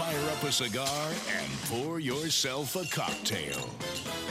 fire 0.00 0.30
up 0.30 0.42
a 0.44 0.50
cigar 0.50 1.10
and 1.36 1.52
pour 1.66 2.00
yourself 2.00 2.74
a 2.74 2.86
cocktail. 2.86 3.68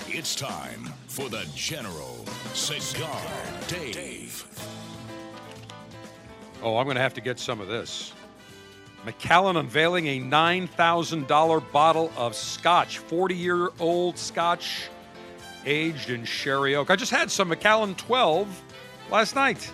It's 0.07 0.33
time 0.33 0.91
for 1.07 1.29
the 1.29 1.47
General 1.53 2.25
Cigar 2.55 3.21
Dave. 3.67 4.47
Oh, 6.63 6.77
I'm 6.77 6.85
going 6.85 6.95
to 6.95 7.01
have 7.01 7.13
to 7.13 7.21
get 7.21 7.37
some 7.37 7.61
of 7.61 7.67
this. 7.67 8.13
Macallan 9.05 9.57
unveiling 9.57 10.07
a 10.07 10.19
$9,000 10.19 11.71
bottle 11.71 12.11
of 12.17 12.33
scotch, 12.33 12.97
40 12.97 13.35
year 13.35 13.69
old 13.79 14.17
scotch 14.17 14.89
aged 15.67 16.09
in 16.09 16.25
sherry 16.25 16.75
oak. 16.75 16.89
I 16.89 16.95
just 16.95 17.11
had 17.11 17.29
some 17.29 17.49
Macallan 17.49 17.93
12 17.93 18.63
last 19.11 19.35
night. 19.35 19.71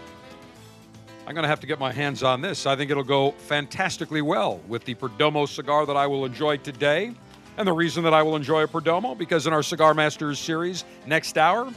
I'm 1.27 1.33
going 1.33 1.43
to 1.43 1.49
have 1.49 1.61
to 1.61 1.67
get 1.67 1.79
my 1.79 1.91
hands 1.91 2.21
on 2.21 2.41
this. 2.41 2.67
I 2.67 2.75
think 2.75 2.91
it'll 2.91 3.03
go 3.03 3.31
fantastically 3.31 4.21
well 4.21 4.61
with 4.67 4.85
the 4.85 4.93
Perdomo 4.93 5.49
cigar 5.49 5.87
that 5.87 5.97
I 5.97 6.05
will 6.05 6.23
enjoy 6.23 6.57
today. 6.57 7.15
And 7.57 7.67
the 7.67 7.73
reason 7.73 8.03
that 8.03 8.13
I 8.13 8.21
will 8.21 8.35
enjoy 8.35 8.61
a 8.61 8.67
Perdomo, 8.67 9.17
because 9.17 9.47
in 9.47 9.53
our 9.53 9.63
Cigar 9.63 9.95
Masters 9.95 10.37
series 10.37 10.85
next 11.07 11.39
hour, 11.39 11.73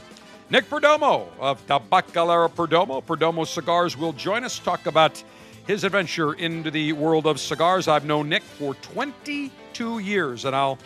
Nick 0.51 0.69
Perdomo 0.69 1.29
of 1.39 1.65
Tabacalera 1.65 2.47
Perdomo, 2.53 3.03
Perdomo 3.03 3.47
Cigars, 3.47 3.97
will 3.97 4.13
join 4.13 4.43
us, 4.43 4.59
talk 4.59 4.85
about 4.85 5.23
his 5.65 5.83
adventure 5.83 6.33
into 6.33 6.69
the 6.69 6.93
world 6.93 7.25
of 7.25 7.39
cigars. 7.39 7.87
I've 7.87 8.05
known 8.05 8.29
Nick 8.29 8.43
for 8.43 8.75
22 8.75 9.97
years, 9.97 10.45
and 10.45 10.55
I'll 10.55 10.77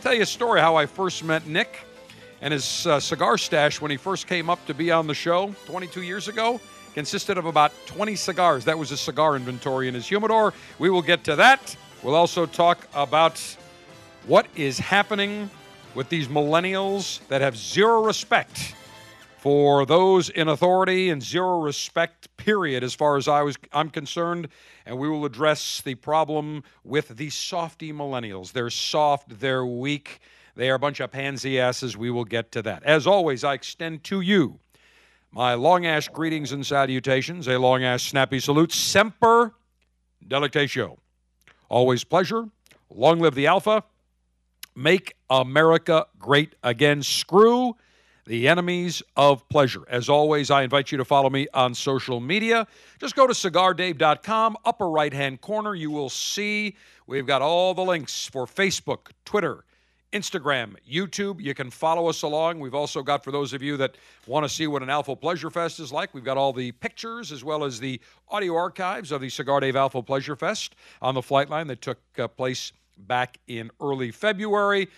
tell 0.00 0.14
you 0.14 0.22
a 0.22 0.26
story 0.26 0.60
how 0.60 0.74
I 0.74 0.86
first 0.86 1.22
met 1.22 1.46
Nick 1.46 1.86
and 2.40 2.52
his 2.52 2.84
uh, 2.84 2.98
cigar 2.98 3.38
stash 3.38 3.80
when 3.80 3.92
he 3.92 3.96
first 3.96 4.26
came 4.26 4.50
up 4.50 4.64
to 4.66 4.74
be 4.74 4.90
on 4.90 5.06
the 5.06 5.14
show 5.14 5.54
22 5.66 6.02
years 6.02 6.26
ago 6.26 6.60
consisted 6.98 7.38
of 7.38 7.46
about 7.46 7.70
20 7.86 8.16
cigars. 8.16 8.64
That 8.64 8.76
was 8.76 8.90
his 8.90 8.98
cigar 8.98 9.36
inventory 9.36 9.86
in 9.86 9.94
his 9.94 10.08
humidor. 10.08 10.52
We 10.80 10.90
will 10.90 11.00
get 11.00 11.22
to 11.24 11.36
that. 11.36 11.76
We'll 12.02 12.16
also 12.16 12.44
talk 12.44 12.88
about 12.92 13.38
what 14.26 14.48
is 14.56 14.80
happening 14.80 15.48
with 15.94 16.08
these 16.08 16.26
millennials 16.26 17.24
that 17.28 17.40
have 17.40 17.56
zero 17.56 18.02
respect 18.02 18.74
for 19.36 19.86
those 19.86 20.28
in 20.28 20.48
authority 20.48 21.10
and 21.10 21.22
zero 21.22 21.60
respect 21.60 22.36
period 22.36 22.82
as 22.82 22.94
far 22.94 23.16
as 23.16 23.28
I 23.28 23.42
was 23.42 23.56
I'm 23.72 23.90
concerned 23.90 24.48
and 24.84 24.98
we 24.98 25.08
will 25.08 25.24
address 25.24 25.80
the 25.80 25.94
problem 25.94 26.64
with 26.82 27.10
the 27.10 27.30
softy 27.30 27.92
millennials 27.92 28.50
they're 28.50 28.70
soft 28.70 29.38
they're 29.38 29.64
weak 29.64 30.18
they 30.56 30.68
are 30.68 30.74
a 30.74 30.80
bunch 30.80 30.98
of 30.98 31.12
pansy 31.12 31.60
asses 31.60 31.96
we 31.96 32.10
will 32.10 32.24
get 32.24 32.50
to 32.52 32.62
that 32.62 32.82
as 32.82 33.06
always 33.06 33.44
I 33.44 33.54
extend 33.54 34.02
to 34.04 34.20
you 34.20 34.58
my 35.30 35.54
long 35.54 35.86
ash 35.86 36.08
greetings 36.08 36.52
and 36.52 36.66
salutations 36.66 37.48
a 37.48 37.58
long 37.58 37.82
ash 37.84 38.10
snappy 38.10 38.40
salute 38.40 38.72
semper 38.72 39.54
delectatio 40.26 40.98
always 41.68 42.04
pleasure 42.04 42.48
long 42.90 43.20
live 43.20 43.34
the 43.34 43.46
alpha 43.46 43.82
Make 44.78 45.16
America 45.28 46.06
great 46.20 46.54
again. 46.62 47.02
Screw 47.02 47.74
the 48.26 48.46
enemies 48.46 49.02
of 49.16 49.48
pleasure. 49.48 49.82
As 49.88 50.08
always, 50.08 50.52
I 50.52 50.62
invite 50.62 50.92
you 50.92 50.98
to 50.98 51.04
follow 51.04 51.28
me 51.28 51.48
on 51.52 51.74
social 51.74 52.20
media. 52.20 52.64
Just 53.00 53.16
go 53.16 53.26
to 53.26 53.32
cigardave.com, 53.32 54.56
upper 54.64 54.88
right 54.88 55.12
hand 55.12 55.40
corner. 55.40 55.74
You 55.74 55.90
will 55.90 56.08
see 56.08 56.76
we've 57.08 57.26
got 57.26 57.42
all 57.42 57.74
the 57.74 57.82
links 57.82 58.28
for 58.28 58.46
Facebook, 58.46 59.08
Twitter, 59.24 59.64
Instagram, 60.12 60.76
YouTube. 60.90 61.40
You 61.40 61.54
can 61.54 61.70
follow 61.70 62.08
us 62.08 62.22
along. 62.22 62.60
We've 62.60 62.74
also 62.74 63.02
got, 63.02 63.22
for 63.22 63.30
those 63.30 63.52
of 63.52 63.62
you 63.62 63.76
that 63.76 63.96
want 64.26 64.44
to 64.44 64.48
see 64.48 64.66
what 64.66 64.82
an 64.82 64.88
Alpha 64.88 65.14
Pleasure 65.14 65.50
Fest 65.50 65.80
is 65.80 65.92
like, 65.92 66.14
we've 66.14 66.24
got 66.24 66.36
all 66.36 66.52
the 66.52 66.72
pictures 66.72 67.30
as 67.30 67.44
well 67.44 67.64
as 67.64 67.78
the 67.78 68.00
audio 68.28 68.56
archives 68.56 69.12
of 69.12 69.20
the 69.20 69.28
Cigar 69.28 69.60
Dave 69.60 69.76
Alpha 69.76 70.02
Pleasure 70.02 70.36
Fest 70.36 70.76
on 71.02 71.14
the 71.14 71.22
flight 71.22 71.50
line 71.50 71.66
that 71.66 71.82
took 71.82 71.98
uh, 72.18 72.26
place 72.26 72.72
back 72.96 73.38
in 73.48 73.70
early 73.80 74.10
February. 74.10 74.88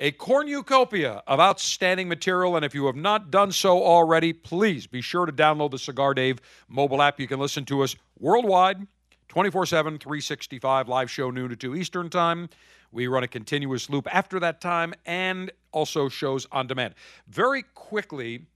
A 0.00 0.12
cornucopia 0.12 1.22
of 1.26 1.40
outstanding 1.40 2.08
material, 2.08 2.54
and 2.54 2.64
if 2.64 2.72
you 2.72 2.86
have 2.86 2.94
not 2.94 3.32
done 3.32 3.50
so 3.50 3.82
already, 3.82 4.32
please 4.32 4.86
be 4.86 5.00
sure 5.00 5.26
to 5.26 5.32
download 5.32 5.72
the 5.72 5.78
Cigar 5.78 6.14
Dave 6.14 6.40
mobile 6.68 7.02
app. 7.02 7.18
You 7.18 7.26
can 7.26 7.40
listen 7.40 7.64
to 7.64 7.82
us 7.82 7.96
worldwide, 8.20 8.86
24 9.28 9.66
7, 9.66 9.98
365, 9.98 10.88
live 10.88 11.10
show 11.10 11.30
noon 11.30 11.48
to 11.48 11.56
2 11.56 11.74
Eastern 11.74 12.10
Time. 12.10 12.48
We 12.90 13.06
run 13.06 13.22
a 13.22 13.28
continuous 13.28 13.90
loop 13.90 14.06
after 14.14 14.40
that 14.40 14.60
time 14.60 14.94
and 15.04 15.50
also 15.72 16.08
shows 16.08 16.46
on 16.50 16.66
demand. 16.66 16.94
Very 17.28 17.64
quickly, 17.74 18.46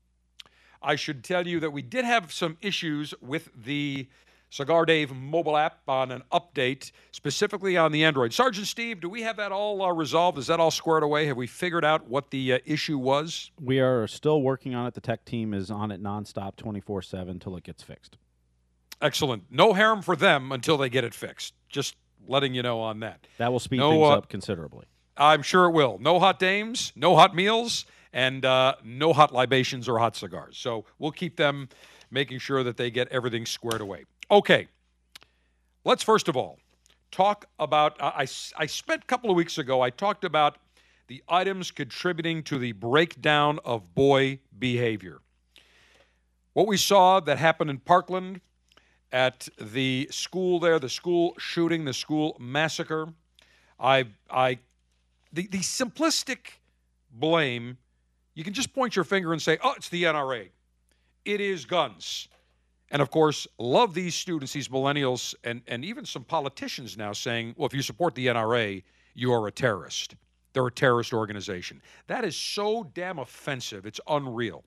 I 0.82 0.96
should 0.96 1.22
tell 1.22 1.46
you 1.46 1.60
that 1.60 1.70
we 1.70 1.82
did 1.82 2.04
have 2.04 2.32
some 2.32 2.56
issues 2.60 3.14
with 3.20 3.50
the 3.54 4.08
Cigar 4.52 4.84
Dave 4.84 5.14
mobile 5.14 5.56
app 5.56 5.78
on 5.88 6.10
an 6.10 6.22
update, 6.30 6.92
specifically 7.10 7.78
on 7.78 7.90
the 7.90 8.04
Android. 8.04 8.34
Sergeant 8.34 8.66
Steve, 8.66 9.00
do 9.00 9.08
we 9.08 9.22
have 9.22 9.38
that 9.38 9.50
all 9.50 9.80
uh, 9.80 9.90
resolved? 9.90 10.36
Is 10.36 10.48
that 10.48 10.60
all 10.60 10.70
squared 10.70 11.02
away? 11.02 11.24
Have 11.24 11.38
we 11.38 11.46
figured 11.46 11.86
out 11.86 12.06
what 12.06 12.30
the 12.30 12.54
uh, 12.54 12.58
issue 12.66 12.98
was? 12.98 13.50
We 13.58 13.80
are 13.80 14.06
still 14.06 14.42
working 14.42 14.74
on 14.74 14.86
it. 14.86 14.92
The 14.92 15.00
tech 15.00 15.24
team 15.24 15.54
is 15.54 15.70
on 15.70 15.90
it 15.90 16.02
nonstop, 16.02 16.56
24 16.56 17.00
7 17.00 17.30
until 17.30 17.56
it 17.56 17.64
gets 17.64 17.82
fixed. 17.82 18.18
Excellent. 19.00 19.44
No 19.50 19.72
harm 19.72 20.02
for 20.02 20.16
them 20.16 20.52
until 20.52 20.76
they 20.76 20.90
get 20.90 21.02
it 21.02 21.14
fixed. 21.14 21.54
Just 21.70 21.96
letting 22.26 22.54
you 22.54 22.62
know 22.62 22.80
on 22.80 23.00
that. 23.00 23.26
That 23.38 23.52
will 23.52 23.60
speed 23.60 23.78
no, 23.78 23.90
things 23.90 24.02
uh, 24.02 24.18
up 24.18 24.28
considerably. 24.28 24.86
I'm 25.16 25.42
sure 25.42 25.66
it 25.66 25.72
will. 25.72 25.98
No 26.00 26.18
hot 26.18 26.38
dames, 26.38 26.92
no 26.96 27.16
hot 27.16 27.34
meals, 27.34 27.84
and 28.12 28.44
uh, 28.44 28.74
no 28.84 29.12
hot 29.12 29.32
libations 29.32 29.88
or 29.88 29.98
hot 29.98 30.16
cigars. 30.16 30.58
So 30.58 30.84
we'll 30.98 31.12
keep 31.12 31.36
them 31.36 31.68
making 32.10 32.38
sure 32.38 32.62
that 32.62 32.76
they 32.76 32.90
get 32.90 33.08
everything 33.08 33.46
squared 33.46 33.80
away. 33.80 34.04
Okay, 34.30 34.68
let's 35.84 36.02
first 36.02 36.28
of 36.28 36.36
all 36.36 36.58
talk 37.10 37.46
about. 37.58 37.96
I, 38.00 38.26
I 38.56 38.66
spent 38.66 39.02
a 39.02 39.06
couple 39.06 39.30
of 39.30 39.36
weeks 39.36 39.58
ago, 39.58 39.80
I 39.80 39.90
talked 39.90 40.24
about 40.24 40.58
the 41.08 41.22
items 41.28 41.70
contributing 41.70 42.42
to 42.44 42.58
the 42.58 42.72
breakdown 42.72 43.58
of 43.64 43.94
boy 43.94 44.38
behavior. 44.58 45.20
What 46.54 46.66
we 46.66 46.76
saw 46.76 47.20
that 47.20 47.38
happened 47.38 47.70
in 47.70 47.78
Parkland 47.78 48.40
at 49.12 49.48
the 49.60 50.08
school 50.10 50.58
there, 50.58 50.78
the 50.78 50.88
school 50.88 51.34
shooting, 51.38 51.84
the 51.84 51.92
school 51.92 52.36
massacre. 52.40 53.08
I, 53.78 54.06
I, 54.30 54.58
the, 55.32 55.46
the 55.48 55.58
simplistic 55.58 56.58
blame, 57.12 57.76
you 58.34 58.42
can 58.42 58.54
just 58.54 58.72
point 58.74 58.96
your 58.96 59.04
finger 59.04 59.32
and 59.32 59.40
say, 59.40 59.58
oh, 59.62 59.74
it's 59.76 59.90
the 59.90 60.04
NRA. 60.04 60.48
It 61.24 61.40
is 61.40 61.64
guns. 61.64 62.28
And 62.90 63.00
of 63.00 63.10
course, 63.10 63.46
love 63.58 63.94
these 63.94 64.14
students, 64.14 64.52
these 64.52 64.68
millennials, 64.68 65.34
and, 65.44 65.62
and 65.66 65.84
even 65.84 66.04
some 66.04 66.24
politicians 66.24 66.96
now 66.96 67.12
saying, 67.12 67.54
well, 67.56 67.66
if 67.66 67.74
you 67.74 67.82
support 67.82 68.14
the 68.14 68.26
NRA, 68.26 68.82
you 69.14 69.32
are 69.32 69.46
a 69.46 69.52
terrorist. 69.52 70.14
They're 70.52 70.66
a 70.66 70.72
terrorist 70.72 71.12
organization. 71.12 71.80
That 72.06 72.24
is 72.24 72.36
so 72.36 72.90
damn 72.94 73.18
offensive. 73.18 73.86
It's 73.86 74.00
unreal. 74.08 74.64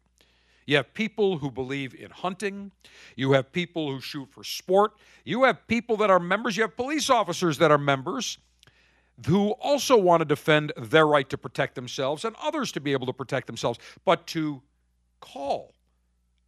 You 0.65 0.77
have 0.77 0.93
people 0.93 1.37
who 1.37 1.51
believe 1.51 1.93
in 1.93 2.09
hunting. 2.09 2.71
You 3.15 3.33
have 3.33 3.51
people 3.51 3.91
who 3.91 4.01
shoot 4.01 4.27
for 4.31 4.43
sport. 4.43 4.93
You 5.23 5.43
have 5.43 5.67
people 5.67 5.97
that 5.97 6.09
are 6.09 6.19
members. 6.19 6.57
You 6.57 6.63
have 6.63 6.75
police 6.75 7.09
officers 7.09 7.57
that 7.59 7.71
are 7.71 7.77
members 7.77 8.39
who 9.27 9.51
also 9.51 9.97
want 9.97 10.21
to 10.21 10.25
defend 10.25 10.73
their 10.77 11.07
right 11.07 11.29
to 11.29 11.37
protect 11.37 11.75
themselves 11.75 12.25
and 12.25 12.35
others 12.41 12.71
to 12.73 12.81
be 12.81 12.91
able 12.91 13.05
to 13.05 13.13
protect 13.13 13.47
themselves. 13.47 13.79
But 14.03 14.27
to 14.27 14.61
call 15.21 15.73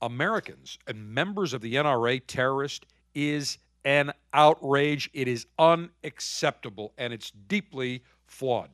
Americans 0.02 0.78
and 0.88 1.14
members 1.14 1.54
of 1.54 1.62
the 1.62 1.76
NRA 1.76 2.22
terrorist 2.26 2.86
is 3.16 3.58
an 3.86 4.12
outrage. 4.34 5.10
It 5.14 5.28
is 5.28 5.46
unacceptable 5.58 6.94
and 6.98 7.14
it's 7.14 7.32
deeply 7.32 8.04
flawed. 8.26 8.70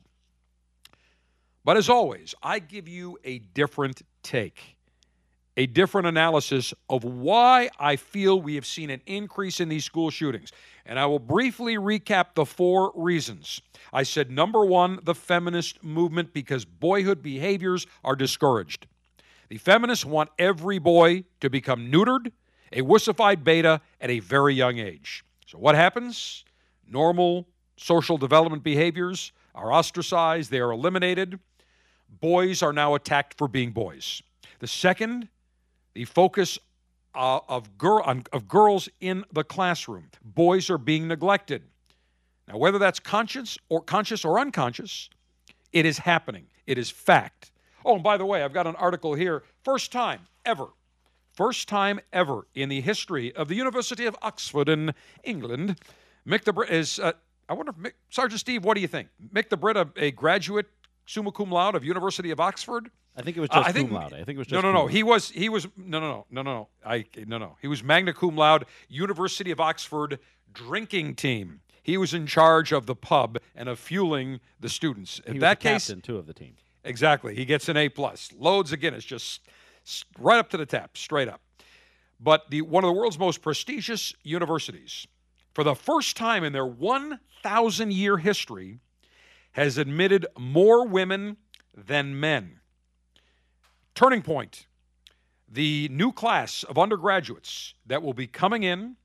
But 1.64 1.76
as 1.76 1.88
always, 1.88 2.34
I 2.42 2.58
give 2.58 2.88
you 2.88 3.18
a 3.24 3.38
different 3.38 4.02
take, 4.22 4.73
a 5.56 5.66
different 5.66 6.06
analysis 6.06 6.74
of 6.88 7.04
why 7.04 7.70
I 7.78 7.96
feel 7.96 8.40
we 8.40 8.56
have 8.56 8.66
seen 8.66 8.90
an 8.90 9.00
increase 9.06 9.60
in 9.60 9.68
these 9.68 9.84
school 9.84 10.10
shootings. 10.10 10.50
And 10.84 10.98
I 10.98 11.06
will 11.06 11.18
briefly 11.18 11.76
recap 11.76 12.34
the 12.34 12.44
four 12.44 12.92
reasons. 12.94 13.60
I 13.92 14.02
said 14.02 14.30
number 14.30 14.64
one, 14.64 14.98
the 15.04 15.14
feminist 15.14 15.82
movement, 15.82 16.32
because 16.32 16.64
boyhood 16.64 17.22
behaviors 17.22 17.86
are 18.02 18.16
discouraged. 18.16 18.86
The 19.48 19.58
feminists 19.58 20.04
want 20.04 20.30
every 20.38 20.78
boy 20.78 21.24
to 21.40 21.48
become 21.48 21.90
neutered, 21.90 22.32
a 22.72 22.82
wussified 22.82 23.44
beta 23.44 23.80
at 24.00 24.10
a 24.10 24.18
very 24.18 24.54
young 24.54 24.78
age. 24.78 25.24
So 25.46 25.58
what 25.58 25.76
happens? 25.76 26.44
Normal 26.88 27.46
social 27.76 28.18
development 28.18 28.64
behaviors 28.64 29.32
are 29.54 29.72
ostracized, 29.72 30.50
they 30.50 30.60
are 30.60 30.72
eliminated. 30.72 31.38
Boys 32.20 32.62
are 32.62 32.72
now 32.72 32.94
attacked 32.94 33.38
for 33.38 33.46
being 33.46 33.70
boys. 33.70 34.22
The 34.58 34.66
second, 34.66 35.28
the 35.94 36.04
focus 36.04 36.58
uh, 37.14 37.40
of, 37.48 37.78
girl, 37.78 38.02
on, 38.04 38.24
of 38.32 38.48
girls 38.48 38.88
in 39.00 39.24
the 39.32 39.44
classroom. 39.44 40.10
Boys 40.24 40.68
are 40.70 40.78
being 40.78 41.08
neglected. 41.08 41.62
Now, 42.48 42.58
whether 42.58 42.78
that's 42.78 43.00
conscious 43.00 43.56
or 43.68 43.80
conscious 43.80 44.24
or 44.24 44.38
unconscious, 44.38 45.08
it 45.72 45.86
is 45.86 45.98
happening. 45.98 46.46
It 46.66 46.78
is 46.78 46.90
fact. 46.90 47.52
Oh, 47.84 47.94
and 47.94 48.02
by 48.02 48.16
the 48.16 48.26
way, 48.26 48.42
I've 48.42 48.52
got 48.52 48.66
an 48.66 48.76
article 48.76 49.14
here. 49.14 49.42
First 49.62 49.92
time 49.92 50.20
ever, 50.44 50.66
first 51.32 51.68
time 51.68 52.00
ever 52.12 52.46
in 52.54 52.68
the 52.68 52.80
history 52.80 53.34
of 53.34 53.48
the 53.48 53.54
University 53.54 54.06
of 54.06 54.16
Oxford 54.22 54.68
in 54.68 54.94
England. 55.22 55.78
Mick 56.26 56.44
the 56.44 56.52
Brit 56.52 56.70
is. 56.70 56.98
Uh, 56.98 57.12
I 57.48 57.52
wonder 57.52 57.72
if 57.72 57.76
Mick, 57.76 57.92
Sergeant 58.08 58.40
Steve, 58.40 58.64
what 58.64 58.74
do 58.74 58.80
you 58.80 58.88
think? 58.88 59.08
Mick 59.32 59.50
the 59.50 59.56
Brit, 59.56 59.76
a, 59.76 59.88
a 59.96 60.10
graduate 60.10 60.66
summa 61.06 61.32
cum 61.32 61.50
laude 61.50 61.74
of 61.74 61.84
University 61.84 62.30
of 62.30 62.40
Oxford. 62.40 62.90
I 63.16 63.22
think 63.22 63.36
it 63.36 63.40
was 63.40 63.50
Uh, 63.50 63.56
just 63.58 63.68
I 63.68 63.72
think 63.72 63.90
cum 63.90 63.98
laude. 63.98 64.12
I 64.14 64.24
think 64.24 64.30
it 64.30 64.38
was 64.38 64.46
just 64.48 64.62
no, 64.62 64.72
no, 64.72 64.76
no. 64.76 64.86
He 64.86 65.02
was 65.02 65.30
he 65.30 65.48
was 65.48 65.66
no, 65.76 66.00
no, 66.00 66.08
no, 66.08 66.26
no, 66.30 66.42
no, 66.42 66.52
no. 66.54 66.68
I 66.84 67.04
no, 67.26 67.38
no. 67.38 67.56
He 67.62 67.68
was 67.68 67.82
magna 67.82 68.12
cum 68.12 68.36
laude, 68.36 68.64
University 68.88 69.50
of 69.50 69.60
Oxford 69.60 70.18
drinking 70.52 71.14
team. 71.16 71.60
He 71.82 71.96
was 71.98 72.14
in 72.14 72.26
charge 72.26 72.72
of 72.72 72.86
the 72.86 72.94
pub 72.94 73.38
and 73.54 73.68
of 73.68 73.78
fueling 73.78 74.40
the 74.58 74.68
students. 74.68 75.20
In 75.26 75.34
He 75.34 75.38
that 75.40 75.60
case, 75.60 75.86
captain 75.88 76.00
too 76.00 76.16
of 76.16 76.26
the 76.26 76.32
team. 76.32 76.54
Exactly. 76.82 77.34
He 77.34 77.44
gets 77.44 77.68
an 77.68 77.76
A 77.76 77.88
plus. 77.88 78.30
Loads 78.38 78.72
of 78.72 78.80
Guinness, 78.80 79.04
just 79.04 79.40
right 80.18 80.38
up 80.38 80.48
to 80.50 80.56
the 80.56 80.66
tap, 80.66 80.96
straight 80.96 81.28
up. 81.28 81.40
But 82.20 82.50
the 82.50 82.62
one 82.62 82.84
of 82.84 82.88
the 82.88 82.92
world's 82.98 83.18
most 83.18 83.42
prestigious 83.42 84.14
universities, 84.22 85.06
for 85.52 85.62
the 85.64 85.74
first 85.74 86.16
time 86.16 86.42
in 86.44 86.52
their 86.52 86.66
1,000 86.66 87.92
year 87.92 88.16
history, 88.18 88.80
has 89.54 89.78
admitted 89.78 90.26
more 90.38 90.86
women 90.86 91.36
than 91.74 92.18
men. 92.20 92.60
Turning 93.94 94.22
point. 94.22 94.66
The 95.48 95.88
new 95.90 96.12
class 96.12 96.64
of 96.64 96.76
undergraduates 96.76 97.74
that 97.86 98.02
will 98.02 98.14
be 98.14 98.26
coming 98.26 98.64
in 98.64 98.96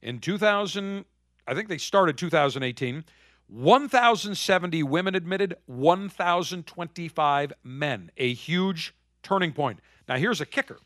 in 0.00 0.18
2000, 0.18 1.04
I 1.46 1.54
think 1.54 1.68
they 1.68 1.78
started 1.78 2.18
2018. 2.18 3.04
1,070 3.46 4.82
women 4.82 5.14
admitted, 5.14 5.54
1,025 5.66 7.52
men. 7.62 8.10
A 8.16 8.32
huge 8.32 8.94
turning 9.22 9.52
point. 9.52 9.78
Now, 10.08 10.16
here's 10.16 10.40
a 10.40 10.46
kicker, 10.46 10.78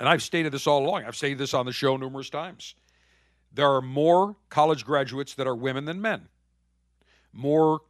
and 0.00 0.08
I've 0.08 0.22
stated 0.22 0.52
this 0.52 0.66
all 0.66 0.84
along. 0.84 1.04
I've 1.04 1.14
stated 1.14 1.38
this 1.38 1.54
on 1.54 1.66
the 1.66 1.72
show 1.72 1.96
numerous 1.96 2.30
times. 2.30 2.74
There 3.52 3.70
are 3.70 3.82
more 3.82 4.34
college 4.48 4.84
graduates 4.84 5.34
that 5.34 5.46
are 5.46 5.54
women 5.54 5.84
than 5.84 6.00
men, 6.00 6.28
more 7.32 7.82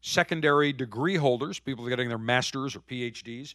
secondary 0.00 0.72
degree 0.72 1.16
holders, 1.16 1.58
people 1.58 1.86
getting 1.88 2.08
their 2.08 2.18
masters 2.18 2.76
or 2.76 2.80
PhDs, 2.80 3.54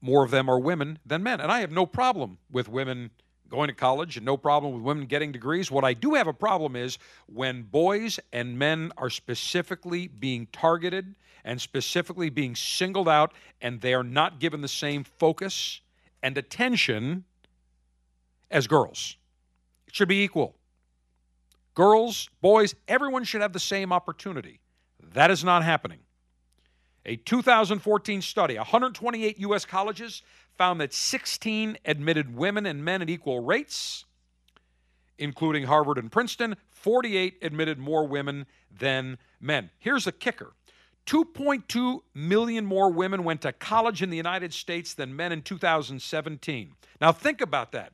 more 0.00 0.24
of 0.24 0.30
them 0.30 0.48
are 0.48 0.58
women 0.58 0.98
than 1.04 1.22
men. 1.22 1.40
And 1.40 1.50
I 1.50 1.60
have 1.60 1.72
no 1.72 1.86
problem 1.86 2.38
with 2.50 2.68
women 2.68 3.10
going 3.48 3.68
to 3.68 3.74
college 3.74 4.16
and 4.16 4.26
no 4.26 4.36
problem 4.36 4.74
with 4.74 4.82
women 4.82 5.06
getting 5.06 5.32
degrees. 5.32 5.70
What 5.70 5.84
I 5.84 5.94
do 5.94 6.14
have 6.14 6.26
a 6.26 6.32
problem 6.32 6.76
is 6.76 6.98
when 7.26 7.62
boys 7.62 8.20
and 8.32 8.58
men 8.58 8.92
are 8.98 9.10
specifically 9.10 10.06
being 10.06 10.46
targeted 10.52 11.14
and 11.44 11.60
specifically 11.60 12.28
being 12.28 12.54
singled 12.54 13.08
out 13.08 13.32
and 13.60 13.80
they 13.80 13.94
are 13.94 14.04
not 14.04 14.38
given 14.38 14.60
the 14.60 14.68
same 14.68 15.02
focus 15.04 15.80
and 16.22 16.36
attention 16.36 17.24
as 18.50 18.66
girls. 18.66 19.16
It 19.86 19.94
should 19.94 20.08
be 20.08 20.22
equal. 20.22 20.54
Girls, 21.74 22.28
boys, 22.40 22.74
everyone 22.86 23.24
should 23.24 23.40
have 23.40 23.52
the 23.52 23.60
same 23.60 23.92
opportunity. 23.92 24.60
That 25.12 25.30
is 25.30 25.44
not 25.44 25.64
happening. 25.64 26.00
A 27.06 27.16
2014 27.16 28.20
study, 28.20 28.56
128 28.56 29.38
U.S. 29.40 29.64
colleges 29.64 30.22
found 30.56 30.80
that 30.80 30.92
16 30.92 31.78
admitted 31.84 32.36
women 32.36 32.66
and 32.66 32.84
men 32.84 33.00
at 33.00 33.08
equal 33.08 33.40
rates, 33.40 34.04
including 35.16 35.64
Harvard 35.64 35.98
and 35.98 36.12
Princeton. 36.12 36.56
48 36.70 37.38
admitted 37.42 37.78
more 37.78 38.06
women 38.06 38.46
than 38.76 39.18
men. 39.40 39.70
Here's 39.78 40.06
a 40.06 40.12
kicker 40.12 40.52
2.2 41.06 42.00
million 42.14 42.66
more 42.66 42.90
women 42.90 43.24
went 43.24 43.40
to 43.40 43.52
college 43.52 44.02
in 44.02 44.10
the 44.10 44.16
United 44.16 44.52
States 44.52 44.92
than 44.92 45.16
men 45.16 45.32
in 45.32 45.40
2017. 45.40 46.74
Now, 47.00 47.12
think 47.12 47.40
about 47.40 47.72
that. 47.72 47.92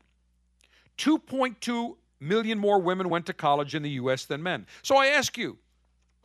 2.2 0.98 1.96
million 2.18 2.58
more 2.58 2.80
women 2.80 3.08
went 3.08 3.26
to 3.26 3.32
college 3.32 3.76
in 3.76 3.82
the 3.82 3.90
U.S. 3.90 4.24
than 4.24 4.42
men. 4.42 4.66
So 4.82 4.96
I 4.96 5.06
ask 5.06 5.38
you, 5.38 5.58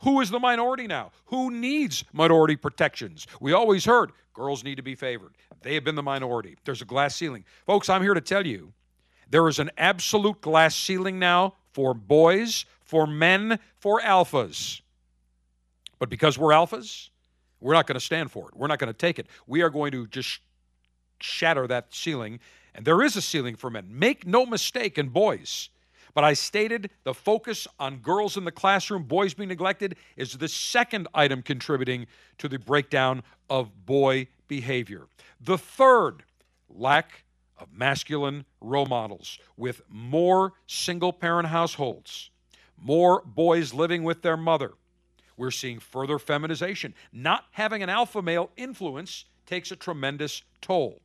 who 0.00 0.20
is 0.20 0.30
the 0.30 0.38
minority 0.38 0.86
now? 0.86 1.12
Who 1.26 1.50
needs 1.50 2.04
minority 2.12 2.56
protections? 2.56 3.26
We 3.40 3.52
always 3.52 3.84
heard 3.84 4.12
girls 4.32 4.64
need 4.64 4.76
to 4.76 4.82
be 4.82 4.94
favored. 4.94 5.34
They 5.62 5.74
have 5.74 5.84
been 5.84 5.94
the 5.94 6.02
minority. 6.02 6.56
There's 6.64 6.82
a 6.82 6.86
glass 6.86 7.16
ceiling. 7.16 7.44
Folks, 7.66 7.88
I'm 7.88 8.02
here 8.02 8.14
to 8.14 8.20
tell 8.20 8.46
you 8.46 8.72
there 9.28 9.46
is 9.48 9.58
an 9.58 9.70
absolute 9.76 10.40
glass 10.40 10.74
ceiling 10.74 11.18
now 11.18 11.54
for 11.72 11.94
boys, 11.94 12.64
for 12.80 13.06
men, 13.06 13.58
for 13.78 14.00
alphas. 14.00 14.80
But 15.98 16.08
because 16.08 16.38
we're 16.38 16.52
alphas, 16.52 17.10
we're 17.60 17.74
not 17.74 17.86
going 17.86 17.98
to 17.98 18.04
stand 18.04 18.30
for 18.30 18.48
it. 18.48 18.56
We're 18.56 18.68
not 18.68 18.78
going 18.78 18.92
to 18.92 18.98
take 18.98 19.18
it. 19.18 19.26
We 19.46 19.60
are 19.62 19.70
going 19.70 19.92
to 19.92 20.06
just 20.06 20.40
shatter 21.20 21.66
that 21.66 21.94
ceiling. 21.94 22.40
And 22.74 22.86
there 22.86 23.02
is 23.02 23.16
a 23.16 23.22
ceiling 23.22 23.56
for 23.56 23.68
men. 23.68 23.86
Make 23.90 24.26
no 24.26 24.46
mistake, 24.46 24.96
and 24.96 25.12
boys. 25.12 25.68
But 26.14 26.24
I 26.24 26.32
stated 26.32 26.90
the 27.04 27.14
focus 27.14 27.68
on 27.78 27.98
girls 27.98 28.36
in 28.36 28.44
the 28.44 28.52
classroom, 28.52 29.04
boys 29.04 29.34
being 29.34 29.48
neglected, 29.48 29.96
is 30.16 30.32
the 30.32 30.48
second 30.48 31.08
item 31.14 31.42
contributing 31.42 32.06
to 32.38 32.48
the 32.48 32.58
breakdown 32.58 33.22
of 33.48 33.86
boy 33.86 34.28
behavior. 34.48 35.06
The 35.40 35.58
third, 35.58 36.24
lack 36.68 37.24
of 37.58 37.68
masculine 37.72 38.44
role 38.60 38.86
models, 38.86 39.38
with 39.56 39.82
more 39.88 40.54
single 40.66 41.12
parent 41.12 41.48
households, 41.48 42.30
more 42.76 43.22
boys 43.24 43.72
living 43.72 44.02
with 44.02 44.22
their 44.22 44.36
mother. 44.36 44.72
We're 45.36 45.50
seeing 45.50 45.78
further 45.78 46.18
feminization. 46.18 46.94
Not 47.12 47.44
having 47.52 47.82
an 47.82 47.88
alpha 47.88 48.20
male 48.20 48.50
influence 48.56 49.24
takes 49.46 49.70
a 49.70 49.76
tremendous 49.76 50.42
toll. 50.60 51.00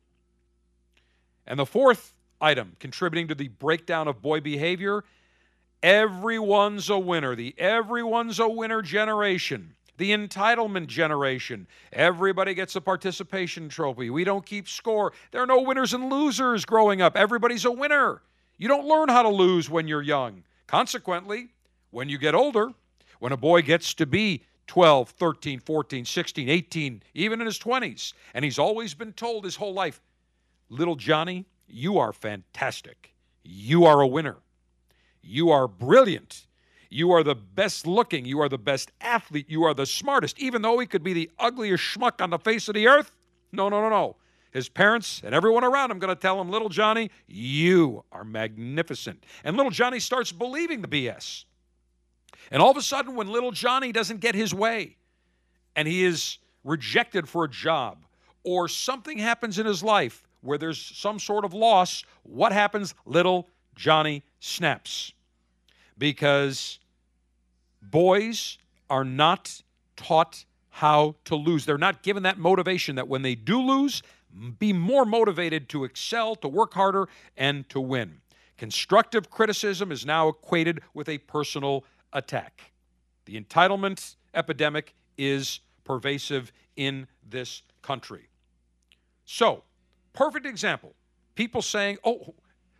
And 1.46 1.58
the 1.58 1.66
fourth 1.66 2.12
item 2.40 2.76
contributing 2.78 3.28
to 3.28 3.34
the 3.34 3.48
breakdown 3.48 4.08
of 4.08 4.22
boy 4.22 4.40
behavior 4.40 5.04
everyone's 5.82 6.90
a 6.90 6.98
winner. 6.98 7.36
The 7.36 7.54
everyone's 7.58 8.40
a 8.40 8.48
winner 8.48 8.82
generation, 8.82 9.74
the 9.96 10.10
entitlement 10.10 10.88
generation. 10.88 11.66
Everybody 11.92 12.54
gets 12.54 12.76
a 12.76 12.80
participation 12.80 13.68
trophy. 13.68 14.10
We 14.10 14.24
don't 14.24 14.44
keep 14.44 14.68
score. 14.68 15.12
There 15.30 15.42
are 15.42 15.46
no 15.46 15.62
winners 15.62 15.94
and 15.94 16.10
losers 16.10 16.64
growing 16.64 17.02
up. 17.02 17.16
Everybody's 17.16 17.64
a 17.64 17.70
winner. 17.70 18.22
You 18.58 18.68
don't 18.68 18.86
learn 18.86 19.08
how 19.08 19.22
to 19.22 19.28
lose 19.28 19.70
when 19.70 19.86
you're 19.86 20.02
young. 20.02 20.42
Consequently, 20.66 21.50
when 21.90 22.08
you 22.08 22.18
get 22.18 22.34
older, 22.34 22.72
when 23.20 23.32
a 23.32 23.36
boy 23.36 23.62
gets 23.62 23.94
to 23.94 24.06
be 24.06 24.42
12, 24.66 25.10
13, 25.10 25.60
14, 25.60 26.04
16, 26.04 26.48
18, 26.48 27.02
even 27.14 27.40
in 27.40 27.46
his 27.46 27.58
20s, 27.58 28.14
and 28.34 28.44
he's 28.44 28.58
always 28.58 28.94
been 28.94 29.12
told 29.12 29.44
his 29.44 29.54
whole 29.54 29.74
life, 29.74 30.00
Little 30.68 30.96
Johnny, 30.96 31.46
you 31.66 31.98
are 31.98 32.12
fantastic. 32.12 33.14
You 33.44 33.84
are 33.84 34.00
a 34.00 34.06
winner. 34.06 34.36
You 35.22 35.50
are 35.50 35.68
brilliant. 35.68 36.46
You 36.88 37.12
are 37.12 37.22
the 37.22 37.34
best 37.34 37.86
looking. 37.86 38.24
You 38.24 38.40
are 38.40 38.48
the 38.48 38.58
best 38.58 38.92
athlete. 39.00 39.46
You 39.48 39.64
are 39.64 39.74
the 39.74 39.86
smartest. 39.86 40.38
Even 40.38 40.62
though 40.62 40.78
he 40.78 40.86
could 40.86 41.02
be 41.02 41.12
the 41.12 41.30
ugliest 41.38 41.82
schmuck 41.82 42.22
on 42.22 42.30
the 42.30 42.38
face 42.38 42.68
of 42.68 42.74
the 42.74 42.86
earth, 42.86 43.10
no, 43.52 43.68
no, 43.68 43.80
no, 43.80 43.88
no. 43.88 44.16
His 44.52 44.68
parents 44.68 45.20
and 45.24 45.34
everyone 45.34 45.64
around 45.64 45.90
him 45.90 45.98
going 45.98 46.14
to 46.14 46.20
tell 46.20 46.40
him, 46.40 46.48
Little 46.48 46.68
Johnny, 46.68 47.10
you 47.26 48.04
are 48.12 48.24
magnificent. 48.24 49.24
And 49.44 49.56
little 49.56 49.70
Johnny 49.70 50.00
starts 50.00 50.32
believing 50.32 50.80
the 50.80 50.88
BS. 50.88 51.44
And 52.50 52.62
all 52.62 52.70
of 52.70 52.76
a 52.76 52.82
sudden, 52.82 53.16
when 53.16 53.28
little 53.28 53.52
Johnny 53.52 53.92
doesn't 53.92 54.20
get 54.20 54.34
his 54.34 54.54
way 54.54 54.96
and 55.74 55.86
he 55.86 56.04
is 56.04 56.38
rejected 56.64 57.28
for 57.28 57.44
a 57.44 57.50
job 57.50 58.06
or 58.44 58.68
something 58.68 59.18
happens 59.18 59.58
in 59.58 59.66
his 59.66 59.82
life 59.82 60.25
where 60.46 60.58
there's 60.58 60.80
some 60.80 61.18
sort 61.18 61.44
of 61.44 61.52
loss, 61.52 62.04
what 62.22 62.52
happens? 62.52 62.94
Little 63.04 63.48
Johnny 63.74 64.22
snaps. 64.40 65.12
Because 65.98 66.78
boys 67.82 68.58
are 68.88 69.04
not 69.04 69.62
taught 69.96 70.44
how 70.70 71.14
to 71.24 71.34
lose. 71.34 71.64
They're 71.64 71.78
not 71.78 72.02
given 72.02 72.22
that 72.24 72.38
motivation 72.38 72.96
that 72.96 73.08
when 73.08 73.22
they 73.22 73.34
do 73.34 73.60
lose, 73.60 74.02
be 74.58 74.72
more 74.72 75.04
motivated 75.04 75.68
to 75.70 75.84
excel, 75.84 76.34
to 76.36 76.48
work 76.48 76.74
harder, 76.74 77.08
and 77.36 77.68
to 77.70 77.80
win. 77.80 78.20
Constructive 78.58 79.30
criticism 79.30 79.90
is 79.90 80.04
now 80.04 80.28
equated 80.28 80.80
with 80.94 81.08
a 81.08 81.18
personal 81.18 81.84
attack. 82.12 82.72
The 83.24 83.40
entitlement 83.40 84.16
epidemic 84.34 84.94
is 85.16 85.60
pervasive 85.84 86.52
in 86.76 87.06
this 87.28 87.62
country. 87.82 88.28
So, 89.24 89.64
perfect 90.16 90.46
example. 90.46 90.94
People 91.34 91.62
saying, 91.62 91.98
oh, 92.04 92.34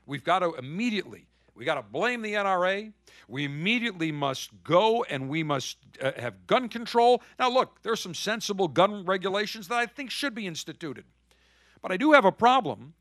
we've 0.06 0.24
got 0.24 0.40
to 0.40 0.54
immediately, 0.54 1.26
we 1.54 1.64
got 1.64 1.76
to 1.76 1.82
blame 1.82 2.22
the 2.22 2.34
NRA. 2.34 2.92
We 3.28 3.44
immediately 3.44 4.12
must 4.12 4.50
go 4.62 5.04
and 5.04 5.28
we 5.28 5.42
must 5.42 5.78
uh, 6.02 6.12
have 6.16 6.46
gun 6.46 6.68
control. 6.68 7.22
Now, 7.38 7.50
look, 7.50 7.82
there's 7.82 8.00
some 8.00 8.14
sensible 8.14 8.68
gun 8.68 9.04
regulations 9.04 9.68
that 9.68 9.76
I 9.76 9.86
think 9.86 10.10
should 10.10 10.34
be 10.34 10.46
instituted. 10.46 11.04
But 11.80 11.92
I 11.92 11.96
do 11.96 12.12
have 12.12 12.24
a 12.24 12.32
problem 12.32 12.94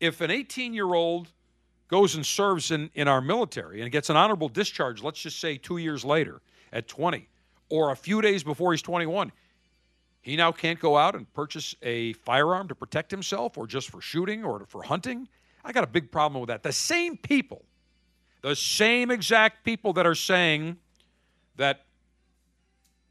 if 0.00 0.20
an 0.20 0.30
18 0.30 0.74
year 0.74 0.92
old 0.92 1.28
goes 1.88 2.14
and 2.14 2.26
serves 2.26 2.70
in, 2.70 2.90
in 2.94 3.08
our 3.08 3.20
military 3.20 3.80
and 3.80 3.90
gets 3.90 4.10
an 4.10 4.16
honorable 4.16 4.48
discharge, 4.48 5.02
let's 5.02 5.20
just 5.20 5.40
say 5.40 5.56
two 5.56 5.78
years 5.78 6.04
later 6.04 6.40
at 6.72 6.88
20, 6.88 7.28
or 7.70 7.90
a 7.90 7.96
few 7.96 8.20
days 8.20 8.42
before 8.42 8.72
he's 8.72 8.82
21, 8.82 9.32
he 10.24 10.36
now 10.36 10.50
can't 10.52 10.80
go 10.80 10.96
out 10.96 11.14
and 11.14 11.30
purchase 11.34 11.74
a 11.82 12.14
firearm 12.14 12.66
to 12.68 12.74
protect 12.74 13.10
himself 13.10 13.58
or 13.58 13.66
just 13.66 13.90
for 13.90 14.00
shooting 14.00 14.42
or 14.42 14.64
for 14.66 14.82
hunting. 14.82 15.28
I 15.62 15.70
got 15.70 15.84
a 15.84 15.86
big 15.86 16.10
problem 16.10 16.40
with 16.40 16.48
that. 16.48 16.62
The 16.62 16.72
same 16.72 17.18
people, 17.18 17.62
the 18.40 18.56
same 18.56 19.10
exact 19.10 19.64
people 19.64 19.92
that 19.92 20.06
are 20.06 20.14
saying 20.14 20.78
that 21.56 21.84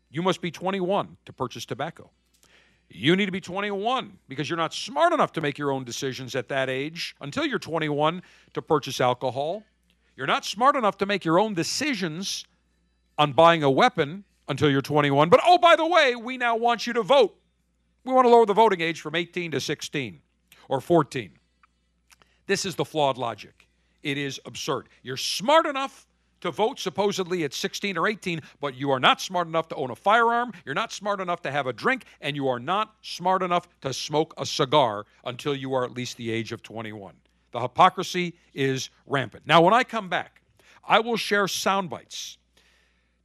you 0.10 0.24
must 0.24 0.41
be 0.41 0.50
21 0.50 1.17
to 1.25 1.34
purchase 1.34 1.65
tobacco. 1.65 2.10
You 2.89 3.15
need 3.15 3.27
to 3.27 3.32
be 3.32 3.41
21 3.41 4.17
because 4.27 4.50
you're 4.50 4.58
not 4.58 4.74
smart 4.74 5.13
enough 5.13 5.32
to 5.34 5.41
make 5.41 5.60
your 5.60 5.72
own 5.72 5.84
decisions 5.84 6.36
at 6.36 6.48
that 6.50 6.67
age 6.67 7.15
until 7.22 7.46
you're 7.46 7.60
21 7.60 8.24
to 8.55 8.62
purchase 8.63 9.00
alcohol. 9.00 9.63
You're 10.15 10.25
not 10.25 10.46
smart 10.46 10.75
enough 10.75 10.98
to 10.98 11.05
make 11.05 11.24
your 11.25 11.38
own 11.38 11.53
decisions 11.53 12.46
on 13.20 13.34
buying 13.34 13.62
a 13.62 13.70
weapon 13.70 14.24
until 14.47 14.69
you're 14.69 14.81
21. 14.81 15.29
But 15.29 15.41
oh, 15.45 15.57
by 15.57 15.75
the 15.75 15.85
way, 15.85 16.15
we 16.15 16.38
now 16.38 16.55
want 16.55 16.88
you 16.88 16.93
to 16.93 17.03
vote. 17.03 17.35
We 18.03 18.13
want 18.13 18.25
to 18.25 18.29
lower 18.29 18.45
the 18.45 18.53
voting 18.53 18.81
age 18.81 19.01
from 19.01 19.15
18 19.15 19.51
to 19.51 19.59
16 19.62 20.21
or 20.69 20.81
14. 20.81 21.31
This 22.47 22.65
is 22.65 22.75
the 22.75 22.85
flawed 22.85 23.17
logic. 23.17 23.67
It 24.01 24.17
is 24.17 24.39
absurd. 24.45 24.89
You're 25.01 25.17
smart 25.17 25.65
enough 25.65 26.05
to 26.41 26.51
vote 26.51 26.77
supposedly 26.77 27.45
at 27.45 27.53
16 27.53 27.97
or 27.97 28.05
18, 28.05 28.41
but 28.59 28.75
you 28.75 28.91
are 28.91 29.00
not 29.00 29.21
smart 29.21 29.47
enough 29.47 29.69
to 29.69 29.75
own 29.75 29.91
a 29.91 29.95
firearm, 29.95 30.51
you're 30.65 30.75
not 30.75 30.91
smart 30.91 31.21
enough 31.21 31.41
to 31.41 31.50
have 31.50 31.67
a 31.67 31.73
drink, 31.73 32.03
and 32.19 32.35
you 32.35 32.50
are 32.50 32.59
not 32.59 32.95
smart 33.01 33.41
enough 33.41 33.69
to 33.79 33.93
smoke 33.93 34.33
a 34.38 34.45
cigar 34.45 35.05
until 35.23 35.55
you 35.55 35.73
are 35.73 35.85
at 35.85 35.91
least 35.91 36.17
the 36.17 36.29
age 36.29 36.51
of 36.51 36.62
21. 36.62 37.13
The 37.51 37.62
hypocrisy 37.62 38.35
is 38.53 38.89
rampant. 39.05 39.47
Now, 39.47 39.62
when 39.62 39.73
I 39.73 39.85
come 39.85 40.09
back, 40.09 40.41
I 40.85 41.00
will 41.00 41.15
share 41.15 41.47
sound 41.47 41.89
bites 41.89 42.38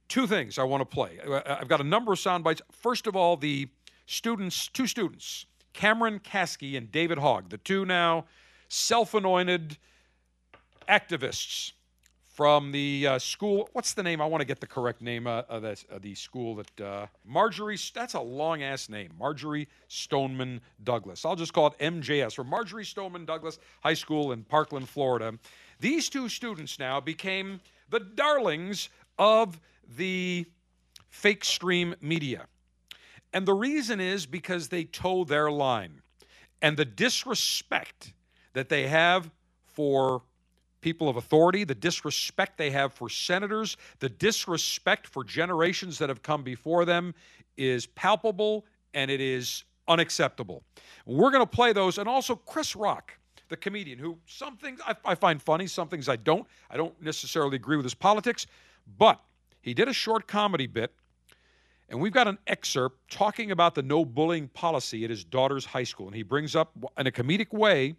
two 0.09 0.27
things 0.27 0.57
I 0.57 0.63
want 0.63 0.81
to 0.81 0.85
play. 0.85 1.19
Uh, 1.25 1.33
uh, 1.33 1.57
I've 1.61 1.69
got 1.69 1.79
a 1.79 1.85
number 1.85 2.11
of 2.11 2.19
sound 2.19 2.43
bites. 2.43 2.61
First 2.71 3.07
of 3.07 3.15
all, 3.15 3.37
the 3.37 3.67
students, 4.07 4.67
two 4.67 4.87
students, 4.87 5.45
Cameron 5.71 6.19
Kasky 6.19 6.75
and 6.75 6.91
David 6.91 7.19
Hogg, 7.19 7.49
the 7.49 7.57
two 7.57 7.85
now 7.85 8.25
self 8.67 9.13
anointed 9.13 9.77
activists 10.89 11.71
from 12.39 12.71
the 12.71 13.05
uh, 13.05 13.19
school. 13.19 13.69
What's 13.73 13.93
the 13.93 14.01
name? 14.01 14.21
I 14.21 14.25
want 14.25 14.41
to 14.41 14.45
get 14.45 14.59
the 14.61 14.67
correct 14.67 15.01
name 15.01 15.27
uh, 15.27 15.43
of, 15.49 15.61
the, 15.61 15.77
of 15.89 16.01
the 16.01 16.15
school 16.15 16.55
that 16.55 16.81
uh, 16.81 17.07
Marjory. 17.25 17.77
That's 17.93 18.13
a 18.13 18.19
long 18.19 18.63
ass 18.63 18.89
name, 18.89 19.11
Marjory 19.19 19.67
Stoneman 19.89 20.61
Douglas. 20.83 21.25
I'll 21.25 21.35
just 21.35 21.53
call 21.53 21.67
it 21.67 21.77
MJS, 21.79 22.39
or 22.39 22.43
Marjory 22.43 22.85
Stoneman 22.85 23.25
Douglas 23.25 23.59
High 23.83 23.93
School 23.93 24.31
in 24.31 24.43
Parkland, 24.43 24.89
Florida. 24.89 25.37
These 25.79 26.09
two 26.09 26.29
students 26.29 26.79
now 26.79 26.99
became 26.99 27.59
the 27.89 27.99
darlings 27.99 28.89
of 29.17 29.59
the 29.97 30.45
fake 31.09 31.43
stream 31.43 31.95
media. 32.01 32.45
And 33.33 33.45
the 33.45 33.53
reason 33.53 33.99
is 33.99 34.25
because 34.25 34.67
they 34.67 34.85
toe 34.85 35.23
their 35.23 35.51
line. 35.51 36.01
And 36.61 36.75
the 36.75 36.85
disrespect 36.85 38.13
that 38.53 38.69
they 38.69 38.87
have 38.87 39.29
for 39.65 40.21
people 40.81 41.09
of 41.09 41.17
authority, 41.17 41.63
the 41.63 41.75
disrespect 41.75 42.57
they 42.57 42.71
have 42.71 42.93
for 42.93 43.09
senators, 43.09 43.77
the 43.99 44.09
disrespect 44.09 45.07
for 45.07 45.23
generations 45.23 45.97
that 45.99 46.09
have 46.09 46.21
come 46.21 46.43
before 46.43 46.85
them 46.85 47.13
is 47.57 47.85
palpable 47.85 48.65
and 48.93 49.11
it 49.11 49.21
is 49.21 49.63
unacceptable. 49.87 50.63
We're 51.05 51.31
going 51.31 51.43
to 51.45 51.49
play 51.49 51.73
those. 51.73 51.97
And 51.97 52.07
also, 52.07 52.35
Chris 52.35 52.75
Rock, 52.75 53.13
the 53.49 53.57
comedian, 53.57 53.99
who 53.99 54.17
some 54.25 54.55
things 54.57 54.79
I, 54.85 54.95
I 55.05 55.15
find 55.15 55.41
funny, 55.41 55.67
some 55.67 55.87
things 55.87 56.07
I 56.07 56.15
don't. 56.15 56.47
I 56.69 56.77
don't 56.77 56.99
necessarily 57.01 57.55
agree 57.55 57.75
with 57.75 57.85
his 57.85 57.95
politics, 57.95 58.47
but 58.97 59.19
he 59.61 59.73
did 59.73 59.87
a 59.87 59.93
short 59.93 60.27
comedy 60.27 60.67
bit, 60.67 60.93
and 61.89 61.99
we've 61.99 62.13
got 62.13 62.27
an 62.27 62.37
excerpt 62.47 63.09
talking 63.09 63.51
about 63.51 63.75
the 63.75 63.81
no 63.81 64.05
bullying 64.05 64.47
policy 64.49 65.03
at 65.03 65.09
his 65.09 65.23
daughter's 65.23 65.65
high 65.65 65.83
school. 65.83 66.07
And 66.07 66.15
he 66.15 66.23
brings 66.23 66.55
up, 66.55 66.71
in 66.97 67.07
a 67.07 67.11
comedic 67.11 67.51
way, 67.51 67.95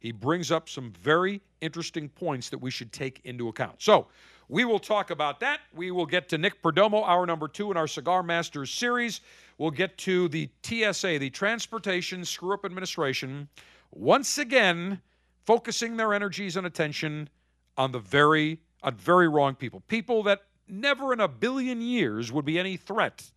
he 0.00 0.12
brings 0.12 0.50
up 0.50 0.68
some 0.68 0.92
very 1.00 1.42
interesting 1.60 2.08
points 2.08 2.48
that 2.50 2.58
we 2.58 2.70
should 2.70 2.92
take 2.92 3.20
into 3.24 3.48
account. 3.48 3.82
So, 3.82 4.08
we 4.48 4.64
will 4.64 4.78
talk 4.78 5.10
about 5.10 5.40
that. 5.40 5.60
We 5.74 5.90
will 5.90 6.06
get 6.06 6.28
to 6.28 6.38
Nick 6.38 6.62
Perdomo, 6.62 7.06
hour 7.06 7.26
number 7.26 7.48
two 7.48 7.70
in 7.72 7.76
our 7.76 7.88
Cigar 7.88 8.22
Masters 8.22 8.70
series. 8.70 9.20
We'll 9.58 9.72
get 9.72 9.98
to 9.98 10.28
the 10.28 10.48
TSA, 10.62 11.18
the 11.18 11.30
Transportation 11.30 12.24
Screw 12.24 12.54
Up 12.54 12.64
Administration, 12.64 13.48
once 13.90 14.38
again 14.38 15.00
focusing 15.46 15.96
their 15.96 16.14
energies 16.14 16.56
and 16.56 16.66
attention 16.66 17.28
on 17.76 17.92
the 17.92 17.98
very, 17.98 18.60
on 18.82 18.94
very 18.94 19.28
wrong 19.28 19.54
people. 19.54 19.80
People 19.88 20.22
that 20.24 20.42
never 20.68 21.12
in 21.12 21.20
a 21.20 21.28
billion 21.28 21.80
years 21.80 22.32
would 22.32 22.44
be 22.44 22.58
any 22.58 22.76
threat. 22.76 23.30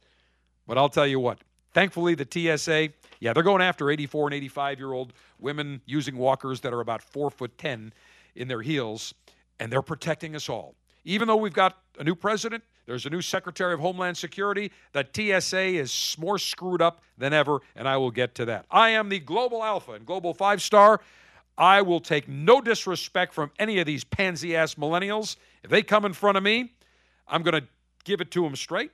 But 0.68 0.78
I'll 0.78 0.90
tell 0.90 1.08
you 1.08 1.20
what, 1.20 1.40
thankfully, 1.74 2.16
the 2.16 2.28
TSA, 2.30 2.90
yeah, 3.20 3.34
they're 3.34 3.44
going 3.44 3.62
after 3.62 3.90
84 3.90 4.28
and 4.28 4.36
85 4.36 4.80
year 4.80 4.94
old 4.94 5.14
women 5.40 5.82
using 5.86 6.18
walkers 6.18 6.62
that 6.62 6.74
are 6.74 6.82
about 6.82 7.02
four 7.02 7.30
foot 7.30 7.58
10 7.58 7.94
in 8.36 8.48
their 8.48 8.62
heels, 8.62 9.14
and 9.60 9.72
they're 9.72 9.82
protecting 9.82 10.36
us 10.36 10.50
all. 10.50 10.76
Even 11.06 11.28
though 11.28 11.38
we've 11.38 11.54
got 11.54 11.78
a 11.98 12.04
new 12.04 12.16
president, 12.16 12.64
there's 12.86 13.06
a 13.06 13.10
new 13.10 13.22
Secretary 13.22 13.74
of 13.74 13.80
Homeland 13.80 14.18
Security, 14.18 14.72
the 14.94 15.06
TSA 15.14 15.60
is 15.60 16.16
more 16.18 16.40
screwed 16.40 16.82
up 16.82 17.02
than 17.18 17.34
ever, 17.34 17.60
and 17.76 17.88
I 17.88 17.98
will 17.98 18.12
get 18.12 18.36
to 18.36 18.46
that. 18.46 18.66
I 18.72 18.90
am 18.90 19.10
the 19.10 19.20
Global 19.20 19.64
Alpha 19.64 19.92
and 19.94 20.06
Global 20.06 20.34
Five 20.34 20.62
Star. 20.62 21.00
I 21.58 21.82
will 21.82 22.00
take 22.00 22.28
no 22.28 22.62
disrespect 22.62 23.34
from 23.34 23.52
any 23.60 23.80
of 23.80 23.86
these 23.86 24.04
pansy 24.04 24.56
ass 24.56 24.76
millennials. 24.76 25.36
If 25.64 25.70
they 25.70 25.84
come 25.84 26.06
in 26.06 26.14
front 26.14 26.38
of 26.38 26.44
me, 26.44 26.74
I'm 27.30 27.44
going 27.44 27.62
to 27.62 27.68
give 28.04 28.22
it 28.22 28.32
to 28.32 28.44
them 28.44 28.56
straight. 28.56 28.92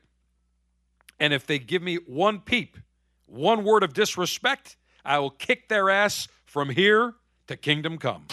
And 1.19 1.33
if 1.33 1.47
they 1.47 1.59
give 1.59 1.81
me 1.81 1.95
one 1.95 2.39
peep, 2.39 2.77
one 3.25 3.63
word 3.63 3.83
of 3.83 3.93
disrespect, 3.93 4.75
I 5.03 5.19
will 5.19 5.29
kick 5.29 5.69
their 5.69 5.89
ass 5.89 6.27
from 6.45 6.69
here 6.69 7.13
to 7.47 7.55
kingdom 7.55 7.97
come. 7.97 8.25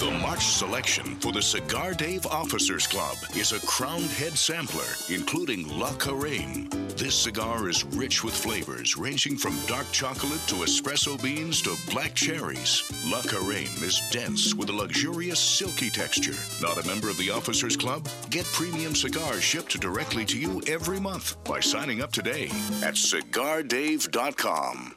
The 0.00 0.10
March 0.12 0.46
selection 0.46 1.16
for 1.16 1.30
the 1.30 1.42
Cigar 1.42 1.92
Dave 1.92 2.24
Officers 2.24 2.86
Club 2.86 3.18
is 3.36 3.52
a 3.52 3.60
crowned 3.66 4.10
head 4.12 4.32
sampler, 4.32 4.86
including 5.10 5.68
La 5.78 5.90
Carême. 5.90 6.70
This 6.96 7.14
cigar 7.14 7.68
is 7.68 7.84
rich 7.84 8.24
with 8.24 8.34
flavors 8.34 8.96
ranging 8.96 9.36
from 9.36 9.54
dark 9.66 9.84
chocolate 9.92 10.40
to 10.46 10.64
espresso 10.64 11.22
beans 11.22 11.60
to 11.62 11.76
black 11.90 12.14
cherries. 12.14 12.82
La 13.12 13.20
Carême 13.20 13.82
is 13.82 14.00
dense 14.10 14.54
with 14.54 14.70
a 14.70 14.72
luxurious 14.72 15.38
silky 15.38 15.90
texture. 15.90 16.38
Not 16.62 16.82
a 16.82 16.86
member 16.86 17.10
of 17.10 17.18
the 17.18 17.30
Officers 17.30 17.76
Club? 17.76 18.08
Get 18.30 18.46
premium 18.46 18.94
cigars 18.94 19.42
shipped 19.42 19.78
directly 19.80 20.24
to 20.24 20.38
you 20.38 20.62
every 20.66 20.98
month 20.98 21.36
by 21.44 21.60
signing 21.60 22.00
up 22.00 22.10
today 22.10 22.44
at 22.82 22.94
cigardave.com. 22.94 24.96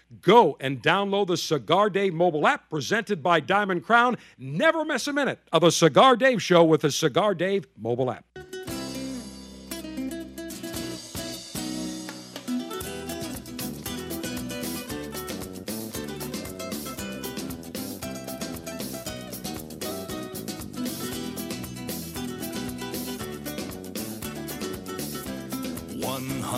Go 0.19 0.57
and 0.59 0.83
download 0.83 1.27
the 1.27 1.37
Cigar 1.37 1.89
Dave 1.89 2.13
mobile 2.13 2.45
app 2.45 2.69
presented 2.69 3.23
by 3.23 3.39
Diamond 3.39 3.83
Crown. 3.83 4.17
Never 4.37 4.83
miss 4.83 5.07
a 5.07 5.13
minute 5.13 5.39
of 5.53 5.61
the 5.61 5.71
Cigar 5.71 6.17
Dave 6.17 6.41
show 6.41 6.63
with 6.63 6.81
the 6.81 6.91
Cigar 6.91 7.33
Dave 7.33 7.67
mobile 7.77 8.11
app. 8.11 8.25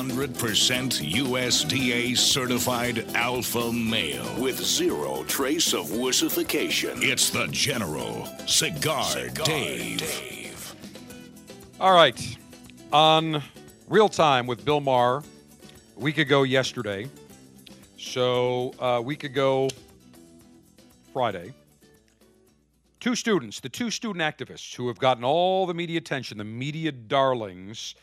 One 0.04 0.10
hundred 0.10 0.38
percent 0.38 0.96
USDA 0.96 2.18
certified 2.18 3.06
alpha 3.16 3.72
male 3.72 4.28
with 4.38 4.62
zero 4.62 5.24
trace 5.30 5.72
of 5.74 5.86
wussification. 5.86 7.02
It's 7.02 7.30
the 7.30 7.48
General 7.48 8.28
Cigar, 8.46 9.30
Dave. 9.46 10.76
All 11.80 11.96
right. 11.96 12.38
On 12.92 13.42
real 13.88 14.10
time 14.10 14.46
with 14.46 14.66
Bill 14.66 14.82
Maher, 14.82 15.24
a 15.96 16.00
week 16.02 16.18
ago 16.18 16.44
yesterday. 16.44 17.08
So, 17.98 18.74
uh, 18.82 18.86
a 18.86 19.02
week 19.02 19.24
ago 19.24 19.70
Friday, 21.14 21.54
two 23.00 23.16
students, 23.16 23.62
the 23.62 23.70
two 23.70 23.90
student 23.90 24.22
activists 24.22 24.76
who 24.76 24.90
have 24.90 25.00
gotten 25.00 25.24
all 25.24 25.66
the 25.66 25.74
media 25.74 25.98
attention, 25.98 26.38
the 26.38 26.44
media 26.44 26.92
darlings, 26.92 27.96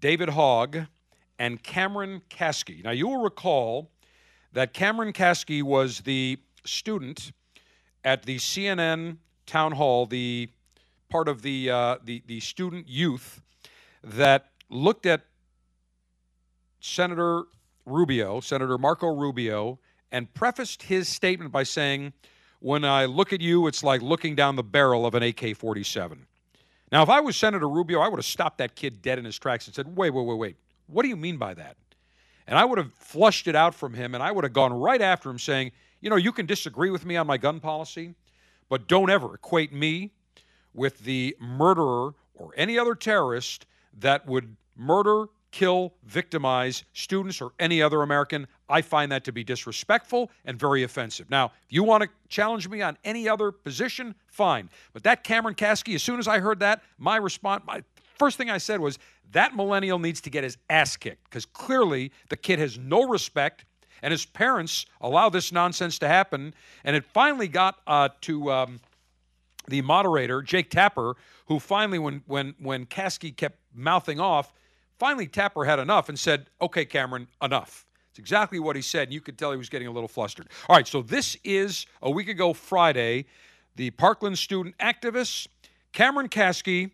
David 0.00 0.30
Hogg 0.30 0.78
and 1.38 1.62
Cameron 1.62 2.22
Kasky. 2.28 2.82
Now, 2.82 2.90
you 2.90 3.08
will 3.08 3.22
recall 3.22 3.90
that 4.52 4.72
Cameron 4.72 5.12
Kasky 5.12 5.62
was 5.62 6.00
the 6.00 6.38
student 6.64 7.32
at 8.04 8.24
the 8.24 8.36
CNN 8.36 9.18
town 9.46 9.72
hall, 9.72 10.06
the 10.06 10.48
part 11.08 11.28
of 11.28 11.42
the, 11.42 11.70
uh, 11.70 11.96
the, 12.04 12.22
the 12.26 12.40
student 12.40 12.88
youth 12.88 13.40
that 14.02 14.50
looked 14.68 15.06
at 15.06 15.22
Senator 16.80 17.44
Rubio, 17.86 18.40
Senator 18.40 18.78
Marco 18.78 19.08
Rubio, 19.08 19.78
and 20.12 20.32
prefaced 20.34 20.82
his 20.82 21.08
statement 21.08 21.52
by 21.52 21.62
saying, 21.62 22.12
When 22.60 22.84
I 22.84 23.06
look 23.06 23.32
at 23.32 23.40
you, 23.40 23.66
it's 23.66 23.82
like 23.82 24.02
looking 24.02 24.34
down 24.34 24.56
the 24.56 24.62
barrel 24.62 25.06
of 25.06 25.14
an 25.14 25.22
AK 25.22 25.56
47. 25.56 26.26
Now, 26.90 27.02
if 27.02 27.08
I 27.08 27.20
was 27.20 27.36
Senator 27.36 27.68
Rubio, 27.68 28.00
I 28.00 28.08
would 28.08 28.18
have 28.18 28.24
stopped 28.24 28.58
that 28.58 28.74
kid 28.74 29.02
dead 29.02 29.18
in 29.18 29.24
his 29.24 29.38
tracks 29.38 29.66
and 29.66 29.74
said, 29.74 29.96
Wait, 29.96 30.10
wait, 30.10 30.24
wait, 30.24 30.38
wait. 30.38 30.56
What 30.88 31.02
do 31.02 31.08
you 31.08 31.16
mean 31.16 31.36
by 31.36 31.54
that? 31.54 31.76
And 32.46 32.58
I 32.58 32.64
would 32.64 32.78
have 32.78 32.92
flushed 32.94 33.46
it 33.46 33.54
out 33.54 33.74
from 33.74 33.94
him 33.94 34.14
and 34.14 34.22
I 34.22 34.32
would 34.32 34.44
have 34.44 34.54
gone 34.54 34.72
right 34.72 35.00
after 35.00 35.30
him 35.30 35.38
saying, 35.38 35.72
You 36.00 36.10
know, 36.10 36.16
you 36.16 36.32
can 36.32 36.46
disagree 36.46 36.90
with 36.90 37.04
me 37.04 37.16
on 37.16 37.26
my 37.26 37.36
gun 37.36 37.60
policy, 37.60 38.14
but 38.68 38.88
don't 38.88 39.10
ever 39.10 39.34
equate 39.34 39.72
me 39.72 40.12
with 40.72 41.00
the 41.00 41.36
murderer 41.38 42.14
or 42.34 42.52
any 42.56 42.78
other 42.78 42.94
terrorist 42.94 43.66
that 43.98 44.26
would 44.26 44.56
murder, 44.76 45.26
kill, 45.50 45.92
victimize 46.04 46.84
students 46.92 47.40
or 47.40 47.52
any 47.58 47.82
other 47.82 48.02
American. 48.02 48.46
I 48.68 48.80
find 48.80 49.10
that 49.12 49.24
to 49.24 49.32
be 49.32 49.44
disrespectful 49.44 50.30
and 50.44 50.58
very 50.58 50.84
offensive. 50.84 51.28
Now, 51.28 51.46
if 51.46 51.72
you 51.72 51.82
want 51.82 52.04
to 52.04 52.08
challenge 52.28 52.68
me 52.68 52.80
on 52.80 52.96
any 53.04 53.28
other 53.28 53.50
position, 53.50 54.14
fine. 54.26 54.70
But 54.92 55.02
that 55.04 55.24
Cameron 55.24 55.54
Kasky, 55.54 55.94
as 55.94 56.02
soon 56.02 56.18
as 56.18 56.28
I 56.28 56.38
heard 56.38 56.60
that, 56.60 56.82
my 56.98 57.16
response, 57.16 57.64
my 57.66 57.82
first 58.18 58.36
thing 58.36 58.50
I 58.50 58.58
said 58.58 58.80
was 58.80 58.98
that 59.32 59.54
millennial 59.54 59.98
needs 59.98 60.20
to 60.22 60.30
get 60.30 60.44
his 60.44 60.56
ass 60.70 60.96
kicked 60.96 61.24
because 61.24 61.44
clearly 61.44 62.12
the 62.28 62.36
kid 62.36 62.58
has 62.58 62.78
no 62.78 63.06
respect 63.06 63.64
and 64.02 64.12
his 64.12 64.24
parents 64.26 64.86
allow 65.00 65.28
this 65.28 65.52
nonsense 65.52 65.98
to 66.00 66.08
happen. 66.08 66.54
And 66.84 66.96
it 66.96 67.04
finally 67.04 67.48
got 67.48 67.78
uh, 67.86 68.10
to 68.22 68.50
um, 68.50 68.80
the 69.66 69.82
moderator, 69.82 70.42
Jake 70.42 70.70
Tapper, 70.70 71.16
who 71.46 71.58
finally, 71.58 71.98
when 71.98 72.22
when 72.26 72.54
when 72.58 72.86
Kasky 72.86 73.34
kept 73.34 73.58
mouthing 73.74 74.20
off, 74.20 74.52
finally 74.98 75.26
Tapper 75.26 75.64
had 75.64 75.78
enough 75.78 76.08
and 76.08 76.18
said, 76.18 76.48
"Okay, 76.60 76.84
Cameron, 76.84 77.28
enough." 77.42 77.84
It's 78.10 78.18
exactly 78.18 78.58
what 78.58 78.76
he 78.76 78.82
said. 78.82 79.04
And 79.04 79.12
you 79.12 79.20
could 79.20 79.38
tell 79.38 79.50
he 79.52 79.58
was 79.58 79.68
getting 79.68 79.88
a 79.88 79.92
little 79.92 80.08
flustered. 80.08 80.48
All 80.68 80.76
right, 80.76 80.86
so 80.86 81.02
this 81.02 81.36
is 81.44 81.86
a 82.02 82.10
week 82.10 82.28
ago 82.28 82.52
Friday. 82.52 83.26
The 83.76 83.90
Parkland 83.90 84.38
student 84.38 84.76
activists, 84.78 85.46
Cameron 85.92 86.28
Kasky, 86.28 86.90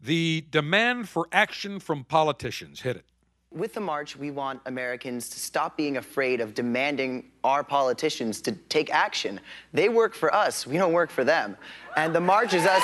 the 0.00 0.44
demand 0.50 1.08
for 1.08 1.28
action 1.32 1.80
from 1.80 2.04
politicians. 2.04 2.80
Hit 2.80 2.96
it. 2.96 3.04
With 3.50 3.72
the 3.72 3.80
march, 3.80 4.14
we 4.14 4.30
want 4.30 4.60
Americans 4.66 5.30
to 5.30 5.40
stop 5.40 5.76
being 5.76 5.96
afraid 5.96 6.40
of 6.40 6.52
demanding 6.52 7.30
our 7.44 7.64
politicians 7.64 8.42
to 8.42 8.52
take 8.52 8.90
action. 8.90 9.40
They 9.72 9.88
work 9.88 10.14
for 10.14 10.34
us, 10.34 10.66
we 10.66 10.76
don't 10.76 10.92
work 10.92 11.10
for 11.10 11.24
them. 11.24 11.56
And 11.96 12.14
the 12.14 12.20
march 12.20 12.52
is 12.52 12.66
us. 12.66 12.82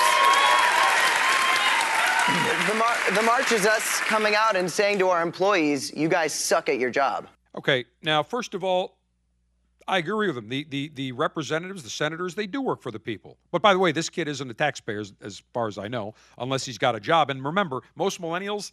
The, 2.67 2.73
mar- 2.73 3.11
the 3.13 3.21
march 3.21 3.51
is 3.51 3.67
us 3.67 3.99
coming 4.01 4.33
out 4.33 4.55
and 4.55 4.69
saying 4.69 4.97
to 4.99 5.09
our 5.09 5.21
employees, 5.21 5.93
you 5.93 6.09
guys 6.09 6.33
suck 6.33 6.67
at 6.67 6.79
your 6.79 6.89
job. 6.89 7.27
Okay, 7.55 7.85
now, 8.01 8.23
first 8.23 8.55
of 8.55 8.63
all, 8.63 8.94
I 9.87 9.99
agree 9.99 10.27
with 10.27 10.35
them. 10.35 10.49
The, 10.49 10.65
the, 10.69 10.91
the 10.95 11.11
representatives, 11.11 11.83
the 11.83 11.89
senators, 11.89 12.33
they 12.33 12.47
do 12.47 12.61
work 12.61 12.81
for 12.81 12.91
the 12.91 12.99
people. 12.99 13.37
But 13.51 13.61
by 13.61 13.73
the 13.73 13.79
way, 13.79 13.91
this 13.91 14.09
kid 14.09 14.27
isn't 14.27 14.49
a 14.49 14.53
taxpayer, 14.53 14.99
as, 14.99 15.13
as 15.21 15.43
far 15.53 15.67
as 15.67 15.77
I 15.77 15.87
know, 15.87 16.15
unless 16.37 16.65
he's 16.65 16.79
got 16.79 16.95
a 16.95 16.99
job. 16.99 17.29
And 17.29 17.43
remember, 17.43 17.81
most 17.95 18.19
millennials, 18.19 18.71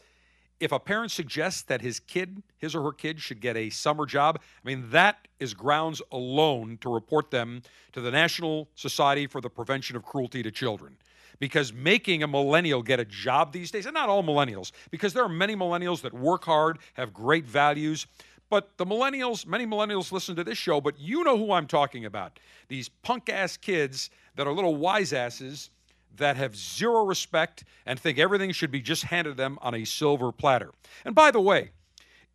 if 0.59 0.72
a 0.72 0.79
parent 0.79 1.11
suggests 1.11 1.62
that 1.62 1.83
his 1.83 2.01
kid, 2.01 2.42
his 2.57 2.75
or 2.75 2.83
her 2.83 2.92
kid, 2.92 3.20
should 3.20 3.40
get 3.40 3.57
a 3.57 3.68
summer 3.68 4.07
job, 4.07 4.38
I 4.40 4.66
mean, 4.66 4.88
that 4.90 5.29
is 5.38 5.53
grounds 5.53 6.01
alone 6.12 6.79
to 6.81 6.88
report 6.88 7.31
them 7.31 7.62
to 7.92 8.01
the 8.01 8.11
National 8.11 8.68
Society 8.75 9.27
for 9.27 9.40
the 9.40 9.51
Prevention 9.51 9.96
of 9.96 10.05
Cruelty 10.05 10.42
to 10.42 10.51
Children. 10.51 10.96
Because 11.40 11.72
making 11.72 12.22
a 12.22 12.29
millennial 12.29 12.83
get 12.83 13.01
a 13.01 13.05
job 13.05 13.53
these 13.53 13.72
days, 13.72 13.87
and 13.87 13.94
not 13.94 14.09
all 14.09 14.22
millennials, 14.22 14.70
because 14.92 15.12
there 15.12 15.25
are 15.25 15.29
many 15.29 15.57
millennials 15.57 16.01
that 16.03 16.14
work 16.14 16.44
hard, 16.44 16.79
have 16.94 17.12
great 17.12 17.44
values, 17.44 18.07
But 18.52 18.76
the 18.76 18.84
millennials, 18.84 19.46
many 19.46 19.64
millennials 19.64 20.12
listen 20.12 20.36
to 20.36 20.44
this 20.44 20.58
show, 20.58 20.78
but 20.78 21.00
you 21.00 21.24
know 21.24 21.38
who 21.38 21.52
I'm 21.52 21.66
talking 21.66 22.04
about. 22.04 22.38
These 22.68 22.90
punk 22.90 23.30
ass 23.30 23.56
kids 23.56 24.10
that 24.36 24.46
are 24.46 24.52
little 24.52 24.76
wise 24.76 25.14
asses 25.14 25.70
that 26.16 26.36
have 26.36 26.54
zero 26.54 27.02
respect 27.02 27.64
and 27.86 27.98
think 27.98 28.18
everything 28.18 28.52
should 28.52 28.70
be 28.70 28.82
just 28.82 29.04
handed 29.04 29.38
them 29.38 29.58
on 29.62 29.74
a 29.74 29.86
silver 29.86 30.32
platter. 30.32 30.70
And 31.06 31.14
by 31.14 31.30
the 31.30 31.40
way, 31.40 31.70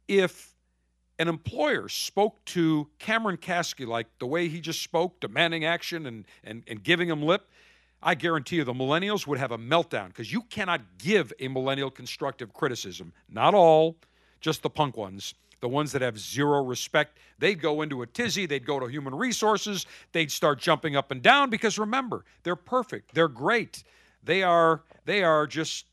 if 0.08 0.56
an 1.20 1.28
employer 1.28 1.88
spoke 1.88 2.44
to 2.46 2.88
Cameron 2.98 3.38
Kasky 3.38 3.86
like 3.86 4.08
the 4.18 4.26
way 4.26 4.48
he 4.48 4.60
just 4.60 4.82
spoke, 4.82 5.20
demanding 5.20 5.66
action 5.66 6.08
and, 6.08 6.26
and, 6.44 6.64
and 6.68 6.82
giving 6.82 7.10
him 7.10 7.22
lip, 7.22 7.48
I 8.02 8.16
guarantee 8.16 8.56
you 8.56 8.64
the 8.64 8.74
millennials 8.74 9.28
would 9.28 9.38
have 9.38 9.52
a 9.52 9.58
meltdown 9.60 10.08
because 10.08 10.34
you 10.34 10.42
cannot 10.42 10.82
give 10.98 11.32
a 11.40 11.48
millennial 11.48 11.92
constructive 11.92 12.54
criticism. 12.54 13.14
Not 13.30 13.54
all, 13.54 13.98
just 14.42 14.64
the 14.64 14.70
punk 14.72 14.98
ones 14.98 15.36
the 15.60 15.68
ones 15.68 15.92
that 15.92 16.02
have 16.02 16.20
zero 16.20 16.64
respect, 16.64 17.18
they'd 17.40 17.62
go 17.62 17.82
into 17.82 18.02
a 18.02 18.08
tizzy, 18.08 18.46
they'd 18.46 18.66
go 18.66 18.80
to 18.80 18.88
human 18.88 19.16
resources, 19.16 19.86
they'd 20.12 20.32
start 20.32 20.60
jumping 20.60 20.96
up 20.96 21.12
and 21.12 21.22
down 21.22 21.50
because 21.50 21.80
remember, 21.80 22.26
they're 22.44 22.56
perfect, 22.56 23.14
they're 23.14 23.28
great. 23.28 23.84
They 24.24 24.44
are 24.44 24.84
they 25.06 25.24
are 25.24 25.48
just 25.48 25.86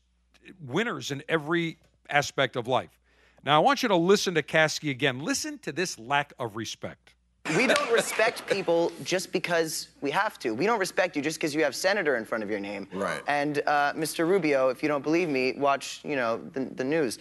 winners 0.67 1.11
in 1.11 1.23
every 1.29 1.77
aspect 2.09 2.55
of 2.55 2.67
life. 2.67 2.99
Now 3.45 3.55
I 3.55 3.63
want 3.63 3.81
you 3.81 3.89
to 3.89 3.95
listen 3.95 4.35
to 4.35 4.43
Kasky 4.43 4.89
again. 4.91 5.19
Listen 5.19 5.57
to 5.59 5.71
this 5.71 5.97
lack 5.97 6.33
of 6.39 6.55
respect. 6.55 7.13
We 7.55 7.67
don't 7.67 7.91
respect 7.91 8.47
people 8.47 8.91
just 9.03 9.31
because 9.31 9.89
we 10.01 10.09
have 10.09 10.39
to. 10.39 10.51
We 10.55 10.65
don't 10.65 10.79
respect 10.79 11.15
you 11.15 11.21
just 11.21 11.37
because 11.37 11.53
you 11.53 11.63
have 11.63 11.75
senator 11.75 12.17
in 12.17 12.25
front 12.25 12.43
of 12.43 12.49
your 12.49 12.59
name. 12.59 12.87
Right. 12.91 13.21
And 13.27 13.61
uh, 13.67 13.93
Mr. 13.93 14.27
Rubio, 14.27 14.69
if 14.69 14.81
you 14.81 14.89
don't 14.89 15.03
believe 15.03 15.29
me, 15.29 15.53
watch 15.55 16.01
you 16.03 16.15
know 16.15 16.41
the, 16.53 16.61
the 16.65 16.83
news. 16.83 17.19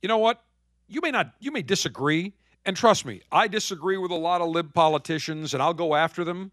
You 0.00 0.08
know 0.08 0.18
what? 0.18 0.42
You 0.88 1.00
may 1.00 1.10
not 1.10 1.34
you 1.40 1.50
may 1.50 1.62
disagree 1.62 2.32
and 2.64 2.76
trust 2.76 3.04
me 3.04 3.20
i 3.32 3.46
disagree 3.48 3.96
with 3.96 4.10
a 4.10 4.16
lot 4.16 4.40
of 4.40 4.48
lib 4.48 4.72
politicians 4.74 5.54
and 5.54 5.62
i'll 5.62 5.74
go 5.74 5.94
after 5.94 6.24
them. 6.24 6.50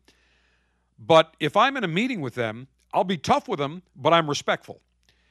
But 1.00 1.36
if 1.40 1.58
i'm 1.58 1.78
in 1.78 1.84
a 1.84 1.88
meeting 1.88 2.22
with 2.22 2.36
them 2.36 2.68
i'll 2.94 3.04
be 3.04 3.18
tough 3.18 3.48
with 3.48 3.60
them 3.60 3.82
but 3.96 4.14
i'm 4.14 4.30
respectful. 4.30 4.82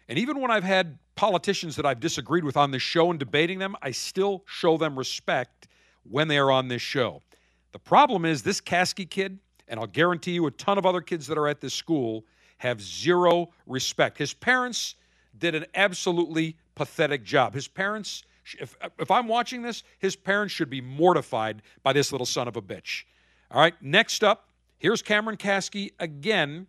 And 0.08 0.18
even 0.18 0.40
when 0.40 0.50
i've 0.50 0.64
had 0.64 0.98
politicians 1.14 1.76
that 1.76 1.86
i've 1.86 2.00
disagreed 2.00 2.44
with 2.44 2.56
on 2.56 2.70
this 2.70 2.82
show 2.82 3.10
and 3.10 3.18
debating 3.18 3.58
them 3.58 3.76
i 3.82 3.90
still 3.90 4.42
show 4.46 4.76
them 4.76 4.98
respect 4.98 5.68
when 6.08 6.28
they 6.28 6.38
are 6.38 6.50
on 6.50 6.68
this 6.68 6.82
show. 6.82 7.22
The 7.72 7.78
problem 7.78 8.24
is 8.24 8.42
this 8.42 8.60
Kasky 8.60 9.08
kid 9.08 9.38
and 9.68 9.78
i'll 9.78 9.86
guarantee 9.86 10.32
you 10.32 10.46
a 10.46 10.50
ton 10.50 10.78
of 10.78 10.86
other 10.86 11.00
kids 11.00 11.26
that 11.28 11.38
are 11.38 11.48
at 11.48 11.60
this 11.60 11.74
school 11.74 12.24
have 12.58 12.82
zero 12.82 13.48
respect. 13.66 14.18
His 14.18 14.34
parents 14.34 14.94
did 15.38 15.54
an 15.54 15.64
absolutely 15.74 16.56
pathetic 16.74 17.24
job. 17.24 17.54
His 17.54 17.68
parents 17.68 18.22
if, 18.58 18.76
if 18.98 19.10
I'm 19.10 19.28
watching 19.28 19.62
this, 19.62 19.82
his 19.98 20.16
parents 20.16 20.52
should 20.52 20.70
be 20.70 20.80
mortified 20.80 21.62
by 21.82 21.92
this 21.92 22.12
little 22.12 22.26
son 22.26 22.48
of 22.48 22.56
a 22.56 22.62
bitch. 22.62 23.04
All 23.50 23.60
right, 23.60 23.74
next 23.80 24.24
up, 24.24 24.48
here's 24.78 25.02
Cameron 25.02 25.36
Kasky 25.36 25.92
again 25.98 26.66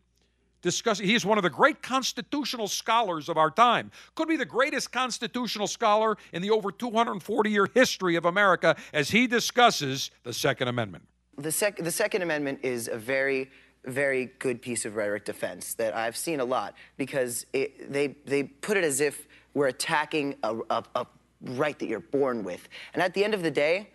discussing. 0.62 1.08
He 1.08 1.16
is 1.16 1.26
one 1.26 1.38
of 1.38 1.44
the 1.44 1.50
great 1.50 1.82
constitutional 1.82 2.68
scholars 2.68 3.30
of 3.30 3.38
our 3.38 3.50
time. 3.50 3.92
Could 4.16 4.28
be 4.28 4.38
the 4.38 4.46
greatest 4.46 4.92
constitutional 4.92 5.68
scholar 5.68 6.18
in 6.34 6.42
the 6.42 6.52
over 6.52 6.72
240 6.72 7.50
year 7.50 7.68
history 7.74 8.16
of 8.16 8.26
America 8.26 8.76
as 8.94 9.10
he 9.10 9.28
discusses 9.28 10.12
the 10.24 10.34
Second 10.34 10.68
Amendment. 10.68 11.08
The, 11.38 11.52
sec- 11.52 11.78
the 11.78 11.92
Second 11.92 12.22
Amendment 12.22 12.60
is 12.64 12.88
a 12.88 12.98
very 12.98 13.50
very 13.86 14.32
good 14.40 14.62
piece 14.62 14.86
of 14.86 14.96
rhetoric 14.96 15.26
defense 15.26 15.74
that 15.74 15.96
I've 15.96 16.16
seen 16.16 16.40
a 16.40 16.46
lot 16.46 16.76
because 16.98 17.46
it, 17.52 17.92
they, 17.92 18.10
they 18.26 18.44
put 18.44 18.78
it 18.78 18.84
as 18.84 19.02
if 19.02 19.28
we're 19.54 19.68
attacking 19.68 20.36
a, 20.44 20.56
a, 20.70 20.84
a 20.96 21.08
right 21.42 21.78
that 21.80 21.88
you're 21.88 22.00
born 22.00 22.44
with. 22.44 22.68
And 22.94 23.02
at 23.02 23.14
the 23.14 23.24
end 23.24 23.34
of 23.34 23.44
the 23.44 23.52
day, 23.52 23.90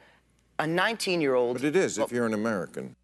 a 0.58 0.66
19 0.66 1.20
year 1.20 1.34
old. 1.34 1.56
But 1.56 1.64
it 1.64 1.76
is 1.76 1.98
well, 1.98 2.06
if 2.06 2.12
you're 2.12 2.26
an 2.26 2.34
American. 2.34 2.96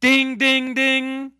Ding, 0.00 0.36
ding, 0.36 0.74
ding. 0.74 1.32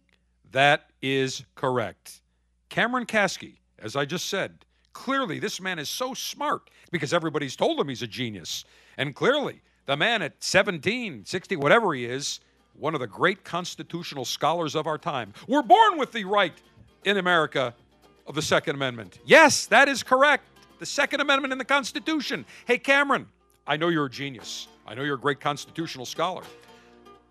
That 0.52 0.90
is 1.02 1.44
correct. 1.54 2.22
Cameron 2.68 3.06
Kasky, 3.06 3.58
as 3.78 3.96
I 3.96 4.04
just 4.04 4.28
said, 4.28 4.64
clearly 4.92 5.38
this 5.38 5.60
man 5.60 5.78
is 5.78 5.88
so 5.88 6.14
smart 6.14 6.70
because 6.90 7.12
everybody's 7.12 7.56
told 7.56 7.78
him 7.78 7.88
he's 7.88 8.02
a 8.02 8.06
genius. 8.06 8.64
And 8.96 9.14
clearly, 9.14 9.60
the 9.86 9.96
man 9.96 10.22
at 10.22 10.42
17, 10.42 11.24
60, 11.24 11.56
whatever 11.56 11.94
he 11.94 12.06
is, 12.06 12.40
one 12.74 12.94
of 12.94 13.00
the 13.00 13.06
great 13.06 13.44
constitutional 13.44 14.24
scholars 14.24 14.74
of 14.74 14.86
our 14.86 14.98
time. 14.98 15.32
We're 15.48 15.62
born 15.62 15.98
with 15.98 16.12
the 16.12 16.24
right 16.24 16.54
in 17.04 17.16
America 17.16 17.74
of 18.26 18.34
the 18.34 18.42
Second 18.42 18.74
Amendment. 18.76 19.18
Yes, 19.24 19.66
that 19.66 19.88
is 19.88 20.02
correct 20.02 20.44
the 20.78 20.86
Second 20.86 21.20
Amendment 21.20 21.52
in 21.52 21.58
the 21.58 21.64
Constitution. 21.64 22.44
Hey, 22.66 22.78
Cameron, 22.78 23.26
I 23.66 23.76
know 23.76 23.88
you're 23.88 24.06
a 24.06 24.10
genius. 24.10 24.68
I 24.86 24.94
know 24.94 25.02
you're 25.02 25.16
a 25.16 25.20
great 25.20 25.40
constitutional 25.40 26.06
scholar. 26.06 26.42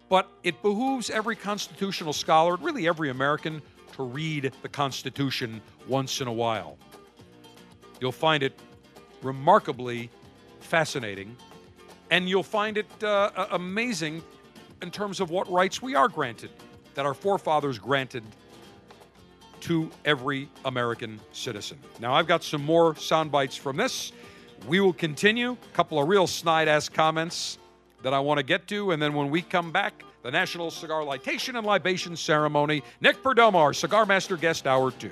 But 0.10 0.30
it 0.44 0.62
behooves 0.62 1.10
every 1.10 1.36
constitutional 1.36 2.14
scholar, 2.14 2.58
really 2.58 2.88
every 2.88 3.10
American, 3.10 3.62
to 3.94 4.04
read 4.04 4.52
the 4.62 4.70
Constitution 4.70 5.62
once 5.88 6.22
in 6.22 6.28
a 6.28 6.34
while. 6.34 6.78
You'll 8.02 8.12
find 8.12 8.44
it 8.44 8.60
remarkably 9.22 10.10
fascinating, 10.60 11.36
and 12.12 12.28
you'll 12.28 12.44
find 12.44 12.78
it 12.78 13.04
uh, 13.04 13.48
amazing 13.52 14.22
in 14.82 14.92
terms 14.92 15.20
of 15.20 15.30
what 15.30 15.50
rights 15.50 15.82
we 15.82 15.96
are 15.96 16.10
granted, 16.10 16.52
that 16.94 17.06
our 17.06 17.14
forefathers 17.14 17.80
granted 17.80 18.24
to 19.65 19.89
every 20.06 20.47
American 20.63 21.19
citizen. 21.32 21.80
Now, 21.99 22.13
I've 22.13 22.28
got 22.28 22.43
some 22.43 22.63
more 22.63 22.95
sound 22.95 23.32
bites 23.32 23.56
from 23.56 23.78
this. 23.78 24.12
We 24.67 24.80
will 24.80 24.93
continue. 24.93 25.54
A 25.54 25.75
couple 25.75 25.99
of 25.99 26.08
real 26.08 26.28
snide 26.28 26.67
ass 26.67 26.88
comments 26.88 27.58
that 28.04 28.13
I 28.13 28.19
want 28.19 28.38
to 28.38 28.43
get 28.43 28.67
to. 28.67 28.91
And 28.91 29.01
then 29.01 29.15
when 29.15 29.32
we 29.32 29.41
come 29.41 29.71
back, 29.71 30.04
the 30.21 30.30
National 30.30 30.69
Cigar 30.69 31.01
Lightation 31.01 31.58
and 31.58 31.65
Libation 31.65 32.15
Ceremony. 32.15 32.84
Nick 33.01 33.23
Perdomo, 33.23 33.56
our 33.56 33.73
Cigar 33.73 34.06
Master 34.06 34.38
guest, 34.38 34.67
hour 34.67 34.91
two. 34.91 35.12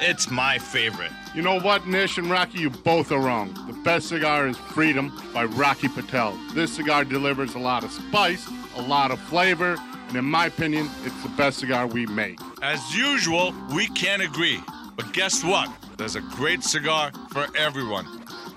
it's 0.00 0.30
my 0.30 0.58
favorite. 0.58 1.10
You 1.34 1.42
know 1.42 1.60
what, 1.60 1.86
Nish 1.86 2.18
and 2.18 2.30
Rocky, 2.30 2.58
you 2.60 2.70
both 2.70 3.10
are 3.12 3.18
wrong. 3.20 3.52
The 3.66 3.72
best 3.84 4.08
cigar 4.08 4.46
is 4.46 4.56
Freedom 4.56 5.12
by 5.32 5.44
Rocky 5.44 5.88
Patel. 5.88 6.38
This 6.52 6.74
cigar 6.74 7.04
delivers 7.04 7.54
a 7.54 7.58
lot 7.58 7.84
of 7.84 7.90
spice, 7.90 8.48
a 8.76 8.82
lot 8.82 9.10
of 9.10 9.20
flavor, 9.20 9.76
and 10.08 10.16
in 10.16 10.24
my 10.24 10.46
opinion, 10.46 10.88
it's 11.04 11.22
the 11.22 11.28
best 11.30 11.58
cigar 11.58 11.86
we 11.86 12.06
make. 12.06 12.38
As 12.62 12.96
usual, 12.96 13.54
we 13.74 13.86
can't 13.88 14.22
agree. 14.22 14.60
But 14.96 15.12
guess 15.12 15.42
what? 15.42 15.68
There's 15.96 16.16
a 16.16 16.20
great 16.20 16.62
cigar 16.62 17.10
for 17.30 17.46
everyone. 17.56 18.06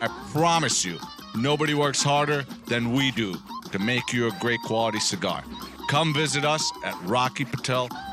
I 0.02 0.08
promise 0.32 0.86
you, 0.86 1.00
nobody 1.36 1.74
works 1.74 2.04
harder 2.04 2.46
than 2.68 2.94
we 2.94 3.12
do 3.12 3.36
to 3.72 3.80
make 3.80 4.14
you 4.14 4.28
a 4.28 4.32
great 4.40 4.60
quality 4.66 5.00
cigar. 5.00 5.44
Come 5.90 6.14
visit 6.14 6.46
us 6.46 6.70
at 6.84 6.94
rockypatel.com. 7.06 8.07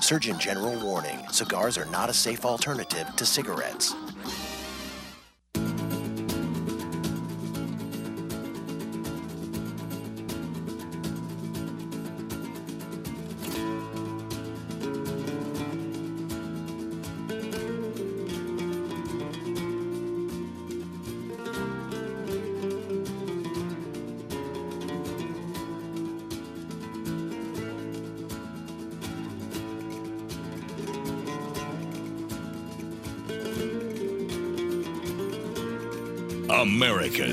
Surgeon 0.00 0.38
General 0.38 0.78
warning 0.78 1.26
cigars 1.30 1.76
are 1.76 1.86
not 1.86 2.08
a 2.08 2.14
safe 2.14 2.44
alternative 2.44 3.08
to 3.16 3.26
cigarettes. 3.26 3.92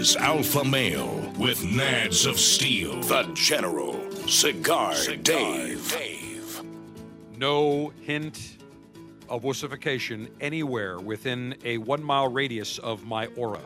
America's 0.03 0.15
alpha 0.17 0.65
male 0.65 1.33
with 1.39 1.59
nads 1.61 2.27
of 2.27 2.37
steel. 2.37 3.01
The 3.03 3.23
General 3.35 4.11
Cigar, 4.27 4.93
Dave. 5.21 5.89
Dave. 5.89 6.61
No 7.37 7.93
hint 8.01 8.57
of 9.29 9.43
wussification 9.43 10.29
anywhere 10.41 10.99
within 10.99 11.55
a 11.63 11.77
one 11.77 12.03
mile 12.03 12.27
radius 12.27 12.79
of 12.79 13.05
my 13.05 13.27
aura, 13.37 13.61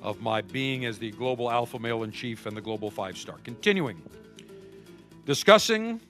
of 0.00 0.22
my 0.22 0.40
being 0.40 0.86
as 0.86 0.98
the 0.98 1.10
global 1.10 1.50
alpha 1.50 1.78
male 1.78 2.04
in 2.04 2.10
chief 2.10 2.46
and 2.46 2.56
the 2.56 2.62
global 2.62 2.90
five 2.90 3.18
star. 3.18 3.36
Continuing, 3.44 4.00
discussing 5.26 6.00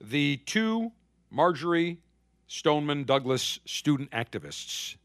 the 0.00 0.38
two 0.46 0.90
Marjory 1.30 1.98
Stoneman 2.46 3.04
Douglas 3.04 3.60
student 3.66 4.10
activists, 4.12 4.96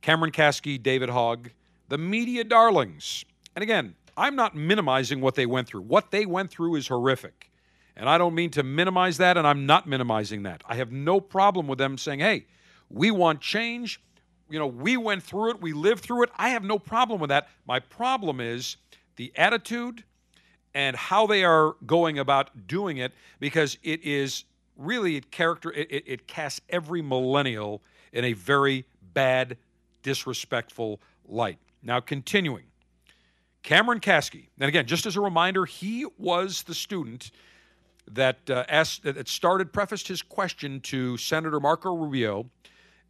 Cameron 0.00 0.30
Kasky, 0.30 0.80
David 0.80 1.08
Hogg, 1.08 1.50
the 1.88 1.98
media 1.98 2.44
darlings. 2.44 3.24
And 3.54 3.62
again, 3.62 3.94
I'm 4.16 4.36
not 4.36 4.54
minimizing 4.54 5.20
what 5.20 5.34
they 5.34 5.46
went 5.46 5.68
through. 5.68 5.82
What 5.82 6.10
they 6.10 6.26
went 6.26 6.50
through 6.50 6.76
is 6.76 6.88
horrific. 6.88 7.50
And 7.96 8.08
I 8.08 8.18
don't 8.18 8.34
mean 8.34 8.50
to 8.50 8.62
minimize 8.62 9.18
that, 9.18 9.36
and 9.36 9.46
I'm 9.46 9.66
not 9.66 9.86
minimizing 9.86 10.44
that. 10.44 10.62
I 10.66 10.76
have 10.76 10.90
no 10.92 11.20
problem 11.20 11.66
with 11.66 11.78
them 11.78 11.98
saying, 11.98 12.20
hey, 12.20 12.46
we 12.88 13.10
want 13.10 13.40
change. 13.40 14.00
You 14.48 14.58
know, 14.58 14.66
we 14.66 14.96
went 14.96 15.22
through 15.22 15.50
it, 15.50 15.60
we 15.60 15.72
lived 15.72 16.02
through 16.02 16.24
it. 16.24 16.30
I 16.36 16.50
have 16.50 16.64
no 16.64 16.78
problem 16.78 17.20
with 17.20 17.28
that. 17.28 17.48
My 17.66 17.80
problem 17.80 18.40
is 18.40 18.76
the 19.16 19.32
attitude 19.36 20.04
and 20.74 20.96
how 20.96 21.26
they 21.26 21.44
are 21.44 21.74
going 21.86 22.18
about 22.18 22.66
doing 22.66 22.98
it 22.98 23.12
because 23.40 23.78
it 23.82 24.02
is 24.04 24.44
really 24.76 25.16
it 25.16 25.30
character 25.30 25.70
it, 25.72 25.90
it, 25.90 26.04
it 26.06 26.26
casts 26.26 26.60
every 26.70 27.02
millennial 27.02 27.82
in 28.12 28.24
a 28.24 28.32
very 28.32 28.86
bad 29.12 29.56
disrespectful 30.02 30.98
light 31.28 31.58
now 31.82 32.00
continuing 32.00 32.64
cameron 33.62 34.00
kasky 34.00 34.48
and 34.58 34.68
again 34.68 34.86
just 34.86 35.06
as 35.06 35.16
a 35.16 35.20
reminder 35.20 35.64
he 35.64 36.06
was 36.18 36.62
the 36.64 36.74
student 36.74 37.30
that 38.10 38.38
uh, 38.50 38.64
asked 38.68 39.02
that 39.04 39.28
started 39.28 39.72
prefaced 39.72 40.08
his 40.08 40.22
question 40.22 40.80
to 40.80 41.16
senator 41.16 41.60
marco 41.60 41.94
rubio 41.94 42.48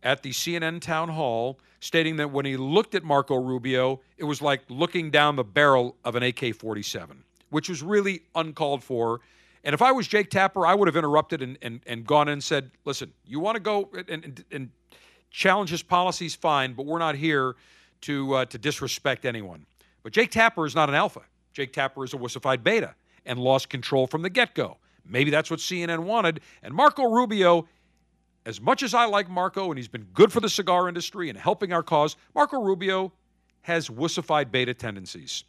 at 0.03 0.23
the 0.23 0.31
cnn 0.31 0.81
town 0.81 1.09
hall 1.09 1.59
stating 1.81 2.17
that 2.17 2.31
when 2.31 2.45
he 2.45 2.57
looked 2.57 2.95
at 2.95 3.03
marco 3.03 3.37
rubio 3.37 4.01
it 4.19 4.25
was 4.25 4.43
like 4.43 4.62
looking 4.69 5.11
down 5.11 5.37
the 5.37 5.45
barrel 5.45 5.97
of 6.05 6.15
an 6.17 6.23
ak-47 6.23 7.17
which 7.51 7.69
was 7.69 7.83
really 7.83 8.23
uncalled 8.35 8.83
for 8.83 9.21
and 9.65 9.75
if 9.75 9.83
I 9.83 9.93
was 9.93 10.09
Jake 10.09 10.31
Tapper, 10.31 10.67
I 10.67 10.75
would 10.75 10.88
have 10.88 10.97
interrupted 10.97 11.41
and, 11.41 11.57
and, 11.62 11.81
and 11.87 12.07
gone 12.07 12.29
in 12.29 12.35
and 12.35 12.45
said, 12.45 12.71
listen, 12.85 13.12
you 13.25 13.38
want 13.38 13.55
to 13.57 13.61
go 13.61 13.88
and, 14.09 14.25
and, 14.25 14.45
and 14.51 14.71
challenge 15.31 15.71
his 15.71 15.83
policies, 15.83 16.35
fine, 16.35 16.73
but 16.75 16.85
we're 16.85 16.99
not 16.99 17.15
here 17.15 17.55
to, 18.03 18.35
uh, 18.35 18.45
to 18.47 18.59
disrespect 18.59 19.25
anyone. 19.25 19.65
But 20.03 20.12
Jake 20.12 20.31
Tapper 20.31 20.67
is 20.67 20.75
not 20.75 20.88
an 20.88 20.95
alpha. 20.95 21.23
Jake 21.53 21.73
Tapper 21.73 22.05
is 22.05 22.15
a 22.15 22.17
wussified 22.17 22.62
beta 22.62 22.95
and 23.25 23.38
lost 23.38 23.69
control 23.69 24.07
from 24.07 24.23
the 24.23 24.31
get 24.31 24.55
go. 24.55 24.79
Maybe 25.05 25.31
that's 25.31 25.51
what 25.51 25.61
CNN 25.61 26.01
wanted. 26.01 26.41
And 26.62 26.75
Marco 26.75 27.05
Rubio, 27.05 27.69
as 28.47 28.61
much 28.61 28.83
as 28.83 28.95
I 28.95 29.05
like 29.05 29.29
Marco 29.29 29.71
and 29.71 29.79
he's 29.79 29.88
been 29.88 30.07
good 30.15 30.33
for 30.33 30.41
the 30.41 30.49
cigar 30.49 30.88
industry 30.88 31.29
and 31.29 31.38
helping 31.38 31.73
our 31.73 31.83
cause, 31.83 32.17
Marco 32.35 32.61
Rubio 32.61 33.12
has 33.62 33.88
wussified 33.88 34.51
beta 34.51 34.75
tendencies. 34.75 35.45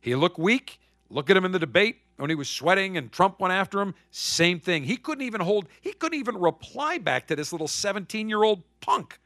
He 0.00 0.14
looked 0.14 0.38
weak. 0.38 0.80
Look 1.10 1.30
at 1.30 1.36
him 1.36 1.44
in 1.44 1.52
the 1.52 1.58
debate 1.58 1.96
when 2.18 2.28
he 2.28 2.36
was 2.36 2.48
sweating 2.48 2.96
and 2.96 3.10
Trump 3.10 3.40
went 3.40 3.52
after 3.52 3.80
him. 3.80 3.94
Same 4.10 4.60
thing. 4.60 4.84
He 4.84 4.96
couldn't 4.96 5.24
even 5.24 5.40
hold, 5.40 5.68
he 5.80 5.92
couldn't 5.92 6.18
even 6.18 6.36
reply 6.36 6.98
back 6.98 7.26
to 7.28 7.36
this 7.36 7.50
little 7.52 7.68
17 7.68 8.28
year 8.28 8.42
old 8.42 8.62
punk. 8.80 9.18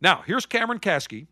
Now, 0.00 0.22
here's 0.26 0.46
Cameron 0.46 0.80
Kasky 0.80 1.26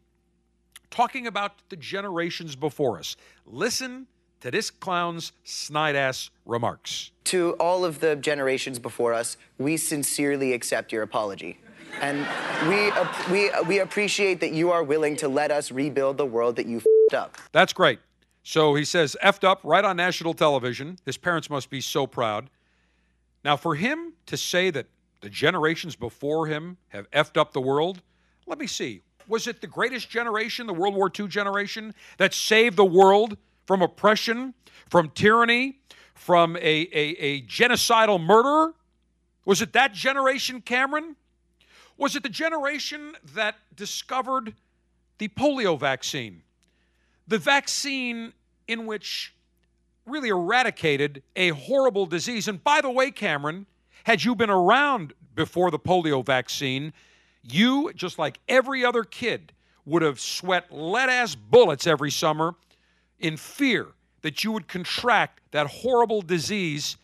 talking 0.91 1.27
about 1.27 1.53
the 1.69 1.77
generations 1.77 2.57
before 2.57 2.99
us. 2.99 3.17
Listen 3.47 4.07
to 4.41 4.51
this 4.51 4.71
clown's 4.71 5.33
snide 5.45 5.97
ass 5.97 6.31
remarks. 6.47 7.11
To 7.25 7.53
all 7.55 7.85
of 7.85 8.01
the 8.01 8.17
generations 8.17 8.79
before 8.79 9.13
us, 9.13 9.37
we 9.59 9.77
sincerely 9.77 10.53
accept 10.53 10.93
your 10.93 11.03
apology. 11.03 11.59
And 12.01 12.27
we, 12.69 12.93
we, 13.33 13.51
we 13.67 13.81
appreciate 13.81 14.41
that 14.41 14.53
you 14.53 14.71
are 14.71 14.85
willing 14.85 15.17
to 15.17 15.29
let 15.29 15.51
us 15.51 15.73
rebuild 15.73 16.17
the 16.17 16.27
world 16.27 16.57
that 16.57 16.67
you 16.67 16.77
f***ed 16.77 17.17
up. 17.17 17.37
That's 17.51 17.73
great. 17.73 17.99
So 18.45 18.75
he 18.75 18.85
says, 18.85 19.17
effed 19.23 19.43
up 19.43 19.61
right 19.65 19.85
on 19.85 19.97
national 19.97 20.35
television. 20.35 20.99
His 21.05 21.17
parents 21.17 21.51
must 21.51 21.69
be 21.71 21.81
so 21.81 22.07
proud. 22.07 22.51
Now, 23.45 23.57
for 23.57 23.75
him 23.75 24.13
to 24.27 24.37
say 24.37 24.71
that 24.71 24.87
the 25.21 25.29
generations 25.29 25.97
before 25.97 26.47
him 26.47 26.77
have 26.89 27.11
effed 27.11 27.37
up 27.37 27.53
the 27.53 27.61
world, 27.61 28.03
let 28.47 28.59
me 28.59 28.67
see. 28.67 29.03
Was 29.29 29.47
it 29.47 29.61
the 29.61 29.67
greatest 29.67 30.09
generation, 30.09 30.67
the 30.67 30.75
World 30.75 30.95
War 30.95 31.11
II 31.17 31.29
generation, 31.29 31.95
that 32.17 32.35
saved 32.35 32.77
the 32.77 32.85
world 32.85 33.37
from 33.67 33.83
oppression, 33.83 34.55
from 34.89 35.11
tyranny, 35.11 35.79
from 36.15 36.57
a, 36.57 36.61
a, 36.61 37.17
a 37.19 37.43
genocidal 37.43 38.21
murderer? 38.21 38.75
Was 39.45 39.63
it 39.63 39.73
that 39.75 39.93
generation, 39.93 40.63
Cameron? 40.63 41.15
Was 41.99 42.17
it 42.17 42.23
the 42.23 42.29
generation 42.29 43.15
that 43.35 43.57
discovered 43.77 44.55
the 45.19 45.29
polio 45.29 45.79
vaccine? 45.79 46.43
The 47.27 47.39
vaccine 47.39 48.33
in 48.67 48.87
which 48.87 49.35
really 50.07 50.29
eradicated 50.29 51.23
a 51.37 51.51
horrible 51.51 52.07
disease. 52.07 52.49
And 52.49 52.63
by 52.63 52.81
the 52.81 52.91
way, 52.91 53.11
Cameron, 53.11 53.67
had 54.05 54.25
you 54.25 54.35
been 54.35 54.51
around 54.51 55.13
before 55.35 55.71
the 55.71 55.79
polio 55.79 56.25
vaccine, 56.25 56.93
you, 57.43 57.93
just 57.95 58.19
like 58.19 58.39
every 58.49 58.85
other 58.85 59.05
kid, 59.05 59.53
would 59.85 60.03
have 60.03 60.21
sweat 60.21 60.71
lead 60.71 61.09
ass 61.09 61.35
bullets 61.35 61.87
every 61.87 62.11
summer 62.11 62.55
in 63.19 63.37
fear 63.37 63.89
that 64.23 64.45
you 64.45 64.53
would 64.53 64.69
contract 64.69 65.41
that 65.51 65.67
horrible 65.67 66.21
disease 66.21 66.97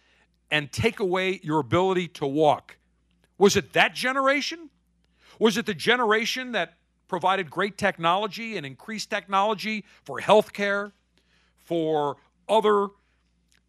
and 0.50 0.70
take 0.70 1.00
away 1.00 1.40
your 1.42 1.60
ability 1.60 2.08
to 2.08 2.26
walk. 2.26 2.76
Was 3.38 3.56
it 3.56 3.72
that 3.72 3.94
generation? 3.94 4.70
Was 5.38 5.56
it 5.56 5.66
the 5.66 5.74
generation 5.74 6.52
that 6.52 6.74
provided 7.08 7.50
great 7.50 7.78
technology 7.78 8.56
and 8.56 8.64
increased 8.64 9.10
technology 9.10 9.84
for 10.04 10.20
healthcare, 10.20 10.92
for 11.56 12.16
other 12.48 12.88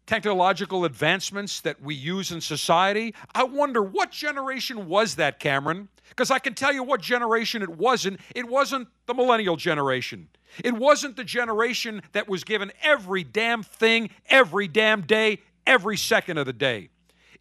technological 0.06 0.84
advancements 0.84 1.60
that 1.60 1.82
we 1.82 1.94
use 1.94 2.30
in 2.30 2.40
society. 2.40 3.14
I 3.34 3.44
wonder 3.44 3.82
what 3.82 4.10
generation 4.12 4.88
was 4.88 5.16
that, 5.16 5.40
Cameron? 5.40 5.88
Because 6.08 6.30
I 6.30 6.38
can 6.38 6.54
tell 6.54 6.72
you 6.72 6.82
what 6.82 7.00
generation 7.00 7.62
it 7.62 7.70
wasn't. 7.70 8.20
It 8.34 8.48
wasn't 8.48 8.88
the 9.06 9.14
millennial 9.14 9.56
generation. 9.56 10.28
It 10.64 10.74
wasn't 10.74 11.16
the 11.16 11.24
generation 11.24 12.02
that 12.12 12.28
was 12.28 12.44
given 12.44 12.72
every 12.82 13.24
damn 13.24 13.62
thing, 13.62 14.10
every 14.28 14.68
damn 14.68 15.02
day, 15.02 15.40
every 15.66 15.96
second 15.96 16.38
of 16.38 16.46
the 16.46 16.52
day. 16.52 16.88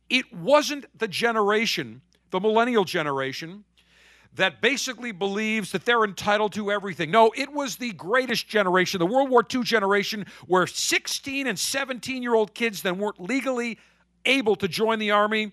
It 0.10 0.34
wasn't 0.34 0.86
the 0.98 1.08
generation, 1.08 2.02
the 2.32 2.40
millennial 2.40 2.84
generation, 2.84 3.64
that 4.36 4.62
basically 4.62 5.12
believes 5.12 5.72
that 5.72 5.86
they're 5.86 6.04
entitled 6.04 6.54
to 6.54 6.72
everything. 6.72 7.10
No, 7.10 7.32
it 7.36 7.52
was 7.52 7.78
the 7.78 7.92
greatest 7.94 8.48
generation, 8.48 9.00
the 9.00 9.06
World 9.06 9.30
War 9.30 9.46
II 9.54 9.64
generation, 9.64 10.26
where 10.48 10.68
16 10.68 11.48
and 11.48 11.58
17 11.58 12.22
year 12.22 12.36
old 12.36 12.54
kids 12.54 12.82
that 12.82 12.98
weren't 12.98 13.20
legally 13.20 13.80
able 14.26 14.56
to 14.58 14.68
join 14.68 15.00
the 15.00 15.12
Army 15.12 15.52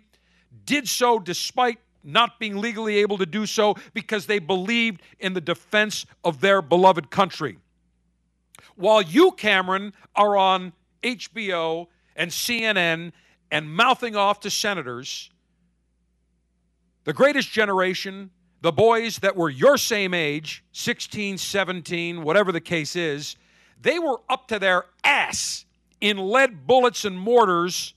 did 0.65 0.89
so 0.89 1.19
despite 1.19 1.79
not 2.05 2.41
being 2.41 2.61
legally 2.61 2.99
able 2.99 3.19
to 3.19 3.27
do 3.27 3.47
so 3.47 3.77
because 3.95 4.27
they 4.27 4.41
believed 4.41 5.01
in 5.21 5.35
the 5.35 5.41
defense 5.41 6.05
of 6.25 6.41
their 6.41 6.61
beloved 6.61 7.11
country. 7.11 7.59
While 8.75 9.03
you, 9.03 9.33
Cameron, 9.33 9.93
are 10.17 10.37
on 10.37 10.73
HBO 11.05 11.87
and 12.17 12.31
CNN 12.31 13.13
and 13.51 13.73
mouthing 13.73 14.17
off 14.17 14.41
to 14.41 14.51
senators, 14.51 15.31
the 17.05 17.13
greatest 17.13 17.51
generation 17.51 18.31
the 18.63 18.73
boys 18.73 19.19
that 19.19 19.37
were 19.37 19.51
your 19.51 19.77
same 19.77 20.15
age, 20.15 20.65
16, 20.73 21.37
17, 21.37 22.23
whatever 22.23 22.53
the 22.53 22.61
case 22.61 22.95
is, 22.97 23.37
they 23.81 23.99
were 23.99 24.21
up 24.29 24.47
to 24.49 24.59
their 24.59 24.87
ass 25.03 25.67
in 26.01 26.17
lead 26.17 26.67
bullets 26.67 27.05
and 27.05 27.19
mortars 27.19 27.95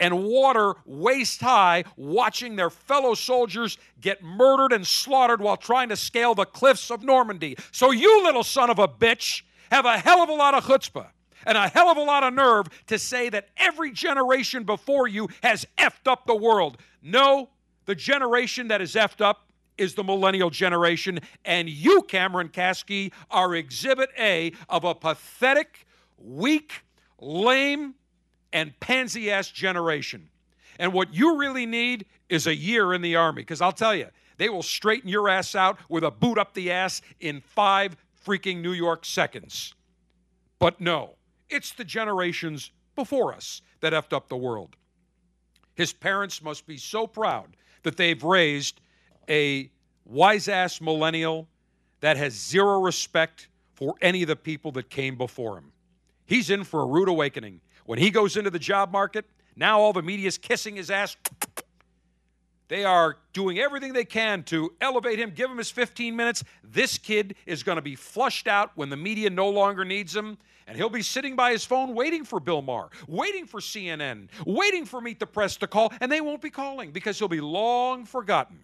and 0.00 0.24
water 0.24 0.74
waist 0.84 1.40
high, 1.40 1.84
watching 1.96 2.56
their 2.56 2.70
fellow 2.70 3.14
soldiers 3.14 3.78
get 4.00 4.22
murdered 4.22 4.72
and 4.72 4.86
slaughtered 4.86 5.40
while 5.40 5.56
trying 5.56 5.90
to 5.90 5.96
scale 5.96 6.34
the 6.34 6.44
cliffs 6.44 6.90
of 6.90 7.02
Normandy. 7.02 7.56
So, 7.70 7.90
you 7.90 8.24
little 8.24 8.44
son 8.44 8.70
of 8.70 8.78
a 8.78 8.88
bitch 8.88 9.42
have 9.70 9.84
a 9.86 9.98
hell 9.98 10.22
of 10.22 10.28
a 10.28 10.34
lot 10.34 10.54
of 10.54 10.64
chutzpah 10.64 11.08
and 11.46 11.56
a 11.56 11.68
hell 11.68 11.88
of 11.88 11.96
a 11.96 12.02
lot 12.02 12.24
of 12.24 12.34
nerve 12.34 12.66
to 12.86 12.98
say 12.98 13.28
that 13.30 13.48
every 13.56 13.90
generation 13.92 14.64
before 14.64 15.08
you 15.08 15.28
has 15.42 15.66
effed 15.78 16.06
up 16.06 16.26
the 16.26 16.34
world. 16.34 16.78
No, 17.02 17.50
the 17.84 17.94
generation 17.94 18.68
that 18.68 18.80
is 18.80 18.94
effed 18.94 19.20
up 19.20 19.45
is 19.78 19.94
the 19.94 20.04
millennial 20.04 20.50
generation, 20.50 21.20
and 21.44 21.68
you, 21.68 22.02
Cameron 22.02 22.48
Kasky, 22.48 23.12
are 23.30 23.54
exhibit 23.54 24.10
A 24.18 24.52
of 24.68 24.84
a 24.84 24.94
pathetic, 24.94 25.86
weak, 26.18 26.82
lame, 27.20 27.94
and 28.52 28.78
pansy 28.80 29.30
ass 29.30 29.48
generation. 29.48 30.28
And 30.78 30.92
what 30.92 31.14
you 31.14 31.38
really 31.38 31.66
need 31.66 32.06
is 32.28 32.46
a 32.46 32.54
year 32.54 32.92
in 32.92 33.02
the 33.02 33.16
Army, 33.16 33.42
because 33.42 33.60
I'll 33.60 33.72
tell 33.72 33.94
you, 33.94 34.08
they 34.38 34.48
will 34.48 34.62
straighten 34.62 35.08
your 35.08 35.28
ass 35.28 35.54
out 35.54 35.78
with 35.88 36.04
a 36.04 36.10
boot 36.10 36.38
up 36.38 36.54
the 36.54 36.70
ass 36.70 37.00
in 37.20 37.40
five 37.40 37.96
freaking 38.26 38.60
New 38.60 38.72
York 38.72 39.04
seconds. 39.04 39.74
But 40.58 40.80
no, 40.80 41.14
it's 41.48 41.72
the 41.72 41.84
generations 41.84 42.70
before 42.94 43.32
us 43.34 43.62
that 43.80 43.92
effed 43.92 44.12
up 44.12 44.28
the 44.28 44.36
world. 44.36 44.76
His 45.74 45.92
parents 45.92 46.42
must 46.42 46.66
be 46.66 46.78
so 46.78 47.06
proud 47.06 47.56
that 47.82 47.96
they've 47.96 48.22
raised 48.22 48.80
a 49.28 49.70
wise 50.04 50.48
ass 50.48 50.80
millennial 50.80 51.48
that 52.00 52.16
has 52.16 52.32
zero 52.32 52.80
respect 52.80 53.48
for 53.74 53.94
any 54.00 54.22
of 54.22 54.28
the 54.28 54.36
people 54.36 54.72
that 54.72 54.88
came 54.88 55.16
before 55.16 55.58
him. 55.58 55.72
He's 56.24 56.50
in 56.50 56.64
for 56.64 56.82
a 56.82 56.86
rude 56.86 57.08
awakening. 57.08 57.60
When 57.84 57.98
he 57.98 58.10
goes 58.10 58.36
into 58.36 58.50
the 58.50 58.58
job 58.58 58.90
market, 58.90 59.24
now 59.54 59.80
all 59.80 59.92
the 59.92 60.02
media's 60.02 60.38
kissing 60.38 60.76
his 60.76 60.90
ass. 60.90 61.16
They 62.68 62.84
are 62.84 63.16
doing 63.32 63.58
everything 63.60 63.92
they 63.92 64.04
can 64.04 64.42
to 64.44 64.72
elevate 64.80 65.20
him, 65.20 65.30
give 65.30 65.50
him 65.50 65.58
his 65.58 65.70
15 65.70 66.16
minutes. 66.16 66.42
This 66.64 66.98
kid 66.98 67.36
is 67.46 67.62
going 67.62 67.76
to 67.76 67.82
be 67.82 67.94
flushed 67.94 68.48
out 68.48 68.72
when 68.74 68.90
the 68.90 68.96
media 68.96 69.30
no 69.30 69.48
longer 69.48 69.84
needs 69.84 70.14
him. 70.14 70.36
And 70.66 70.76
he'll 70.76 70.90
be 70.90 71.02
sitting 71.02 71.36
by 71.36 71.52
his 71.52 71.64
phone 71.64 71.94
waiting 71.94 72.24
for 72.24 72.40
Bill 72.40 72.60
Maher, 72.60 72.88
waiting 73.06 73.46
for 73.46 73.60
CNN, 73.60 74.28
waiting 74.44 74.84
for 74.84 75.00
Meet 75.00 75.20
the 75.20 75.26
Press 75.26 75.56
to 75.58 75.68
call, 75.68 75.92
and 76.00 76.10
they 76.10 76.20
won't 76.20 76.42
be 76.42 76.50
calling 76.50 76.90
because 76.90 77.20
he'll 77.20 77.28
be 77.28 77.40
long 77.40 78.04
forgotten. 78.04 78.58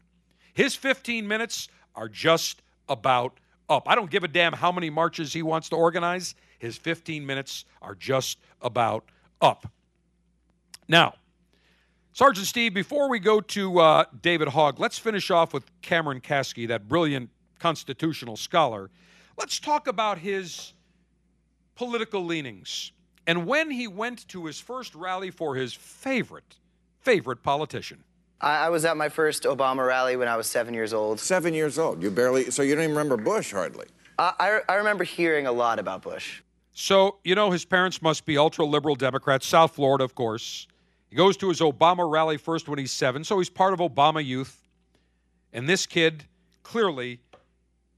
His 0.52 0.74
15 0.74 1.26
minutes 1.26 1.68
are 1.94 2.08
just 2.08 2.62
about 2.88 3.38
up. 3.68 3.88
I 3.88 3.94
don't 3.94 4.10
give 4.10 4.24
a 4.24 4.28
damn 4.28 4.52
how 4.52 4.72
many 4.72 4.90
marches 4.90 5.32
he 5.32 5.42
wants 5.42 5.68
to 5.70 5.76
organize. 5.76 6.34
His 6.58 6.76
15 6.76 7.24
minutes 7.24 7.64
are 7.80 7.94
just 7.94 8.38
about 8.60 9.04
up. 9.40 9.66
Now, 10.88 11.14
Sergeant 12.12 12.46
Steve, 12.46 12.74
before 12.74 13.08
we 13.08 13.18
go 13.18 13.40
to 13.40 13.78
uh, 13.78 14.04
David 14.20 14.48
Hogg, 14.48 14.78
let's 14.78 14.98
finish 14.98 15.30
off 15.30 15.54
with 15.54 15.64
Cameron 15.80 16.20
Kasky, 16.20 16.68
that 16.68 16.88
brilliant 16.88 17.30
constitutional 17.58 18.36
scholar. 18.36 18.90
Let's 19.38 19.58
talk 19.58 19.86
about 19.86 20.18
his 20.18 20.74
political 21.74 22.24
leanings 22.24 22.92
and 23.26 23.46
when 23.46 23.70
he 23.70 23.86
went 23.86 24.26
to 24.28 24.46
his 24.46 24.58
first 24.60 24.94
rally 24.94 25.30
for 25.30 25.54
his 25.54 25.72
favorite, 25.72 26.56
favorite 27.00 27.42
politician. 27.42 28.02
I, 28.42 28.66
I 28.66 28.68
was 28.68 28.84
at 28.84 28.96
my 28.96 29.08
first 29.08 29.44
Obama 29.44 29.86
rally 29.86 30.16
when 30.16 30.28
I 30.28 30.36
was 30.36 30.46
seven 30.46 30.74
years 30.74 30.92
old. 30.92 31.20
Seven 31.20 31.54
years 31.54 31.78
old. 31.78 32.02
You 32.02 32.10
barely, 32.10 32.50
so 32.50 32.62
you 32.62 32.74
don't 32.74 32.84
even 32.84 32.96
remember 32.96 33.16
Bush 33.16 33.52
hardly. 33.52 33.86
I, 34.18 34.32
I, 34.68 34.72
I 34.72 34.74
remember 34.76 35.04
hearing 35.04 35.46
a 35.46 35.52
lot 35.52 35.78
about 35.78 36.02
Bush. 36.02 36.42
So, 36.74 37.18
you 37.22 37.34
know, 37.34 37.50
his 37.50 37.64
parents 37.64 38.02
must 38.02 38.24
be 38.26 38.36
ultra 38.38 38.64
liberal 38.64 38.94
Democrats, 38.94 39.46
South 39.46 39.74
Florida, 39.74 40.04
of 40.04 40.14
course. 40.14 40.66
He 41.08 41.16
goes 41.16 41.36
to 41.38 41.48
his 41.48 41.60
Obama 41.60 42.10
rally 42.10 42.38
first 42.38 42.68
when 42.68 42.78
he's 42.78 42.92
seven, 42.92 43.24
so 43.24 43.38
he's 43.38 43.50
part 43.50 43.74
of 43.74 43.80
Obama 43.80 44.24
youth. 44.24 44.66
And 45.52 45.68
this 45.68 45.84
kid 45.84 46.24
clearly, 46.62 47.20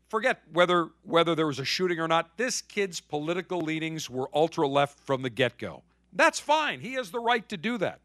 forget 0.09 0.42
whether 0.52 0.88
whether 1.04 1.37
there 1.37 1.46
was 1.46 1.61
a 1.61 1.64
shooting 1.64 2.00
or 2.00 2.09
not, 2.09 2.37
this 2.37 2.61
kid's 2.61 3.00
political 3.00 3.61
leanings 3.61 4.11
were 4.11 4.28
ultra 4.35 4.66
left 4.66 4.98
from 4.98 5.22
the 5.22 5.30
get-go. 5.30 5.85
That's 6.12 6.40
fine. 6.40 6.80
He 6.80 6.94
has 6.94 7.12
the 7.12 7.20
right 7.20 7.48
to 7.48 7.57
do 7.57 7.78
that. 7.78 8.00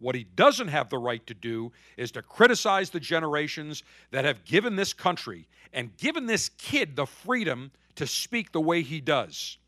What 0.00 0.14
he 0.14 0.24
doesn't 0.24 0.68
have 0.68 0.88
the 0.88 0.98
right 0.98 1.24
to 1.26 1.34
do 1.34 1.72
is 1.96 2.10
to 2.12 2.22
criticize 2.22 2.90
the 2.90 3.00
generations 3.00 3.84
that 4.10 4.24
have 4.24 4.44
given 4.44 4.74
this 4.74 4.92
country 4.92 5.46
and 5.72 5.96
given 5.98 6.26
this 6.26 6.48
kid 6.58 6.96
the 6.96 7.06
freedom 7.06 7.70
to 7.96 8.06
speak 8.06 8.50
the 8.50 8.60
way 8.60 8.82
he 8.82 9.00
does. 9.00 9.58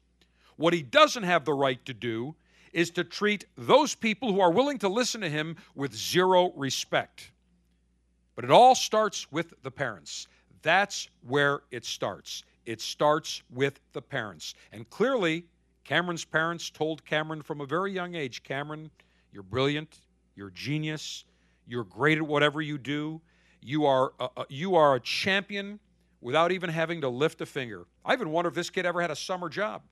What 0.56 0.72
he 0.72 0.82
doesn't 0.82 1.22
have 1.22 1.44
the 1.44 1.52
right 1.52 1.84
to 1.84 1.94
do 1.94 2.34
is 2.72 2.90
to 2.92 3.04
treat 3.04 3.44
those 3.56 3.94
people 3.94 4.32
who 4.32 4.40
are 4.40 4.50
willing 4.50 4.78
to 4.78 4.88
listen 4.88 5.20
to 5.20 5.28
him 5.28 5.56
with 5.74 5.94
zero 5.94 6.52
respect. 6.56 7.30
But 8.34 8.46
it 8.46 8.50
all 8.50 8.74
starts 8.74 9.30
with 9.30 9.52
the 9.62 9.70
parents. 9.70 10.28
That's 10.62 11.08
where 11.26 11.60
it 11.70 11.84
starts. 11.84 12.44
It 12.64 12.80
starts 12.80 13.42
with 13.50 13.80
the 13.92 14.00
parents. 14.00 14.54
And 14.72 14.88
clearly, 14.88 15.44
Cameron's 15.84 16.24
parents 16.24 16.70
told 16.70 17.04
Cameron 17.04 17.42
from 17.42 17.60
a 17.60 17.66
very 17.66 17.92
young 17.92 18.14
age 18.14 18.42
Cameron, 18.42 18.90
you're 19.32 19.42
brilliant, 19.42 20.00
you're 20.34 20.48
a 20.48 20.52
genius, 20.52 21.24
you're 21.66 21.84
great 21.84 22.18
at 22.18 22.26
whatever 22.26 22.60
you 22.60 22.78
do, 22.78 23.20
you 23.60 23.86
are 23.86 24.12
a, 24.18 24.28
a, 24.36 24.46
you 24.48 24.74
are 24.74 24.96
a 24.96 25.00
champion 25.00 25.78
without 26.20 26.52
even 26.52 26.70
having 26.70 27.00
to 27.00 27.08
lift 27.08 27.40
a 27.40 27.46
finger. 27.46 27.86
I 28.04 28.12
even 28.12 28.30
wonder 28.30 28.48
if 28.48 28.54
this 28.54 28.70
kid 28.70 28.86
ever 28.86 29.00
had 29.00 29.10
a 29.10 29.16
summer 29.16 29.48
job. 29.48 29.82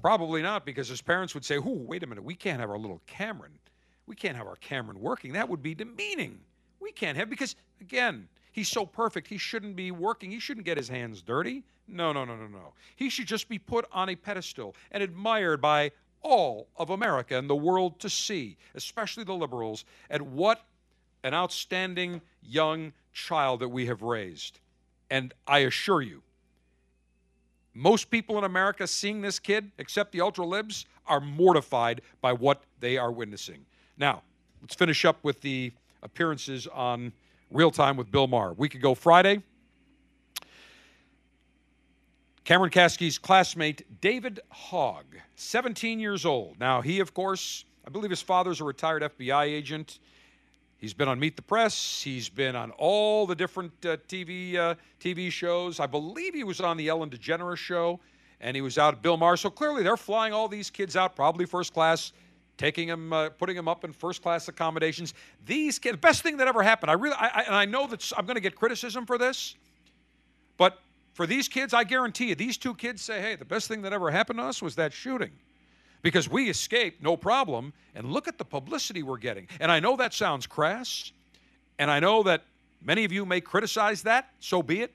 Probably 0.00 0.42
not, 0.42 0.64
because 0.64 0.88
his 0.88 1.02
parents 1.02 1.34
would 1.34 1.44
say, 1.44 1.56
"Ooh, 1.56 1.84
wait 1.86 2.02
a 2.02 2.06
minute, 2.06 2.22
we 2.22 2.34
can't 2.34 2.60
have 2.60 2.70
our 2.70 2.78
little 2.78 3.02
Cameron. 3.06 3.58
We 4.06 4.14
can't 4.14 4.36
have 4.36 4.46
our 4.46 4.56
Cameron 4.56 5.00
working. 5.00 5.32
That 5.32 5.48
would 5.48 5.62
be 5.62 5.74
demeaning. 5.74 6.40
We 6.80 6.92
can't 6.92 7.16
have 7.16 7.28
because 7.28 7.56
again, 7.80 8.28
he's 8.52 8.68
so 8.68 8.86
perfect. 8.86 9.26
He 9.26 9.38
shouldn't 9.38 9.76
be 9.76 9.90
working. 9.90 10.30
He 10.30 10.40
shouldn't 10.40 10.66
get 10.66 10.76
his 10.76 10.88
hands 10.88 11.20
dirty. 11.22 11.64
No, 11.86 12.12
no, 12.12 12.24
no, 12.24 12.36
no, 12.36 12.46
no. 12.46 12.74
He 12.96 13.10
should 13.10 13.26
just 13.26 13.48
be 13.48 13.58
put 13.58 13.86
on 13.92 14.10
a 14.10 14.16
pedestal 14.16 14.76
and 14.92 15.02
admired 15.02 15.60
by 15.60 15.90
all 16.22 16.68
of 16.76 16.90
America 16.90 17.36
and 17.36 17.48
the 17.48 17.56
world 17.56 17.98
to 18.00 18.10
see, 18.10 18.56
especially 18.74 19.24
the 19.24 19.34
liberals, 19.34 19.84
at 20.10 20.20
what 20.22 20.62
an 21.24 21.34
outstanding 21.34 22.20
young 22.42 22.92
child 23.12 23.60
that 23.60 23.68
we 23.68 23.86
have 23.86 24.02
raised. 24.02 24.60
And 25.10 25.32
I 25.46 25.60
assure 25.60 26.02
you, 26.02 26.22
most 27.74 28.10
people 28.10 28.38
in 28.38 28.44
America 28.44 28.86
seeing 28.86 29.20
this 29.20 29.38
kid, 29.38 29.70
except 29.78 30.12
the 30.12 30.20
ultra 30.20 30.44
libs, 30.44 30.86
are 31.06 31.20
mortified 31.20 32.02
by 32.20 32.32
what 32.32 32.62
they 32.80 32.96
are 32.96 33.12
witnessing. 33.12 33.64
Now, 33.96 34.22
let's 34.60 34.74
finish 34.74 35.04
up 35.04 35.18
with 35.22 35.40
the 35.40 35.72
appearances 36.02 36.66
on 36.68 37.12
Real 37.50 37.70
Time 37.70 37.96
with 37.96 38.10
Bill 38.10 38.26
Maher. 38.26 38.52
We 38.52 38.68
could 38.68 38.82
go 38.82 38.94
Friday. 38.94 39.42
Cameron 42.48 42.70
Kasky's 42.70 43.18
classmate, 43.18 44.00
David 44.00 44.40
Hogg, 44.48 45.04
17 45.36 46.00
years 46.00 46.24
old. 46.24 46.58
Now, 46.58 46.80
he, 46.80 46.98
of 47.00 47.12
course, 47.12 47.66
I 47.86 47.90
believe 47.90 48.08
his 48.08 48.22
father's 48.22 48.62
a 48.62 48.64
retired 48.64 49.02
FBI 49.02 49.44
agent. 49.44 49.98
He's 50.78 50.94
been 50.94 51.08
on 51.08 51.20
Meet 51.20 51.36
the 51.36 51.42
Press. 51.42 52.00
He's 52.00 52.30
been 52.30 52.56
on 52.56 52.70
all 52.78 53.26
the 53.26 53.34
different 53.34 53.72
uh, 53.84 53.98
TV 54.08 54.56
uh, 54.56 54.76
TV 54.98 55.30
shows. 55.30 55.78
I 55.78 55.84
believe 55.84 56.32
he 56.32 56.42
was 56.42 56.62
on 56.62 56.78
the 56.78 56.88
Ellen 56.88 57.10
DeGeneres 57.10 57.58
show, 57.58 58.00
and 58.40 58.56
he 58.56 58.62
was 58.62 58.78
out 58.78 58.94
at 58.94 59.02
Bill 59.02 59.18
Maher. 59.18 59.36
So 59.36 59.50
clearly, 59.50 59.82
they're 59.82 59.98
flying 59.98 60.32
all 60.32 60.48
these 60.48 60.70
kids 60.70 60.96
out, 60.96 61.14
probably 61.14 61.44
first 61.44 61.74
class, 61.74 62.14
taking 62.56 62.88
them, 62.88 63.12
uh, 63.12 63.28
putting 63.28 63.56
them 63.56 63.68
up 63.68 63.84
in 63.84 63.92
first 63.92 64.22
class 64.22 64.48
accommodations. 64.48 65.12
These 65.44 65.78
kids, 65.78 65.98
best 65.98 66.22
thing 66.22 66.38
that 66.38 66.48
ever 66.48 66.62
happened. 66.62 66.90
I 66.90 66.94
really, 66.94 67.16
I, 67.20 67.26
I, 67.26 67.42
and 67.42 67.54
I 67.54 67.66
know 67.66 67.86
that 67.88 68.10
I'm 68.16 68.24
going 68.24 68.36
to 68.36 68.40
get 68.40 68.56
criticism 68.56 69.04
for 69.04 69.18
this, 69.18 69.54
for 71.18 71.26
these 71.26 71.48
kids, 71.48 71.74
I 71.74 71.82
guarantee 71.82 72.28
you, 72.28 72.36
these 72.36 72.56
two 72.56 72.74
kids 72.74 73.02
say, 73.02 73.20
"Hey, 73.20 73.34
the 73.34 73.44
best 73.44 73.66
thing 73.66 73.82
that 73.82 73.92
ever 73.92 74.10
happened 74.10 74.38
to 74.38 74.44
us 74.44 74.62
was 74.62 74.76
that 74.76 74.92
shooting." 74.92 75.32
because 76.02 76.28
we 76.28 76.48
escaped, 76.48 77.02
no 77.02 77.16
problem. 77.16 77.72
And 77.94 78.12
look 78.12 78.28
at 78.28 78.38
the 78.38 78.44
publicity 78.44 79.02
we're 79.02 79.18
getting. 79.18 79.48
And 79.60 79.70
I 79.70 79.80
know 79.80 79.96
that 79.96 80.14
sounds 80.14 80.46
crass, 80.46 81.12
and 81.78 81.90
I 81.90 82.00
know 82.00 82.22
that 82.22 82.44
many 82.82 83.04
of 83.04 83.12
you 83.12 83.26
may 83.26 83.40
criticize 83.40 84.02
that, 84.04 84.30
so 84.38 84.62
be 84.62 84.82
it. 84.82 84.94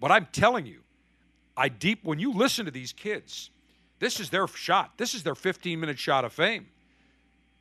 But 0.00 0.10
I'm 0.10 0.26
telling 0.32 0.64
you, 0.64 0.80
I 1.56 1.68
deep, 1.68 2.04
when 2.04 2.18
you 2.18 2.32
listen 2.32 2.64
to 2.64 2.70
these 2.70 2.92
kids, 2.92 3.50
this 3.98 4.20
is 4.20 4.30
their 4.30 4.46
shot. 4.46 4.92
This 4.96 5.14
is 5.14 5.22
their 5.22 5.34
15 5.34 5.78
minute 5.78 5.98
shot 5.98 6.24
of 6.24 6.32
fame. 6.32 6.66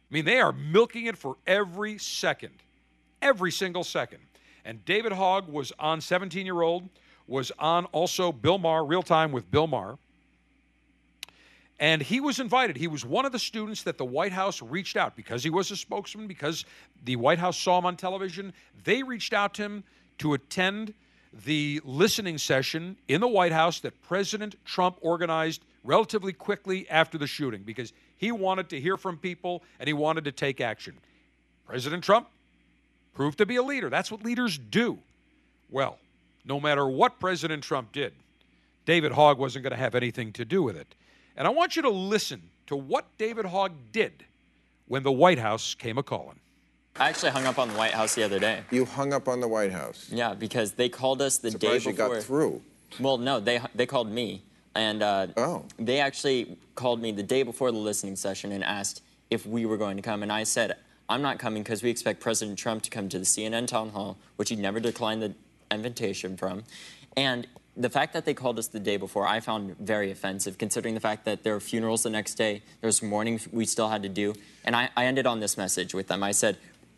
I 0.10 0.13
mean, 0.13 0.24
they 0.24 0.39
are 0.39 0.54
milking 0.54 1.08
it 1.08 1.17
for 1.17 1.36
every 1.46 1.98
second, 1.98 2.54
every 3.22 3.52
single 3.52 3.84
second. 3.84 4.20
And 4.63 4.86
David 4.86 5.12
Hogg 5.12 5.50
was 5.50 5.74
on 5.80 6.00
17 6.00 6.46
year 6.46 6.62
old, 6.62 6.88
was 7.28 7.52
on 7.60 7.86
also 7.86 8.32
Bill 8.32 8.58
Maher, 8.58 8.86
real 8.86 9.04
time 9.04 9.32
with 9.32 9.50
Bill 9.52 9.68
Maher. 9.68 9.98
And 11.80 12.02
he 12.02 12.20
was 12.20 12.40
invited. 12.40 12.76
He 12.76 12.88
was 12.88 13.06
one 13.06 13.26
of 13.26 13.32
the 13.32 13.40
students 13.40 13.84
that 13.84 13.98
the 13.98 14.06
White 14.06 14.32
House 14.32 14.62
reached 14.62 14.98
out 14.98 15.16
because 15.16 15.44
he 15.44 15.52
was 15.52 15.70
a 15.70 15.76
spokesman, 15.76 16.28
because 16.28 16.66
the 17.06 17.16
White 17.18 17.38
House 17.38 17.58
saw 17.58 17.78
him 17.78 17.86
on 17.86 17.96
television. 17.96 18.52
They 18.84 19.04
reached 19.04 19.34
out 19.34 19.54
to 19.56 19.63
him 19.63 19.84
to 20.18 20.34
attend 20.34 20.94
the 21.46 21.80
listening 21.84 22.40
session 22.40 22.98
in 23.08 23.22
the 23.22 23.28
White 23.28 23.52
House 23.52 23.80
that 23.82 24.02
President 24.04 24.56
Trump 24.66 24.98
organized 25.02 25.62
relatively 25.84 26.34
quickly 26.34 26.90
after 26.90 27.18
the 27.18 27.28
shooting 27.28 27.62
because 27.63 27.94
he 28.18 28.32
wanted 28.32 28.70
to 28.70 28.80
hear 28.80 28.98
from 28.98 29.18
people 29.18 29.62
and 29.80 29.88
he 29.88 29.94
wanted 29.94 30.24
to 30.24 30.32
take 30.32 30.60
action. 30.60 30.96
President 31.68 32.04
Trump 32.04 32.28
proved 33.14 33.38
to 33.38 33.45
be 33.45 33.58
a 33.58 33.64
leader. 33.64 33.89
That's 33.89 34.12
what 34.12 34.24
leaders 34.24 34.58
do. 34.58 34.97
Well, 35.70 35.99
no 36.48 36.60
matter 36.60 36.88
what 36.88 37.20
President 37.20 37.62
Trump 37.64 37.91
did, 37.91 38.14
David 38.86 39.12
Hogg 39.12 39.38
wasn't 39.38 39.64
going 39.64 39.72
to 39.72 39.78
have 39.78 39.95
anything 39.95 40.32
to 40.34 40.45
do 40.45 40.64
with 40.64 40.78
it. 40.78 40.95
And 41.36 41.45
I 41.45 41.52
want 41.52 41.76
you 41.76 41.82
to 41.84 41.89
listen 41.89 42.41
to 42.68 42.76
what 42.76 43.06
David 43.18 43.45
Hogg 43.45 43.74
did 43.91 44.26
when 44.88 45.04
the 45.04 45.12
White 45.12 45.39
House 45.39 45.76
came 45.76 45.98
a 45.98 46.04
calling. 46.04 46.39
I 47.00 47.10
actually 47.10 47.32
hung 47.32 47.45
up 47.45 47.60
on 47.60 47.68
the 47.68 47.76
White 47.76 47.91
House 47.91 48.16
the 48.16 48.24
other 48.24 48.39
day. 48.39 48.62
You 48.72 48.86
hung 48.86 49.14
up 49.14 49.28
on 49.28 49.39
the 49.39 49.48
White 49.48 49.72
House. 49.72 50.10
Yeah, 50.12 50.34
because 50.34 50.72
they 50.72 50.89
called 50.89 51.22
us 51.22 51.38
the 51.38 51.52
Surprised 51.52 51.86
day 51.86 51.91
before. 51.91 52.08
you 52.08 52.16
got 52.16 52.24
through. 52.24 52.62
Well, 53.00 53.18
no, 53.18 53.39
they 53.39 53.60
they 53.76 53.86
called 53.86 54.10
me, 54.10 54.41
and 54.74 55.04
uh, 55.04 55.28
oh. 55.36 55.66
they 55.78 56.00
actually 56.00 56.58
called 56.74 57.02
me 57.02 57.12
the 57.12 57.22
day 57.22 57.43
before 57.43 57.72
the 57.72 57.78
listening 57.78 58.16
session 58.16 58.52
and 58.52 58.64
asked 58.64 59.04
if 59.30 59.45
we 59.45 59.66
were 59.66 59.78
going 59.78 59.98
to 59.98 60.02
come, 60.02 60.24
and 60.24 60.32
I 60.32 60.43
said 60.43 60.78
I'm 61.10 61.22
not 61.22 61.38
coming 61.38 61.64
because 61.64 61.84
we 61.84 61.89
expect 61.89 62.20
President 62.20 62.58
Trump 62.58 62.82
to 62.84 62.89
come 62.89 63.10
to 63.10 63.20
the 63.20 63.26
CNN 63.26 63.68
town 63.68 63.89
hall, 63.89 64.18
which 64.38 64.50
he 64.50 64.56
never 64.56 64.80
declined 64.80 65.22
the 65.22 65.34
invitation 65.72 66.38
from, 66.38 66.63
and 67.15 67.47
the 67.78 67.89
fact 67.89 68.13
that 68.13 68.26
they 68.26 68.34
called 68.34 68.57
us 68.57 68.68
the 68.68 68.80
day 68.80 68.97
before, 68.97 69.28
I 69.28 69.39
found 69.39 69.78
very 69.78 70.09
offensive, 70.09 70.57
considering 70.57 70.95
the 70.95 70.99
fact 70.99 71.26
that 71.26 71.43
there 71.43 71.53
were 71.53 71.59
funerals 71.59 72.03
the 72.03 72.09
next 72.09 72.34
day, 72.34 72.63
there 72.82 72.88
was 72.88 73.03
mourning 73.03 73.39
we 73.51 73.65
still 73.65 73.89
had 73.89 74.01
to 74.03 74.09
do. 74.09 74.34
And 74.65 74.76
I, 74.76 74.89
I 74.97 75.05
ended 75.05 75.28
on 75.28 75.39
this 75.39 75.57
message 75.57 75.93
with 75.93 76.07
them. 76.07 76.24
I 76.24 76.32
said, 76.32 76.57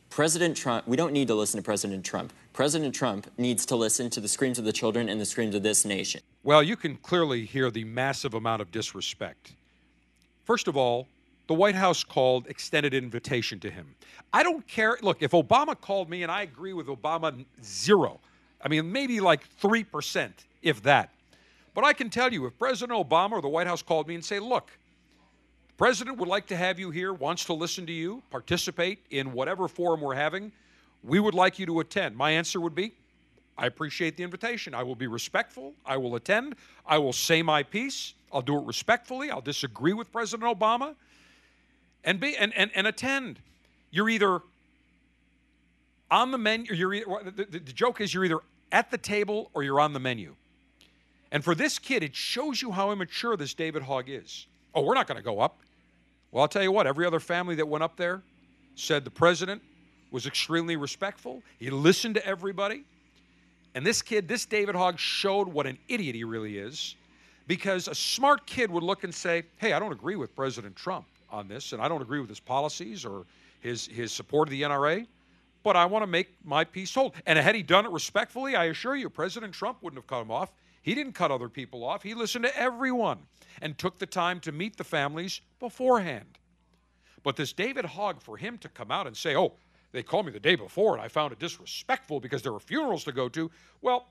President 0.09 0.55
Trump, 0.55 0.88
we 0.88 0.95
don't 0.95 1.11
need 1.11 1.28
to 1.28 1.36
listen 1.36 1.59
to 1.59 1.63
President 1.63 2.03
Trump. 2.05 2.34
President 2.53 2.95
Trump 2.95 3.30
needs 3.38 3.65
to 3.67 3.76
listen 3.76 4.09
to 4.09 4.22
the 4.22 4.28
screams 4.28 4.57
of 4.57 4.65
the 4.65 4.72
children 4.72 5.09
and 5.09 5.20
the 5.20 5.26
screams 5.26 5.53
of 5.53 5.63
this 5.63 5.86
nation. 5.86 6.22
Well, 6.43 6.63
you 6.63 6.78
can 6.78 6.95
clearly 6.95 7.45
hear 7.45 7.70
the 7.70 7.84
massive 7.84 8.34
amount 8.34 8.61
of 8.61 8.72
disrespect. 8.72 9.53
First 10.45 10.67
of 10.67 10.78
all, 10.78 11.07
the 11.47 11.53
White 11.53 11.76
House 11.76 12.03
called 12.03 12.47
extended 12.47 12.93
invitation 12.93 13.59
to 13.59 13.70
him. 13.70 13.95
I 14.32 14.43
don't 14.43 14.65
care. 14.67 14.97
Look, 15.01 15.22
if 15.22 15.32
Obama 15.32 15.80
called 15.80 16.09
me 16.09 16.24
and 16.24 16.32
I 16.32 16.43
agree 16.43 16.74
with 16.74 16.88
Obama 16.88 17.45
zero, 17.63 18.20
I 18.62 18.68
mean, 18.68 18.91
maybe 18.91 19.20
like 19.20 19.41
3%, 19.60 20.32
if 20.62 20.84
that. 20.84 21.12
But 21.74 21.86
I 21.86 21.93
can 21.93 22.10
tell 22.10 22.32
you, 22.32 22.45
if 22.45 22.57
President 22.57 22.97
Obama 22.97 23.34
or 23.34 23.41
the 23.41 23.49
White 23.49 23.68
House 23.68 23.82
called 23.82 24.07
me 24.07 24.16
and 24.16 24.26
say, 24.26 24.39
look, 24.39 24.72
the 25.68 25.74
president 25.78 26.18
would 26.18 26.28
like 26.28 26.47
to 26.47 26.57
have 26.57 26.78
you 26.78 26.91
here, 26.91 27.14
wants 27.14 27.45
to 27.45 27.53
listen 27.53 27.86
to 27.86 27.93
you, 27.93 28.22
participate 28.32 28.99
in 29.12 29.32
whatever 29.32 29.68
forum 29.68 30.01
we're 30.01 30.16
having, 30.16 30.51
we 31.03 31.20
would 31.20 31.34
like 31.34 31.57
you 31.57 31.66
to 31.68 31.80
attend. 31.80 32.18
My 32.18 32.32
answer 32.32 32.60
would 32.60 32.76
be, 32.76 32.91
I 33.57 33.66
appreciate 33.66 34.18
the 34.18 34.24
invitation. 34.24 34.74
I 34.74 34.84
will 34.84 34.95
be 34.95 35.07
respectful. 35.07 35.74
I 35.86 35.97
will 35.97 36.16
attend. 36.16 36.55
I 36.86 36.97
will 36.97 37.14
say 37.14 37.41
my 37.41 37.64
piece. 37.64 38.14
I'll 38.32 38.41
do 38.41 38.57
it 38.57 38.66
respectfully. 38.66 39.32
I'll 39.32 39.41
disagree 39.41 39.93
with 39.93 40.12
President 40.12 40.57
Obama 40.57 40.95
and 42.03 42.20
be 42.20 42.38
and, 42.38 42.53
and, 42.55 42.72
and 42.74 42.88
attend. 42.88 43.39
You're 43.91 44.10
either 44.10 44.41
on 46.12 46.32
the 46.32 46.38
menu, 46.38 46.74
you're 46.74 46.99
the, 47.24 47.47
the 47.49 47.60
joke 47.60 48.01
is 48.01 48.14
you're 48.14 48.26
either 48.26 48.39
at 48.72 48.91
the 48.91 48.97
table 48.97 49.49
or 49.53 49.64
you're 49.64 49.80
on 49.80 49.93
the 49.93 49.99
menu. 49.99 50.36
And 51.32 51.43
for 51.43 51.53
this 51.53 51.78
kid, 51.78 52.03
it 52.03 52.16
shows 52.16 52.62
you 52.62 52.72
how 52.72 52.91
immature 52.91 53.38
this 53.38 53.53
David 53.53 53.84
Hogg 53.84 54.10
is. 54.10 54.47
Oh, 54.74 54.82
we're 54.82 54.95
not 54.95 55.07
going 55.07 55.18
to 55.18 55.24
go 55.24 55.39
up. 55.39 55.60
Well, 56.32 56.41
I'll 56.41 56.47
tell 56.47 56.64
you 56.64 56.72
what, 56.72 56.88
every 56.88 57.05
other 57.05 57.20
family 57.20 57.55
that 57.55 57.68
went 57.68 57.84
up 57.84 57.95
there 57.97 58.22
said 58.76 59.03
the 59.03 59.12
president 59.12 59.62
was 60.12 60.26
extremely 60.26 60.76
respectful. 60.76 61.43
He 61.60 61.70
listened 61.70 62.16
to 62.16 62.26
everybody. 62.26 62.84
And 63.76 63.86
this 63.86 64.01
kid, 64.01 64.28
this 64.28 64.45
David 64.45 64.76
Hogg, 64.76 64.97
showed 64.97 65.47
what 65.47 65.68
an 65.68 65.78
idiot 65.88 66.16
he 66.16 66.24
really 66.24 66.57
is 66.57 66.95
because 67.47 67.88
a 67.88 67.95
smart 67.95 68.45
kid 68.45 68.70
would 68.72 68.84
look 68.84 69.03
and 69.03 69.14
say, 69.14 69.43
hey, 69.57 69.74
I 69.74 69.80
don't 69.80 69.91
agree 69.91 70.16
with 70.16 70.36
President 70.36 70.76
Trump 70.76 71.05
on 71.32 71.47
this, 71.47 71.74
and 71.74 71.82
I 71.82 71.88
don't 71.88 72.01
agree 72.01 72.20
with 72.20 72.30
his 72.30 72.39
policies 72.39 73.05
or 73.05 73.26
his, 73.60 73.88
his 73.88 74.12
support 74.12 74.47
of 74.47 74.51
the 74.51 74.62
NRA, 74.64 75.05
but 75.64 75.76
I 75.76 75.86
want 75.86 76.03
to 76.03 76.07
make 76.07 76.36
my 76.43 76.64
piece 76.64 76.93
hold. 76.93 77.16
And 77.26 77.38
had 77.38 77.55
he 77.55 77.64
done 77.64 77.86
it 77.86 77.91
respectfully, 77.91 78.55
I 78.55 78.66
assure 78.66 78.95
you, 78.95 79.10
President 79.10 79.53
Trump 79.53 79.80
wouldn't 79.82 79.99
have 79.99 80.07
cut 80.07 80.22
him 80.22 80.32
off. 80.32 80.53
He 80.82 80.95
didn't 80.95 81.14
cut 81.14 81.32
other 81.32 81.49
people 81.49 81.84
off. 81.84 82.03
He 82.03 82.14
listened 82.14 82.45
to 82.45 82.57
everyone 82.57 83.20
and 83.62 83.78
took 83.78 83.99
the 83.99 84.05
time 84.05 84.39
to 84.41 84.51
meet 84.51 84.78
the 84.78 84.84
families 84.84 85.41
beforehand. 85.60 86.38
But 87.24 87.36
this 87.36 87.51
David 87.51 87.86
Hogg, 87.86 88.22
for 88.22 88.38
him 88.38 88.57
to 88.60 88.70
come 88.70 88.91
out 88.91 89.05
and 89.05 89.16
say, 89.16 89.36
oh, 89.36 89.53
they 89.91 90.03
called 90.03 90.26
me 90.26 90.32
the 90.32 90.39
day 90.39 90.55
before 90.55 90.93
and 90.93 91.01
I 91.01 91.07
found 91.07 91.34
it 91.34 91.39
disrespectful 91.39 92.20
because 92.20 92.41
there 92.41 92.53
were 92.53 92.60
funerals 92.60 93.03
to 93.05 93.12
go 93.12 93.28
to. 93.30 93.51
Well, 93.82 94.07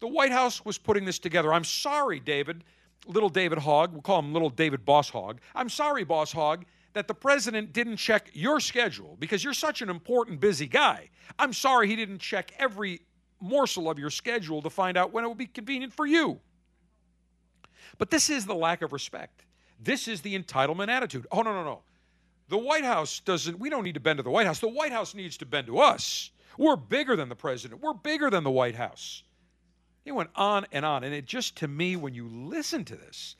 the 0.00 0.08
White 0.08 0.32
House 0.32 0.64
was 0.64 0.78
putting 0.78 1.04
this 1.04 1.18
together. 1.18 1.52
I'm 1.52 1.64
sorry, 1.64 2.20
David, 2.20 2.62
little 3.06 3.28
David 3.28 3.58
Hogg, 3.58 3.92
we'll 3.92 4.02
call 4.02 4.20
him 4.20 4.32
little 4.32 4.50
David 4.50 4.84
Boss 4.84 5.08
Hogg. 5.08 5.40
I'm 5.54 5.68
sorry, 5.68 6.04
Boss 6.04 6.30
Hogg, 6.30 6.64
that 6.98 7.08
the 7.08 7.14
president 7.14 7.72
didn't 7.72 7.96
check 7.96 8.30
your 8.32 8.60
schedule 8.60 9.16
because 9.18 9.42
you're 9.42 9.54
such 9.54 9.82
an 9.82 9.88
important, 9.88 10.40
busy 10.40 10.66
guy. 10.66 11.08
I'm 11.38 11.52
sorry 11.52 11.88
he 11.88 11.96
didn't 11.96 12.18
check 12.18 12.52
every 12.58 13.00
morsel 13.40 13.88
of 13.88 13.98
your 13.98 14.10
schedule 14.10 14.60
to 14.62 14.70
find 14.70 14.96
out 14.96 15.12
when 15.12 15.24
it 15.24 15.28
would 15.28 15.38
be 15.38 15.46
convenient 15.46 15.92
for 15.92 16.06
you. 16.06 16.40
But 17.98 18.10
this 18.10 18.30
is 18.30 18.46
the 18.46 18.54
lack 18.54 18.82
of 18.82 18.92
respect. 18.92 19.44
This 19.80 20.08
is 20.08 20.20
the 20.20 20.38
entitlement 20.38 20.88
attitude. 20.88 21.26
Oh, 21.30 21.42
no, 21.42 21.54
no, 21.54 21.64
no. 21.64 21.82
The 22.48 22.58
White 22.58 22.84
House 22.84 23.20
doesn't, 23.20 23.58
we 23.58 23.70
don't 23.70 23.84
need 23.84 23.94
to 23.94 24.00
bend 24.00 24.16
to 24.18 24.22
the 24.22 24.30
White 24.30 24.46
House. 24.46 24.58
The 24.58 24.68
White 24.68 24.92
House 24.92 25.14
needs 25.14 25.36
to 25.38 25.46
bend 25.46 25.66
to 25.66 25.78
us. 25.78 26.30
We're 26.56 26.76
bigger 26.76 27.14
than 27.14 27.28
the 27.28 27.36
president, 27.36 27.80
we're 27.80 27.94
bigger 27.94 28.30
than 28.30 28.42
the 28.42 28.50
White 28.50 28.74
House. 28.74 29.22
He 30.04 30.10
went 30.10 30.30
on 30.34 30.66
and 30.72 30.84
on. 30.84 31.04
And 31.04 31.14
it 31.14 31.26
just, 31.26 31.56
to 31.56 31.68
me, 31.68 31.94
when 31.96 32.14
you 32.14 32.28
listen 32.28 32.84
to 32.86 32.96
this, 32.96 33.36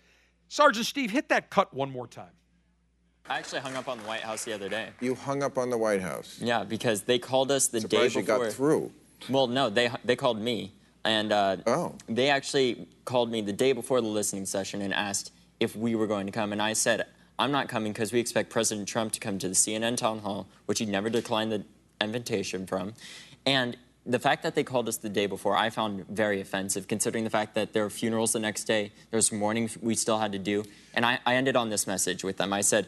Sergeant 0.48 0.86
Steve, 0.86 1.11
hit 1.11 1.28
that 1.30 1.50
cut 1.50 1.72
one 1.72 1.90
more 1.90 2.06
time. 2.06 2.32
I 3.31 3.39
actually 3.39 3.61
hung 3.61 3.74
up 3.76 3.89
on 3.89 3.99
the 3.99 4.05
White 4.05 4.22
House 4.22 4.45
the 4.45 4.53
other 4.55 4.68
day. 4.68 4.89
You 5.01 5.14
hung 5.14 5.43
up 5.43 5.59
on 5.59 5.70
the 5.70 5.76
White 5.79 6.01
House. 6.01 6.39
Yeah, 6.43 6.64
because 6.64 7.03
they 7.03 7.18
called 7.18 7.51
us 7.51 7.68
the 7.68 7.81
day. 7.81 8.09
Surprised 8.09 8.14
day 8.14 8.20
you 8.20 8.26
before. 8.26 8.45
got 8.45 8.53
through. 8.53 8.93
Well, 9.29 9.47
no, 9.47 9.68
they 9.68 9.91
they 10.05 10.16
called 10.16 10.41
me, 10.41 10.72
and 11.05 11.33
uh, 11.33 11.57
Oh. 11.66 11.95
they 12.09 12.31
actually 12.31 12.87
called 13.05 13.31
me 13.31 13.41
the 13.41 13.53
day 13.53 13.72
before 13.72 14.01
the 14.01 14.07
listening 14.07 14.47
session 14.47 14.81
and 14.81 14.95
asked 14.95 15.33
if 15.61 15.74
we 15.76 15.95
were 15.95 16.07
going 16.07 16.26
to 16.26 16.33
come, 16.33 16.53
and 16.53 16.62
I 16.62 16.72
said 16.72 17.07
I'm 17.39 17.53
not 17.53 17.68
coming 17.68 17.93
because 17.93 18.12
we 18.12 18.20
expect 18.20 18.51
President 18.51 18.89
Trump 18.89 19.12
to 19.12 19.20
come 19.20 19.39
to 19.39 19.49
the 19.49 19.55
CNN 19.55 19.97
town 19.97 20.20
hall, 20.20 20.47
which 20.66 20.79
he 20.79 20.87
never 20.87 21.11
declined 21.11 21.53
the 21.53 21.64
invitation 22.01 22.66
from, 22.66 22.95
and 23.45 23.76
the 24.07 24.18
fact 24.18 24.43
that 24.43 24.55
they 24.55 24.64
called 24.64 24.89
us 24.89 24.97
the 24.97 25.11
day 25.11 25.26
before, 25.26 25.55
I 25.55 25.68
found 25.68 26.07
very 26.09 26.41
offensive, 26.41 26.89
considering 26.89 27.24
the 27.24 27.31
fact 27.31 27.55
that 27.57 27.74
there 27.74 27.83
were 27.83 27.91
funerals 27.91 28.33
the 28.33 28.41
next 28.41 28.64
day, 28.64 28.91
there 29.11 29.18
was 29.18 29.31
mourning 29.31 29.68
we 29.83 29.95
still 29.95 30.18
had 30.18 30.33
to 30.33 30.39
do, 30.39 30.64
and 30.95 31.05
I, 31.05 31.18
I 31.26 31.35
ended 31.35 31.57
on 31.57 31.68
this 31.68 31.87
message 31.87 32.24
with 32.24 32.39
them. 32.39 32.53
I 32.55 32.62
said, 32.62 32.87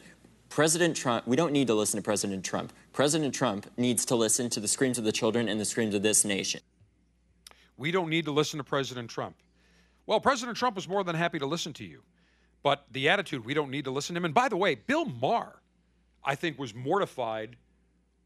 President 0.50 0.96
Trump, 0.96 1.28
we 1.28 1.36
don't 1.36 1.52
need 1.52 1.68
to 1.68 1.74
listen 1.74 1.96
to 1.96 2.02
President 2.02 2.44
Trump. 2.44 2.72
President 2.92 3.32
Trump 3.32 3.70
needs 3.76 4.04
to 4.06 4.16
listen 4.16 4.50
to 4.50 4.58
the 4.58 4.66
screams 4.66 4.98
of 4.98 5.04
the 5.04 5.12
children 5.12 5.48
and 5.48 5.60
the 5.60 5.64
screams 5.64 5.94
of 5.94 6.02
this 6.02 6.24
nation. 6.24 6.60
We 7.76 7.92
don't 7.92 8.10
need 8.10 8.24
to 8.24 8.32
listen 8.32 8.58
to 8.58 8.64
President 8.64 9.08
Trump. 9.08 9.36
Well, 10.06 10.18
President 10.18 10.58
Trump 10.58 10.74
was 10.74 10.88
more 10.88 11.04
than 11.04 11.14
happy 11.14 11.38
to 11.38 11.46
listen 11.46 11.72
to 11.74 11.84
you. 11.84 12.02
But 12.64 12.84
the 12.90 13.08
attitude, 13.08 13.44
we 13.44 13.54
don't 13.54 13.70
need 13.70 13.84
to 13.84 13.92
listen 13.92 14.14
to 14.14 14.18
him. 14.18 14.24
And 14.24 14.34
by 14.34 14.48
the 14.48 14.56
way, 14.56 14.74
Bill 14.74 15.04
Maher, 15.04 15.62
I 16.24 16.34
think, 16.34 16.58
was 16.58 16.74
mortified 16.74 17.54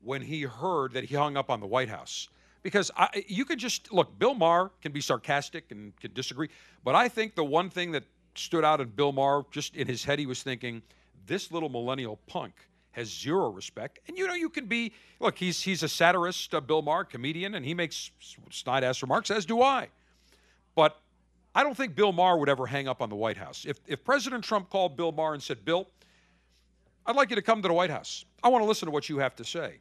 when 0.03 0.23
he 0.23 0.43
heard 0.43 0.95
that 0.95 1.05
he 1.05 1.15
hung 1.15 1.37
up 1.37 1.51
on 1.51 1.61
the 1.61 1.67
White 1.67 1.91
House. 1.91 2.29
Because 2.63 2.91
I, 2.97 3.23
you 3.29 3.45
could 3.45 3.59
just 3.59 3.93
look, 3.93 4.19
Bill 4.19 4.33
Maher 4.33 4.71
can 4.81 4.93
be 4.93 5.03
sarcastic 5.03 5.71
and 5.71 5.95
can 6.01 6.15
disagree. 6.15 6.49
But 6.83 6.95
I 6.95 7.09
think 7.09 7.35
the 7.35 7.45
one 7.45 7.69
thing 7.69 7.93
that 7.93 8.05
stood 8.35 8.65
out 8.65 8.81
in 8.81 8.89
Bill 8.89 9.13
Maher, 9.13 9.45
just 9.51 9.77
in 9.77 9.87
his 9.87 10.03
head, 10.03 10.19
he 10.19 10.25
was 10.27 10.43
thinking, 10.43 10.81
this 11.27 11.51
little 11.51 11.69
millennial 11.69 12.19
punk 12.27 12.55
has 12.93 13.09
zero 13.09 13.51
respect. 13.51 13.99
And 14.07 14.17
you 14.17 14.27
know, 14.27 14.35
you 14.35 14.49
can 14.49 14.67
be 14.67 14.93
look, 15.21 15.39
he's 15.39 15.63
he's 15.63 15.83
a 15.83 15.89
satirist, 15.89 16.55
uh, 16.55 16.61
Bill 16.61 16.83
Maher, 16.83 17.05
comedian, 17.05 17.55
and 17.55 17.65
he 17.65 17.75
makes 17.75 18.11
snide 18.51 18.85
ass 18.85 19.03
remarks, 19.03 19.31
as 19.31 19.45
do 19.45 19.63
I. 19.63 19.89
But 20.75 21.01
I 21.55 21.63
don't 21.63 21.77
think 21.77 21.95
Bill 21.95 22.13
Maher 22.13 22.39
would 22.39 22.49
ever 22.49 22.67
hang 22.67 22.89
up 22.89 23.01
on 23.03 23.09
the 23.09 23.17
White 23.17 23.37
House. 23.37 23.65
If 23.67 23.79
if 23.87 24.05
President 24.05 24.45
Trump 24.45 24.71
called 24.71 24.97
Bill 24.97 25.13
Maher 25.13 25.35
and 25.35 25.43
said, 25.43 25.65
Bill, 25.65 25.89
I'd 27.07 27.17
like 27.17 27.31
you 27.31 27.37
to 27.37 27.43
come 27.43 27.63
to 27.63 27.69
the 27.69 27.75
White 27.75 27.91
House. 27.91 28.25
I 28.43 28.49
want 28.49 28.63
to 28.63 28.69
listen 28.69 28.87
to 28.87 28.93
what 28.93 29.09
you 29.09 29.19
have 29.19 29.35
to 29.37 29.45
say. 29.45 29.79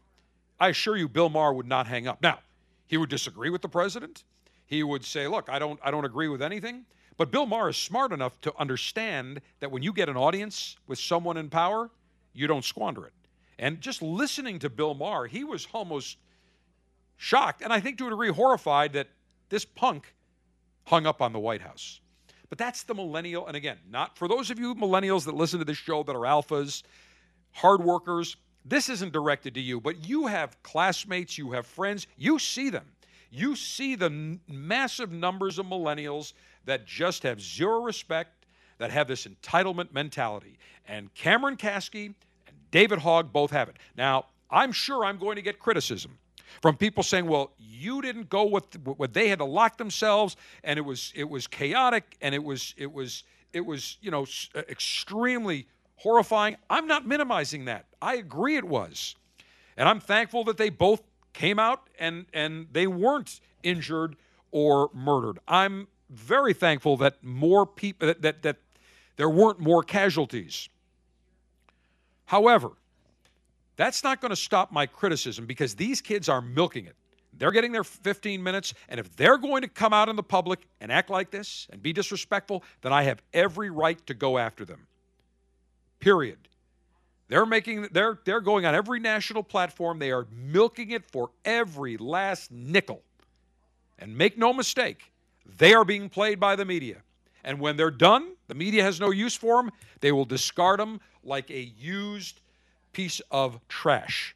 I 0.60 0.70
assure 0.70 0.98
you, 0.98 1.08
Bill 1.08 1.30
Maher 1.30 1.54
would 1.54 1.68
not 1.68 1.88
hang 1.88 2.08
up. 2.08 2.22
Now, 2.22 2.40
he 2.88 2.98
would 2.98 3.10
disagree 3.10 3.50
with 3.50 3.62
the 3.62 3.70
president. 3.70 4.24
He 4.66 4.84
would 4.84 5.04
say, 5.04 5.28
look, 5.28 5.50
I 5.50 5.60
don't 5.60 5.80
I 5.84 5.92
don't 5.92 6.06
agree 6.06 6.28
with 6.28 6.42
anything. 6.42 6.86
But 7.18 7.32
Bill 7.32 7.46
Maher 7.46 7.70
is 7.70 7.78
smart 7.78 8.12
enough 8.12 8.40
to 8.42 8.54
understand 8.58 9.42
that 9.60 9.72
when 9.72 9.84
you 9.84 9.94
get 9.94 10.10
an 10.10 10.18
audience 10.18 10.78
with 10.88 11.00
someone 11.00 11.38
in 11.38 11.50
power, 11.50 11.90
you 12.34 12.48
don't 12.48 12.66
squander 12.66 13.06
it. 13.06 13.14
And 13.60 13.80
just 13.80 14.02
listening 14.02 14.60
to 14.60 14.70
Bill 14.70 14.94
Maher, 14.94 15.28
he 15.28 15.44
was 15.44 15.68
almost 15.74 16.18
shocked, 17.18 17.62
and 17.62 17.72
I 17.72 17.80
think 17.80 17.98
to 18.00 18.08
a 18.08 18.10
degree 18.10 18.30
horrified 18.30 18.94
that 18.94 19.08
this 19.50 19.64
punk 19.64 20.14
hung 20.86 21.06
up 21.06 21.22
on 21.22 21.34
the 21.34 21.40
White 21.40 21.62
House. 21.62 22.02
But 22.50 22.58
that's 22.58 22.84
the 22.84 22.94
millennial, 22.94 23.48
and 23.48 23.56
again, 23.56 23.78
not 23.90 24.18
for 24.18 24.28
those 24.28 24.50
of 24.50 24.60
you 24.60 24.76
millennials 24.76 25.26
that 25.26 25.36
listen 25.36 25.60
to 25.60 25.66
this 25.66 25.78
show 25.78 26.04
that 26.04 26.16
are 26.16 26.20
alphas, 26.20 26.84
hard 27.52 27.84
workers, 27.84 28.36
this 28.66 28.90
isn't 28.90 29.12
directed 29.12 29.54
to 29.56 29.62
you, 29.62 29.82
but 29.82 30.08
you 30.08 30.28
have 30.28 30.62
classmates, 30.64 31.38
you 31.38 31.52
have 31.52 31.66
friends, 31.66 32.08
you 32.18 32.40
see 32.40 32.70
them. 32.70 32.86
You 33.30 33.56
see 33.56 33.96
the 33.96 34.06
n- 34.06 34.40
massive 34.48 35.12
numbers 35.12 35.58
of 35.58 35.66
millennials 35.66 36.34
that 36.66 36.86
just 36.86 37.24
have 37.24 37.42
zero 37.42 37.82
respect, 37.82 38.46
that 38.78 38.92
have 38.92 39.08
this 39.08 39.28
entitlement 39.28 39.94
mentality. 39.94 40.58
And 40.88 41.14
Cameron 41.14 41.58
Kasky 41.58 42.08
and 42.48 42.56
David 42.72 43.00
Hogg 43.00 43.32
both 43.32 43.52
have 43.52 43.70
it. 43.70 43.78
Now, 43.96 44.26
I'm 44.50 44.72
sure 44.72 45.06
I'm 45.06 45.18
going 45.18 45.36
to 45.36 45.42
get 45.42 45.60
criticism 45.60 46.18
from 46.62 46.78
people 46.78 47.04
saying, 47.04 47.26
"Well, 47.26 47.52
you 47.58 48.02
didn't 48.02 48.30
go 48.30 48.46
with 48.46 48.78
what 48.86 49.14
they 49.14 49.30
had 49.30 49.40
to 49.40 49.46
lock 49.46 49.78
themselves, 49.78 50.36
and 50.64 50.78
it 50.78 50.84
was 50.84 51.12
it 51.16 51.30
was 51.30 51.48
chaotic, 51.48 52.18
and 52.22 52.36
it 52.36 52.44
was 52.44 52.74
it 52.78 52.92
was 52.92 53.24
it 53.54 53.66
was 53.66 53.98
you 54.02 54.12
know 54.12 54.24
s- 54.24 54.50
uh, 54.56 54.62
extremely 54.70 55.68
horrifying." 55.96 56.58
I'm 56.70 56.88
not 56.88 57.08
minimizing 57.08 57.66
that. 57.66 57.86
I 58.02 58.16
agree 58.16 58.58
it 58.58 58.66
was, 58.66 59.16
and 59.78 59.90
I'm 59.90 60.00
thankful 60.00 60.44
that 60.46 60.58
they 60.58 60.70
both 60.70 61.02
came 61.34 61.58
out 61.58 61.90
and 61.98 62.26
and 62.34 62.68
they 62.72 62.86
weren't 62.86 63.40
injured 63.64 64.16
or 64.52 64.92
murdered. 64.94 65.40
I'm 65.48 65.88
very 66.14 66.54
thankful 66.54 66.98
that 66.98 67.24
more 67.24 67.66
people 67.66 68.08
that, 68.08 68.22
that 68.22 68.44
that 68.44 68.58
there 69.16 69.30
weren't 69.30 69.60
more 69.60 69.84
casualties. 69.84 70.70
However, 72.26 72.72
that's 73.76 74.04
not 74.04 74.22
going 74.22 74.30
to 74.30 74.36
stop 74.36 74.72
my 74.72 74.86
criticism 74.86 75.46
because 75.46 75.76
these 75.76 76.02
kids 76.02 76.30
are 76.30 76.42
milking 76.42 76.86
it. 76.86 76.96
They're 77.38 77.52
getting 77.52 77.72
their 77.72 77.84
15 77.84 78.44
minutes. 78.44 78.74
And 78.90 79.00
if 79.00 79.16
they're 79.16 79.38
going 79.38 79.64
to 79.64 79.68
come 79.68 79.94
out 79.94 80.10
in 80.10 80.16
the 80.16 80.24
public 80.24 80.68
and 80.80 80.92
act 80.92 81.10
like 81.10 81.32
this 81.32 81.68
and 81.72 81.82
be 81.82 81.92
disrespectful, 81.92 82.64
then 82.82 82.94
I 82.94 83.04
have 83.04 83.22
every 83.34 83.70
right 83.70 84.04
to 84.08 84.14
go 84.14 84.38
after 84.38 84.66
them. 84.66 84.86
Period. 86.00 86.38
They're 87.30 87.46
making 87.46 87.88
they're 87.92 88.20
they're 88.26 88.42
going 88.42 88.66
on 88.66 88.76
every 88.76 89.00
national 89.00 89.44
platform. 89.44 89.98
They 89.98 90.12
are 90.12 90.28
milking 90.32 90.92
it 90.92 91.10
for 91.10 91.32
every 91.46 91.98
last 91.98 92.52
nickel. 92.52 93.02
And 93.98 94.18
make 94.18 94.38
no 94.38 94.54
mistake, 94.54 95.12
they 95.46 95.74
are 95.74 95.86
being 95.86 96.10
played 96.10 96.40
by 96.40 96.56
the 96.56 96.66
media. 96.66 96.98
And 97.44 97.60
when 97.60 97.76
they're 97.76 97.92
done, 97.92 98.34
the 98.48 98.56
media 98.56 98.84
has 98.84 99.00
no 99.00 99.12
use 99.12 99.36
for 99.36 99.62
them. 99.62 99.72
They 100.00 100.12
will 100.12 100.26
discard 100.26 100.80
them 100.80 101.02
like 101.24 101.50
a 101.50 101.72
used 101.78 102.42
piece 102.94 103.22
of 103.32 103.60
trash. 103.68 104.36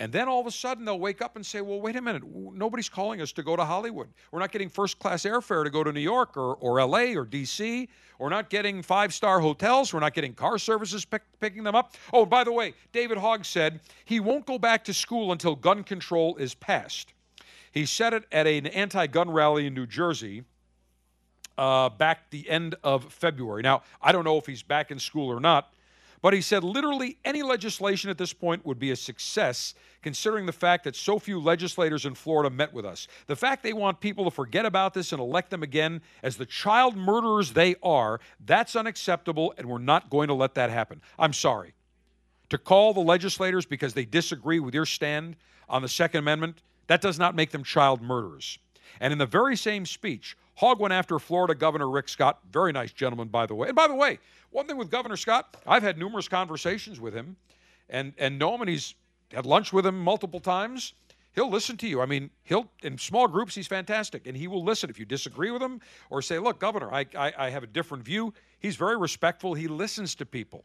And 0.00 0.12
then 0.12 0.28
all 0.28 0.40
of 0.40 0.46
a 0.46 0.50
sudden 0.50 0.84
they'll 0.84 0.98
wake 0.98 1.22
up 1.22 1.36
and 1.36 1.46
say, 1.46 1.60
well, 1.60 1.80
wait 1.80 1.94
a 1.94 2.02
minute, 2.02 2.24
nobody's 2.26 2.88
calling 2.88 3.20
us 3.20 3.30
to 3.32 3.42
go 3.42 3.54
to 3.54 3.64
Hollywood. 3.64 4.08
We're 4.32 4.40
not 4.40 4.50
getting 4.50 4.68
first 4.68 4.98
class 4.98 5.22
airfare 5.22 5.62
to 5.62 5.70
go 5.70 5.84
to 5.84 5.92
New 5.92 6.00
York 6.00 6.36
or, 6.36 6.56
or 6.56 6.84
LA 6.84 7.14
or 7.14 7.24
DC. 7.24 7.88
We're 8.18 8.28
not 8.28 8.50
getting 8.50 8.82
five 8.82 9.14
star 9.14 9.40
hotels. 9.40 9.94
We're 9.94 10.00
not 10.00 10.12
getting 10.14 10.34
car 10.34 10.58
services 10.58 11.04
pick, 11.04 11.22
picking 11.40 11.62
them 11.62 11.74
up. 11.74 11.94
Oh, 12.12 12.26
by 12.26 12.42
the 12.42 12.52
way, 12.52 12.74
David 12.92 13.18
Hogg 13.18 13.44
said 13.44 13.80
he 14.04 14.18
won't 14.18 14.46
go 14.46 14.58
back 14.58 14.84
to 14.84 14.94
school 14.94 15.30
until 15.30 15.54
gun 15.54 15.84
control 15.84 16.36
is 16.36 16.54
passed. 16.54 17.13
He 17.74 17.86
said 17.86 18.14
it 18.14 18.24
at 18.30 18.46
an 18.46 18.68
anti 18.68 19.06
gun 19.08 19.30
rally 19.30 19.66
in 19.66 19.74
New 19.74 19.86
Jersey 19.86 20.44
uh, 21.58 21.88
back 21.88 22.30
the 22.30 22.48
end 22.48 22.76
of 22.84 23.12
February. 23.12 23.62
Now, 23.62 23.82
I 24.00 24.12
don't 24.12 24.24
know 24.24 24.38
if 24.38 24.46
he's 24.46 24.62
back 24.62 24.92
in 24.92 24.98
school 24.98 25.28
or 25.28 25.40
not. 25.40 25.74
But 26.22 26.32
he 26.32 26.40
said 26.40 26.64
literally 26.64 27.18
any 27.22 27.42
legislation 27.42 28.08
at 28.08 28.16
this 28.16 28.32
point 28.32 28.64
would 28.64 28.78
be 28.78 28.92
a 28.92 28.96
success, 28.96 29.74
considering 30.00 30.46
the 30.46 30.52
fact 30.52 30.84
that 30.84 30.96
so 30.96 31.18
few 31.18 31.38
legislators 31.38 32.06
in 32.06 32.14
Florida 32.14 32.48
met 32.48 32.72
with 32.72 32.86
us. 32.86 33.08
The 33.26 33.36
fact 33.36 33.62
they 33.62 33.74
want 33.74 34.00
people 34.00 34.24
to 34.24 34.30
forget 34.30 34.64
about 34.64 34.94
this 34.94 35.12
and 35.12 35.20
elect 35.20 35.50
them 35.50 35.62
again 35.62 36.00
as 36.22 36.38
the 36.38 36.46
child 36.46 36.96
murderers 36.96 37.52
they 37.52 37.74
are, 37.82 38.20
that's 38.46 38.74
unacceptable, 38.74 39.52
and 39.58 39.68
we're 39.68 39.76
not 39.76 40.08
going 40.08 40.28
to 40.28 40.34
let 40.34 40.54
that 40.54 40.70
happen. 40.70 41.02
I'm 41.18 41.34
sorry. 41.34 41.74
To 42.48 42.56
call 42.56 42.94
the 42.94 43.00
legislators 43.00 43.66
because 43.66 43.92
they 43.92 44.06
disagree 44.06 44.60
with 44.60 44.72
your 44.72 44.86
stand 44.86 45.36
on 45.68 45.82
the 45.82 45.88
Second 45.88 46.20
Amendment, 46.20 46.62
that 46.86 47.00
does 47.00 47.18
not 47.18 47.34
make 47.34 47.50
them 47.50 47.64
child 47.64 48.02
murderers. 48.02 48.58
And 49.00 49.12
in 49.12 49.18
the 49.18 49.26
very 49.26 49.56
same 49.56 49.86
speech, 49.86 50.36
Hogg 50.56 50.78
went 50.78 50.94
after 50.94 51.18
Florida 51.18 51.54
Governor 51.54 51.90
Rick 51.90 52.08
Scott. 52.08 52.38
Very 52.50 52.72
nice 52.72 52.92
gentleman, 52.92 53.28
by 53.28 53.46
the 53.46 53.54
way. 53.54 53.68
And 53.68 53.76
by 53.76 53.88
the 53.88 53.94
way, 53.94 54.18
one 54.50 54.66
thing 54.66 54.76
with 54.76 54.90
Governor 54.90 55.16
Scott, 55.16 55.56
I've 55.66 55.82
had 55.82 55.98
numerous 55.98 56.28
conversations 56.28 57.00
with 57.00 57.14
him 57.14 57.36
and, 57.88 58.12
and 58.18 58.38
know 58.38 58.54
him, 58.54 58.60
and 58.60 58.70
he's 58.70 58.94
had 59.32 59.46
lunch 59.46 59.72
with 59.72 59.84
him 59.84 59.98
multiple 59.98 60.40
times. 60.40 60.92
He'll 61.34 61.50
listen 61.50 61.76
to 61.78 61.88
you. 61.88 62.00
I 62.00 62.06
mean, 62.06 62.30
he'll 62.44 62.70
in 62.82 62.96
small 62.96 63.26
groups, 63.26 63.56
he's 63.56 63.66
fantastic, 63.66 64.28
and 64.28 64.36
he 64.36 64.46
will 64.46 64.62
listen 64.62 64.88
if 64.88 65.00
you 65.00 65.04
disagree 65.04 65.50
with 65.50 65.60
him 65.60 65.80
or 66.08 66.22
say, 66.22 66.38
"Look, 66.38 66.60
Governor, 66.60 66.94
I, 66.94 67.06
I, 67.18 67.32
I 67.36 67.50
have 67.50 67.64
a 67.64 67.66
different 67.66 68.04
view." 68.04 68.32
He's 68.60 68.76
very 68.76 68.96
respectful. 68.96 69.54
He 69.54 69.66
listens 69.66 70.14
to 70.16 70.26
people. 70.26 70.64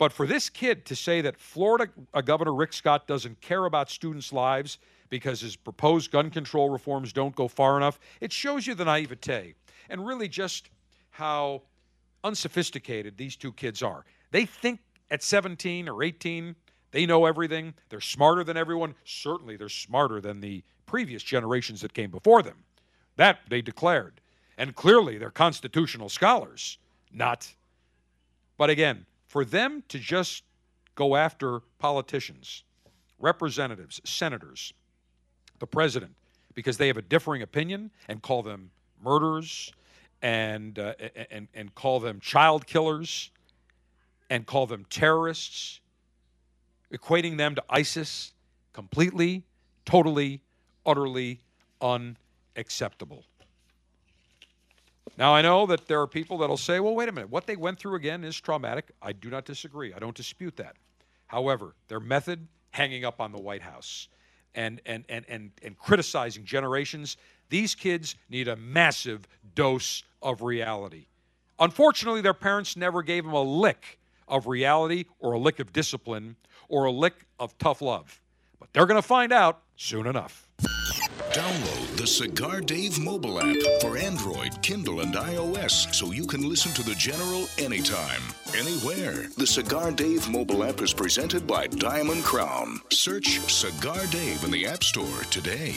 But 0.00 0.14
for 0.14 0.26
this 0.26 0.48
kid 0.48 0.86
to 0.86 0.96
say 0.96 1.20
that 1.20 1.38
Florida 1.38 1.92
uh, 2.14 2.22
Governor 2.22 2.54
Rick 2.54 2.72
Scott 2.72 3.06
doesn't 3.06 3.38
care 3.42 3.66
about 3.66 3.90
students' 3.90 4.32
lives 4.32 4.78
because 5.10 5.42
his 5.42 5.56
proposed 5.56 6.10
gun 6.10 6.30
control 6.30 6.70
reforms 6.70 7.12
don't 7.12 7.36
go 7.36 7.48
far 7.48 7.76
enough, 7.76 8.00
it 8.18 8.32
shows 8.32 8.66
you 8.66 8.74
the 8.74 8.86
naivete 8.86 9.52
and 9.90 10.06
really 10.06 10.26
just 10.26 10.70
how 11.10 11.60
unsophisticated 12.24 13.18
these 13.18 13.36
two 13.36 13.52
kids 13.52 13.82
are. 13.82 14.06
They 14.30 14.46
think 14.46 14.80
at 15.10 15.22
17 15.22 15.86
or 15.86 16.02
18 16.02 16.56
they 16.92 17.04
know 17.04 17.26
everything. 17.26 17.74
They're 17.90 18.00
smarter 18.00 18.42
than 18.42 18.56
everyone. 18.56 18.94
Certainly, 19.04 19.58
they're 19.58 19.68
smarter 19.68 20.18
than 20.22 20.40
the 20.40 20.64
previous 20.86 21.22
generations 21.22 21.82
that 21.82 21.92
came 21.92 22.10
before 22.10 22.42
them. 22.42 22.56
That 23.16 23.40
they 23.50 23.60
declared. 23.60 24.22
And 24.56 24.74
clearly, 24.74 25.18
they're 25.18 25.30
constitutional 25.30 26.08
scholars, 26.08 26.78
not. 27.12 27.52
But 28.56 28.70
again, 28.70 29.04
for 29.30 29.44
them 29.44 29.84
to 29.86 29.96
just 29.96 30.42
go 30.96 31.14
after 31.14 31.60
politicians, 31.78 32.64
representatives, 33.20 34.00
senators, 34.02 34.74
the 35.60 35.68
president, 35.68 36.16
because 36.54 36.78
they 36.78 36.88
have 36.88 36.96
a 36.96 37.02
differing 37.02 37.40
opinion 37.40 37.92
and 38.08 38.22
call 38.22 38.42
them 38.42 38.72
murderers 39.04 39.72
and, 40.20 40.80
uh, 40.80 40.94
and, 41.30 41.46
and 41.54 41.72
call 41.76 42.00
them 42.00 42.18
child 42.18 42.66
killers 42.66 43.30
and 44.30 44.46
call 44.46 44.66
them 44.66 44.84
terrorists, 44.90 45.78
equating 46.92 47.36
them 47.36 47.54
to 47.54 47.62
ISIS, 47.70 48.32
completely, 48.72 49.44
totally, 49.84 50.40
utterly 50.84 51.38
unacceptable. 51.80 53.24
Now, 55.18 55.34
I 55.34 55.42
know 55.42 55.66
that 55.66 55.86
there 55.86 56.00
are 56.00 56.06
people 56.06 56.38
that'll 56.38 56.56
say, 56.56 56.80
well, 56.80 56.94
wait 56.94 57.08
a 57.08 57.12
minute, 57.12 57.30
what 57.30 57.46
they 57.46 57.56
went 57.56 57.78
through 57.78 57.96
again 57.96 58.24
is 58.24 58.40
traumatic. 58.40 58.90
I 59.02 59.12
do 59.12 59.28
not 59.28 59.44
disagree. 59.44 59.92
I 59.92 59.98
don't 59.98 60.16
dispute 60.16 60.56
that. 60.56 60.76
However, 61.26 61.74
their 61.88 62.00
method, 62.00 62.46
hanging 62.70 63.04
up 63.04 63.20
on 63.20 63.32
the 63.32 63.40
White 63.40 63.62
House 63.62 64.08
and, 64.54 64.80
and, 64.86 65.04
and, 65.08 65.24
and, 65.28 65.50
and 65.62 65.78
criticizing 65.78 66.44
generations, 66.44 67.16
these 67.50 67.74
kids 67.74 68.16
need 68.28 68.48
a 68.48 68.56
massive 68.56 69.28
dose 69.54 70.02
of 70.22 70.42
reality. 70.42 71.06
Unfortunately, 71.58 72.20
their 72.20 72.34
parents 72.34 72.76
never 72.76 73.02
gave 73.02 73.24
them 73.24 73.34
a 73.34 73.42
lick 73.42 73.98
of 74.26 74.46
reality 74.46 75.04
or 75.18 75.32
a 75.32 75.38
lick 75.38 75.58
of 75.58 75.72
discipline 75.72 76.36
or 76.68 76.86
a 76.86 76.90
lick 76.90 77.26
of 77.38 77.56
tough 77.58 77.82
love. 77.82 78.20
But 78.58 78.72
they're 78.72 78.86
going 78.86 79.00
to 79.00 79.06
find 79.06 79.32
out 79.32 79.62
soon 79.76 80.06
enough. 80.06 80.48
Download 81.32 81.96
the 81.96 82.08
Cigar 82.08 82.60
Dave 82.60 82.98
mobile 82.98 83.40
app 83.40 83.54
for 83.80 83.96
Android, 83.96 84.60
Kindle, 84.62 84.98
and 85.00 85.14
iOS 85.14 85.94
so 85.94 86.10
you 86.10 86.26
can 86.26 86.48
listen 86.48 86.72
to 86.72 86.82
the 86.82 86.96
General 86.96 87.46
anytime, 87.56 88.20
anywhere. 88.56 89.28
The 89.36 89.46
Cigar 89.46 89.92
Dave 89.92 90.28
mobile 90.28 90.64
app 90.64 90.80
is 90.80 90.92
presented 90.92 91.46
by 91.46 91.68
Diamond 91.68 92.24
Crown. 92.24 92.80
Search 92.90 93.38
Cigar 93.48 94.04
Dave 94.06 94.42
in 94.42 94.50
the 94.50 94.66
App 94.66 94.82
Store 94.82 95.22
today. 95.30 95.76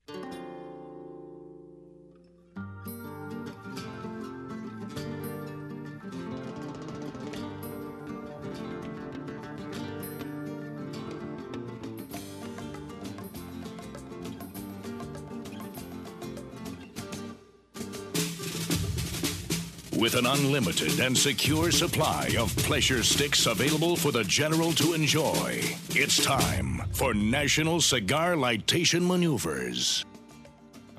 With 20.01 20.15
an 20.15 20.25
unlimited 20.25 20.99
and 20.99 21.15
secure 21.15 21.69
supply 21.69 22.35
of 22.39 22.55
pleasure 22.57 23.03
sticks 23.03 23.45
available 23.45 23.95
for 23.95 24.11
the 24.11 24.23
general 24.23 24.71
to 24.71 24.93
enjoy, 24.93 25.61
it's 25.91 26.25
time 26.25 26.81
for 26.91 27.13
National 27.13 27.79
Cigar 27.79 28.33
Lightation 28.33 29.05
Maneuvers. 29.05 30.03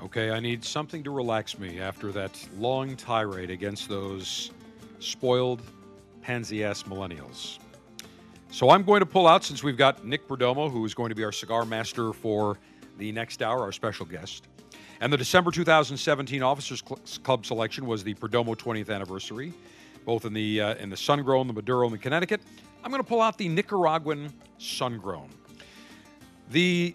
Okay, 0.04 0.30
I 0.30 0.38
need 0.38 0.64
something 0.64 1.02
to 1.02 1.10
relax 1.10 1.58
me 1.58 1.80
after 1.80 2.12
that 2.12 2.30
long 2.56 2.94
tirade 2.94 3.50
against 3.50 3.88
those 3.88 4.52
spoiled, 5.00 5.62
pansy 6.20 6.62
ass 6.62 6.84
millennials. 6.84 7.58
So 8.52 8.70
I'm 8.70 8.84
going 8.84 9.00
to 9.00 9.06
pull 9.06 9.26
out 9.26 9.42
since 9.42 9.64
we've 9.64 9.76
got 9.76 10.06
Nick 10.06 10.28
Perdomo, 10.28 10.70
who 10.70 10.84
is 10.84 10.94
going 10.94 11.08
to 11.08 11.16
be 11.16 11.24
our 11.24 11.32
cigar 11.32 11.64
master 11.64 12.12
for 12.12 12.56
the 12.98 13.10
next 13.10 13.42
hour, 13.42 13.62
our 13.62 13.72
special 13.72 14.06
guest. 14.06 14.46
And 15.02 15.12
the 15.12 15.16
December 15.16 15.50
2017 15.50 16.44
Officers 16.44 16.80
Club 16.80 17.44
selection 17.44 17.86
was 17.86 18.04
the 18.04 18.14
Perdomo 18.14 18.54
20th 18.54 18.88
anniversary, 18.88 19.52
both 20.04 20.24
in 20.24 20.32
the 20.32 20.60
uh, 20.60 20.74
in 20.76 20.90
the 20.90 20.96
sun-grown, 20.96 21.48
the 21.48 21.52
Maduro, 21.52 21.86
and 21.86 21.92
the 21.92 21.98
Connecticut. 21.98 22.40
I'm 22.84 22.92
going 22.92 23.02
to 23.02 23.08
pull 23.08 23.20
out 23.20 23.36
the 23.36 23.48
Nicaraguan 23.48 24.32
sun-grown. 24.58 25.28
The 26.52 26.94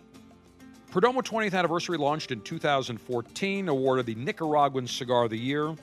Perdomo 0.90 1.22
20th 1.22 1.54
anniversary 1.54 1.98
launched 1.98 2.32
in 2.32 2.40
2014, 2.40 3.68
awarded 3.68 4.06
the 4.06 4.16
Nicaraguan 4.16 4.88
Cigar 4.88 5.26
of 5.26 5.32
the 5.32 5.38
Year. 5.38 5.76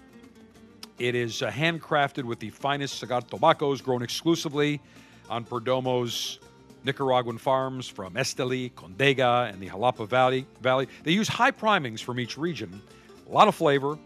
It 0.99 1.15
is 1.15 1.43
uh, 1.43 1.51
handcrafted 1.51 2.25
with 2.25 2.39
the 2.39 2.49
finest 2.49 3.01
cigar 3.01 3.21
tobaccos 3.21 3.83
grown 3.83 4.01
exclusively 4.01 4.81
on 5.29 5.45
Perdomo's 5.45 6.39
Nicaraguan 6.85 7.39
farms 7.39 7.89
from 7.89 8.15
Esteli, 8.15 8.71
Condega, 8.73 9.51
and 9.51 9.61
the 9.61 9.69
Jalapa 9.69 10.07
Valley. 10.07 10.47
Valley. 10.61 10.87
They 11.03 11.13
use 11.13 11.29
high 11.29 11.51
primings 11.51 12.01
from 12.01 12.21
each 12.21 12.37
region. 12.37 12.81
A 13.29 13.33
lot 13.33 13.49
of 13.49 13.55
flavor, 13.55 13.99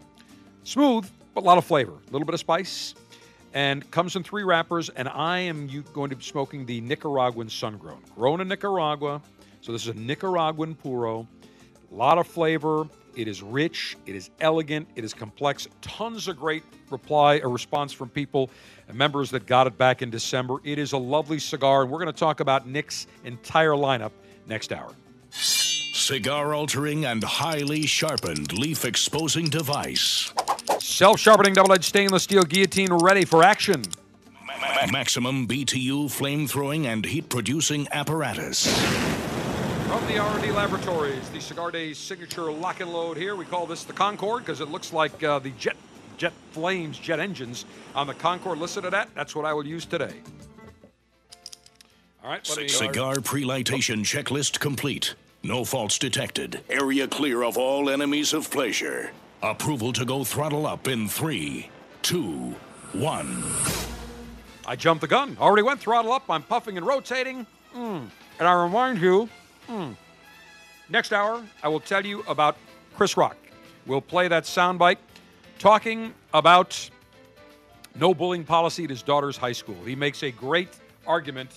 smooth, 0.63 1.09
but 1.33 1.43
a 1.43 1.45
lot 1.45 1.57
of 1.57 1.65
flavor. 1.65 1.91
A 1.91 2.11
little 2.11 2.25
bit 2.25 2.33
of 2.33 2.39
spice, 2.39 2.95
and 3.53 3.89
comes 3.91 4.15
in 4.15 4.23
three 4.23 4.43
wrappers. 4.43 4.89
And 4.89 5.09
I 5.09 5.39
am 5.39 5.67
going 5.93 6.09
to 6.09 6.15
be 6.15 6.23
smoking 6.23 6.65
the 6.65 6.81
Nicaraguan 6.81 7.49
sun 7.49 7.77
grown, 7.77 8.01
grown 8.15 8.41
in 8.41 8.47
Nicaragua. 8.47 9.21
So 9.61 9.71
this 9.71 9.83
is 9.83 9.89
a 9.89 9.99
Nicaraguan 9.99 10.75
puro. 10.75 11.27
A 11.91 11.95
lot 11.95 12.17
of 12.17 12.27
flavor. 12.27 12.87
It 13.15 13.27
is 13.27 13.41
rich. 13.41 13.97
It 14.05 14.15
is 14.15 14.29
elegant. 14.39 14.87
It 14.95 15.03
is 15.03 15.13
complex. 15.13 15.67
Tons 15.81 16.27
of 16.27 16.37
great 16.37 16.63
reply, 16.89 17.35
a 17.43 17.47
response 17.47 17.91
from 17.91 18.09
people 18.09 18.49
members 18.93 19.29
that 19.31 19.45
got 19.45 19.67
it 19.67 19.77
back 19.77 20.01
in 20.01 20.09
December. 20.09 20.57
It 20.63 20.79
is 20.79 20.93
a 20.93 20.97
lovely 20.97 21.39
cigar, 21.39 21.83
and 21.83 21.91
we're 21.91 21.99
going 21.99 22.13
to 22.13 22.19
talk 22.19 22.39
about 22.39 22.67
Nick's 22.67 23.07
entire 23.23 23.71
lineup 23.71 24.11
next 24.47 24.73
hour. 24.73 24.93
Cigar 25.31 26.55
altering 26.55 27.05
and 27.05 27.23
highly 27.23 27.85
sharpened 27.85 28.57
leaf 28.57 28.83
exposing 28.83 29.45
device. 29.45 30.33
Self 30.79 31.19
sharpening 31.19 31.53
double 31.53 31.73
edged 31.73 31.83
stainless 31.83 32.23
steel 32.23 32.43
guillotine 32.43 32.91
ready 32.91 33.25
for 33.25 33.43
action. 33.43 33.83
Maximum 34.91 35.47
BTU 35.47 36.09
flame 36.09 36.47
throwing 36.47 36.87
and 36.87 37.05
heat 37.05 37.29
producing 37.29 37.87
apparatus. 37.91 38.67
From 39.99 40.07
the 40.07 40.17
R&D 40.17 40.51
laboratories, 40.51 41.27
the 41.31 41.41
Cigar 41.41 41.71
Dave 41.71 41.97
signature 41.97 42.49
lock 42.49 42.79
and 42.79 42.89
load 42.93 43.17
here. 43.17 43.35
We 43.35 43.43
call 43.43 43.65
this 43.65 43.83
the 43.83 43.91
Concorde 43.91 44.45
because 44.45 44.61
it 44.61 44.69
looks 44.69 44.93
like 44.93 45.21
uh, 45.21 45.39
the 45.39 45.49
jet 45.51 45.75
jet 46.15 46.31
flames, 46.51 46.97
jet 46.97 47.19
engines 47.19 47.65
on 47.93 48.07
the 48.07 48.13
Concorde 48.13 48.59
Listen 48.59 48.83
to 48.83 48.89
that. 48.91 49.09
That's 49.13 49.35
what 49.35 49.43
I 49.43 49.51
will 49.51 49.67
use 49.67 49.85
today. 49.85 50.13
All 52.23 52.29
right. 52.31 52.57
Me, 52.57 52.69
Cigar 52.69 53.19
pre-lightation 53.19 54.05
checklist 54.05 54.61
complete. 54.61 55.15
No 55.43 55.65
faults 55.65 55.99
detected. 55.99 56.61
Area 56.69 57.05
clear 57.05 57.43
of 57.43 57.57
all 57.57 57.89
enemies 57.89 58.31
of 58.31 58.49
pleasure. 58.49 59.11
Approval 59.43 59.91
to 59.91 60.05
go 60.05 60.23
throttle 60.23 60.65
up 60.65 60.87
in 60.87 61.09
three, 61.09 61.69
two, 62.03 62.55
one. 62.93 63.43
I 64.65 64.77
jumped 64.77 65.01
the 65.01 65.07
gun. 65.07 65.35
Already 65.41 65.63
went 65.63 65.81
throttle 65.81 66.13
up. 66.13 66.23
I'm 66.29 66.43
puffing 66.43 66.77
and 66.77 66.87
rotating. 66.87 67.45
Mm. 67.75 68.07
And 68.39 68.47
I 68.47 68.63
remind 68.63 69.01
you, 69.01 69.27
mm. 69.69 69.95
next 70.89 71.13
hour, 71.13 71.43
I 71.63 71.67
will 71.67 71.79
tell 71.79 72.05
you 72.05 72.23
about 72.27 72.57
Chris 72.95 73.15
Rock. 73.15 73.37
We'll 73.85 74.01
play 74.01 74.27
that 74.27 74.43
soundbite 74.43 74.97
talking 75.57 76.13
about 76.33 76.89
no 77.95 78.13
bullying 78.13 78.43
policy 78.43 78.83
at 78.83 78.89
his 78.89 79.01
daughter's 79.01 79.37
high 79.37 79.51
school. 79.51 79.77
He 79.85 79.95
makes 79.95 80.23
a 80.23 80.31
great 80.31 80.69
argument 81.05 81.51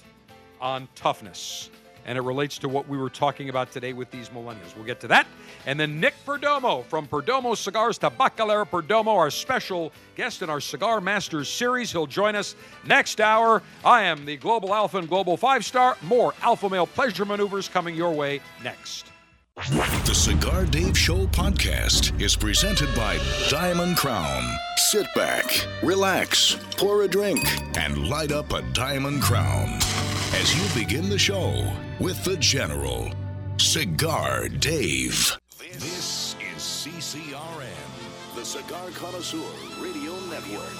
on 0.61 0.89
toughness, 0.95 1.71
and 2.05 2.19
it 2.19 2.23
relates 2.23 2.59
to 2.59 2.69
what 2.69 2.89
we 2.89 2.99
were 2.99 3.11
talking 3.11 3.49
about 3.49 3.71
today 3.71 3.93
with 3.93 4.11
these 4.11 4.29
millennials. 4.31 4.75
We'll 4.77 4.85
get 4.85 5.01
to 5.01 5.09
that. 5.09 5.27
And 5.67 5.79
then 5.79 6.01
Nick 6.01 6.15
Perdomo 6.27 6.85
from 6.85 7.07
Perdomo 7.07 7.57
Cigars 7.57 7.99
Tabacalera 7.99 8.69
Perdomo, 8.69 9.17
our 9.17 9.31
special 9.31 9.93
guest 10.17 10.43
in 10.43 10.51
our 10.51 10.61
Cigar 10.61 11.01
Masters 11.01 11.49
series. 11.49 11.93
He'll 11.93 12.07
join 12.07 12.35
us 12.35 12.55
next 12.85 13.21
hour. 13.21 13.63
I 13.85 14.03
am 14.03 14.25
the 14.25 14.37
Global 14.37 14.75
Alpha 14.75 14.99
and 14.99 15.09
Global 15.09 15.37
Five 15.37 15.65
Star. 15.65 15.97
More 16.03 16.35
Alpha 16.43 16.69
Male 16.69 16.87
Pleasure 16.87 17.25
Maneuvers 17.25 17.69
coming 17.69 17.95
your 17.95 18.13
way 18.13 18.41
next. 18.63 19.07
The 19.55 20.15
Cigar 20.15 20.65
Dave 20.65 20.97
Show 20.97 21.27
podcast 21.27 22.19
is 22.21 22.35
presented 22.35 22.93
by 22.97 23.19
Diamond 23.51 23.99
Crown. 23.99 24.43
Sit 24.77 25.07
back, 25.15 25.45
relax, 25.83 26.57
pour 26.79 27.03
a 27.03 27.09
drink, 27.09 27.47
and 27.77 28.09
light 28.09 28.33
up 28.33 28.53
a 28.55 28.63
Diamond 28.73 29.21
Crown 29.23 29.79
as 30.35 30.57
you 30.57 30.81
begin 30.81 31.11
the 31.11 31.19
show 31.19 31.71
with 32.01 32.23
the 32.25 32.37
General, 32.39 33.11
Cigar 33.59 34.49
Dave. 34.49 35.39
This 35.75 36.37
is 36.55 36.63
CCRN, 36.63 38.35
the 38.35 38.45
Cigar 38.45 38.89
Connoisseur 38.95 39.39
Radio 39.79 40.13
Network. 40.31 40.73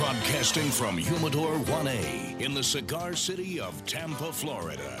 Broadcasting 0.00 0.70
from 0.70 0.98
Humidor 0.98 1.54
1A 1.58 2.40
in 2.40 2.54
the 2.54 2.62
cigar 2.62 3.14
city 3.14 3.60
of 3.60 3.86
Tampa, 3.86 4.32
Florida. 4.32 5.00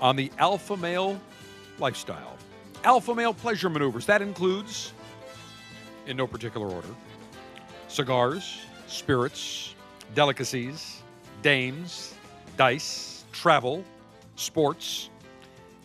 on 0.00 0.16
the 0.16 0.30
alpha 0.38 0.76
male 0.76 1.20
lifestyle. 1.78 2.36
Alpha 2.84 3.14
male 3.14 3.34
pleasure 3.34 3.68
maneuvers. 3.68 4.06
That 4.06 4.22
includes, 4.22 4.92
in 6.06 6.16
no 6.16 6.26
particular 6.26 6.66
order, 6.66 6.88
cigars, 7.88 8.60
spirits, 8.86 9.74
delicacies, 10.14 11.02
dames, 11.42 12.14
dice, 12.56 13.24
travel, 13.32 13.84
sports, 14.36 15.10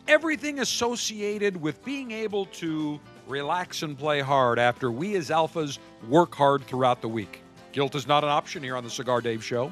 everything 0.07 0.59
associated 0.59 1.59
with 1.61 1.83
being 1.83 2.11
able 2.11 2.45
to 2.47 2.99
relax 3.27 3.81
and 3.81 3.97
play 3.97 4.21
hard 4.21 4.59
after 4.59 4.91
we 4.91 5.15
as 5.15 5.29
alphas 5.29 5.79
work 6.07 6.33
hard 6.35 6.65
throughout 6.67 7.01
the 7.01 7.07
week. 7.07 7.41
Guilt 7.71 7.95
is 7.95 8.07
not 8.07 8.23
an 8.23 8.29
option 8.29 8.63
here 8.63 8.77
on 8.77 8.83
the 8.83 8.89
Cigar 8.89 9.19
Dave 9.19 9.43
Show. 9.43 9.71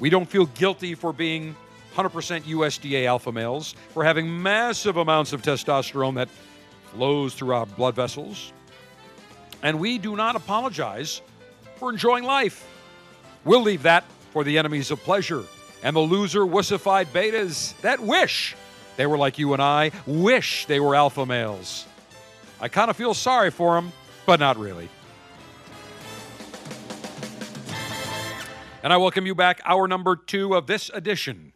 We 0.00 0.10
don't 0.10 0.28
feel 0.28 0.46
guilty 0.46 0.94
for 0.94 1.12
being 1.12 1.54
100% 1.96 2.42
USDA 2.42 3.06
alpha 3.06 3.32
males, 3.32 3.74
for 3.90 4.04
having 4.04 4.42
massive 4.42 4.98
amounts 4.98 5.32
of 5.32 5.40
testosterone 5.40 6.14
that 6.16 6.28
flows 6.92 7.34
through 7.34 7.54
our 7.54 7.64
blood 7.64 7.94
vessels. 7.94 8.52
And 9.62 9.80
we 9.80 9.96
do 9.96 10.14
not 10.14 10.36
apologize 10.36 11.22
for 11.76 11.90
enjoying 11.90 12.24
life. 12.24 12.68
We'll 13.44 13.62
leave 13.62 13.82
that 13.84 14.04
for 14.32 14.44
the 14.44 14.58
enemies 14.58 14.90
of 14.90 15.00
pleasure 15.00 15.44
and 15.82 15.96
the 15.96 16.00
loser 16.00 16.40
wussified 16.40 17.06
betas 17.06 17.78
that 17.80 18.00
wish 18.00 18.54
they 18.96 19.06
were 19.06 19.18
like 19.18 19.38
you 19.38 19.52
and 19.52 19.62
I, 19.62 19.92
wish 20.06 20.66
they 20.66 20.80
were 20.80 20.94
alpha 20.94 21.24
males. 21.24 21.86
I 22.60 22.68
kind 22.68 22.90
of 22.90 22.96
feel 22.96 23.14
sorry 23.14 23.50
for 23.50 23.74
them, 23.74 23.92
but 24.24 24.40
not 24.40 24.58
really. 24.58 24.88
And 28.82 28.92
I 28.92 28.96
welcome 28.98 29.26
you 29.26 29.34
back, 29.34 29.60
hour 29.64 29.88
number 29.88 30.16
two 30.16 30.54
of 30.54 30.66
this 30.66 30.90
edition 30.94 31.52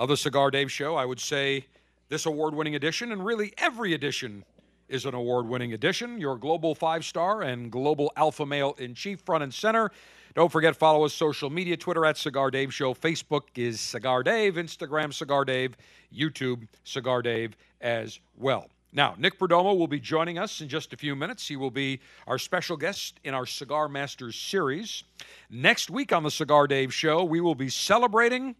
of 0.00 0.08
the 0.08 0.16
Cigar 0.16 0.50
Dave 0.50 0.72
Show. 0.72 0.96
I 0.96 1.04
would 1.04 1.20
say 1.20 1.66
this 2.08 2.24
award 2.24 2.54
winning 2.54 2.74
edition, 2.74 3.12
and 3.12 3.22
really 3.22 3.52
every 3.58 3.92
edition 3.92 4.44
is 4.88 5.04
an 5.04 5.12
award 5.14 5.46
winning 5.46 5.74
edition. 5.74 6.18
Your 6.18 6.38
global 6.38 6.74
five 6.74 7.04
star 7.04 7.42
and 7.42 7.70
global 7.70 8.10
alpha 8.16 8.46
male 8.46 8.74
in 8.78 8.94
chief, 8.94 9.20
front 9.20 9.44
and 9.44 9.52
center. 9.52 9.90
Don't 10.34 10.50
forget, 10.50 10.74
follow 10.74 11.04
us 11.04 11.12
social 11.12 11.50
media 11.50 11.76
Twitter 11.76 12.06
at 12.06 12.16
Cigar 12.16 12.50
Dave 12.50 12.72
Show. 12.72 12.94
Facebook 12.94 13.42
is 13.56 13.78
Cigar 13.78 14.22
Dave, 14.22 14.54
Instagram 14.54 15.12
Cigar 15.12 15.44
Dave, 15.44 15.76
YouTube 16.12 16.66
Cigar 16.82 17.20
Dave 17.20 17.54
as 17.82 18.20
well. 18.38 18.70
Now, 18.94 19.14
Nick 19.18 19.38
Perdomo 19.38 19.76
will 19.76 19.86
be 19.86 20.00
joining 20.00 20.38
us 20.38 20.62
in 20.62 20.68
just 20.68 20.94
a 20.94 20.96
few 20.96 21.14
minutes. 21.14 21.46
He 21.46 21.56
will 21.56 21.70
be 21.70 22.00
our 22.26 22.38
special 22.38 22.78
guest 22.78 23.20
in 23.22 23.34
our 23.34 23.44
Cigar 23.44 23.86
Masters 23.86 24.34
series. 24.34 25.04
Next 25.50 25.90
week 25.90 26.10
on 26.10 26.22
the 26.22 26.30
Cigar 26.30 26.66
Dave 26.66 26.92
Show, 26.94 27.22
we 27.22 27.42
will 27.42 27.54
be 27.54 27.68
celebrating 27.68 28.56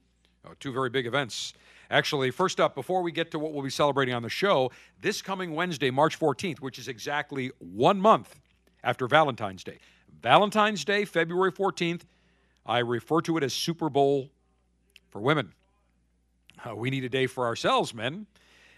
oh, 0.46 0.52
two 0.58 0.72
very 0.72 0.90
big 0.90 1.06
events. 1.06 1.54
Actually, 1.90 2.30
first 2.30 2.60
up, 2.60 2.74
before 2.74 3.02
we 3.02 3.10
get 3.10 3.30
to 3.32 3.38
what 3.38 3.52
we'll 3.52 3.64
be 3.64 3.70
celebrating 3.70 4.14
on 4.14 4.22
the 4.22 4.28
show, 4.28 4.70
this 5.00 5.20
coming 5.20 5.54
Wednesday, 5.54 5.90
March 5.90 6.18
14th, 6.18 6.60
which 6.60 6.78
is 6.78 6.86
exactly 6.86 7.50
one 7.58 8.00
month 8.00 8.38
after 8.84 9.08
Valentine's 9.08 9.64
Day. 9.64 9.78
Valentine's 10.22 10.84
Day, 10.84 11.04
February 11.04 11.50
14th, 11.50 12.02
I 12.64 12.78
refer 12.78 13.20
to 13.22 13.36
it 13.36 13.42
as 13.42 13.52
Super 13.52 13.90
Bowl 13.90 14.30
for 15.08 15.20
women. 15.20 15.52
Uh, 16.64 16.76
we 16.76 16.90
need 16.90 17.04
a 17.04 17.08
day 17.08 17.26
for 17.26 17.46
ourselves, 17.46 17.92
men. 17.94 18.26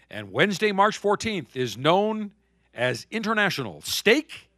And 0.09 0.31
Wednesday, 0.31 0.71
March 0.71 1.01
14th, 1.01 1.55
is 1.55 1.77
known 1.77 2.31
as 2.73 3.05
International 3.11 3.81
Steak 3.81 4.49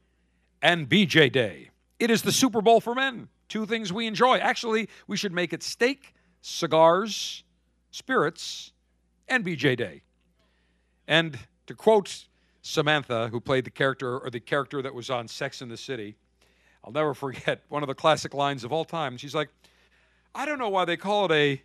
and 0.62 0.88
BJ 0.88 1.32
Day. 1.32 1.70
It 2.00 2.10
is 2.10 2.22
the 2.22 2.32
Super 2.32 2.62
Bowl 2.62 2.80
for 2.80 2.96
men. 2.96 3.28
Two 3.48 3.66
things 3.66 3.92
we 3.92 4.08
enjoy. 4.08 4.38
Actually, 4.38 4.90
we 5.08 5.18
should 5.18 5.34
make 5.34 5.54
it 5.54 5.64
steak, 5.64 6.15
cigars, 6.46 7.44
spirits, 7.90 8.72
and 9.28 9.44
BJ 9.44 9.76
Day. 9.76 10.04
And 11.08 11.40
to 11.66 11.74
quote 11.74 12.26
Samantha, 12.62 13.30
who 13.30 13.40
played 13.40 13.66
the 13.66 13.72
character 13.72 14.20
or 14.20 14.30
the 14.30 14.40
character 14.40 14.82
that 14.84 14.94
was 14.94 15.10
on 15.10 15.28
Sex 15.28 15.64
in 15.64 15.70
the 15.70 15.78
City, 15.78 16.16
I'll 16.84 16.94
never 16.94 17.14
forget 17.16 17.64
one 17.70 17.82
of 17.82 17.88
the 17.88 17.96
classic 17.96 18.36
lines 18.36 18.64
of 18.64 18.72
all 18.72 18.86
time. 18.86 19.18
She's 19.18 19.34
like, 19.34 19.50
I 20.36 20.46
don't 20.46 20.60
know 20.60 20.70
why 20.70 20.86
they 20.86 20.98
call 20.98 21.26
it 21.26 21.32
a 21.32 21.62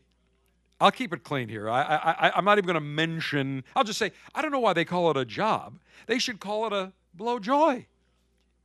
I'll 0.82 0.90
keep 0.90 1.12
it 1.12 1.24
clean 1.24 1.50
here. 1.50 1.68
I, 1.68 1.82
I, 1.82 2.32
I'm 2.34 2.46
not 2.46 2.56
even 2.56 2.64
going 2.64 2.74
to 2.74 2.80
mention, 2.80 3.64
I'll 3.76 3.84
just 3.84 3.98
say, 3.98 4.12
I 4.34 4.40
don't 4.40 4.50
know 4.50 4.60
why 4.60 4.72
they 4.72 4.86
call 4.86 5.10
it 5.10 5.16
a 5.18 5.26
job. 5.26 5.78
They 6.06 6.18
should 6.18 6.40
call 6.40 6.66
it 6.66 6.72
a 6.72 6.92
blow 7.12 7.38
joy 7.38 7.84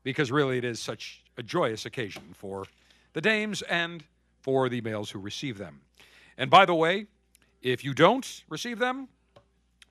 because 0.01 0.32
really 0.32 0.57
it 0.57 0.63
is 0.63 0.80
such 0.80 1.26
a 1.36 1.43
joyous 1.43 1.86
occasion 1.86 2.24
for 2.34 2.68
the 3.11 3.20
dames 3.20 3.63
and 3.63 4.05
for 4.39 4.70
the 4.70 4.80
males 4.80 5.09
who 5.09 5.20
receive 5.20 5.57
them. 5.57 5.82
And 6.38 6.50
by 6.50 6.66
the 6.66 6.76
way, 6.76 7.08
if 7.62 7.84
you 7.84 7.94
don't 7.94 8.44
receive 8.50 8.80
them, 8.80 9.08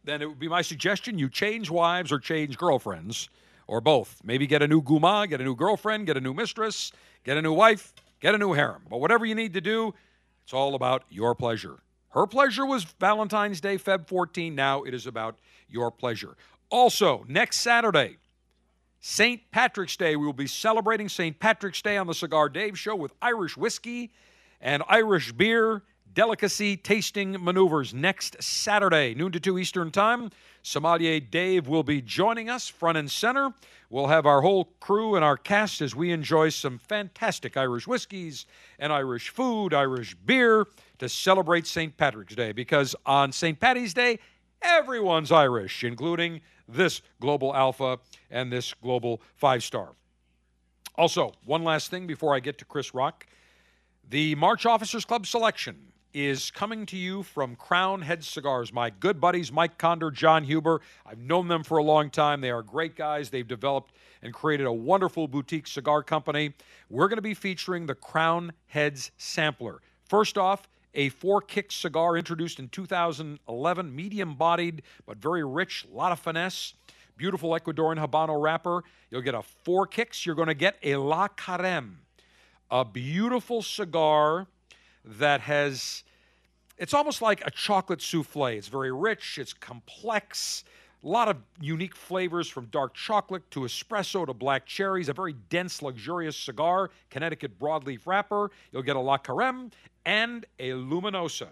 then 0.05 0.21
it 0.21 0.27
would 0.27 0.39
be 0.39 0.49
my 0.49 0.63
suggestion 0.63 1.19
you 1.19 1.29
change 1.29 1.71
wives 1.71 2.13
or 2.13 2.19
change 2.19 2.59
girlfriends 2.59 3.29
or 3.67 3.81
both. 3.81 4.21
Maybe 4.23 4.47
get 4.47 4.63
a 4.63 4.69
new 4.69 4.83
guma, 4.83 5.29
get 5.29 5.41
a 5.41 5.45
new 5.45 5.57
girlfriend, 5.57 6.07
get 6.07 6.17
a 6.17 6.21
new 6.21 6.35
mistress, 6.35 6.93
get 7.25 7.37
a 7.37 7.43
new 7.43 7.53
wife, 7.53 7.95
get 8.21 8.35
a 8.35 8.39
new 8.39 8.53
harem. 8.53 8.83
But 8.89 9.01
whatever 9.01 9.25
you 9.25 9.35
need 9.35 9.55
to 9.55 9.61
do, 9.61 9.95
it's 10.43 10.53
all 10.53 10.75
about 10.75 11.05
your 11.09 11.35
pleasure. 11.35 11.79
Her 12.11 12.27
pleasure 12.27 12.67
was 12.67 12.85
Valentine's 12.85 13.61
Day, 13.61 13.77
Feb 13.77 14.07
14. 14.07 14.55
Now 14.55 14.83
it 14.83 14.95
is 14.95 15.07
about 15.07 15.39
your 15.69 15.91
pleasure. 15.91 16.37
Also, 16.71 17.25
next 17.27 17.61
Saturday, 17.61 18.19
St. 19.01 19.51
Patrick's 19.51 19.97
Day, 19.97 20.17
we 20.17 20.25
will 20.25 20.33
be 20.33 20.47
celebrating 20.47 21.09
St. 21.09 21.39
Patrick's 21.39 21.83
Day 21.83 21.97
on 21.97 22.07
the 22.07 22.15
Cigar 22.15 22.49
Dave 22.49 22.79
Show 22.79 22.95
with 22.95 23.13
Irish 23.21 23.57
whiskey 23.57 24.13
and 24.61 24.83
Irish 24.89 25.33
beer 25.33 25.83
delicacy 26.15 26.77
tasting 26.77 27.37
maneuvers 27.43 27.93
next 27.93 28.41
Saturday, 28.41 29.15
noon 29.15 29.33
to 29.33 29.41
2 29.41 29.59
Eastern 29.59 29.91
Time. 29.91 30.31
Sommelier 30.63 31.19
Dave 31.21 31.67
will 31.67 31.83
be 31.83 32.01
joining 32.01 32.49
us 32.49 32.69
front 32.69 32.97
and 32.97 33.11
center. 33.11 33.53
We'll 33.91 34.07
have 34.07 34.25
our 34.25 34.41
whole 34.41 34.67
crew 34.81 35.17
and 35.17 35.25
our 35.25 35.37
cast 35.37 35.83
as 35.83 35.95
we 35.95 36.13
enjoy 36.13 36.51
some 36.51 36.79
fantastic 36.79 37.57
Irish 37.57 37.87
whiskeys 37.87 38.47
and 38.79 38.93
Irish 38.93 39.29
food, 39.29 39.75
Irish 39.75 40.15
beer 40.15 40.67
to 40.99 41.09
celebrate 41.09 41.67
St. 41.67 41.97
Patrick's 41.97 42.37
Day 42.37 42.53
because 42.53 42.95
on 43.05 43.33
St. 43.33 43.59
Patty's 43.59 43.93
Day, 43.93 44.21
everyone's 44.63 45.33
Irish, 45.33 45.83
including 45.83 46.41
this 46.69 47.03
Global 47.21 47.55
Alpha 47.55 47.99
and 48.31 48.53
this 48.53 48.73
Global 48.75 49.21
Five 49.35 49.63
Star. 49.63 49.91
Also, 50.97 51.33
one 51.45 51.65
last 51.65 51.91
thing 51.91 52.07
before 52.07 52.35
I 52.35 52.41
get 52.41 52.57
to 52.59 52.65
Chris 52.65 52.95
Rock. 52.95 53.27
The 54.09 54.35
March 54.37 54.65
Officers 54.65 55.05
Club 55.05 55.27
selection 55.27 55.93
is 56.15 56.53
coming 56.53 56.87
to 56.87 56.97
you 56.97 57.25
from 57.25 57.57
Crowned 57.57 58.05
Head 58.05 58.23
Cigars. 58.23 58.73
My 58.73 58.89
good 58.89 59.21
buddies, 59.21 59.51
Mike 59.51 59.79
Conder, 59.79 60.13
Jon 60.13 60.45
Huber. 60.45 60.81
I've 61.05 61.19
known 61.19 61.49
them 61.49 61.65
for 61.65 61.79
a 61.79 61.83
long 61.83 62.09
time. 62.09 62.41
They 62.41 62.53
are 62.53 62.63
great 62.63 62.95
guys. 62.95 63.31
They've 63.31 63.47
developed 63.47 63.93
and 64.23 64.33
created 64.33 64.67
a 64.67 64.73
wonderful 64.73 65.27
boutique 65.27 65.67
cigar 65.67 66.05
company. 66.05 66.55
We're 66.89 67.09
going 67.09 67.19
to 67.19 67.23
be 67.23 67.35
featuring 67.35 67.87
the 67.87 67.97
Crowned 67.97 68.53
Heads 68.67 69.11
Sampler. 69.19 69.81
First 70.09 70.39
off, 70.39 70.69
a 70.95 71.09
four 71.09 71.41
kick 71.41 71.73
cigar 71.73 72.17
introduced 72.17 72.61
in 72.61 72.69
2011, 72.69 73.95
medium 73.95 74.37
bodied 74.37 74.83
but 75.07 75.17
very 75.17 75.45
rich, 75.45 75.85
a 75.93 75.97
lot 75.97 76.13
of 76.13 76.21
finesse. 76.21 76.75
Beautiful 77.17 77.51
Ecuadorian 77.51 77.99
Habano 77.99 78.41
wrapper. 78.41 78.85
You'll 79.11 79.23
get 79.23 79.35
a 79.35 79.43
four 79.43 79.87
kicks. 79.87 80.25
You're 80.25 80.37
going 80.37 80.49
to 80.49 80.55
get 80.55 80.77
a 80.83 80.95
La 80.97 81.27
Carême, 81.29 81.97
a 82.71 82.85
beautiful 82.85 83.63
cigar 83.63 84.47
that 85.05 85.41
has 85.43 86.05
it's 86.77 86.95
almost 86.95 87.23
like 87.23 87.47
a 87.47 87.51
chocolate 87.51 88.01
souffle. 88.01 88.57
It's 88.57 88.69
very 88.69 88.93
rich, 88.93 89.39
it's 89.39 89.53
complex, 89.53 90.65
a 91.05 91.09
lot 91.09 91.29
of 91.29 91.37
unique 91.61 91.95
flavors 91.95 92.49
from 92.49 92.67
dark 92.67 92.95
chocolate 92.95 93.49
to 93.51 93.61
espresso 93.61 94.27
to 94.27 94.33
black 94.33 94.67
cherries, 94.67 95.09
a 95.09 95.13
very 95.13 95.35
dense, 95.51 95.83
luxurious 95.83 96.37
cigar, 96.37 96.91
Connecticut 97.11 97.59
broadleaf 97.59 98.07
wrapper. 98.07 98.51
You'll 98.73 98.83
get 98.83 98.97
a 98.97 99.01
La 99.01 99.19
Carême 99.19 99.71
and 100.07 100.47
a 100.59 100.71
Luminosa. 100.71 101.49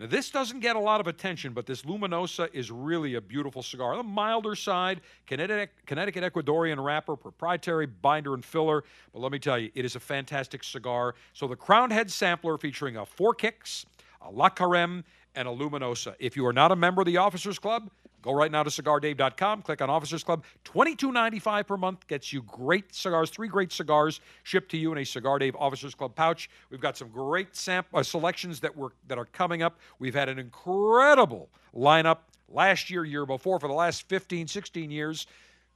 Now, 0.00 0.06
this 0.06 0.30
doesn't 0.30 0.60
get 0.60 0.76
a 0.76 0.80
lot 0.80 1.02
of 1.02 1.08
attention, 1.08 1.52
but 1.52 1.66
this 1.66 1.82
Luminosa 1.82 2.48
is 2.54 2.70
really 2.70 3.16
a 3.16 3.20
beautiful 3.20 3.62
cigar. 3.62 3.94
The 3.98 4.02
milder 4.02 4.54
side, 4.54 5.02
Connecticut, 5.26 5.72
Ecuadorian 5.86 6.82
wrapper, 6.82 7.16
proprietary 7.16 7.84
binder 7.84 8.32
and 8.32 8.42
filler. 8.42 8.82
But 9.12 9.20
let 9.20 9.30
me 9.30 9.38
tell 9.38 9.58
you, 9.58 9.70
it 9.74 9.84
is 9.84 9.96
a 9.96 10.00
fantastic 10.00 10.64
cigar. 10.64 11.16
So 11.34 11.46
the 11.46 11.54
Crowned 11.54 11.92
Head 11.92 12.10
Sampler 12.10 12.56
featuring 12.56 12.96
a 12.96 13.04
four 13.04 13.34
kicks, 13.34 13.84
a 14.22 14.30
La 14.30 14.48
Carême, 14.48 15.04
and 15.34 15.46
a 15.46 15.50
Luminosa. 15.50 16.14
If 16.18 16.34
you 16.34 16.46
are 16.46 16.52
not 16.54 16.72
a 16.72 16.76
member 16.76 17.02
of 17.02 17.06
the 17.06 17.18
Officers 17.18 17.58
Club, 17.58 17.90
Go 18.22 18.32
right 18.32 18.50
now 18.52 18.62
to 18.62 18.70
cigardave.com, 18.70 19.62
click 19.62 19.80
on 19.80 19.88
Officers 19.88 20.22
Club. 20.22 20.44
$22.95 20.66 21.66
per 21.66 21.76
month 21.76 22.06
gets 22.06 22.32
you 22.32 22.42
great 22.42 22.94
cigars, 22.94 23.30
three 23.30 23.48
great 23.48 23.72
cigars 23.72 24.20
shipped 24.42 24.70
to 24.72 24.76
you 24.76 24.92
in 24.92 24.98
a 24.98 25.04
Cigar 25.04 25.38
Dave 25.38 25.56
Officers 25.56 25.94
Club 25.94 26.14
pouch. 26.14 26.50
We've 26.70 26.80
got 26.80 26.98
some 26.98 27.08
great 27.08 27.56
sam- 27.56 27.84
uh, 27.94 28.02
selections 28.02 28.60
that 28.60 28.76
were 28.76 28.92
that 29.08 29.16
are 29.16 29.24
coming 29.24 29.62
up. 29.62 29.78
We've 29.98 30.14
had 30.14 30.28
an 30.28 30.38
incredible 30.38 31.48
lineup 31.74 32.18
last 32.48 32.90
year, 32.90 33.04
year 33.04 33.24
before, 33.24 33.58
for 33.58 33.68
the 33.68 33.74
last 33.74 34.08
15, 34.08 34.46
16 34.48 34.90
years. 34.90 35.26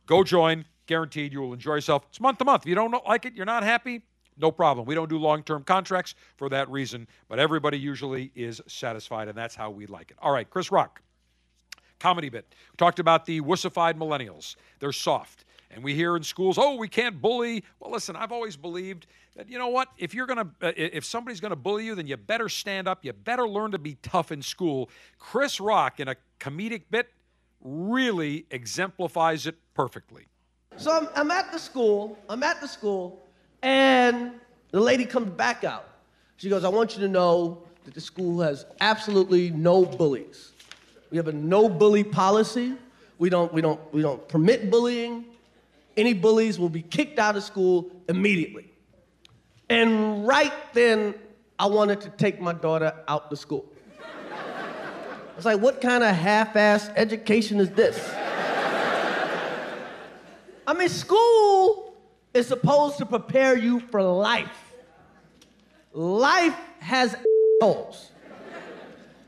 Go 0.06 0.22
join. 0.22 0.66
Guaranteed 0.86 1.32
you 1.32 1.40
will 1.40 1.54
enjoy 1.54 1.76
yourself. 1.76 2.04
It's 2.10 2.20
month 2.20 2.38
to 2.38 2.44
month. 2.44 2.64
If 2.64 2.68
you 2.68 2.74
don't 2.74 2.92
like 3.06 3.24
it, 3.24 3.32
you're 3.34 3.46
not 3.46 3.62
happy, 3.62 4.02
no 4.36 4.50
problem. 4.50 4.86
We 4.86 4.94
don't 4.94 5.08
do 5.08 5.16
long 5.16 5.42
term 5.42 5.62
contracts 5.62 6.14
for 6.36 6.50
that 6.50 6.68
reason, 6.68 7.08
but 7.28 7.38
everybody 7.38 7.78
usually 7.78 8.30
is 8.34 8.60
satisfied, 8.66 9.28
and 9.28 9.38
that's 9.38 9.54
how 9.54 9.70
we 9.70 9.86
like 9.86 10.10
it. 10.10 10.18
All 10.20 10.30
right, 10.30 10.48
Chris 10.48 10.70
Rock 10.70 11.00
comedy 11.98 12.28
bit. 12.28 12.46
We 12.72 12.76
talked 12.76 12.98
about 12.98 13.26
the 13.26 13.40
wussified 13.40 13.94
millennials. 13.94 14.56
They're 14.80 14.92
soft. 14.92 15.44
And 15.70 15.82
we 15.82 15.94
hear 15.94 16.16
in 16.16 16.22
schools, 16.22 16.56
oh, 16.56 16.76
we 16.76 16.86
can't 16.86 17.20
bully. 17.20 17.64
Well, 17.80 17.90
listen, 17.90 18.14
I've 18.14 18.30
always 18.30 18.56
believed 18.56 19.06
that, 19.34 19.50
you 19.50 19.58
know 19.58 19.68
what? 19.68 19.88
If 19.98 20.14
you're 20.14 20.26
going 20.26 20.38
to, 20.38 20.68
uh, 20.68 20.72
if 20.76 21.04
somebody's 21.04 21.40
going 21.40 21.50
to 21.50 21.56
bully 21.56 21.84
you, 21.84 21.96
then 21.96 22.06
you 22.06 22.16
better 22.16 22.48
stand 22.48 22.86
up. 22.86 23.04
You 23.04 23.12
better 23.12 23.48
learn 23.48 23.72
to 23.72 23.78
be 23.78 23.96
tough 24.02 24.30
in 24.30 24.40
school. 24.40 24.88
Chris 25.18 25.60
Rock, 25.60 25.98
in 25.98 26.06
a 26.06 26.16
comedic 26.38 26.82
bit, 26.90 27.10
really 27.60 28.46
exemplifies 28.50 29.46
it 29.46 29.56
perfectly. 29.74 30.26
So 30.76 30.92
I'm, 30.92 31.08
I'm 31.16 31.30
at 31.30 31.50
the 31.50 31.58
school, 31.58 32.18
I'm 32.28 32.42
at 32.42 32.60
the 32.60 32.68
school, 32.68 33.24
and 33.62 34.32
the 34.70 34.80
lady 34.80 35.06
comes 35.06 35.30
back 35.30 35.64
out. 35.64 35.88
She 36.36 36.48
goes, 36.48 36.64
I 36.64 36.68
want 36.68 36.94
you 36.94 37.00
to 37.02 37.08
know 37.08 37.62
that 37.84 37.94
the 37.94 38.00
school 38.00 38.40
has 38.42 38.66
absolutely 38.80 39.50
no 39.50 39.84
bullies. 39.84 40.52
We 41.14 41.18
have 41.18 41.28
a 41.28 41.32
no 41.32 41.68
bully 41.68 42.02
policy. 42.02 42.74
We 43.18 43.30
don't, 43.30 43.52
we 43.52 43.60
don't, 43.60 43.78
we 43.94 44.02
don't 44.02 44.28
permit 44.28 44.68
bullying. 44.68 45.26
Any 45.96 46.12
bullies 46.12 46.58
will 46.58 46.68
be 46.68 46.82
kicked 46.82 47.20
out 47.20 47.36
of 47.36 47.44
school 47.44 47.88
immediately. 48.08 48.68
And 49.70 50.26
right 50.26 50.52
then, 50.72 51.14
I 51.56 51.66
wanted 51.66 52.00
to 52.00 52.08
take 52.08 52.40
my 52.40 52.52
daughter 52.52 52.92
out 53.06 53.30
to 53.30 53.36
school. 53.36 53.64
I 54.02 55.36
was 55.36 55.44
like, 55.44 55.60
what 55.60 55.80
kind 55.80 56.02
of 56.02 56.16
half 56.16 56.56
ass 56.56 56.90
education 56.96 57.60
is 57.60 57.70
this? 57.70 57.96
I 60.66 60.74
mean, 60.76 60.88
school 60.88 61.94
is 62.34 62.48
supposed 62.48 62.98
to 62.98 63.06
prepare 63.06 63.56
you 63.56 63.78
for 63.78 64.02
life. 64.02 64.72
Life 65.92 66.58
has 66.80 67.14
holes. 67.60 68.10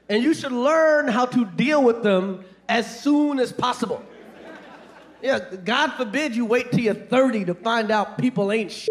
And 0.09 0.23
you 0.23 0.35
should 0.35 0.53
learn 0.53 1.09
how 1.09 1.27
to 1.27 1.45
deal 1.45 1.83
with 1.83 2.03
them 2.03 2.45
as 2.69 3.01
soon 3.01 3.39
as 3.39 3.53
possible. 3.53 4.03
Yeah, 5.23 5.41
God 5.65 5.93
forbid 5.95 6.37
you 6.37 6.45
wait 6.45 6.71
till 6.71 6.81
you're 6.81 6.95
30 6.95 7.47
to 7.47 7.55
find 7.55 7.91
out 7.91 8.19
people 8.19 8.53
ain't 8.53 8.71
shit. 8.71 8.91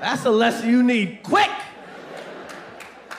That's 0.00 0.24
a 0.24 0.30
lesson 0.30 0.70
you 0.70 0.82
need 0.82 1.20
quick. 1.22 1.50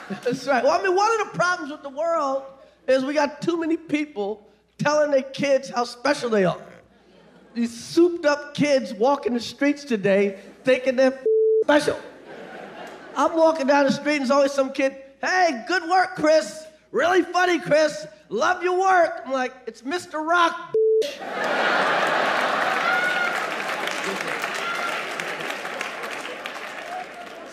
That's 0.08 0.46
right. 0.46 0.62
Well, 0.62 0.78
I 0.78 0.82
mean, 0.82 0.94
one 0.94 1.20
of 1.20 1.32
the 1.32 1.38
problems 1.38 1.70
with 1.70 1.82
the 1.82 1.88
world 1.88 2.42
is 2.86 3.04
we 3.04 3.14
got 3.14 3.40
too 3.40 3.58
many 3.58 3.76
people 3.76 4.46
telling 4.78 5.10
their 5.10 5.22
kids 5.22 5.70
how 5.70 5.84
special 5.84 6.28
they 6.28 6.44
are. 6.44 6.60
These 7.54 7.72
souped 7.72 8.26
up 8.26 8.54
kids 8.54 8.92
walking 8.92 9.34
the 9.34 9.40
streets 9.40 9.84
today 9.84 10.38
thinking 10.64 10.96
they're 10.96 11.18
special. 11.62 11.98
I'm 13.16 13.36
walking 13.36 13.66
down 13.68 13.84
the 13.84 13.92
street 13.92 14.16
and 14.16 14.22
there's 14.22 14.30
always 14.30 14.52
some 14.52 14.72
kid, 14.72 14.96
hey, 15.20 15.64
good 15.68 15.88
work, 15.88 16.16
Chris. 16.16 16.66
Really 16.90 17.22
funny, 17.22 17.60
Chris. 17.60 18.06
Love 18.28 18.62
your 18.62 18.78
work. 18.78 19.22
I'm 19.24 19.32
like, 19.32 19.52
it's 19.66 19.82
Mr. 19.82 20.26
Rock. 20.26 20.74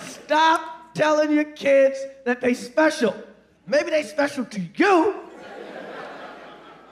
Stop 0.01 0.93
telling 0.95 1.31
your 1.31 1.43
kids 1.43 1.99
that 2.25 2.41
they 2.41 2.53
special. 2.53 3.15
Maybe 3.67 3.89
they 3.91 4.03
special 4.03 4.45
to 4.45 4.61
you, 4.75 5.15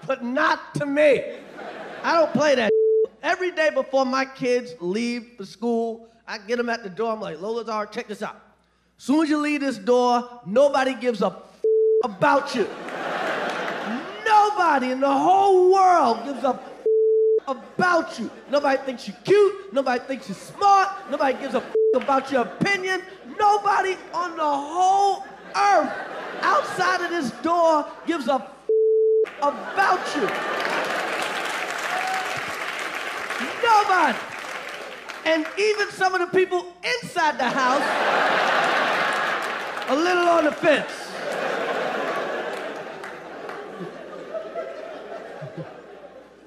but 0.05 0.24
not 0.24 0.76
to 0.76 0.86
me. 0.86 1.24
I 2.03 2.13
don't 2.13 2.34
play 2.34 2.55
that. 2.55 2.72
Every 3.24 3.51
day 3.51 3.70
before 3.74 4.05
my 4.05 4.26
kids 4.26 4.76
leave 4.80 5.32
for 5.38 5.45
school, 5.45 6.07
I 6.28 6.38
get 6.38 6.57
them 6.57 6.70
at 6.70 6.84
the 6.84 6.89
door. 6.89 7.11
I'm 7.11 7.20
like, 7.20 7.41
Lola 7.41 7.88
check 7.91 8.07
this 8.07 8.22
out. 8.22 8.49
Soon 9.02 9.24
as 9.24 9.30
you 9.30 9.38
leave 9.38 9.62
this 9.62 9.78
door, 9.78 10.28
nobody 10.45 10.93
gives 10.93 11.22
a 11.22 11.34
about 12.04 12.54
you. 12.54 12.68
Nobody 14.26 14.91
in 14.91 15.00
the 15.00 15.10
whole 15.10 15.72
world 15.72 16.26
gives 16.26 16.43
a 16.43 16.60
about 17.47 18.20
you. 18.20 18.30
Nobody 18.52 18.78
thinks 18.84 19.08
you're 19.08 19.16
cute. 19.24 19.72
Nobody 19.72 20.04
thinks 20.04 20.28
you're 20.28 20.36
smart. 20.36 20.89
Nobody 21.10 21.39
gives 21.39 21.56
a 21.56 21.64
about 21.95 22.30
your 22.30 22.41
opinion. 22.41 23.02
Nobody 23.39 23.95
on 24.14 24.36
the 24.36 24.43
whole 24.43 25.24
earth 25.56 25.93
outside 26.41 27.00
of 27.00 27.10
this 27.10 27.32
door 27.41 27.88
gives 28.06 28.28
a 28.28 28.45
about 29.41 30.16
you. 30.18 30.28
Nobody. 33.64 34.18
And 35.24 35.47
even 35.58 35.89
some 35.91 36.14
of 36.16 36.20
the 36.20 36.38
people 36.38 36.66
inside 36.84 37.38
the 37.38 37.50
house, 37.50 38.68
a 39.89 39.95
little 39.95 40.27
on 40.27 40.45
the 40.45 40.51
fence. 40.51 40.91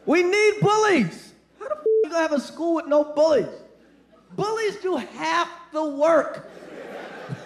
We 0.04 0.22
need 0.22 0.54
bullies. 0.60 1.32
How 1.60 1.68
the 1.68 1.74
f- 1.74 1.80
you 1.86 2.02
gonna 2.10 2.22
have 2.22 2.32
a 2.32 2.40
school 2.40 2.74
with 2.76 2.86
no 2.86 3.04
bullies? 3.04 3.46
Bullies 4.36 4.76
do 4.76 4.96
half 4.96 5.48
the 5.72 5.84
work. 5.84 6.48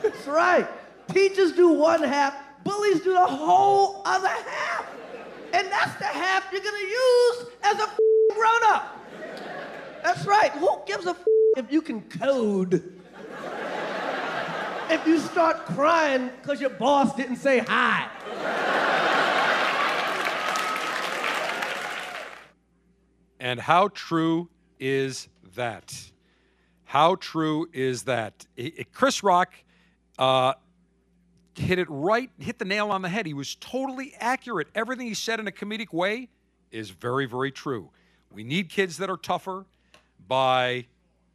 That's 0.03 0.26
right. 0.26 0.66
Teachers 1.09 1.53
do 1.53 1.68
one 1.68 2.03
half, 2.03 2.34
bullies 2.64 3.01
do 3.01 3.12
the 3.12 3.26
whole 3.26 4.03
other 4.05 4.28
half. 4.28 4.86
And 5.53 5.70
that's 5.70 5.94
the 5.99 6.05
half 6.05 6.44
you're 6.53 6.62
gonna 6.62 6.78
use 6.78 7.47
as 7.62 7.76
a 7.78 7.88
grown 8.34 8.74
up. 8.74 8.99
That's 10.03 10.26
right. 10.26 10.51
Who 10.53 10.80
gives 10.86 11.07
a 11.07 11.11
f- 11.11 11.24
if 11.57 11.70
you 11.70 11.82
can 11.82 12.03
code? 12.03 12.95
If 14.91 15.07
you 15.07 15.18
start 15.18 15.66
crying 15.66 16.30
because 16.41 16.61
your 16.61 16.70
boss 16.70 17.14
didn't 17.14 17.37
say 17.37 17.59
hi. 17.59 18.09
And 23.39 23.61
how 23.61 23.89
true 23.89 24.49
is 24.78 25.28
that? 25.55 26.12
How 26.84 27.16
true 27.16 27.68
is 27.72 28.05
that? 28.05 28.47
Chris 28.93 29.22
Rock 29.22 29.53
uh, 30.18 30.55
hit 31.55 31.78
it 31.78 31.89
right, 31.91 32.30
hit 32.39 32.59
the 32.59 32.64
nail 32.64 32.91
on 32.91 33.03
the 33.03 33.09
head. 33.09 33.26
He 33.26 33.34
was 33.34 33.55
totally 33.57 34.14
accurate. 34.18 34.68
Everything 34.74 35.07
he 35.07 35.14
said 35.14 35.41
in 35.41 35.47
a 35.47 35.53
comedic 35.53 35.93
way 35.93 36.28
is 36.70 36.91
very, 36.91 37.26
very 37.26 37.51
true. 37.51 37.91
We 38.30 38.45
need 38.45 38.68
kids 38.68 38.99
that 38.99 39.11
are 39.11 39.16
tougher 39.16 39.66
by 40.26 40.87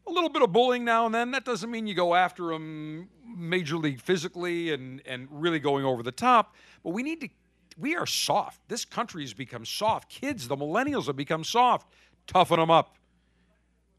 a 0.07 0.11
little 0.11 0.29
bit 0.29 0.41
of 0.41 0.51
bullying 0.51 0.83
now 0.83 1.05
and 1.05 1.15
then. 1.15 1.31
That 1.31 1.45
doesn't 1.45 1.69
mean 1.69 1.87
you 1.87 1.93
go 1.93 2.13
after 2.15 2.47
them 2.47 3.09
majorly 3.41 3.99
physically 3.99 4.71
and, 4.71 5.01
and 5.05 5.27
really 5.31 5.59
going 5.59 5.83
over 5.83 6.03
the 6.03 6.11
top, 6.11 6.55
but 6.83 6.91
we 6.91 7.03
need 7.03 7.21
to 7.21 7.29
we 7.77 7.95
are 7.95 8.05
soft. 8.05 8.59
This 8.67 8.85
country 8.85 9.23
has 9.23 9.33
become 9.33 9.65
soft. 9.65 10.09
Kids, 10.09 10.47
the 10.47 10.55
millennials 10.55 11.07
have 11.07 11.15
become 11.15 11.43
soft. 11.43 11.91
Toughen 12.27 12.59
them 12.59 12.69
up. 12.69 12.95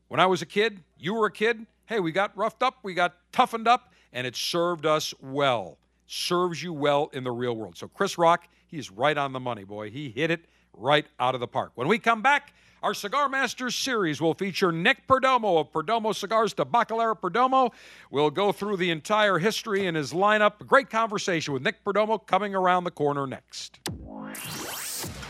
When 0.08 0.20
I 0.20 0.26
was 0.26 0.42
a 0.42 0.46
kid, 0.46 0.80
you 0.98 1.14
were 1.14 1.26
a 1.26 1.32
kid, 1.32 1.66
hey, 1.86 1.98
we 1.98 2.12
got 2.12 2.36
roughed 2.36 2.62
up, 2.62 2.76
we 2.82 2.94
got 2.94 3.16
toughened 3.32 3.66
up, 3.66 3.92
and 4.12 4.26
it 4.26 4.36
served 4.36 4.86
us 4.86 5.14
well. 5.20 5.78
Serves 6.06 6.62
you 6.62 6.72
well 6.72 7.10
in 7.12 7.24
the 7.24 7.32
real 7.32 7.56
world. 7.56 7.76
So 7.76 7.88
Chris 7.88 8.18
Rock, 8.18 8.46
he's 8.66 8.90
right 8.90 9.16
on 9.16 9.32
the 9.32 9.40
money, 9.40 9.64
boy. 9.64 9.90
He 9.90 10.10
hit 10.10 10.30
it 10.30 10.44
right 10.74 11.06
out 11.18 11.34
of 11.34 11.40
the 11.40 11.48
park. 11.48 11.72
When 11.74 11.88
we 11.88 11.98
come 11.98 12.22
back, 12.22 12.52
our 12.82 12.94
Cigar 12.94 13.28
Masters 13.28 13.74
series 13.74 14.20
will 14.20 14.34
feature 14.34 14.72
Nick 14.72 15.06
Perdomo 15.06 15.60
of 15.60 15.72
Perdomo 15.72 16.14
Cigars 16.14 16.52
Tabacalera 16.52 17.18
Perdomo. 17.18 17.72
We'll 18.10 18.30
go 18.30 18.50
through 18.52 18.78
the 18.78 18.90
entire 18.90 19.38
history 19.38 19.86
and 19.86 19.96
his 19.96 20.12
lineup. 20.12 20.66
Great 20.66 20.90
conversation 20.90 21.54
with 21.54 21.62
Nick 21.62 21.84
Perdomo 21.84 22.24
coming 22.26 22.54
around 22.54 22.84
the 22.84 22.90
corner 22.90 23.26
next. 23.26 23.78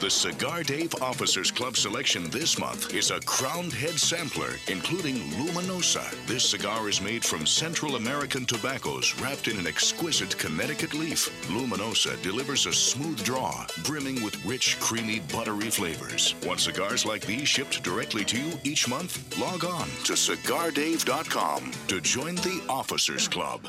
The 0.02 0.10
Cigar 0.10 0.64
Dave 0.64 1.00
Officers 1.00 1.52
Club 1.52 1.76
selection 1.76 2.28
this 2.30 2.58
month 2.58 2.92
is 2.92 3.12
a 3.12 3.20
crowned 3.20 3.72
head 3.72 4.00
sampler, 4.00 4.48
including 4.66 5.14
Luminosa. 5.38 6.02
This 6.26 6.44
cigar 6.44 6.88
is 6.88 7.00
made 7.00 7.24
from 7.24 7.46
Central 7.46 7.94
American 7.94 8.44
tobaccos 8.44 9.14
wrapped 9.20 9.46
in 9.46 9.56
an 9.60 9.68
exquisite 9.68 10.36
Connecticut 10.38 10.92
leaf. 10.92 11.30
Luminosa 11.46 12.20
delivers 12.20 12.66
a 12.66 12.72
smooth 12.72 13.22
draw, 13.22 13.64
brimming 13.84 14.24
with 14.24 14.44
rich, 14.44 14.76
creamy, 14.80 15.20
buttery 15.32 15.70
flavors. 15.70 16.34
Want 16.44 16.58
cigars 16.58 17.06
like 17.06 17.24
these 17.24 17.46
shipped 17.46 17.84
directly 17.84 18.24
to 18.24 18.36
you 18.36 18.58
each 18.64 18.88
month? 18.88 19.38
Log 19.38 19.64
on 19.64 19.86
to 20.02 20.14
cigardave.com 20.14 21.70
to 21.86 22.00
join 22.00 22.34
the 22.34 22.60
Officers 22.68 23.28
Club. 23.28 23.68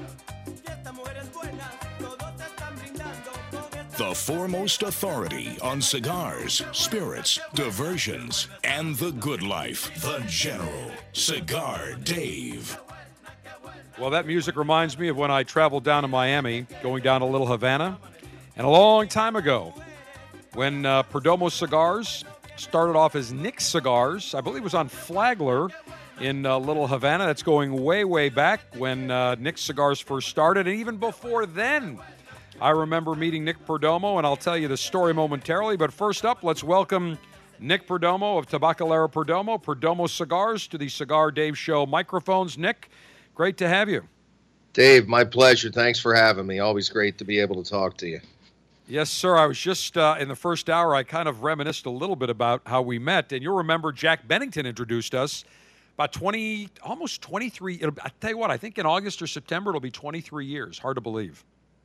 The 4.01 4.15
foremost 4.15 4.81
authority 4.81 5.59
on 5.61 5.79
cigars, 5.79 6.63
spirits, 6.71 7.39
diversions, 7.53 8.47
and 8.63 8.95
the 8.95 9.11
good 9.11 9.43
life. 9.43 9.91
The 10.01 10.23
General, 10.27 10.91
Cigar 11.13 11.93
Dave. 12.03 12.79
Well, 13.99 14.09
that 14.09 14.25
music 14.25 14.55
reminds 14.55 14.97
me 14.97 15.09
of 15.09 15.17
when 15.17 15.29
I 15.29 15.43
traveled 15.43 15.83
down 15.83 16.01
to 16.01 16.07
Miami, 16.07 16.65
going 16.81 17.03
down 17.03 17.21
to 17.21 17.27
Little 17.27 17.45
Havana. 17.45 17.99
And 18.57 18.65
a 18.65 18.69
long 18.71 19.07
time 19.07 19.35
ago, 19.35 19.71
when 20.55 20.83
uh, 20.83 21.03
Perdomo 21.03 21.51
Cigars 21.51 22.25
started 22.55 22.97
off 22.97 23.15
as 23.15 23.31
Nick's 23.31 23.67
Cigars, 23.67 24.33
I 24.33 24.41
believe 24.41 24.61
it 24.61 24.63
was 24.63 24.73
on 24.73 24.89
Flagler 24.89 25.69
in 26.19 26.47
uh, 26.47 26.57
Little 26.57 26.87
Havana. 26.87 27.27
That's 27.27 27.43
going 27.43 27.71
way, 27.83 28.03
way 28.03 28.29
back 28.29 28.61
when 28.77 29.11
uh, 29.11 29.35
Nick's 29.35 29.61
Cigars 29.61 29.99
first 29.99 30.27
started. 30.27 30.67
And 30.67 30.79
even 30.79 30.97
before 30.97 31.45
then, 31.45 31.99
I 32.61 32.69
remember 32.69 33.15
meeting 33.15 33.43
Nick 33.43 33.65
Perdomo, 33.65 34.19
and 34.19 34.27
I'll 34.27 34.37
tell 34.37 34.55
you 34.55 34.67
the 34.67 34.77
story 34.77 35.15
momentarily. 35.15 35.77
But 35.77 35.91
first 35.91 36.23
up, 36.23 36.43
let's 36.43 36.63
welcome 36.63 37.17
Nick 37.59 37.87
Perdomo 37.87 38.37
of 38.37 38.47
Tabacalera 38.47 39.11
Perdomo, 39.11 39.59
Perdomo 39.61 40.07
Cigars, 40.07 40.67
to 40.67 40.77
the 40.77 40.87
Cigar 40.87 41.31
Dave 41.31 41.57
Show 41.57 41.87
microphones. 41.87 42.59
Nick, 42.59 42.91
great 43.33 43.57
to 43.57 43.67
have 43.67 43.89
you. 43.89 44.03
Dave, 44.73 45.07
my 45.07 45.23
pleasure. 45.23 45.71
Thanks 45.71 45.99
for 45.99 46.13
having 46.13 46.45
me. 46.45 46.59
Always 46.59 46.87
great 46.87 47.17
to 47.17 47.25
be 47.25 47.39
able 47.39 47.63
to 47.63 47.67
talk 47.67 47.97
to 47.97 48.07
you. 48.07 48.21
Yes, 48.87 49.09
sir. 49.09 49.37
I 49.37 49.47
was 49.47 49.57
just 49.57 49.97
uh, 49.97 50.17
in 50.19 50.27
the 50.27 50.35
first 50.35 50.69
hour, 50.69 50.93
I 50.93 51.01
kind 51.01 51.27
of 51.27 51.41
reminisced 51.41 51.87
a 51.87 51.89
little 51.89 52.15
bit 52.15 52.29
about 52.29 52.61
how 52.67 52.83
we 52.83 52.99
met. 52.99 53.31
And 53.31 53.41
you'll 53.41 53.57
remember 53.57 53.91
Jack 53.91 54.27
Bennington 54.27 54.67
introduced 54.67 55.15
us 55.15 55.45
about 55.95 56.13
20, 56.13 56.69
almost 56.83 57.23
23. 57.23 57.79
It'll, 57.81 57.95
I 58.03 58.11
tell 58.19 58.29
you 58.29 58.37
what, 58.37 58.51
I 58.51 58.57
think 58.57 58.77
in 58.77 58.85
August 58.85 59.19
or 59.19 59.25
September, 59.25 59.71
it'll 59.71 59.81
be 59.81 59.89
23 59.89 60.45
years. 60.45 60.77
Hard 60.77 60.97
to 60.97 61.01
believe. 61.01 61.43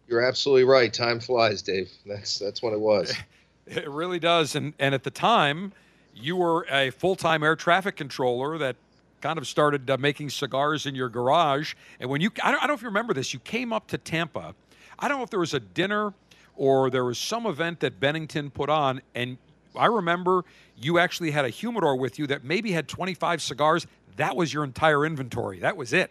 You're 0.08 0.22
absolutely 0.22 0.64
right. 0.64 0.92
Time 0.92 1.20
flies, 1.20 1.62
Dave. 1.62 1.90
That's 2.06 2.38
that's 2.38 2.62
when 2.62 2.72
it 2.72 2.80
was. 2.80 3.14
It 3.68 3.90
really 3.90 4.20
does. 4.20 4.54
And 4.54 4.74
and 4.78 4.94
at 4.94 5.02
the 5.02 5.10
time, 5.10 5.72
you 6.14 6.36
were 6.36 6.68
a 6.70 6.90
full-time 6.90 7.42
air 7.42 7.56
traffic 7.56 7.96
controller 7.96 8.58
that 8.58 8.76
kind 9.20 9.38
of 9.38 9.46
started 9.48 9.90
uh, 9.90 9.96
making 9.98 10.30
cigars 10.30 10.86
in 10.86 10.94
your 10.94 11.08
garage. 11.08 11.74
And 11.98 12.08
when 12.08 12.20
you, 12.20 12.30
I 12.44 12.52
don't, 12.52 12.58
I 12.58 12.60
don't 12.60 12.68
know 12.68 12.74
if 12.74 12.82
you 12.82 12.88
remember 12.88 13.12
this, 13.12 13.34
you 13.34 13.40
came 13.40 13.72
up 13.72 13.88
to 13.88 13.98
Tampa. 13.98 14.54
I 14.98 15.08
don't 15.08 15.18
know 15.18 15.24
if 15.24 15.30
there 15.30 15.40
was 15.40 15.54
a 15.54 15.60
dinner 15.60 16.14
or 16.54 16.90
there 16.90 17.04
was 17.04 17.18
some 17.18 17.46
event 17.46 17.80
that 17.80 18.00
Bennington 18.00 18.50
put 18.50 18.70
on, 18.70 19.02
and 19.14 19.36
I 19.74 19.86
remember 19.86 20.44
you 20.76 20.98
actually 20.98 21.30
had 21.30 21.44
a 21.44 21.50
humidor 21.50 21.96
with 21.96 22.18
you 22.18 22.26
that 22.28 22.44
maybe 22.44 22.72
had 22.72 22.88
25 22.88 23.42
cigars. 23.42 23.86
That 24.16 24.36
was 24.36 24.54
your 24.54 24.64
entire 24.64 25.04
inventory. 25.04 25.58
That 25.58 25.76
was 25.76 25.92
it. 25.92 26.10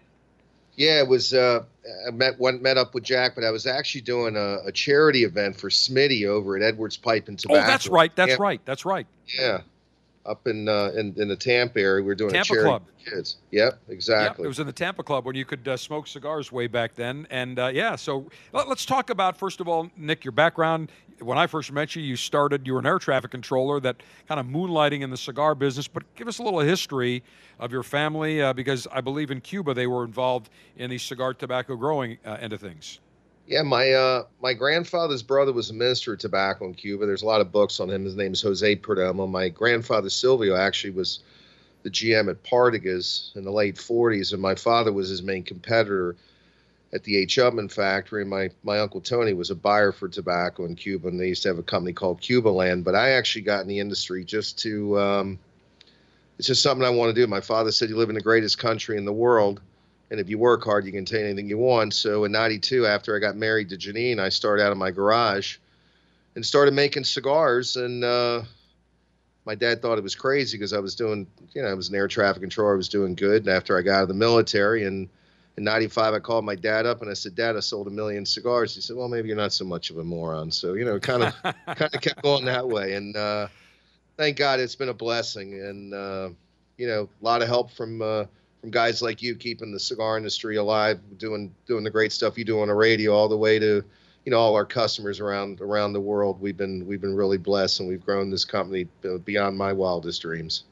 Yeah, 0.78 1.00
it 1.00 1.08
was. 1.08 1.34
Uh, 1.34 1.64
I 2.08 2.12
met 2.12 2.40
went 2.40 2.62
met 2.62 2.78
up 2.78 2.94
with 2.94 3.04
Jack, 3.04 3.36
but 3.36 3.44
I 3.44 3.52
was 3.52 3.66
actually 3.66 4.02
doing 4.02 4.36
a, 4.36 4.60
a 4.66 4.72
charity 4.72 5.24
event 5.24 5.56
for 5.56 5.70
Smitty 5.70 6.28
over 6.28 6.58
at 6.58 6.62
Edwards 6.62 6.98
Pipe 6.98 7.28
and 7.28 7.40
Tobacco. 7.40 7.62
Oh, 7.62 7.68
that's 7.68 7.88
right. 7.88 8.16
That's 8.16 8.32
yeah. 8.32 8.38
right. 8.40 8.62
That's 8.66 8.86
right. 8.86 9.08
Yeah, 9.40 9.62
up 10.26 10.48
in 10.48 10.68
uh, 10.68 10.92
in, 10.96 11.14
in 11.18 11.28
the 11.28 11.36
Tampa 11.36 11.80
area, 11.80 12.02
we 12.02 12.08
were 12.08 12.16
doing 12.16 12.32
Tampa 12.32 12.54
a 12.54 12.56
charity 12.56 12.70
Club. 12.70 12.84
for 13.04 13.12
kids. 13.12 13.38
Yep, 13.52 13.80
exactly. 13.90 14.44
Yep, 14.44 14.46
it 14.46 14.48
was 14.48 14.60
in 14.60 14.68
the 14.68 14.74
Tampa 14.74 15.04
Club 15.04 15.26
when 15.26 15.36
you 15.36 15.46
could 15.46 15.68
uh, 15.68 15.78
smoke 15.78 16.08
cigars 16.08 16.52
way 16.52 16.68
back 16.68 16.96
then. 16.96 17.28
And 17.30 17.60
uh, 17.60 17.68
yeah, 17.68 17.96
so 17.96 18.30
let, 18.52 18.68
us 18.68 18.86
talk 18.86 19.10
about 19.10 19.38
first 19.38 19.60
of 19.60 19.68
all, 19.68 19.90
Nick, 19.96 20.26
your 20.26 20.32
background. 20.32 20.92
When 21.20 21.38
I 21.38 21.48
first 21.48 21.72
met 21.72 21.96
you, 21.96 22.02
you 22.02 22.16
started. 22.16 22.68
You 22.68 22.74
were 22.74 22.80
an 22.80 22.86
air 22.86 23.00
traffic 23.00 23.32
controller 23.32 23.80
that 23.80 24.04
kind 24.28 24.40
of 24.40 24.48
moonlighting 24.48 25.02
in 25.02 25.10
the 25.10 25.18
cigar 25.18 25.56
business. 25.56 25.88
But 25.88 26.04
give 26.16 26.28
us 26.28 26.40
a 26.40 26.44
little 26.44 26.60
history 26.60 27.24
of 27.60 27.72
your 27.72 27.84
family, 27.84 28.42
uh, 28.42 28.54
because 28.54 28.88
I 28.92 29.02
believe 29.02 29.32
in 29.32 29.40
Cuba 29.42 29.74
they 29.74 29.88
were 29.88 30.04
involved 30.04 30.50
in 30.76 30.90
the 30.90 30.98
cigar 30.98 31.34
tobacco 31.34 31.76
growing 31.76 32.18
uh, 32.26 32.38
end 32.40 32.52
of 32.54 32.60
things. 32.60 33.00
Yeah, 33.48 33.62
my 33.62 33.92
uh, 33.92 34.24
my 34.42 34.54
grandfather's 34.54 35.22
brother 35.22 35.54
was 35.54 35.70
a 35.70 35.74
minister 35.74 36.14
of 36.14 36.20
tobacco 36.20 36.66
in 36.66 36.74
Cuba. 36.74 37.06
There's 37.06 37.22
a 37.22 37.28
lot 37.28 37.42
of 37.42 37.52
books 37.52 37.80
on 37.80 37.90
him. 37.90 38.04
His 38.04 38.16
name 38.16 38.34
is 38.34 38.42
Jose 38.42 38.76
Perdomo. 38.78 39.30
My 39.30 39.50
grandfather 39.50 40.10
Silvio 40.10 40.56
actually 40.56 40.92
was 40.92 41.20
the 41.84 41.92
GM 41.92 42.30
at 42.30 42.44
Partagas 42.44 43.36
in 43.36 43.44
the 43.44 43.52
late 43.52 43.76
40s, 43.76 44.34
and 44.34 44.42
my 44.42 44.56
father 44.56 44.92
was 44.92 45.10
his 45.10 45.22
main 45.22 45.44
competitor 45.44 46.16
at 46.94 47.04
the 47.04 47.18
H. 47.18 47.38
Upmann 47.38 47.72
factory. 47.72 48.26
My 48.26 48.50
my 48.64 48.80
uncle 48.80 49.02
Tony 49.02 49.34
was 49.34 49.50
a 49.50 49.56
buyer 49.56 49.92
for 49.92 50.08
tobacco 50.08 50.66
in 50.66 50.76
Cuba, 50.76 51.08
and 51.08 51.20
they 51.20 51.28
used 51.28 51.44
to 51.44 51.50
have 51.50 51.60
a 51.60 51.64
company 51.64 51.94
called 51.94 52.22
Cuba 52.22 52.50
Land. 52.50 52.86
But 52.86 52.96
I 52.96 53.12
actually 53.12 53.44
got 53.44 53.62
in 53.62 53.68
the 53.68 53.80
industry 53.80 54.24
just 54.24 54.60
to 54.60 55.00
um, 55.00 55.40
it's 56.38 56.48
just 56.48 56.64
something 56.64 56.86
I 56.86 56.90
want 56.90 57.16
to 57.16 57.22
do. 57.22 57.28
My 57.28 57.42
father 57.42 57.72
said 57.72 57.90
you 57.90 57.98
live 57.98 58.10
in 58.10 58.16
the 58.16 58.22
greatest 58.22 58.58
country 58.58 58.98
in 58.98 59.06
the 59.06 59.14
world 59.14 59.62
and 60.12 60.20
if 60.20 60.30
you 60.30 60.38
work 60.38 60.64
hard, 60.64 60.86
you 60.86 60.92
can 60.92 61.04
attain 61.04 61.26
anything 61.26 61.50
you 61.50 61.58
want. 61.58 61.94
So 61.94 62.26
in 62.26 62.32
'92, 62.32 62.86
after 62.86 63.16
I 63.16 63.20
got 63.20 63.36
married 63.36 63.70
to 63.70 63.78
Janine, 63.78 64.20
I 64.20 64.30
started 64.30 64.64
out 64.64 64.72
in 64.72 64.78
my 64.78 64.92
garage 64.92 65.58
and 66.36 66.46
started 66.46 66.74
making 66.74 67.06
cigars. 67.06 67.76
And 67.76 68.04
uh, 68.04 68.44
my 69.46 69.56
dad 69.56 69.82
thought 69.82 69.98
it 69.98 70.04
was 70.04 70.16
crazy 70.16 70.58
because 70.58 70.74
I 70.74 70.80
was 70.80 70.96
doing, 70.96 71.28
you 71.54 71.62
know, 71.62 71.70
I 71.70 71.74
was 71.74 71.90
an 71.90 71.96
air 71.96 72.08
traffic 72.08 72.42
controller. 72.42 72.74
I 72.74 72.78
was 72.78 72.90
doing 72.90 73.16
good. 73.16 73.44
And 73.44 73.50
after 73.50 73.78
I 73.78 73.82
got 73.82 73.96
out 73.96 74.02
of 74.04 74.08
the 74.10 74.14
military, 74.14 74.86
and 74.86 75.10
in 75.58 75.64
'95, 75.64 76.14
I 76.14 76.20
called 76.20 76.46
my 76.46 76.56
dad 76.56 76.86
up 76.86 77.02
and 77.02 77.10
I 77.10 77.14
said, 77.14 77.36
"Dad, 77.36 77.56
I 77.56 77.60
sold 77.60 77.88
a 77.88 77.92
million 77.92 78.26
cigars." 78.26 78.76
He 78.76 78.82
said, 78.82 78.96
"Well, 78.96 79.08
maybe 79.08 79.28
you're 79.28 79.38
not 79.38 79.54
so 79.54 79.66
much 79.66 79.90
of 79.90 79.98
a 79.98 80.04
moron." 80.04 80.52
So 80.52 80.74
you 80.74 80.86
know, 80.86 81.00
kind 81.00 81.24
of, 81.24 81.34
kind 81.66 81.94
of 81.94 82.02
kept 82.02 82.22
going 82.22 82.46
that 82.46 82.68
way. 82.68 82.94
And 82.94 83.16
uh, 83.16 83.48
thank 84.18 84.38
God, 84.38 84.60
it's 84.60 84.76
been 84.76 84.90
a 84.90 84.94
blessing. 84.94 85.54
And 85.54 85.94
uh, 85.94 86.30
you 86.78 86.88
know, 86.88 87.10
a 87.22 87.26
lot 87.26 87.42
of 87.42 87.48
help 87.48 87.72
from. 87.72 88.02
Uh, 88.02 88.26
from 88.62 88.72
guys 88.72 89.04
like 89.04 89.22
you 89.22 89.36
keeping 89.36 89.72
the 89.72 89.80
cigar 89.80 90.18
industry 90.18 90.56
alive, 90.56 91.00
doing 91.20 91.54
doing 91.68 91.84
the 91.84 91.90
great 91.92 92.12
stuff 92.12 92.36
you 92.36 92.44
do 92.44 92.62
on 92.62 92.68
the 92.68 92.74
radio, 92.74 93.14
all 93.14 93.28
the 93.28 93.38
way 93.38 93.60
to 93.60 93.84
you 94.26 94.32
know 94.32 94.40
all 94.40 94.56
our 94.56 94.66
customers 94.66 95.20
around 95.20 95.62
around 95.62 95.94
the 95.94 96.02
world. 96.02 96.42
We've 96.42 96.58
been 96.58 96.84
we've 96.88 97.00
been 97.00 97.16
really 97.16 97.38
blessed, 97.38 97.82
and 97.82 97.88
we've 97.88 98.04
grown 98.04 98.32
this 98.32 98.44
company 98.44 98.88
beyond 99.24 99.56
my 99.56 99.72
wildest 99.72 100.24
dreams. 100.24 100.64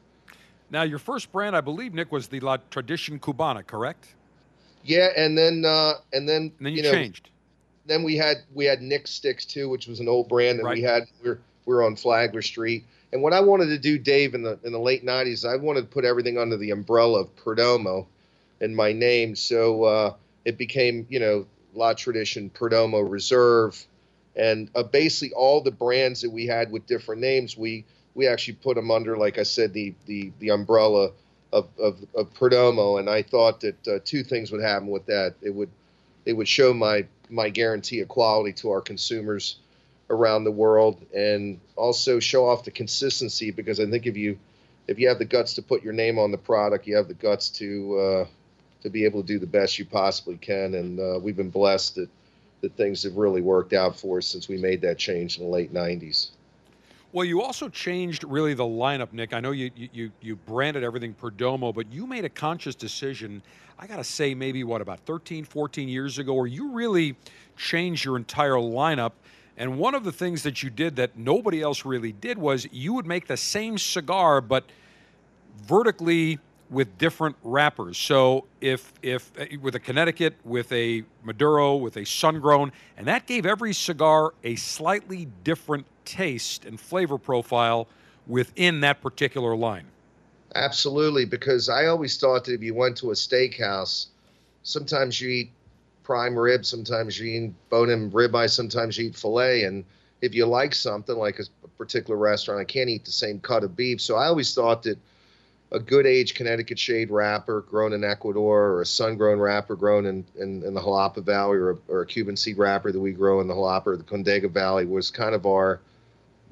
Now, 0.72 0.82
your 0.82 0.98
first 0.98 1.32
brand, 1.32 1.56
I 1.56 1.62
believe, 1.62 1.94
Nick, 1.94 2.12
was 2.12 2.28
the 2.28 2.40
La 2.40 2.58
Tradicion 2.72 3.20
Cubana, 3.20 3.66
correct? 3.66 4.16
Yeah, 4.84 5.10
and 5.16 5.38
then 5.38 5.66
uh, 5.66 5.94
and 6.12 6.28
then 6.28 6.52
and 6.58 6.66
then 6.66 6.72
you, 6.74 6.78
you 6.78 6.84
know, 6.84 6.92
changed. 6.92 7.30
then 7.86 8.04
we 8.04 8.18
had 8.18 8.38
we 8.54 8.66
had 8.66 8.82
Nick 8.82 9.08
Sticks 9.08 9.46
too, 9.46 9.70
which 9.70 9.88
was 9.88 10.00
an 10.00 10.08
old 10.08 10.30
brand 10.30 10.60
that 10.60 10.70
we 10.70 10.82
had. 10.82 11.04
We 11.22 11.30
we're 11.30 11.40
we 11.66 11.76
we're 11.76 11.86
on 11.86 11.96
Flagler 11.96 12.42
Street. 12.42 12.86
And 13.12 13.22
what 13.22 13.32
I 13.32 13.42
wanted 13.42 13.68
to 13.68 13.78
do, 13.78 14.00
Dave, 14.00 14.34
in 14.34 14.42
the 14.42 14.60
in 14.64 14.72
the 14.72 14.80
late 14.80 15.06
'90s, 15.06 15.48
I 15.48 15.56
wanted 15.56 15.82
to 15.82 15.88
put 15.88 16.04
everything 16.04 16.38
under 16.38 16.58
the 16.58 16.72
umbrella 16.72 17.22
of 17.22 17.36
Perdomo, 17.36 18.08
and 18.60 18.76
my 18.76 18.92
name. 18.92 19.36
So 19.36 19.84
uh, 19.84 20.14
it 20.46 20.58
became, 20.58 21.06
you 21.10 21.20
know, 21.20 21.46
La 21.76 21.94
Tradition, 21.94 22.50
Perdomo 22.50 23.10
Reserve, 23.10 23.86
and 24.36 24.70
uh, 24.76 24.84
basically 24.84 25.34
all 25.34 25.62
the 25.62 25.72
brands 25.72 26.22
that 26.22 26.32
we 26.32 26.48
had 26.48 26.72
with 26.72 26.88
different 26.88 27.22
names, 27.22 27.56
we 27.56 27.86
we 28.16 28.28
actually 28.28 28.56
put 28.56 28.76
them 28.76 28.92
under, 28.92 29.18
like 29.18 29.38
I 29.38 29.44
said, 29.44 29.74
the 29.74 29.94
the 30.06 30.32
the 30.40 30.50
umbrella 30.50 31.12
of 31.54 31.70
of, 31.80 32.00
of 32.16 32.34
Perdomo. 32.34 33.00
And 33.00 33.10
I 33.10 33.22
thought 33.22 33.62
that 33.62 33.88
uh, 33.88 34.00
two 34.04 34.24
things 34.24 34.52
would 34.52 34.62
happen 34.62 34.88
with 34.88 35.06
that. 35.06 35.36
It 35.42 35.52
would 35.52 35.70
it 36.26 36.34
would 36.34 36.48
show 36.48 36.74
my 36.74 37.06
my 37.30 37.50
guarantee 37.50 38.02
of 38.02 38.08
quality 38.08 38.54
to 38.54 38.72
our 38.72 38.82
consumers 38.82 39.58
around 40.10 40.44
the 40.44 40.52
world 40.52 41.04
and 41.16 41.60
also 41.76 42.20
show 42.20 42.48
off 42.48 42.66
the 42.66 42.72
consistency 42.72 43.52
because 43.52 43.80
I 43.80 43.90
think 43.90 44.06
if 44.06 44.18
you 44.18 44.38
if 44.88 45.00
you 45.00 45.08
have 45.08 45.20
the 45.20 45.26
guts 45.26 45.54
to 45.54 45.62
put 45.62 45.84
your 45.84 45.94
name 45.94 46.20
on 46.20 46.32
the 46.32 46.38
product, 46.38 46.88
you 46.88 46.96
have 46.98 47.08
the 47.08 47.14
guts 47.14 47.50
to 47.50 48.00
uh, 48.00 48.28
to 48.82 48.90
be 48.90 49.06
able 49.06 49.22
to 49.22 49.28
do 49.28 49.40
the 49.40 49.48
best 49.48 49.80
you 49.80 49.86
possibly 49.86 50.38
can. 50.38 50.76
And 50.76 51.00
uh, 51.00 51.20
we've 51.22 51.38
been 51.38 51.50
blessed 51.50 51.96
that 51.96 52.10
that 52.62 52.76
things 52.78 53.04
have 53.04 53.18
really 53.18 53.42
worked 53.42 53.74
out 53.74 54.00
for 54.00 54.20
us 54.20 54.28
since 54.28 54.48
we 54.48 54.58
made 54.58 54.82
that 54.82 54.98
change 54.98 55.38
in 55.38 55.44
the 55.44 55.50
late 55.50 55.74
'90s. 55.74 56.30
Well, 57.14 57.26
you 57.26 57.44
also 57.44 57.70
changed 57.70 58.24
really 58.24 58.56
the 58.56 58.64
lineup, 58.64 59.14
Nick. 59.14 59.34
I 59.36 59.40
know 59.40 59.52
you 59.52 59.70
you 59.76 60.12
you 60.20 60.36
branded 60.36 60.84
everything 60.84 61.14
Perdomo, 61.14 61.72
but 61.74 61.94
you 61.94 62.08
made 62.08 62.26
a 62.26 62.30
conscious 62.30 62.74
decision. 62.74 63.44
I 63.78 63.86
got 63.86 63.98
to 63.98 64.04
say, 64.04 64.34
maybe 64.34 64.64
what 64.64 64.82
about 64.82 65.00
13, 65.02 65.46
14 65.46 65.88
years 65.88 66.18
ago, 66.18 66.34
where 66.34 66.48
you 66.48 66.72
really 66.72 67.16
changed 67.56 68.04
your 68.04 68.18
entire 68.18 68.54
lineup. 68.54 69.12
And 69.58 69.78
one 69.78 69.94
of 69.94 70.04
the 70.04 70.12
things 70.12 70.42
that 70.42 70.64
you 70.64 70.72
did 70.72 70.96
that 70.96 71.16
nobody 71.16 71.62
else 71.62 71.86
really 71.86 72.14
did 72.14 72.40
was 72.40 72.68
you 72.72 72.94
would 72.94 73.06
make 73.06 73.28
the 73.28 73.38
same 73.38 73.78
cigar, 73.78 74.42
but 74.42 74.64
vertically 75.68 76.40
with 76.72 76.98
different 76.98 77.36
wrappers. 77.44 78.00
So 78.00 78.46
if 78.60 78.92
if 79.04 79.32
eh, 79.38 79.58
with 79.62 79.76
a 79.76 79.80
Connecticut, 79.80 80.36
with 80.44 80.72
a 80.72 81.04
Maduro, 81.24 81.76
with 81.76 81.96
a 81.98 82.06
Sun-Grown, 82.06 82.72
and 82.98 83.06
that 83.06 83.28
gave 83.28 83.46
every 83.46 83.74
cigar 83.74 84.34
a 84.44 84.56
slightly 84.56 85.28
different 85.44 85.86
taste 86.06 86.66
and 86.66 86.80
flavor 86.80 87.18
profile 87.18 87.88
within 88.28 88.80
that 88.82 89.02
particular 89.02 89.56
line. 89.56 89.86
Absolutely, 90.56 91.26
because 91.26 91.70
I 91.70 91.88
always 91.88 92.18
thought 92.18 92.46
that 92.46 92.54
if 92.54 92.62
you 92.62 92.74
went 92.74 92.98
to 92.98 93.12
a 93.12 93.16
steakhouse, 93.16 94.08
sometimes 94.62 95.20
you 95.20 95.30
eat 95.30 95.52
prime 96.04 96.38
rib, 96.38 96.66
sometimes 96.66 97.20
you 97.20 97.28
eat 97.28 97.70
bone-in 97.70 98.12
ribeye, 98.12 98.50
sometimes 98.50 98.98
you 98.98 99.08
eat 99.08 99.16
fillet, 99.16 99.64
and 99.64 99.84
if 100.22 100.36
you 100.36 100.46
like 100.46 100.76
something 100.76 101.18
like 101.18 101.40
a 101.40 101.68
particular 101.78 102.18
restaurant, 102.18 102.62
I 102.62 102.66
can't 102.66 102.90
eat 102.90 103.06
the 103.06 103.12
same 103.12 103.40
cut 103.40 103.64
of 103.64 103.76
beef. 103.76 104.00
So 104.00 104.16
I 104.16 104.28
always 104.28 104.54
thought 104.54 104.84
that 104.84 104.98
a 105.74 105.80
good 105.80 106.06
age 106.06 106.36
Connecticut 106.36 106.78
shade 106.78 107.10
wrapper 107.10 107.62
grown 107.62 107.94
in 107.94 108.04
Ecuador 108.04 108.74
or 108.74 108.82
a 108.82 108.86
sun 108.86 109.18
grown 109.18 109.40
wrapper 109.40 109.76
grown 109.76 110.06
in, 110.06 110.24
in, 110.36 110.64
in 110.64 110.74
the 110.76 110.80
Jalapa 110.82 111.24
Valley 111.24 111.58
or 111.58 111.72
a, 111.72 111.78
or 111.88 112.02
a, 112.02 112.06
Cuban 112.06 112.38
seed 112.38 112.58
wrapper 112.58 112.92
that 112.92 113.00
we 113.00 113.12
grow 113.12 113.42
in 113.42 113.48
the 113.48 113.56
Jalapa 113.56 113.88
or 113.88 113.98
the 113.98 114.04
Condega 114.04 114.50
Valley 114.50 114.86
was 114.86 115.10
kind 115.10 115.34
of 115.34 115.48
our 115.48 115.82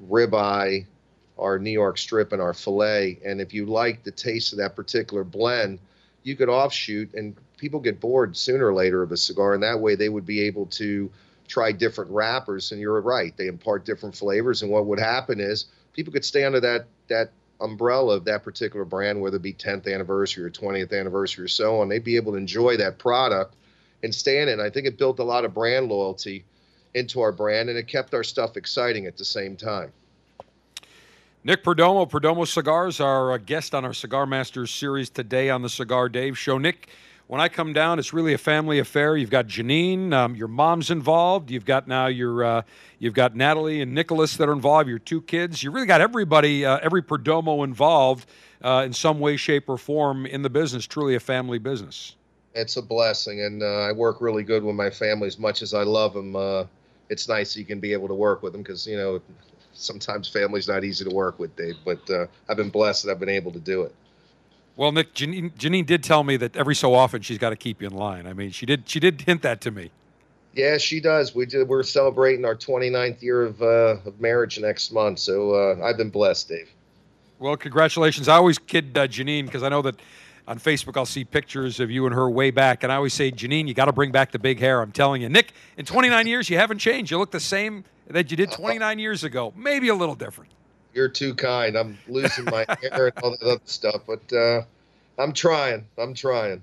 ribeye, 0.09 0.85
our 1.37 1.59
New 1.59 1.71
York 1.71 1.97
strip, 1.97 2.31
and 2.31 2.41
our 2.41 2.53
filet. 2.53 3.19
And 3.25 3.41
if 3.41 3.53
you 3.53 3.65
like 3.65 4.03
the 4.03 4.11
taste 4.11 4.53
of 4.53 4.59
that 4.59 4.75
particular 4.75 5.23
blend, 5.23 5.79
you 6.23 6.35
could 6.35 6.49
offshoot 6.49 7.13
and 7.13 7.35
people 7.57 7.79
get 7.79 7.99
bored 7.99 8.35
sooner 8.35 8.67
or 8.67 8.73
later 8.73 9.03
of 9.03 9.11
a 9.11 9.17
cigar. 9.17 9.53
And 9.53 9.63
that 9.63 9.79
way 9.79 9.95
they 9.95 10.09
would 10.09 10.25
be 10.25 10.41
able 10.41 10.65
to 10.67 11.11
try 11.47 11.71
different 11.71 12.11
wrappers. 12.11 12.71
And 12.71 12.79
you're 12.79 12.99
right, 13.01 13.35
they 13.37 13.47
impart 13.47 13.85
different 13.85 14.15
flavors. 14.15 14.61
And 14.61 14.71
what 14.71 14.85
would 14.85 14.99
happen 14.99 15.39
is 15.39 15.65
people 15.93 16.13
could 16.13 16.25
stay 16.25 16.43
under 16.43 16.59
that, 16.61 16.85
that 17.07 17.31
umbrella 17.59 18.15
of 18.17 18.25
that 18.25 18.43
particular 18.43 18.85
brand, 18.85 19.21
whether 19.21 19.37
it 19.37 19.41
be 19.41 19.53
10th 19.53 19.91
anniversary 19.91 20.43
or 20.43 20.49
20th 20.49 20.97
anniversary 20.97 21.45
or 21.45 21.47
so 21.47 21.81
on, 21.81 21.89
they'd 21.89 22.03
be 22.03 22.15
able 22.15 22.33
to 22.33 22.37
enjoy 22.37 22.77
that 22.77 22.97
product 22.97 23.55
and 24.03 24.13
stay 24.13 24.41
in 24.41 24.49
it. 24.49 24.53
And 24.53 24.61
I 24.61 24.69
think 24.69 24.87
it 24.87 24.97
built 24.97 25.19
a 25.19 25.23
lot 25.23 25.45
of 25.45 25.53
brand 25.53 25.87
loyalty 25.87 26.43
into 26.93 27.21
our 27.21 27.31
brand 27.31 27.69
and 27.69 27.77
it 27.77 27.87
kept 27.87 28.13
our 28.13 28.23
stuff 28.23 28.57
exciting 28.57 29.05
at 29.05 29.17
the 29.17 29.25
same 29.25 29.55
time. 29.55 29.91
Nick 31.43 31.63
Perdomo, 31.63 32.07
Perdomo 32.07 32.47
Cigars, 32.47 32.99
our 32.99 33.37
guest 33.39 33.73
on 33.73 33.83
our 33.83 33.93
Cigar 33.93 34.27
Masters 34.27 34.69
series 34.71 35.09
today 35.09 35.49
on 35.49 35.63
the 35.63 35.69
Cigar 35.69 36.07
Dave 36.07 36.37
Show. 36.37 36.59
Nick, 36.59 36.89
when 37.25 37.41
I 37.41 37.47
come 37.47 37.71
down, 37.71 37.97
it's 37.97 38.13
really 38.13 38.33
a 38.33 38.37
family 38.37 38.77
affair. 38.77 39.15
You've 39.15 39.29
got 39.29 39.47
Janine, 39.47 40.13
um, 40.13 40.35
your 40.35 40.49
mom's 40.49 40.91
involved. 40.91 41.49
You've 41.49 41.65
got 41.65 41.87
now 41.87 42.07
your, 42.07 42.43
uh, 42.43 42.61
you've 42.99 43.13
got 43.13 43.35
Natalie 43.35 43.81
and 43.81 43.95
Nicholas 43.95 44.35
that 44.37 44.49
are 44.49 44.51
involved. 44.51 44.89
Your 44.89 44.99
two 44.99 45.21
kids. 45.21 45.63
You 45.63 45.71
really 45.71 45.87
got 45.87 46.01
everybody, 46.01 46.65
uh, 46.65 46.77
every 46.83 47.01
Perdomo 47.01 47.63
involved 47.63 48.27
uh, 48.61 48.83
in 48.85 48.91
some 48.91 49.19
way, 49.19 49.37
shape, 49.37 49.69
or 49.69 49.77
form 49.77 50.25
in 50.25 50.41
the 50.41 50.49
business. 50.49 50.85
Truly 50.85 51.15
a 51.15 51.19
family 51.19 51.57
business. 51.57 52.17
It's 52.53 52.75
a 52.75 52.81
blessing, 52.81 53.39
and 53.41 53.63
uh, 53.63 53.65
I 53.65 53.93
work 53.93 54.19
really 54.19 54.43
good 54.43 54.61
with 54.61 54.75
my 54.75 54.89
family. 54.89 55.27
As 55.27 55.39
much 55.39 55.61
as 55.61 55.73
I 55.73 55.83
love 55.83 56.13
them, 56.13 56.35
uh, 56.35 56.65
it's 57.11 57.27
nice 57.27 57.55
you 57.57 57.65
can 57.65 57.79
be 57.79 57.91
able 57.91 58.07
to 58.07 58.15
work 58.15 58.41
with 58.41 58.53
them 58.53 58.63
because 58.63 58.87
you 58.87 58.97
know 58.97 59.21
sometimes 59.73 60.27
family's 60.27 60.67
not 60.67 60.83
easy 60.83 61.03
to 61.03 61.13
work 61.13 61.37
with, 61.37 61.55
Dave. 61.55 61.75
But 61.85 62.09
uh, 62.09 62.25
I've 62.49 62.57
been 62.57 62.69
blessed 62.69 63.05
that 63.05 63.11
I've 63.11 63.19
been 63.19 63.29
able 63.29 63.51
to 63.51 63.59
do 63.59 63.83
it. 63.83 63.93
Well, 64.77 64.91
Nick, 64.91 65.13
Janine, 65.13 65.51
Janine 65.53 65.85
did 65.85 66.03
tell 66.03 66.23
me 66.23 66.37
that 66.37 66.55
every 66.55 66.75
so 66.75 66.95
often 66.95 67.21
she's 67.21 67.37
got 67.37 67.49
to 67.49 67.55
keep 67.57 67.81
you 67.81 67.87
in 67.87 67.93
line. 67.93 68.25
I 68.25 68.33
mean, 68.33 68.51
she 68.51 68.65
did 68.65 68.87
she 68.87 68.99
did 68.99 69.21
hint 69.21 69.41
that 69.41 69.59
to 69.61 69.71
me. 69.71 69.91
Yeah, 70.53 70.77
she 70.77 70.99
does. 70.99 71.35
We 71.35 71.45
did, 71.45 71.67
we're 71.69 71.83
celebrating 71.83 72.43
our 72.43 72.55
29th 72.55 73.21
year 73.21 73.43
of, 73.43 73.61
uh, 73.61 73.95
of 74.05 74.19
marriage 74.19 74.59
next 74.59 74.91
month, 74.91 75.19
so 75.19 75.53
uh, 75.53 75.81
I've 75.81 75.95
been 75.95 76.09
blessed, 76.09 76.49
Dave. 76.49 76.69
Well, 77.39 77.55
congratulations. 77.55 78.27
I 78.27 78.35
always 78.35 78.59
kid 78.59 78.97
uh, 78.97 79.07
Janine 79.07 79.45
because 79.45 79.63
I 79.63 79.69
know 79.69 79.81
that 79.83 80.01
on 80.47 80.59
Facebook 80.59 80.97
I'll 80.97 81.05
see 81.05 81.23
pictures 81.23 81.79
of 81.79 81.91
you 81.91 82.05
and 82.05 82.15
her 82.15 82.29
way 82.29 82.51
back, 82.51 82.83
and 82.83 82.91
I 82.91 82.95
always 82.95 83.13
say, 83.13 83.31
Janine, 83.31 83.67
you 83.67 83.73
got 83.73 83.85
to 83.85 83.93
bring 83.93 84.11
back 84.11 84.31
the 84.31 84.39
big 84.39 84.59
hair. 84.59 84.81
I'm 84.81 84.91
telling 84.91 85.21
you, 85.21 85.29
Nick, 85.29 85.53
in 85.77 85.85
29 85.85 86.27
years 86.27 86.49
you 86.49 86.57
haven't 86.57 86.79
changed. 86.79 87.11
You 87.11 87.17
look 87.17 87.31
the 87.31 87.39
same 87.39 87.83
that 88.07 88.31
you 88.31 88.37
did 88.37 88.51
29 88.51 88.99
years 88.99 89.23
ago, 89.23 89.53
maybe 89.55 89.87
a 89.89 89.95
little 89.95 90.15
different. 90.15 90.51
You're 90.93 91.09
too 91.09 91.33
kind. 91.33 91.77
I'm 91.77 91.97
losing 92.07 92.45
my 92.45 92.65
hair 92.81 93.07
and 93.07 93.23
all 93.23 93.31
that 93.31 93.41
other 93.41 93.61
stuff, 93.65 94.01
but 94.05 94.33
uh, 94.33 94.63
I'm 95.17 95.33
trying. 95.33 95.87
I'm 95.97 96.13
trying. 96.13 96.61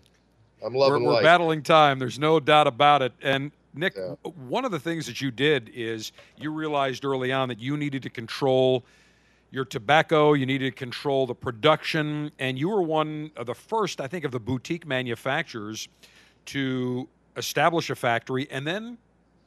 I'm 0.65 0.75
loving 0.75 1.05
we're, 1.05 1.15
we're 1.15 1.23
battling 1.23 1.63
time. 1.63 1.99
There's 1.99 2.19
no 2.19 2.41
doubt 2.41 2.67
about 2.67 3.03
it. 3.03 3.13
And 3.23 3.53
Nick, 3.75 3.97
yeah. 3.97 4.15
one 4.49 4.65
of 4.65 4.73
the 4.73 4.81
things 4.81 5.07
that 5.07 5.21
you 5.21 5.31
did 5.31 5.71
is 5.75 6.13
you 6.37 6.51
realized 6.53 7.05
early 7.05 7.33
on 7.33 7.49
that 7.49 7.59
you 7.59 7.77
needed 7.77 8.03
to 8.03 8.11
control 8.11 8.85
your 9.51 9.65
tobacco, 9.65 10.35
you 10.35 10.47
needed 10.47 10.67
to 10.67 10.77
control 10.77 11.27
the 11.27 11.35
production, 11.35 12.31
and 12.39 12.59
you 12.59 12.69
were 12.69 12.83
one 12.83 13.31
of 13.37 13.47
the 13.47 13.55
first, 13.55 14.01
I 14.01 14.07
think, 14.07 14.25
of 14.25 14.31
the 14.31 14.41
boutique 14.41 14.87
manufacturers 14.87 15.89
to 16.47 17.09
establish 17.37 17.89
a 17.91 17.95
factory 17.95 18.49
and 18.51 18.67
then 18.67 18.99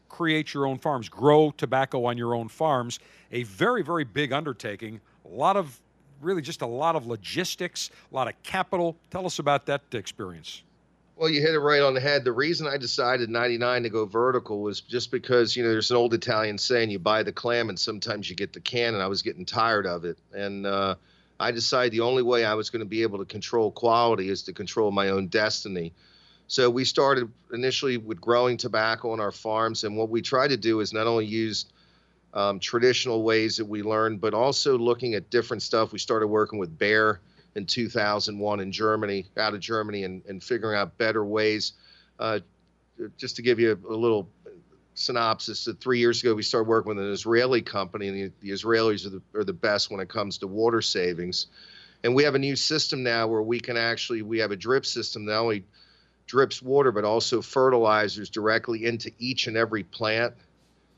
create 0.10 0.54
your 0.54 0.66
own 0.66 0.78
farms, 0.78 1.08
grow 1.08 1.52
tobacco 1.52 2.06
on 2.06 2.18
your 2.18 2.36
own 2.36 2.48
farms. 2.48 3.00
A 3.32 3.44
very, 3.44 3.82
very 3.82 4.04
big 4.04 4.34
undertaking. 4.34 5.00
A 5.26 5.30
lot 5.30 5.56
of, 5.56 5.80
really, 6.20 6.42
just 6.42 6.62
a 6.62 6.68
lot 6.68 6.96
of 6.96 7.06
logistics, 7.08 7.92
a 8.12 8.16
lot 8.16 8.28
of 8.28 8.34
capital. 8.44 8.98
Tell 9.10 9.26
us 9.26 9.40
about 9.40 9.66
that 9.68 9.84
experience. 9.94 10.64
Well, 11.16 11.30
you 11.30 11.42
hit 11.42 11.54
it 11.54 11.60
right 11.60 11.82
on 11.82 11.94
the 11.94 12.00
head. 12.00 12.24
The 12.24 12.32
reason 12.32 12.66
I 12.68 12.78
decided 12.78 13.30
99 13.30 13.84
to 13.84 13.90
go 13.90 14.06
vertical 14.06 14.62
was 14.62 14.82
just 14.82 15.12
because, 15.12 15.56
you 15.56 15.64
know, 15.64 15.70
there's 15.70 15.92
an 15.92 15.98
old 15.98 16.14
Italian 16.14 16.58
saying 16.58 16.90
you 16.90 17.00
buy 17.00 17.22
the 17.22 17.32
clam 17.32 17.70
and 17.70 17.80
sometimes 17.80 18.30
you 18.30 18.36
get 18.36 18.54
the 18.54 18.60
can, 18.60 18.96
and 18.96 19.04
I 19.04 19.08
was 19.08 19.22
getting 19.22 19.46
tired 19.46 19.86
of 19.86 20.04
it. 20.04 20.18
And 20.34 20.66
uh, 20.66 20.96
I 21.40 21.52
decided 21.52 21.92
the 21.92 22.00
only 22.00 22.24
way 22.24 22.44
I 22.44 22.56
was 22.56 22.70
going 22.70 22.80
to 22.80 22.88
be 22.88 23.04
able 23.04 23.20
to 23.20 23.26
control 23.26 23.72
quality 23.72 24.30
is 24.30 24.44
to 24.44 24.54
control 24.54 24.92
my 24.92 25.10
own 25.10 25.28
destiny. 25.28 25.94
So 26.48 26.70
we 26.70 26.86
started 26.86 27.32
initially 27.54 27.98
with 27.98 28.20
growing 28.20 28.58
tobacco 28.58 29.12
on 29.12 29.20
our 29.20 29.32
farms, 29.32 29.84
and 29.84 29.96
what 29.96 30.10
we 30.10 30.22
try 30.22 30.48
to 30.48 30.58
do 30.58 30.80
is 30.80 30.92
not 30.92 31.08
only 31.08 31.26
use 31.26 31.66
um, 32.34 32.60
traditional 32.60 33.24
ways 33.24 33.58
that 33.58 33.66
we 33.66 33.84
learned, 33.84 34.22
but 34.22 34.34
also 34.34 34.78
looking 34.78 35.14
at 35.14 35.30
different 35.30 35.64
stuff. 35.64 35.92
We 35.92 36.00
started 36.00 36.28
working 36.28 36.60
with 36.60 36.78
Bayer 36.78 37.20
in 37.56 37.66
2001 37.66 38.60
in 38.60 38.72
Germany, 38.72 39.26
out 39.38 39.54
of 39.54 39.60
Germany, 39.60 40.04
and, 40.04 40.24
and 40.26 40.44
figuring 40.44 40.78
out 40.78 40.98
better 40.98 41.26
ways. 41.26 41.74
Uh, 42.20 42.40
just 43.18 43.36
to 43.36 43.42
give 43.42 43.60
you 43.60 43.72
a, 43.72 43.94
a 43.94 43.98
little 43.98 44.30
synopsis, 44.94 45.66
that 45.66 45.80
three 45.80 46.00
years 46.00 46.22
ago 46.22 46.34
we 46.34 46.44
started 46.44 46.68
working 46.68 46.96
with 46.96 47.04
an 47.04 47.12
Israeli 47.12 47.62
company, 47.62 48.08
and 48.08 48.18
the, 48.18 48.32
the 48.42 48.50
Israelis 48.52 49.06
are 49.06 49.10
the, 49.10 49.22
are 49.36 49.44
the 49.44 49.54
best 49.54 49.92
when 49.92 50.00
it 50.00 50.10
comes 50.10 50.38
to 50.40 50.48
water 50.48 50.82
savings. 50.82 51.48
And 52.04 52.16
we 52.16 52.24
have 52.24 52.36
a 52.36 52.40
new 52.40 52.56
system 52.56 53.04
now 53.04 53.28
where 53.28 53.42
we 53.42 53.60
can 53.60 53.78
actually 53.78 54.22
we 54.22 54.40
have 54.40 54.52
a 54.52 54.56
drip 54.56 54.86
system 54.86 55.26
that 55.26 55.38
only 55.38 55.64
drips 56.26 56.62
water, 56.62 56.92
but 56.92 57.04
also 57.04 57.42
fertilizers 57.42 58.30
directly 58.30 58.86
into 58.86 59.12
each 59.20 59.48
and 59.48 59.58
every 59.58 59.84
plant. 59.84 60.34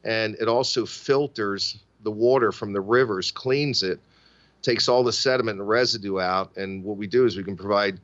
And 0.03 0.35
it 0.35 0.47
also 0.47 0.85
filters 0.85 1.77
the 2.03 2.11
water 2.11 2.51
from 2.51 2.73
the 2.73 2.81
rivers, 2.81 3.31
cleans 3.31 3.83
it, 3.83 3.99
takes 4.63 4.87
all 4.87 5.03
the 5.03 5.13
sediment 5.13 5.59
and 5.59 5.69
residue 5.69 6.19
out. 6.19 6.57
And 6.57 6.83
what 6.83 6.97
we 6.97 7.05
do 7.05 7.25
is 7.25 7.37
we 7.37 7.43
can 7.43 7.57
provide 7.57 7.99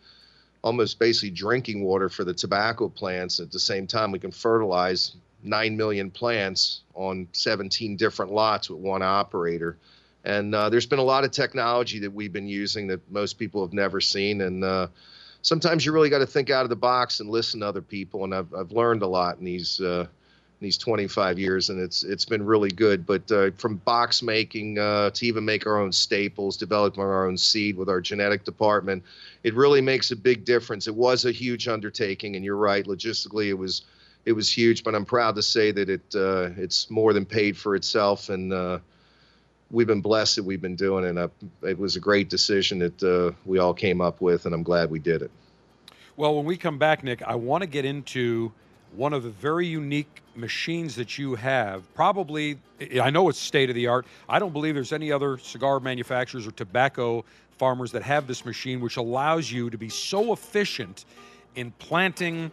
almost 0.62 1.00
basically 1.00 1.32
drinking 1.32 1.84
water 1.84 2.10
for 2.10 2.24
the 2.24 2.34
tobacco 2.34 2.90
plants. 2.90 3.40
At 3.40 3.52
the 3.52 3.60
same 3.60 3.88
time, 3.88 4.12
we 4.12 4.20
can 4.20 4.32
fertilize 4.32 5.16
nine 5.42 5.78
million 5.78 6.12
plants 6.12 6.82
on 6.94 7.28
17 7.32 7.96
different 7.96 8.32
lots 8.32 8.70
with 8.70 8.80
one 8.80 9.02
operator. 9.02 9.78
And 10.26 10.54
uh, 10.54 10.70
there's 10.70 10.86
been 10.86 11.00
a 11.00 11.04
lot 11.04 11.24
of 11.24 11.32
technology 11.32 12.00
that 12.00 12.12
we've 12.12 12.34
been 12.34 12.48
using 12.48 12.88
that 12.88 13.10
most 13.10 13.40
people 13.40 13.64
have 13.64 13.74
never 13.74 14.02
seen. 14.02 14.42
And 14.42 14.64
uh, 14.66 14.88
sometimes 15.42 15.86
you 15.86 15.94
really 15.94 16.10
got 16.10 16.20
to 16.20 16.28
think 16.28 16.50
out 16.50 16.64
of 16.64 16.70
the 16.70 16.76
box 16.76 17.22
and 17.22 17.30
listen 17.30 17.62
to 17.62 17.68
other 17.68 17.82
people. 17.82 18.26
And 18.26 18.36
I've, 18.36 18.54
I've 18.54 18.72
learned 18.74 19.02
a 19.02 19.08
lot 19.08 19.38
in 19.38 19.46
these 19.46 19.80
uh, 19.80 20.08
these 20.60 20.78
25 20.78 21.40
years, 21.40 21.70
and 21.70 21.80
it's 21.80 22.04
it's 22.04 22.26
been 22.26 22.46
really 22.46 22.70
good. 22.70 23.06
But 23.06 23.32
uh, 23.32 23.52
from 23.52 23.76
box 23.78 24.22
making 24.22 24.78
uh, 24.78 25.12
to 25.12 25.26
even 25.26 25.46
make 25.46 25.66
our 25.66 25.80
own 25.80 25.92
staples, 25.92 26.58
developing 26.58 27.02
our 27.02 27.28
own 27.28 27.38
seed 27.38 27.78
with 27.78 27.90
our 27.90 28.02
genetic 28.02 28.44
department, 28.44 29.04
it 29.44 29.54
really 29.54 29.82
makes 29.82 30.12
a 30.12 30.16
big 30.16 30.46
difference. 30.46 30.88
It 30.88 30.96
was 30.96 31.26
a 31.26 31.32
huge 31.32 31.68
undertaking, 31.68 32.36
and 32.36 32.44
you're 32.44 32.58
right, 32.58 32.86
logistically 32.86 33.48
it 33.48 33.54
was 33.54 33.84
it 34.26 34.34
was 34.34 34.52
huge. 34.52 34.84
But 34.84 34.96
I'm 34.96 35.06
proud 35.06 35.36
to 35.36 35.42
say 35.42 35.72
that 35.72 35.90
it 35.90 36.16
uh, 36.16 36.50
it's 36.58 36.90
more 36.90 37.14
than 37.14 37.26
paid 37.26 37.58
for 37.58 37.76
itself, 37.76 38.30
and 38.30 38.52
uh, 38.52 38.80
we've 39.72 39.88
been 39.88 40.02
blessed 40.02 40.36
that 40.38 40.44
we've 40.44 40.62
been 40.62 40.76
doing 40.76 41.06
it. 41.06 41.16
And 41.16 41.32
it 41.64 41.78
was 41.78 41.96
a 41.96 42.00
great 42.02 42.30
decision 42.30 42.80
that 42.80 43.04
uh, 43.04 43.36
we 43.46 43.60
all 43.60 43.74
came 43.74 44.02
up 44.02 44.20
with, 44.20 44.46
and 44.46 44.54
I'm 44.54 44.64
glad 44.64 44.90
we 44.90 45.00
did 45.00 45.22
it. 45.22 45.32
Well, 46.18 46.36
when 46.36 46.44
we 46.44 46.58
come 46.58 46.78
back, 46.78 47.02
Nick, 47.02 47.22
I 47.22 47.36
want 47.36 47.62
to 47.62 47.68
get 47.68 47.86
into 47.86 48.52
one 48.96 49.14
of 49.14 49.24
the 49.24 49.30
very 49.30 49.68
unique 49.68 50.22
machines 50.36 50.96
that 50.96 51.18
you 51.18 51.36
have. 51.36 51.84
Probably, 51.94 52.58
I 53.02 53.10
know 53.10 53.30
it's 53.30 53.40
state 53.40 53.70
of 53.70 53.76
the 53.76 53.88
art. 53.88 54.06
I 54.28 54.40
don't 54.40 54.54
believe 54.54 54.76
there's 54.76 54.94
any 54.94 55.12
other 55.12 55.38
cigar 55.38 55.80
manufacturers 55.80 56.48
or 56.48 56.52
tobacco 56.52 57.26
farmers 57.58 57.92
that 57.92 58.04
have 58.04 58.26
this 58.26 58.46
machine, 58.46 58.80
which 58.80 58.98
allows 58.98 59.52
you 59.52 59.70
to 59.70 59.78
be 59.78 59.90
so 59.90 60.34
efficient 60.34 61.06
in 61.56 61.72
planting 61.72 62.52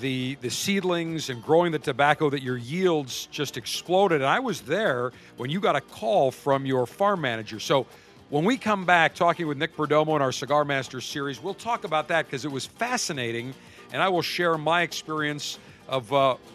the 0.00 0.36
the 0.42 0.50
seedlings 0.50 1.30
and 1.30 1.42
growing 1.42 1.72
the 1.72 1.78
tobacco 1.78 2.28
that 2.28 2.42
your 2.42 2.56
yields 2.56 3.26
just 3.30 3.56
exploded. 3.56 4.20
And 4.20 4.28
I 4.28 4.38
was 4.38 4.60
there 4.62 5.12
when 5.36 5.50
you 5.50 5.60
got 5.60 5.76
a 5.76 5.80
call 5.80 6.30
from 6.30 6.66
your 6.66 6.86
farm 6.86 7.22
manager. 7.22 7.58
So 7.58 7.86
when 8.30 8.44
we 8.44 8.58
come 8.58 8.84
back 8.84 9.14
talking 9.14 9.46
with 9.46 9.56
Nick 9.56 9.74
Perdomo 9.74 10.14
in 10.16 10.20
our 10.20 10.32
Cigar 10.32 10.64
Masters 10.64 11.06
series, 11.06 11.42
we'll 11.42 11.54
talk 11.54 11.84
about 11.84 12.08
that 12.08 12.26
because 12.26 12.44
it 12.44 12.52
was 12.52 12.66
fascinating, 12.66 13.54
and 13.90 14.02
I 14.02 14.10
will 14.10 14.20
share 14.20 14.58
my 14.58 14.82
experience 14.82 15.58
of 15.88 16.08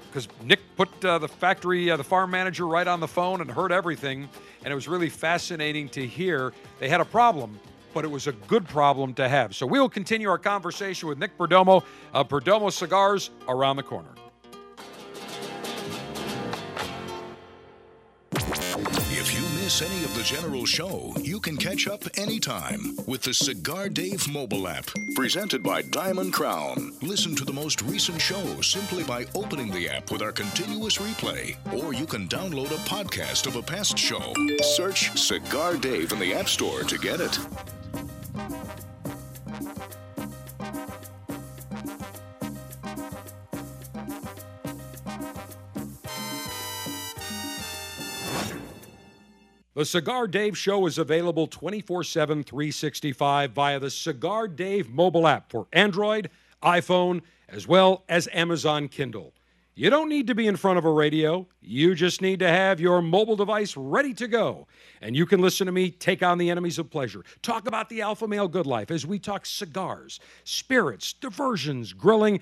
because 0.09 0.27
uh, 0.27 0.43
Nick 0.43 0.59
put 0.77 1.03
uh, 1.03 1.17
the 1.17 1.27
factory, 1.27 1.89
uh, 1.89 1.97
the 1.97 2.03
farm 2.03 2.31
manager, 2.31 2.67
right 2.67 2.87
on 2.87 2.99
the 2.99 3.07
phone 3.07 3.41
and 3.41 3.49
heard 3.49 3.71
everything, 3.71 4.29
and 4.63 4.71
it 4.71 4.75
was 4.75 4.87
really 4.87 5.09
fascinating 5.09 5.89
to 5.89 6.05
hear 6.05 6.53
they 6.79 6.87
had 6.87 7.01
a 7.01 7.05
problem. 7.05 7.59
But 7.93 8.05
it 8.05 8.11
was 8.11 8.25
a 8.25 8.31
good 8.31 8.67
problem 8.67 9.13
to 9.15 9.29
have. 9.29 9.55
So 9.55 9.67
we 9.67 9.79
will 9.79 9.89
continue 9.89 10.27
our 10.27 10.39
conversation 10.39 11.07
with 11.09 11.19
Nick 11.19 11.37
Perdomo 11.37 11.83
of 12.11 12.27
Perdomo 12.27 12.71
Cigars 12.71 13.29
around 13.47 13.75
the 13.75 13.83
corner. 13.83 14.09
Miss 19.73 19.89
any 19.91 20.03
of 20.03 20.13
the 20.13 20.21
general 20.21 20.65
show, 20.65 21.11
you 21.19 21.39
can 21.39 21.57
catch 21.57 21.87
up 21.87 22.03
anytime 22.15 22.95
with 23.07 23.23
the 23.23 23.33
Cigar 23.33 23.89
Dave 23.89 24.31
mobile 24.31 24.67
app, 24.67 24.85
presented 25.15 25.63
by 25.63 25.81
Diamond 25.81 26.31
Crown. 26.31 26.93
Listen 27.01 27.33
to 27.35 27.43
the 27.43 27.53
most 27.53 27.81
recent 27.81 28.21
show 28.21 28.61
simply 28.61 29.03
by 29.03 29.25
opening 29.33 29.71
the 29.71 29.89
app 29.89 30.11
with 30.11 30.21
our 30.21 30.31
continuous 30.31 30.97
replay, 30.97 31.55
or 31.73 31.91
you 31.93 32.05
can 32.05 32.27
download 32.27 32.71
a 32.71 32.87
podcast 32.87 33.47
of 33.47 33.55
a 33.55 33.63
past 33.63 33.97
show. 33.97 34.33
Search 34.75 35.17
Cigar 35.17 35.77
Dave 35.77 36.11
in 36.11 36.19
the 36.19 36.35
App 36.35 36.49
Store 36.49 36.83
to 36.83 36.97
get 36.99 37.19
it. 37.19 37.39
The 49.75 49.85
Cigar 49.85 50.27
Dave 50.27 50.55
Show 50.55 50.85
is 50.85 50.99
available 50.99 51.47
24 51.47 52.03
7, 52.03 52.43
365 52.43 53.51
via 53.53 53.79
the 53.79 53.89
Cigar 53.89 54.47
Dave 54.47 54.87
mobile 54.91 55.25
app 55.25 55.49
for 55.49 55.65
Android, 55.73 56.29
iPhone, 56.61 57.21
as 57.49 57.67
well 57.67 58.03
as 58.07 58.29
Amazon 58.33 58.87
Kindle. 58.87 59.33
You 59.73 59.89
don't 59.89 60.09
need 60.09 60.27
to 60.27 60.35
be 60.35 60.45
in 60.45 60.57
front 60.57 60.77
of 60.77 60.85
a 60.85 60.91
radio. 60.91 61.47
You 61.59 61.95
just 61.95 62.21
need 62.21 62.37
to 62.39 62.47
have 62.47 62.79
your 62.79 63.01
mobile 63.01 63.35
device 63.35 63.75
ready 63.75 64.13
to 64.13 64.27
go. 64.27 64.67
And 65.01 65.15
you 65.15 65.25
can 65.25 65.41
listen 65.41 65.65
to 65.65 65.71
me 65.71 65.89
take 65.89 66.21
on 66.21 66.37
the 66.37 66.51
enemies 66.51 66.77
of 66.77 66.91
pleasure, 66.91 67.23
talk 67.41 67.67
about 67.67 67.89
the 67.89 68.01
alpha 68.01 68.27
male 68.27 68.47
good 68.47 68.67
life 68.67 68.91
as 68.91 69.07
we 69.07 69.17
talk 69.17 69.43
cigars, 69.43 70.19
spirits, 70.43 71.13
diversions, 71.13 71.93
grilling, 71.93 72.41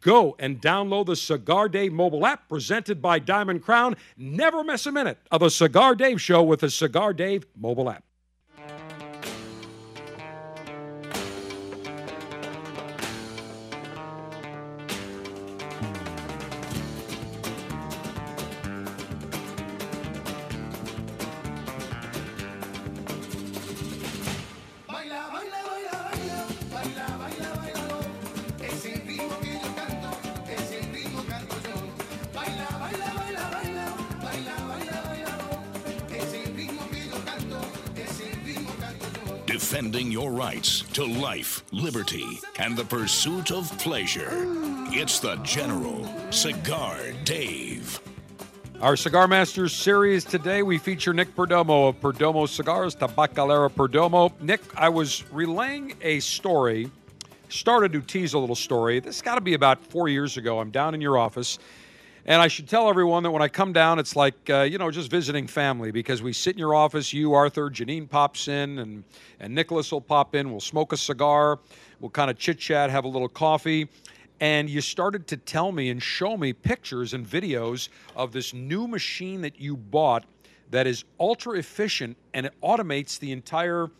Go 0.00 0.36
and 0.38 0.60
download 0.60 1.06
the 1.06 1.16
Cigar 1.16 1.68
Dave 1.68 1.92
mobile 1.92 2.24
app 2.24 2.48
presented 2.48 3.02
by 3.02 3.18
Diamond 3.18 3.62
Crown. 3.62 3.96
Never 4.16 4.64
miss 4.64 4.86
a 4.86 4.92
minute 4.92 5.18
of 5.30 5.42
a 5.42 5.50
Cigar 5.50 5.94
Dave 5.94 6.20
show 6.20 6.42
with 6.42 6.60
the 6.60 6.70
Cigar 6.70 7.12
Dave 7.12 7.46
mobile 7.56 7.90
app. 7.90 8.04
To 40.92 41.04
life, 41.06 41.64
liberty, 41.72 42.38
and 42.58 42.76
the 42.76 42.84
pursuit 42.84 43.50
of 43.50 43.66
pleasure. 43.78 44.28
It's 44.90 45.20
the 45.20 45.36
General 45.36 46.06
Cigar 46.30 46.98
Dave. 47.24 47.98
Our 48.78 48.96
Cigar 48.96 49.26
Masters 49.26 49.72
series 49.72 50.22
today, 50.22 50.62
we 50.62 50.76
feature 50.76 51.14
Nick 51.14 51.34
Perdomo 51.34 51.88
of 51.88 52.00
Perdomo 52.02 52.46
Cigars, 52.46 52.94
Tabacalera 52.94 53.70
Perdomo. 53.70 54.38
Nick, 54.42 54.60
I 54.76 54.90
was 54.90 55.24
relaying 55.32 55.94
a 56.02 56.20
story, 56.20 56.90
started 57.48 57.92
to 57.94 58.02
tease 58.02 58.34
a 58.34 58.38
little 58.38 58.54
story. 58.54 59.00
This 59.00 59.22
got 59.22 59.36
to 59.36 59.40
be 59.40 59.54
about 59.54 59.82
four 59.86 60.08
years 60.10 60.36
ago. 60.36 60.60
I'm 60.60 60.70
down 60.70 60.94
in 60.94 61.00
your 61.00 61.16
office 61.16 61.58
and 62.24 62.40
I 62.40 62.46
should 62.46 62.68
tell 62.68 62.88
everyone 62.88 63.24
that 63.24 63.32
when 63.32 63.42
I 63.42 63.48
come 63.48 63.72
down, 63.72 63.98
it's 63.98 64.14
like, 64.14 64.48
uh, 64.48 64.62
you 64.62 64.78
know, 64.78 64.90
just 64.90 65.10
visiting 65.10 65.48
family 65.48 65.90
because 65.90 66.22
we 66.22 66.32
sit 66.32 66.52
in 66.54 66.58
your 66.58 66.74
office, 66.74 67.12
you, 67.12 67.34
Arthur, 67.34 67.68
Janine 67.68 68.08
pops 68.08 68.46
in, 68.46 68.78
and, 68.78 69.02
and 69.40 69.52
Nicholas 69.52 69.90
will 69.90 70.00
pop 70.00 70.36
in. 70.36 70.50
We'll 70.50 70.60
smoke 70.60 70.92
a 70.92 70.96
cigar, 70.96 71.58
we'll 72.00 72.10
kind 72.10 72.30
of 72.30 72.38
chit 72.38 72.58
chat, 72.58 72.90
have 72.90 73.04
a 73.04 73.08
little 73.08 73.28
coffee. 73.28 73.88
And 74.38 74.70
you 74.70 74.80
started 74.80 75.26
to 75.28 75.36
tell 75.36 75.72
me 75.72 75.90
and 75.90 76.02
show 76.02 76.36
me 76.36 76.52
pictures 76.52 77.14
and 77.14 77.26
videos 77.26 77.88
of 78.14 78.32
this 78.32 78.54
new 78.54 78.86
machine 78.86 79.40
that 79.40 79.60
you 79.60 79.76
bought 79.76 80.24
that 80.70 80.86
is 80.86 81.04
ultra 81.20 81.58
efficient 81.58 82.16
and 82.34 82.46
it 82.46 82.54
automates 82.62 83.18
the 83.18 83.30
entire 83.30 83.90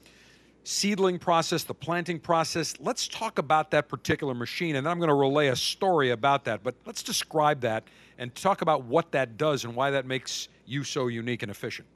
seedling 0.65 1.19
process, 1.19 1.65
the 1.65 1.75
planting 1.75 2.19
process. 2.19 2.75
Let's 2.79 3.09
talk 3.09 3.39
about 3.39 3.71
that 3.73 3.89
particular 3.89 4.35
machine, 4.35 4.77
and 4.77 4.87
then 4.87 4.91
I'm 4.91 4.99
going 4.99 5.09
to 5.09 5.15
relay 5.15 5.49
a 5.49 5.57
story 5.57 6.11
about 6.11 6.45
that. 6.45 6.63
But 6.63 6.75
let's 6.87 7.03
describe 7.03 7.61
that 7.63 7.85
and 8.19 8.35
talk 8.35 8.63
about 8.63 8.85
what 8.85 9.11
that 9.13 9.37
does 9.37 9.65
and 9.65 9.75
why 9.75 9.91
that 9.91 10.07
makes 10.07 10.49
you 10.67 10.85
so 10.85 11.09
unique 11.09 11.43
and 11.43 11.51
efficient. 11.51 11.89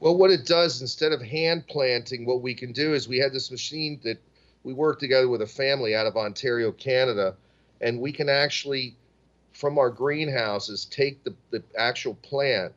Well, 0.00 0.16
what 0.16 0.32
it 0.32 0.46
does 0.46 0.80
instead 0.80 1.12
of 1.12 1.22
hand 1.22 1.68
planting, 1.68 2.26
what 2.26 2.42
we 2.42 2.54
can 2.54 2.72
do 2.72 2.92
is 2.92 3.06
we 3.06 3.18
had 3.18 3.32
this 3.32 3.52
machine 3.52 4.00
that 4.02 4.18
we 4.64 4.72
work 4.72 4.98
together 4.98 5.28
with 5.28 5.42
a 5.42 5.46
family 5.46 5.94
out 5.94 6.06
of 6.06 6.16
Ontario, 6.16 6.72
Canada, 6.72 7.36
and 7.80 8.00
we 8.00 8.10
can 8.10 8.28
actually, 8.28 8.96
from 9.52 9.78
our 9.78 9.90
greenhouses, 9.90 10.86
take 10.86 11.22
the, 11.22 11.34
the 11.50 11.62
actual 11.78 12.14
plant, 12.14 12.72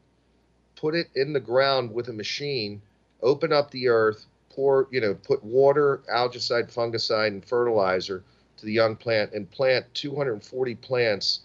put 0.75 0.93
it 0.93 1.07
in 1.15 1.33
the 1.33 1.39
ground 1.39 1.91
with 1.93 2.09
a 2.09 2.13
machine, 2.13 2.81
open 3.23 3.51
up 3.51 3.71
the 3.71 3.87
earth, 3.87 4.27
pour, 4.55 4.87
you 4.91 5.01
know, 5.01 5.13
put 5.13 5.43
water, 5.43 6.01
algicide, 6.11 6.73
fungicide, 6.73 7.27
and 7.27 7.43
fertilizer 7.43 8.23
to 8.57 8.65
the 8.65 8.71
young 8.71 8.95
plant 8.95 9.33
and 9.33 9.49
plant 9.51 9.85
240 9.93 10.75
plants 10.75 11.41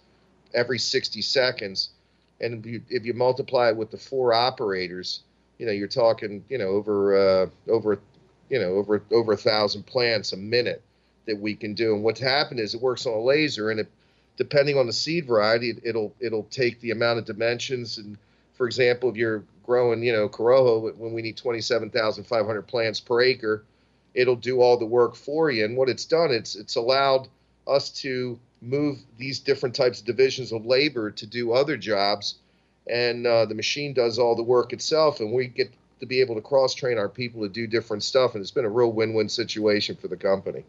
every 0.54 0.78
60 0.78 1.20
seconds. 1.22 1.90
and 2.40 2.64
if 2.64 2.66
you, 2.66 2.82
if 2.88 3.04
you 3.04 3.12
multiply 3.12 3.68
it 3.68 3.76
with 3.76 3.90
the 3.90 3.98
four 3.98 4.32
operators, 4.32 5.22
you 5.58 5.66
know, 5.66 5.72
you're 5.72 5.88
talking, 5.88 6.42
you 6.48 6.56
know, 6.56 6.68
over 6.68 7.16
uh, 7.16 7.46
over, 7.68 8.00
you 8.48 8.58
know, 8.58 8.76
over 8.76 9.02
over 9.12 9.32
a 9.32 9.36
thousand 9.36 9.84
plants 9.84 10.32
a 10.32 10.36
minute 10.36 10.82
that 11.26 11.38
we 11.38 11.54
can 11.54 11.74
do. 11.74 11.94
And 11.94 12.02
what's 12.02 12.20
happened 12.20 12.60
is 12.60 12.74
it 12.74 12.80
works 12.80 13.04
on 13.04 13.12
a 13.12 13.20
laser, 13.20 13.70
and 13.70 13.80
it, 13.80 13.88
depending 14.36 14.78
on 14.78 14.86
the 14.86 14.92
seed 14.92 15.26
variety, 15.26 15.70
it, 15.70 15.80
it'll 15.82 16.14
it'll 16.18 16.44
take 16.44 16.80
the 16.80 16.92
amount 16.92 17.18
of 17.18 17.26
dimensions. 17.26 17.98
And 17.98 18.16
for 18.60 18.66
example, 18.66 19.08
if 19.08 19.16
you're 19.16 19.42
growing, 19.62 20.02
you 20.02 20.12
know, 20.12 20.28
corojo 20.28 20.94
when 20.98 21.14
we 21.14 21.22
need 21.22 21.34
27,500 21.38 22.66
plants 22.66 23.00
per 23.00 23.22
acre, 23.22 23.64
it'll 24.12 24.36
do 24.36 24.60
all 24.60 24.76
the 24.76 24.84
work 24.84 25.16
for 25.16 25.50
you. 25.50 25.64
And 25.64 25.78
what 25.78 25.88
it's 25.88 26.04
done, 26.04 26.30
it's 26.30 26.56
it's 26.56 26.76
allowed 26.76 27.28
us 27.66 27.88
to 28.02 28.38
move 28.60 28.98
these 29.16 29.40
different 29.40 29.74
types 29.74 30.00
of 30.00 30.04
divisions 30.04 30.52
of 30.52 30.66
labor 30.66 31.10
to 31.10 31.26
do 31.26 31.52
other 31.52 31.78
jobs, 31.78 32.34
and 32.86 33.26
uh, 33.26 33.46
the 33.46 33.54
machine 33.54 33.94
does 33.94 34.18
all 34.18 34.36
the 34.36 34.42
work 34.42 34.74
itself, 34.74 35.20
and 35.20 35.32
we 35.32 35.46
get 35.46 35.72
to 36.00 36.04
be 36.04 36.20
able 36.20 36.34
to 36.34 36.42
cross 36.42 36.74
train 36.74 36.98
our 36.98 37.08
people 37.08 37.40
to 37.40 37.48
do 37.48 37.66
different 37.66 38.02
stuff, 38.02 38.34
and 38.34 38.42
it's 38.42 38.50
been 38.50 38.66
a 38.66 38.68
real 38.68 38.92
win-win 38.92 39.30
situation 39.30 39.96
for 39.96 40.08
the 40.08 40.18
company. 40.18 40.64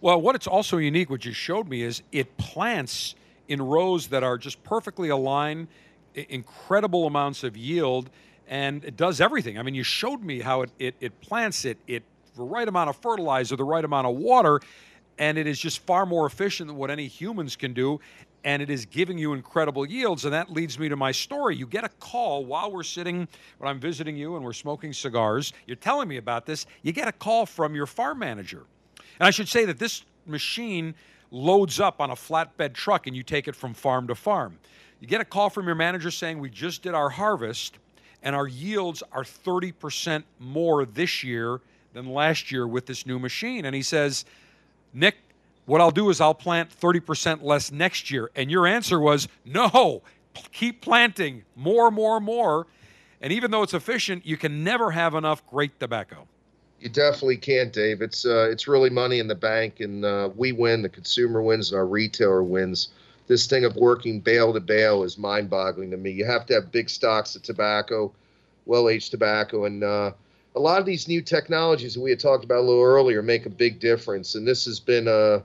Well, 0.00 0.20
what 0.20 0.34
it's 0.34 0.48
also 0.48 0.78
unique, 0.78 1.08
what 1.08 1.24
you 1.24 1.32
showed 1.32 1.68
me, 1.68 1.82
is 1.82 2.02
it 2.10 2.36
plants 2.36 3.14
in 3.46 3.62
rows 3.62 4.08
that 4.08 4.24
are 4.24 4.38
just 4.38 4.60
perfectly 4.64 5.10
aligned, 5.10 5.68
incredible 6.16 7.06
amounts 7.06 7.44
of 7.44 7.56
yield, 7.56 8.10
and 8.48 8.84
it 8.84 8.96
does 8.96 9.20
everything. 9.20 9.58
I 9.58 9.62
mean, 9.62 9.74
you 9.74 9.82
showed 9.82 10.22
me 10.22 10.40
how 10.40 10.62
it, 10.62 10.70
it, 10.78 10.94
it 11.00 11.20
plants 11.20 11.64
it, 11.64 11.78
it 11.86 12.02
the 12.36 12.44
right 12.44 12.68
amount 12.68 12.90
of 12.90 12.96
fertilizer, 12.96 13.56
the 13.56 13.64
right 13.64 13.84
amount 13.84 14.06
of 14.06 14.16
water, 14.16 14.60
and 15.18 15.38
it 15.38 15.46
is 15.46 15.58
just 15.58 15.80
far 15.80 16.06
more 16.06 16.26
efficient 16.26 16.68
than 16.68 16.76
what 16.76 16.90
any 16.90 17.06
humans 17.06 17.56
can 17.56 17.72
do. 17.72 18.00
And 18.44 18.62
it 18.62 18.70
is 18.70 18.86
giving 18.86 19.18
you 19.18 19.32
incredible 19.32 19.84
yields. 19.84 20.24
And 20.24 20.32
that 20.32 20.52
leads 20.52 20.78
me 20.78 20.88
to 20.88 20.94
my 20.94 21.10
story. 21.10 21.56
You 21.56 21.66
get 21.66 21.82
a 21.82 21.88
call 21.88 22.44
while 22.44 22.70
we're 22.70 22.84
sitting, 22.84 23.26
when 23.58 23.68
I'm 23.68 23.80
visiting 23.80 24.16
you 24.16 24.36
and 24.36 24.44
we're 24.44 24.52
smoking 24.52 24.92
cigars. 24.92 25.52
You're 25.66 25.76
telling 25.76 26.06
me 26.06 26.18
about 26.18 26.46
this. 26.46 26.66
You 26.82 26.92
get 26.92 27.08
a 27.08 27.12
call 27.12 27.46
from 27.46 27.74
your 27.74 27.86
farm 27.86 28.20
manager. 28.20 28.64
And 29.18 29.26
I 29.26 29.30
should 29.30 29.48
say 29.48 29.64
that 29.64 29.80
this 29.80 30.04
machine 30.26 30.94
loads 31.32 31.80
up 31.80 32.00
on 32.00 32.10
a 32.10 32.14
flatbed 32.14 32.74
truck 32.74 33.08
and 33.08 33.16
you 33.16 33.24
take 33.24 33.48
it 33.48 33.56
from 33.56 33.74
farm 33.74 34.06
to 34.06 34.14
farm. 34.14 34.58
You 35.00 35.06
get 35.06 35.20
a 35.20 35.24
call 35.24 35.50
from 35.50 35.66
your 35.66 35.74
manager 35.74 36.10
saying, 36.10 36.38
We 36.38 36.50
just 36.50 36.82
did 36.82 36.94
our 36.94 37.10
harvest 37.10 37.78
and 38.22 38.34
our 38.34 38.48
yields 38.48 39.02
are 39.12 39.22
30% 39.22 40.24
more 40.40 40.84
this 40.84 41.22
year 41.22 41.60
than 41.92 42.12
last 42.12 42.50
year 42.50 42.66
with 42.66 42.86
this 42.86 43.06
new 43.06 43.18
machine. 43.18 43.64
And 43.64 43.74
he 43.74 43.82
says, 43.82 44.24
Nick, 44.92 45.16
what 45.66 45.80
I'll 45.80 45.90
do 45.90 46.10
is 46.10 46.20
I'll 46.20 46.34
plant 46.34 46.70
30% 46.76 47.42
less 47.42 47.70
next 47.70 48.10
year. 48.10 48.30
And 48.34 48.50
your 48.50 48.66
answer 48.66 48.98
was, 48.98 49.28
no, 49.44 50.02
keep 50.52 50.80
planting 50.80 51.44
more, 51.54 51.90
more, 51.90 52.20
more. 52.20 52.66
And 53.20 53.32
even 53.32 53.50
though 53.50 53.62
it's 53.62 53.74
efficient, 53.74 54.26
you 54.26 54.36
can 54.36 54.64
never 54.64 54.90
have 54.90 55.14
enough 55.14 55.46
great 55.46 55.78
tobacco. 55.78 56.26
You 56.80 56.88
definitely 56.88 57.38
can't, 57.38 57.72
Dave. 57.72 58.02
It's 58.02 58.26
uh, 58.26 58.48
it's 58.50 58.68
really 58.68 58.90
money 58.90 59.18
in 59.18 59.28
the 59.28 59.34
bank, 59.34 59.80
and 59.80 60.04
uh, 60.04 60.28
we 60.36 60.52
win. 60.52 60.82
The 60.82 60.90
consumer 60.90 61.40
wins, 61.40 61.70
and 61.70 61.78
our 61.78 61.86
retailer 61.86 62.42
wins. 62.42 62.88
This 63.26 63.46
thing 63.46 63.64
of 63.64 63.76
working 63.76 64.20
bale 64.20 64.52
to 64.52 64.60
bale 64.60 65.02
is 65.02 65.18
mind-boggling 65.18 65.90
to 65.90 65.96
me. 65.96 66.10
You 66.10 66.24
have 66.24 66.46
to 66.46 66.54
have 66.54 66.70
big 66.70 66.88
stocks 66.88 67.34
of 67.34 67.42
tobacco, 67.42 68.12
well-aged 68.66 69.10
tobacco, 69.10 69.64
and 69.64 69.82
uh, 69.82 70.12
a 70.54 70.60
lot 70.60 70.78
of 70.78 70.86
these 70.86 71.08
new 71.08 71.20
technologies 71.20 71.94
that 71.94 72.00
we 72.00 72.10
had 72.10 72.20
talked 72.20 72.44
about 72.44 72.58
a 72.58 72.66
little 72.66 72.82
earlier 72.82 73.22
make 73.22 73.46
a 73.46 73.50
big 73.50 73.80
difference, 73.80 74.34
and 74.34 74.46
this 74.46 74.64
has 74.64 74.80
been 74.80 75.08
a 75.08 75.42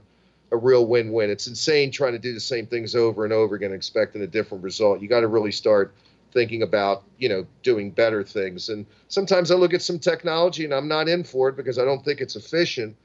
a 0.52 0.58
real 0.58 0.86
win-win. 0.86 1.30
It's 1.30 1.48
insane 1.48 1.92
trying 1.92 2.12
to 2.12 2.20
do 2.20 2.34
the 2.34 2.40
same 2.40 2.68
things 2.68 2.94
over 2.94 3.24
and 3.24 3.32
over 3.32 3.56
again, 3.56 3.72
expecting 3.72 4.22
a 4.22 4.28
different 4.28 4.64
result. 4.64 5.02
You 5.02 5.08
got 5.08 5.22
to 5.22 5.28
really 5.28 5.52
start 5.52 5.94
thinking 6.34 6.62
about 6.62 7.04
you 7.18 7.30
know 7.30 7.46
doing 7.64 7.92
better 7.92 8.24
things. 8.24 8.70
And 8.70 8.86
sometimes 9.08 9.52
I 9.52 9.56
look 9.56 9.74
at 9.74 9.82
some 9.82 10.00
technology 10.00 10.66
and 10.66 10.74
I'm 10.74 10.88
not 10.88 11.08
in 11.08 11.24
for 11.24 11.50
it 11.50 11.56
because 11.56 11.78
I 11.78 11.86
don't 11.86 12.04
think 12.04 12.22
it's 12.22 12.36
efficient. 12.36 12.96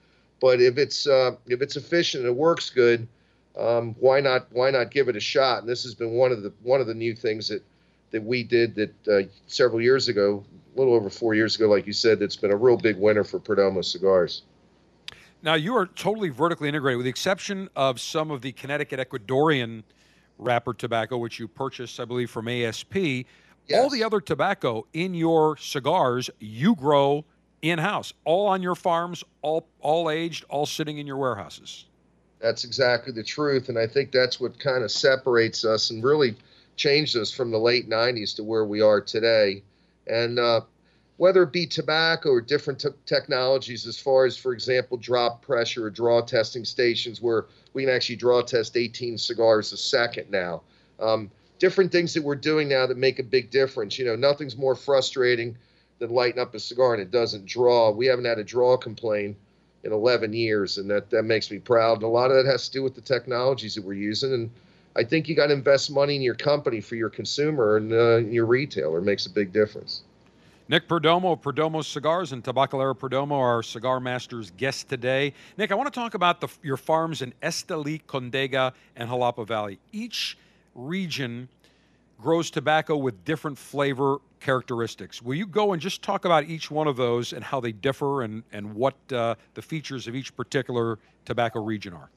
But 0.41 0.61
if 0.61 0.77
it's 0.77 1.07
uh, 1.07 1.37
if 1.47 1.63
it's 1.63 1.77
efficient 1.77 2.25
and 2.25 2.33
it 2.33 2.37
works 2.37 2.71
good, 2.71 3.07
um, 3.59 3.95
why 3.99 4.21
not 4.21 4.47
why 4.51 4.71
not 4.71 4.91
give 4.91 5.09
it 5.09 5.17
a 5.17 5.21
shot? 5.21 5.61
And 5.61 5.69
this 5.69 5.83
has 5.85 5.95
been 5.95 6.13
one 6.13 6.33
of 6.33 6.43
the 6.43 6.53
one 6.63 6.81
of 6.81 6.87
the 6.87 6.95
new 6.95 7.15
things 7.15 7.49
that 7.49 7.65
that 8.11 8.23
we 8.23 8.43
did 8.43 8.75
that 8.75 9.09
uh, 9.09 9.29
several 9.47 9.81
years 9.81 10.09
ago 10.09 10.45
a 10.75 10.79
little 10.79 10.95
over 10.95 11.11
four 11.11 11.35
years 11.35 11.57
ago, 11.57 11.69
like 11.69 11.87
you 11.87 11.93
said, 11.93 12.19
that's 12.19 12.37
been 12.37 12.51
a 12.51 12.57
real 12.57 12.77
big 12.77 12.97
winner 12.99 13.25
for 13.25 13.41
Perdomo 13.41 13.85
cigars. 13.85 14.43
Now 15.43 15.55
you 15.55 15.75
are 15.77 15.87
totally 15.87 16.29
vertically 16.29 16.69
integrated, 16.69 16.99
with 16.99 17.05
the 17.05 17.11
exception 17.11 17.69
of 17.77 18.01
some 18.01 18.31
of 18.31 18.43
the 18.43 18.53
Connecticut 18.53 19.01
Ecuadorian 19.01 19.83
wrapper 20.39 20.75
tobacco, 20.75 21.17
which 21.17 21.39
you 21.39 21.49
purchased, 21.49 21.99
I 21.99 22.05
believe, 22.05 22.31
from 22.31 22.49
ASP. 22.49 22.95
Yes. 22.95 23.27
All 23.75 23.91
the 23.91 24.05
other 24.05 24.21
tobacco 24.21 24.87
in 24.93 25.15
your 25.15 25.57
cigars 25.57 26.31
you 26.39 26.75
grow 26.77 27.25
in 27.63 27.79
house, 27.79 28.13
all 28.25 28.47
on 28.47 28.63
your 28.63 28.75
farms, 28.75 29.25
all 29.43 29.67
all 29.81 30.11
aged, 30.11 30.45
all 30.49 30.67
sitting 30.67 30.99
in 30.99 31.07
your 31.07 31.17
warehouses. 31.17 31.87
That's 32.47 32.63
exactly 32.63 33.13
the 33.13 33.25
truth, 33.25 33.71
and 33.71 33.77
I 33.77 33.89
think 33.89 34.13
that's 34.13 34.39
what 34.39 34.57
kind 34.61 34.85
of 34.85 34.93
separates 34.93 35.65
us 35.65 35.91
and 35.91 36.05
really 36.05 36.37
changed 36.77 37.17
us 37.17 37.33
from 37.33 37.51
the 37.51 37.59
late 37.59 37.89
'90s 37.89 38.37
to 38.37 38.45
where 38.45 38.65
we 38.65 38.81
are 38.81 39.01
today. 39.01 39.65
And 40.07 40.39
uh, 40.39 40.61
whether 41.17 41.43
it 41.43 41.53
be 41.53 41.67
tobacco 41.67 42.29
or 42.29 42.41
different 42.41 42.79
t- 42.79 42.91
technologies, 43.05 43.85
as 43.85 43.99
far 43.99 44.27
as, 44.27 44.37
for 44.37 44.53
example, 44.53 44.97
drop 44.97 45.43
pressure 45.43 45.87
or 45.87 45.91
draw 45.91 46.21
testing 46.21 46.65
stations 46.65 47.21
where 47.21 47.47
we 47.73 47.83
can 47.83 47.93
actually 47.93 48.15
draw 48.15 48.43
test 48.43 48.77
18 48.77 49.19
cigars 49.19 49.73
a 49.73 49.77
second 49.77 50.31
now. 50.31 50.63
Um, 51.01 51.33
different 51.59 51.91
things 51.91 52.15
that 52.15 52.23
we're 52.23 52.37
doing 52.37 52.69
now 52.69 52.87
that 52.87 52.97
make 52.97 53.19
a 53.19 53.25
big 53.25 53.51
difference. 53.51 53.99
You 53.99 54.05
know, 54.05 54.15
nothing's 54.15 54.57
more 54.57 54.77
frustrating 54.77 55.59
than 55.99 56.11
lighting 56.11 56.41
up 56.41 56.55
a 56.55 56.61
cigar 56.61 56.95
and 56.95 57.03
it 57.03 57.11
doesn't 57.11 57.45
draw. 57.45 57.91
We 57.91 58.07
haven't 58.07 58.27
had 58.27 58.39
a 58.39 58.45
draw 58.45 58.77
complaint 58.77 59.37
in 59.85 59.93
11 59.93 60.33
years, 60.33 60.79
and 60.79 60.91
that, 60.91 61.11
that 61.11 61.23
makes 61.23 61.51
me 61.51 61.59
proud. 61.59 61.99
And 61.99 62.05
a 62.05 62.09
lot 62.09 62.31
of 62.31 62.37
that 62.37 62.51
has 62.51 62.69
to 62.69 62.73
do 62.73 62.83
with 62.83 62.95
the 62.95 63.01
technologies 63.01 63.75
that 63.75 63.85
we're 63.85 63.95
using. 63.95 64.33
And 64.33 64.51
I 64.97 65.05
think 65.05 65.29
you 65.29 65.35
got 65.35 65.49
to 65.49 65.53
invest 65.53 65.91
money 65.91 66.17
in 66.17 66.23
your 66.23 66.35
company 66.35 66.81
for 66.81 66.97
your 66.97 67.11
consumer 67.11 67.77
and 67.77 67.93
uh, 67.93 68.17
your 68.17 68.47
retailer. 68.47 68.99
It 68.99 69.05
makes 69.05 69.27
a 69.27 69.31
big 69.31 69.53
difference. 69.53 70.03
Nick 70.69 70.89
Perdomo, 70.89 71.35
of 71.35 71.43
Perdomo 71.43 71.85
Cigars 71.85 72.33
and 72.33 72.43
Tabacalera 72.43 72.97
Perdomo, 72.97 73.33
our 73.33 73.63
Cigar 73.63 74.01
Masters 74.01 74.51
guest 74.57 74.89
today. 74.89 75.33
Nick, 75.57 75.71
I 75.71 75.77
want 75.77 75.93
to 75.93 75.97
talk 75.97 76.15
about 76.15 76.41
the, 76.41 76.49
your 76.63 76.77
farms 76.77 77.23
in 77.23 77.33
Esteli, 77.41 78.03
Condega, 78.09 78.73
and 78.97 79.09
Jalapa 79.09 79.47
Valley. 79.47 79.79
Each 79.93 80.37
region 80.75 81.49
grows 82.21 82.51
tobacco 82.51 82.97
with 82.97 83.25
different 83.25 83.59
flavor 83.59 84.19
characteristics. 84.41 85.21
Will 85.23 85.35
you 85.35 85.47
go 85.47 85.73
and 85.73 85.83
just 85.83 86.03
talk 86.03 86.25
about 86.25 86.45
each 86.45 86.71
one 86.71 86.87
of 86.87 86.97
those 86.97 87.33
and 87.33 87.43
how 87.43 87.61
they 87.61 87.73
differ 87.73 88.23
and, 88.23 88.43
and 88.53 88.75
what 88.75 88.95
uh, 89.13 89.35
the 89.55 89.63
features 89.63 90.07
of 90.07 90.15
each 90.15 90.35
particular 90.37 90.99
tobacco 91.25 91.61
region 91.61 91.93
are? 91.93 92.11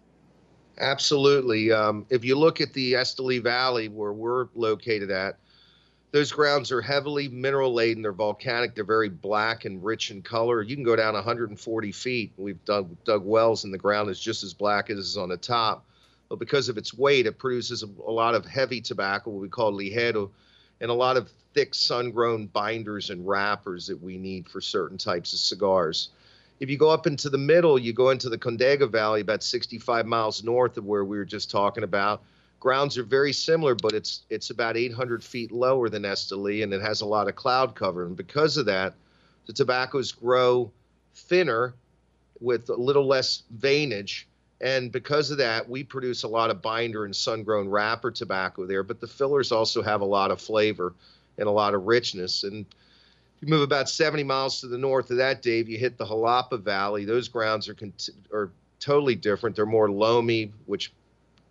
Absolutely. 0.80 1.72
Um, 1.72 2.06
if 2.10 2.24
you 2.24 2.38
look 2.38 2.62
at 2.62 2.74
the 2.74 2.94
Esteli 2.94 3.44
Valley, 3.44 3.90
where 3.90 4.14
we're 4.14 4.48
located 4.56 5.12
at, 5.12 5.38
those 6.12 6.32
grounds 6.32 6.72
are 6.72 6.82
heavily 6.82 7.28
mineral 7.28 7.74
laden. 7.74 8.02
They're 8.02 8.14
volcanic. 8.14 8.74
They're 8.74 8.84
very 8.84 9.10
black 9.10 9.66
and 9.66 9.84
rich 9.84 10.10
in 10.10 10.22
color. 10.22 10.62
You 10.62 10.76
can 10.76 10.84
go 10.84 10.96
down 10.96 11.14
140 11.14 11.92
feet. 11.92 12.32
We've 12.38 12.64
dug, 12.66 12.96
dug 13.04 13.26
wells, 13.26 13.64
and 13.64 13.74
the 13.74 13.78
ground 13.78 14.10
is 14.10 14.20
just 14.20 14.44
as 14.44 14.54
black 14.54 14.90
as 14.90 14.98
is 14.98 15.18
on 15.18 15.30
the 15.30 15.38
top. 15.38 15.86
But 16.30 16.40
because 16.40 16.70
of 16.70 16.78
its 16.78 16.94
weight, 16.94 17.26
it 17.26 17.40
produces 17.40 17.84
a, 17.84 17.88
a 18.08 18.12
lot 18.12 18.36
of 18.36 18.46
heavy 18.46 18.82
tobacco, 18.82 19.32
what 19.32 19.42
we 19.42 19.50
call 19.50 19.74
ligero, 19.74 20.30
and 20.80 20.92
a 20.92 20.94
lot 20.94 21.18
of 21.18 21.30
thick 21.54 21.74
sun-grown 21.74 22.46
binders 22.48 23.10
and 23.10 23.28
wrappers 23.28 23.88
that 23.88 24.02
we 24.02 24.18
need 24.18 24.48
for 24.48 24.62
certain 24.62 24.98
types 24.98 25.34
of 25.34 25.40
cigars. 25.40 26.10
If 26.60 26.70
you 26.70 26.78
go 26.78 26.90
up 26.90 27.08
into 27.08 27.30
the 27.30 27.38
middle, 27.38 27.80
you 27.80 27.94
go 27.94 28.10
into 28.10 28.30
the 28.30 28.38
Condega 28.38 28.90
Valley, 28.90 29.22
about 29.22 29.44
65 29.44 30.06
miles 30.06 30.44
north 30.44 30.78
of 30.78 30.86
where 30.86 31.06
we 31.06 31.18
were 31.18 31.26
just 31.26 31.50
talking 31.50 31.84
about. 31.84 32.22
Grounds 32.60 32.98
are 32.98 33.04
very 33.04 33.32
similar, 33.32 33.74
but 33.74 33.94
it's 33.94 34.24
it's 34.30 34.50
about 34.50 34.76
800 34.76 35.24
feet 35.24 35.52
lower 35.52 35.88
than 35.88 36.04
Esteli, 36.04 36.62
and 36.62 36.74
it 36.74 36.82
has 36.82 37.00
a 37.00 37.06
lot 37.06 37.30
of 37.30 37.36
cloud 37.36 37.74
cover. 37.74 38.06
And 38.06 38.18
because 38.18 38.58
of 38.58 38.66
that, 38.66 38.96
the 39.46 39.54
tobaccos 39.54 40.12
grow 40.12 40.70
thinner 41.16 41.74
with 42.42 42.70
a 42.70 42.76
little 42.76 43.08
less 43.08 43.44
veinage. 43.58 44.26
And 44.61 44.91
because 44.91 45.31
of 45.31 45.38
that, 45.38 45.69
we 45.69 45.84
produce 45.84 46.23
a 46.23 46.27
lot 46.27 46.49
of 46.49 46.61
binder 46.61 47.06
and 47.06 47.15
sun-grown 47.15 47.69
wrapper 47.69 48.11
tobacco 48.11 48.65
there. 48.65 48.84
But 48.84 48.99
the 48.99 49.07
fillers 49.07 49.52
also 49.52 49.81
have 49.81 50.02
a 50.02 50.06
lot 50.06 50.31
of 50.31 50.41
flavor 50.41 50.94
and 51.38 51.48
a 51.48 51.52
lot 51.52 51.73
of 51.73 51.86
richness. 51.86 52.44
And 52.44 52.65
if 52.65 53.41
you 53.41 53.48
move 53.48 53.61
about 53.61 53.90
70 53.90 54.23
miles 54.23 54.60
to 54.60 54.68
the 54.68 54.77
north 54.77 55.11
of 55.11 55.18
that, 55.18 55.41
Dave, 55.41 55.69
you 55.69 55.77
hit 55.77 55.98
the 55.98 56.06
Jalapa 56.06 56.61
Valley. 56.61 57.06
Those 57.06 57.30
grounds 57.30 57.69
are 57.69 57.76
are 58.34 58.52
totally 58.80 59.15
different. 59.15 59.56
They're 59.56 59.65
more 59.65 59.90
loamy, 59.90 60.52
which 60.65 60.91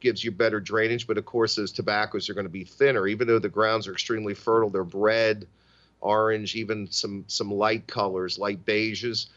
gives 0.00 0.22
you 0.22 0.30
better 0.30 0.60
drainage. 0.60 1.06
But 1.06 1.18
of 1.18 1.24
course, 1.24 1.54
those 1.56 1.72
tobaccos 1.72 2.28
are 2.28 2.34
going 2.34 2.46
to 2.46 2.50
be 2.50 2.64
thinner. 2.64 3.06
Even 3.06 3.26
though 3.26 3.38
the 3.38 3.48
grounds 3.48 3.88
are 3.88 3.92
extremely 3.92 4.34
fertile, 4.34 4.70
they're 4.70 4.82
red, 4.82 5.46
orange, 6.00 6.54
even 6.56 6.90
some 6.90 7.24
some 7.26 7.50
light 7.50 7.86
colors, 7.86 8.38
light 8.38 8.64
beiges. 8.66 9.28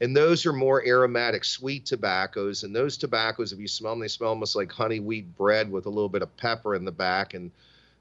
And 0.00 0.16
those 0.16 0.46
are 0.46 0.52
more 0.52 0.86
aromatic, 0.86 1.44
sweet 1.44 1.84
tobaccos. 1.84 2.62
And 2.62 2.74
those 2.74 2.96
tobaccos, 2.96 3.52
if 3.52 3.58
you 3.58 3.68
smell 3.68 3.92
them, 3.92 4.00
they 4.00 4.08
smell 4.08 4.30
almost 4.30 4.56
like 4.56 4.72
honey 4.72 5.00
wheat 5.00 5.36
bread 5.36 5.70
with 5.70 5.86
a 5.86 5.90
little 5.90 6.08
bit 6.08 6.22
of 6.22 6.34
pepper 6.38 6.74
in 6.74 6.84
the 6.84 6.92
back. 6.92 7.34
And 7.34 7.50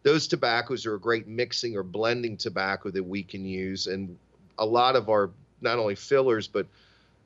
those 0.03 0.27
tobaccos 0.27 0.85
are 0.85 0.95
a 0.95 0.99
great 0.99 1.27
mixing 1.27 1.75
or 1.75 1.83
blending 1.83 2.37
tobacco 2.37 2.89
that 2.91 3.03
we 3.03 3.21
can 3.21 3.43
use. 3.45 3.87
And 3.87 4.17
a 4.57 4.65
lot 4.65 4.95
of 4.95 5.09
our 5.09 5.29
not 5.61 5.77
only 5.77 5.95
fillers, 5.95 6.47
but 6.47 6.67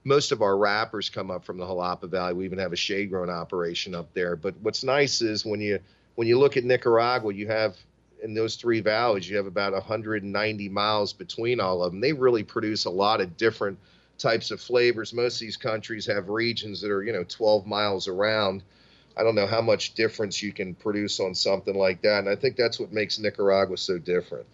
most 0.03 0.31
of 0.31 0.41
our 0.41 0.57
wrappers 0.57 1.09
come 1.09 1.29
up 1.29 1.45
from 1.45 1.57
the 1.57 1.65
Jalapa 1.65 2.09
Valley. 2.09 2.33
We 2.33 2.45
even 2.45 2.59
have 2.59 2.73
a 2.73 2.77
shade 2.77 3.09
grown 3.09 3.29
operation 3.29 3.93
up 3.93 4.11
there. 4.13 4.35
But 4.35 4.55
what's 4.61 4.83
nice 4.83 5.21
is 5.21 5.45
when 5.45 5.61
you 5.61 5.79
when 6.15 6.27
you 6.27 6.39
look 6.39 6.57
at 6.57 6.63
Nicaragua, 6.63 7.33
you 7.33 7.47
have 7.47 7.77
in 8.23 8.33
those 8.33 8.55
three 8.55 8.79
valleys, 8.79 9.29
you 9.29 9.37
have 9.37 9.45
about 9.45 9.73
190 9.73 10.69
miles 10.69 11.13
between 11.13 11.59
all 11.59 11.83
of 11.83 11.91
them. 11.91 12.01
They 12.01 12.13
really 12.13 12.43
produce 12.43 12.85
a 12.85 12.89
lot 12.89 13.19
of 13.21 13.35
different 13.37 13.77
types 14.17 14.51
of 14.51 14.61
flavors. 14.61 15.13
Most 15.13 15.35
of 15.35 15.39
these 15.41 15.57
countries 15.57 16.05
have 16.05 16.29
regions 16.29 16.81
that 16.81 16.91
are, 16.91 17.03
you 17.03 17.13
know, 17.13 17.23
12 17.23 17.65
miles 17.65 18.07
around. 18.07 18.63
I 19.15 19.23
don't 19.23 19.35
know 19.35 19.47
how 19.47 19.61
much 19.61 19.93
difference 19.93 20.41
you 20.41 20.51
can 20.51 20.73
produce 20.75 21.19
on 21.19 21.35
something 21.35 21.75
like 21.75 22.01
that. 22.01 22.19
And 22.19 22.29
I 22.29 22.35
think 22.35 22.55
that's 22.55 22.79
what 22.79 22.91
makes 22.91 23.19
Nicaragua 23.19 23.77
so 23.77 23.97
different. 23.97 24.45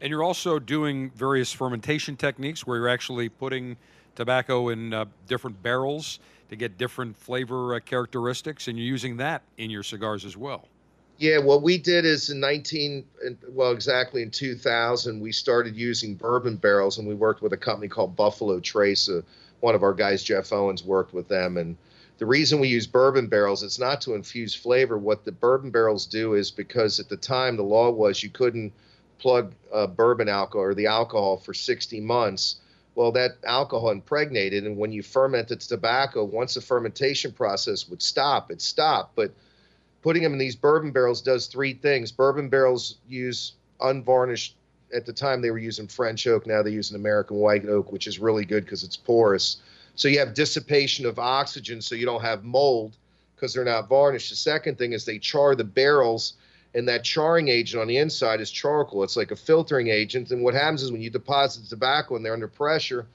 And 0.00 0.10
you're 0.10 0.22
also 0.22 0.58
doing 0.58 1.10
various 1.10 1.52
fermentation 1.52 2.16
techniques 2.16 2.66
where 2.66 2.78
you're 2.78 2.88
actually 2.88 3.28
putting 3.28 3.76
tobacco 4.14 4.70
in 4.70 4.94
uh, 4.94 5.04
different 5.28 5.62
barrels 5.62 6.20
to 6.48 6.56
get 6.56 6.78
different 6.78 7.16
flavor 7.16 7.74
uh, 7.74 7.80
characteristics, 7.80 8.66
and 8.66 8.78
you're 8.78 8.86
using 8.86 9.18
that 9.18 9.42
in 9.58 9.70
your 9.70 9.82
cigars 9.82 10.24
as 10.24 10.36
well. 10.36 10.69
Yeah, 11.20 11.36
what 11.36 11.60
we 11.60 11.76
did 11.76 12.06
is 12.06 12.30
in 12.30 12.40
19, 12.40 13.04
well, 13.50 13.72
exactly 13.72 14.22
in 14.22 14.30
2000, 14.30 15.20
we 15.20 15.32
started 15.32 15.76
using 15.76 16.14
bourbon 16.14 16.56
barrels, 16.56 16.96
and 16.96 17.06
we 17.06 17.14
worked 17.14 17.42
with 17.42 17.52
a 17.52 17.58
company 17.58 17.88
called 17.88 18.16
Buffalo 18.16 18.58
Trace. 18.58 19.06
Uh, 19.06 19.20
one 19.60 19.74
of 19.74 19.82
our 19.82 19.92
guys, 19.92 20.24
Jeff 20.24 20.50
Owens, 20.50 20.82
worked 20.82 21.12
with 21.12 21.28
them, 21.28 21.58
and 21.58 21.76
the 22.16 22.24
reason 22.24 22.58
we 22.58 22.68
use 22.68 22.86
bourbon 22.86 23.26
barrels, 23.26 23.62
it's 23.62 23.78
not 23.78 24.00
to 24.00 24.14
infuse 24.14 24.54
flavor. 24.54 24.96
What 24.96 25.26
the 25.26 25.32
bourbon 25.32 25.70
barrels 25.70 26.06
do 26.06 26.32
is 26.32 26.50
because 26.50 26.98
at 26.98 27.10
the 27.10 27.18
time 27.18 27.58
the 27.58 27.64
law 27.64 27.90
was 27.90 28.22
you 28.22 28.30
couldn't 28.30 28.72
plug 29.18 29.52
uh, 29.74 29.88
bourbon 29.88 30.30
alcohol 30.30 30.68
or 30.68 30.74
the 30.74 30.86
alcohol 30.86 31.36
for 31.36 31.52
60 31.52 32.00
months. 32.00 32.62
Well, 32.94 33.12
that 33.12 33.32
alcohol 33.44 33.90
impregnated, 33.90 34.64
and 34.64 34.78
when 34.78 34.90
you 34.90 35.02
fermented 35.02 35.60
tobacco, 35.60 36.24
once 36.24 36.54
the 36.54 36.62
fermentation 36.62 37.32
process 37.32 37.90
would 37.90 38.00
stop, 38.00 38.50
it 38.50 38.62
stopped. 38.62 39.16
But 39.16 39.34
putting 40.02 40.22
them 40.22 40.32
in 40.32 40.38
these 40.38 40.56
bourbon 40.56 40.92
barrels 40.92 41.20
does 41.20 41.46
three 41.46 41.74
things. 41.74 42.12
Bourbon 42.12 42.48
barrels 42.48 42.96
use 43.08 43.52
unvarnished. 43.80 44.56
At 44.94 45.06
the 45.06 45.12
time, 45.12 45.40
they 45.40 45.50
were 45.50 45.58
using 45.58 45.86
French 45.86 46.26
oak. 46.26 46.46
Now 46.46 46.62
they 46.62 46.70
use 46.70 46.90
an 46.90 46.96
American 46.96 47.36
white 47.36 47.66
oak, 47.66 47.92
which 47.92 48.06
is 48.06 48.18
really 48.18 48.44
good 48.44 48.64
because 48.64 48.82
it's 48.82 48.96
porous. 48.96 49.58
So 49.94 50.08
you 50.08 50.18
have 50.18 50.34
dissipation 50.34 51.06
of 51.06 51.18
oxygen, 51.18 51.80
so 51.80 51.94
you 51.94 52.06
don't 52.06 52.22
have 52.22 52.42
mold 52.42 52.96
because 53.36 53.54
they're 53.54 53.64
not 53.64 53.88
varnished. 53.88 54.30
The 54.30 54.36
second 54.36 54.78
thing 54.78 54.92
is 54.92 55.04
they 55.04 55.18
char 55.18 55.54
the 55.54 55.64
barrels, 55.64 56.34
and 56.74 56.88
that 56.88 57.04
charring 57.04 57.48
agent 57.48 57.80
on 57.80 57.88
the 57.88 57.98
inside 57.98 58.40
is 58.40 58.50
charcoal. 58.50 59.02
It's 59.02 59.16
like 59.16 59.30
a 59.30 59.36
filtering 59.36 59.88
agent. 59.88 60.30
And 60.30 60.42
what 60.42 60.54
happens 60.54 60.82
is 60.82 60.92
when 60.92 61.02
you 61.02 61.10
deposit 61.10 61.62
the 61.62 61.68
tobacco 61.68 62.16
and 62.16 62.24
they're 62.24 62.32
under 62.32 62.48
pressure, 62.48 63.06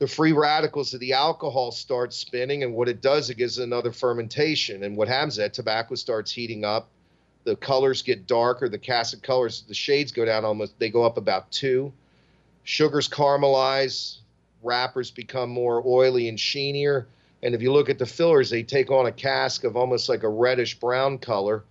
the 0.00 0.06
free 0.06 0.32
radicals 0.32 0.94
of 0.94 1.00
the 1.00 1.12
alcohol 1.12 1.70
start 1.70 2.14
spinning, 2.14 2.62
and 2.62 2.74
what 2.74 2.88
it 2.88 3.02
does, 3.02 3.28
it 3.28 3.36
gives 3.36 3.58
another 3.58 3.92
fermentation. 3.92 4.82
And 4.82 4.96
what 4.96 5.08
happens 5.08 5.34
is 5.34 5.38
that 5.38 5.52
tobacco 5.52 5.94
starts 5.94 6.32
heating 6.32 6.64
up, 6.64 6.88
the 7.44 7.54
colors 7.54 8.00
get 8.00 8.26
darker, 8.26 8.70
the 8.70 8.78
cassid 8.78 9.22
colors, 9.22 9.62
the 9.68 9.74
shades 9.74 10.10
go 10.10 10.24
down 10.24 10.42
almost, 10.42 10.78
they 10.78 10.88
go 10.88 11.04
up 11.04 11.18
about 11.18 11.52
two. 11.52 11.92
Sugars 12.64 13.10
caramelize, 13.10 14.20
wrappers 14.62 15.10
become 15.10 15.50
more 15.50 15.82
oily 15.86 16.30
and 16.30 16.40
sheenier. 16.40 17.06
And 17.42 17.54
if 17.54 17.60
you 17.60 17.70
look 17.70 17.90
at 17.90 17.98
the 17.98 18.06
fillers, 18.06 18.48
they 18.48 18.62
take 18.62 18.90
on 18.90 19.04
a 19.04 19.12
cask 19.12 19.64
of 19.64 19.76
almost 19.76 20.08
like 20.08 20.22
a 20.22 20.28
reddish 20.30 20.80
brown 20.80 21.18
color, 21.18 21.64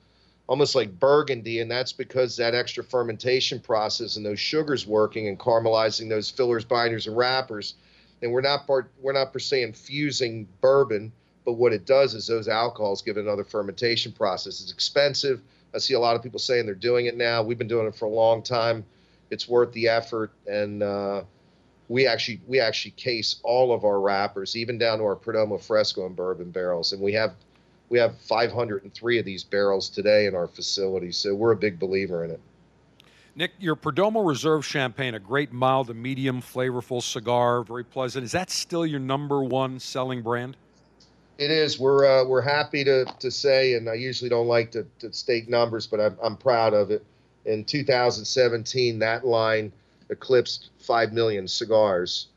almost 0.45 0.75
like 0.75 0.99
burgundy. 0.99 1.61
And 1.61 1.71
that's 1.71 1.93
because 1.93 2.37
that 2.37 2.53
extra 2.53 2.83
fermentation 2.83 3.59
process 3.59 4.17
and 4.17 4.25
those 4.25 4.39
sugars 4.39 4.85
working 4.85 5.27
and 5.27 5.39
caramelizing 5.39 6.09
those 6.09 6.29
fillers, 6.29 6.63
binders, 6.63 7.07
and 7.07 7.17
wrappers 7.17 7.73
and 8.21 8.31
we're 8.31 8.41
not 8.41 8.67
part, 8.67 8.89
we're 9.01 9.13
not 9.13 9.33
per 9.33 9.39
se 9.39 9.63
infusing 9.63 10.47
bourbon, 10.61 11.11
but 11.45 11.53
what 11.53 11.73
it 11.73 11.85
does 11.85 12.13
is 12.13 12.27
those 12.27 12.47
alcohols 12.47 13.01
give 13.01 13.17
another 13.17 13.43
fermentation 13.43 14.11
process. 14.11 14.61
It's 14.61 14.71
expensive. 14.71 15.41
I 15.73 15.77
see 15.77 15.93
a 15.93 15.99
lot 15.99 16.15
of 16.15 16.23
people 16.23 16.39
saying 16.39 16.65
they're 16.65 16.75
doing 16.75 17.05
it 17.05 17.15
now. 17.15 17.43
We've 17.43 17.57
been 17.57 17.67
doing 17.67 17.87
it 17.87 17.95
for 17.95 18.05
a 18.05 18.09
long 18.09 18.41
time. 18.41 18.85
It's 19.29 19.47
worth 19.47 19.71
the 19.73 19.87
effort, 19.87 20.31
and 20.47 20.81
uh, 20.81 21.23
we 21.87 22.07
actually 22.07 22.41
we 22.47 22.59
actually 22.59 22.91
case 22.91 23.39
all 23.43 23.71
of 23.71 23.83
our 23.83 23.99
wrappers, 23.99 24.55
even 24.55 24.77
down 24.77 24.97
to 24.97 25.03
our 25.03 25.15
Perdomo 25.15 25.61
Fresco 25.61 26.05
and 26.07 26.15
bourbon 26.15 26.49
barrels, 26.49 26.93
and 26.93 27.01
we 27.01 27.13
have 27.13 27.33
we 27.89 27.99
have 27.99 28.17
503 28.21 29.19
of 29.19 29.25
these 29.25 29.43
barrels 29.43 29.89
today 29.89 30.25
in 30.27 30.35
our 30.35 30.47
facility. 30.47 31.11
So 31.11 31.33
we're 31.33 31.51
a 31.51 31.57
big 31.57 31.79
believer 31.79 32.23
in 32.23 32.31
it. 32.31 32.39
Nick, 33.35 33.51
your 33.59 33.75
Perdomo 33.75 34.27
Reserve 34.27 34.65
Champagne, 34.65 35.15
a 35.15 35.19
great 35.19 35.51
mild 35.51 35.87
to 35.87 35.93
medium 35.93 36.41
flavorful 36.41 37.01
cigar, 37.01 37.63
very 37.63 37.83
pleasant. 37.83 38.25
Is 38.25 38.31
that 38.31 38.49
still 38.49 38.85
your 38.85 38.99
number 38.99 39.43
one 39.43 39.79
selling 39.79 40.21
brand? 40.21 40.57
It 41.37 41.51
is. 41.51 41.79
We're 41.79 42.05
uh, 42.05 42.25
we're 42.25 42.41
happy 42.41 42.83
to, 42.83 43.05
to 43.19 43.31
say, 43.31 43.75
and 43.75 43.89
I 43.89 43.93
usually 43.93 44.29
don't 44.29 44.47
like 44.47 44.71
to, 44.71 44.85
to 44.99 45.13
state 45.13 45.47
numbers, 45.47 45.87
but 45.87 45.99
I'm, 46.01 46.17
I'm 46.21 46.35
proud 46.35 46.73
of 46.73 46.91
it. 46.91 47.05
In 47.45 47.63
2017, 47.63 48.99
that 48.99 49.25
line 49.25 49.71
eclipsed 50.09 50.71
5 50.79 51.13
million 51.13 51.47
cigars. 51.47 52.27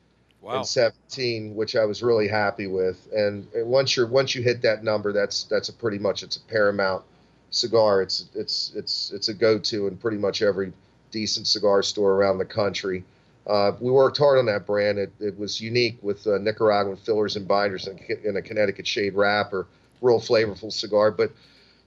Wow. 0.40 0.58
In 0.58 0.64
17, 0.64 1.54
which 1.54 1.76
I 1.76 1.84
was 1.84 2.02
really 2.02 2.28
happy 2.28 2.66
with. 2.66 3.08
And, 3.12 3.46
and 3.54 3.66
once 3.68 3.96
you're 3.96 4.06
once 4.06 4.34
you 4.34 4.42
hit 4.42 4.62
that 4.62 4.84
number, 4.84 5.12
that's 5.12 5.44
that's 5.44 5.68
a 5.68 5.72
pretty 5.72 5.98
much 5.98 6.22
it's 6.22 6.36
a 6.36 6.40
paramount 6.40 7.04
cigar. 7.52 8.02
It's 8.02 8.26
it's 8.34 8.72
it's 8.74 9.12
it's 9.12 9.28
a 9.28 9.34
go-to 9.34 9.86
in 9.86 9.96
pretty 9.96 10.18
much 10.18 10.42
every 10.42 10.72
decent 11.10 11.46
cigar 11.46 11.82
store 11.82 12.12
around 12.12 12.38
the 12.38 12.44
country. 12.44 13.04
Uh, 13.46 13.72
we 13.80 13.90
worked 13.90 14.18
hard 14.18 14.38
on 14.38 14.46
that 14.46 14.66
brand. 14.66 14.98
It, 14.98 15.12
it 15.20 15.38
was 15.38 15.60
unique 15.60 15.98
with 16.02 16.26
uh, 16.26 16.38
Nicaraguan 16.38 16.96
fillers 16.96 17.36
and 17.36 17.46
binders 17.46 17.88
and, 17.88 18.00
and, 18.24 18.36
a 18.36 18.42
Connecticut 18.42 18.86
shade 18.86 19.14
wrapper, 19.14 19.66
real 20.00 20.20
flavorful 20.20 20.72
cigar. 20.72 21.10
But 21.10 21.32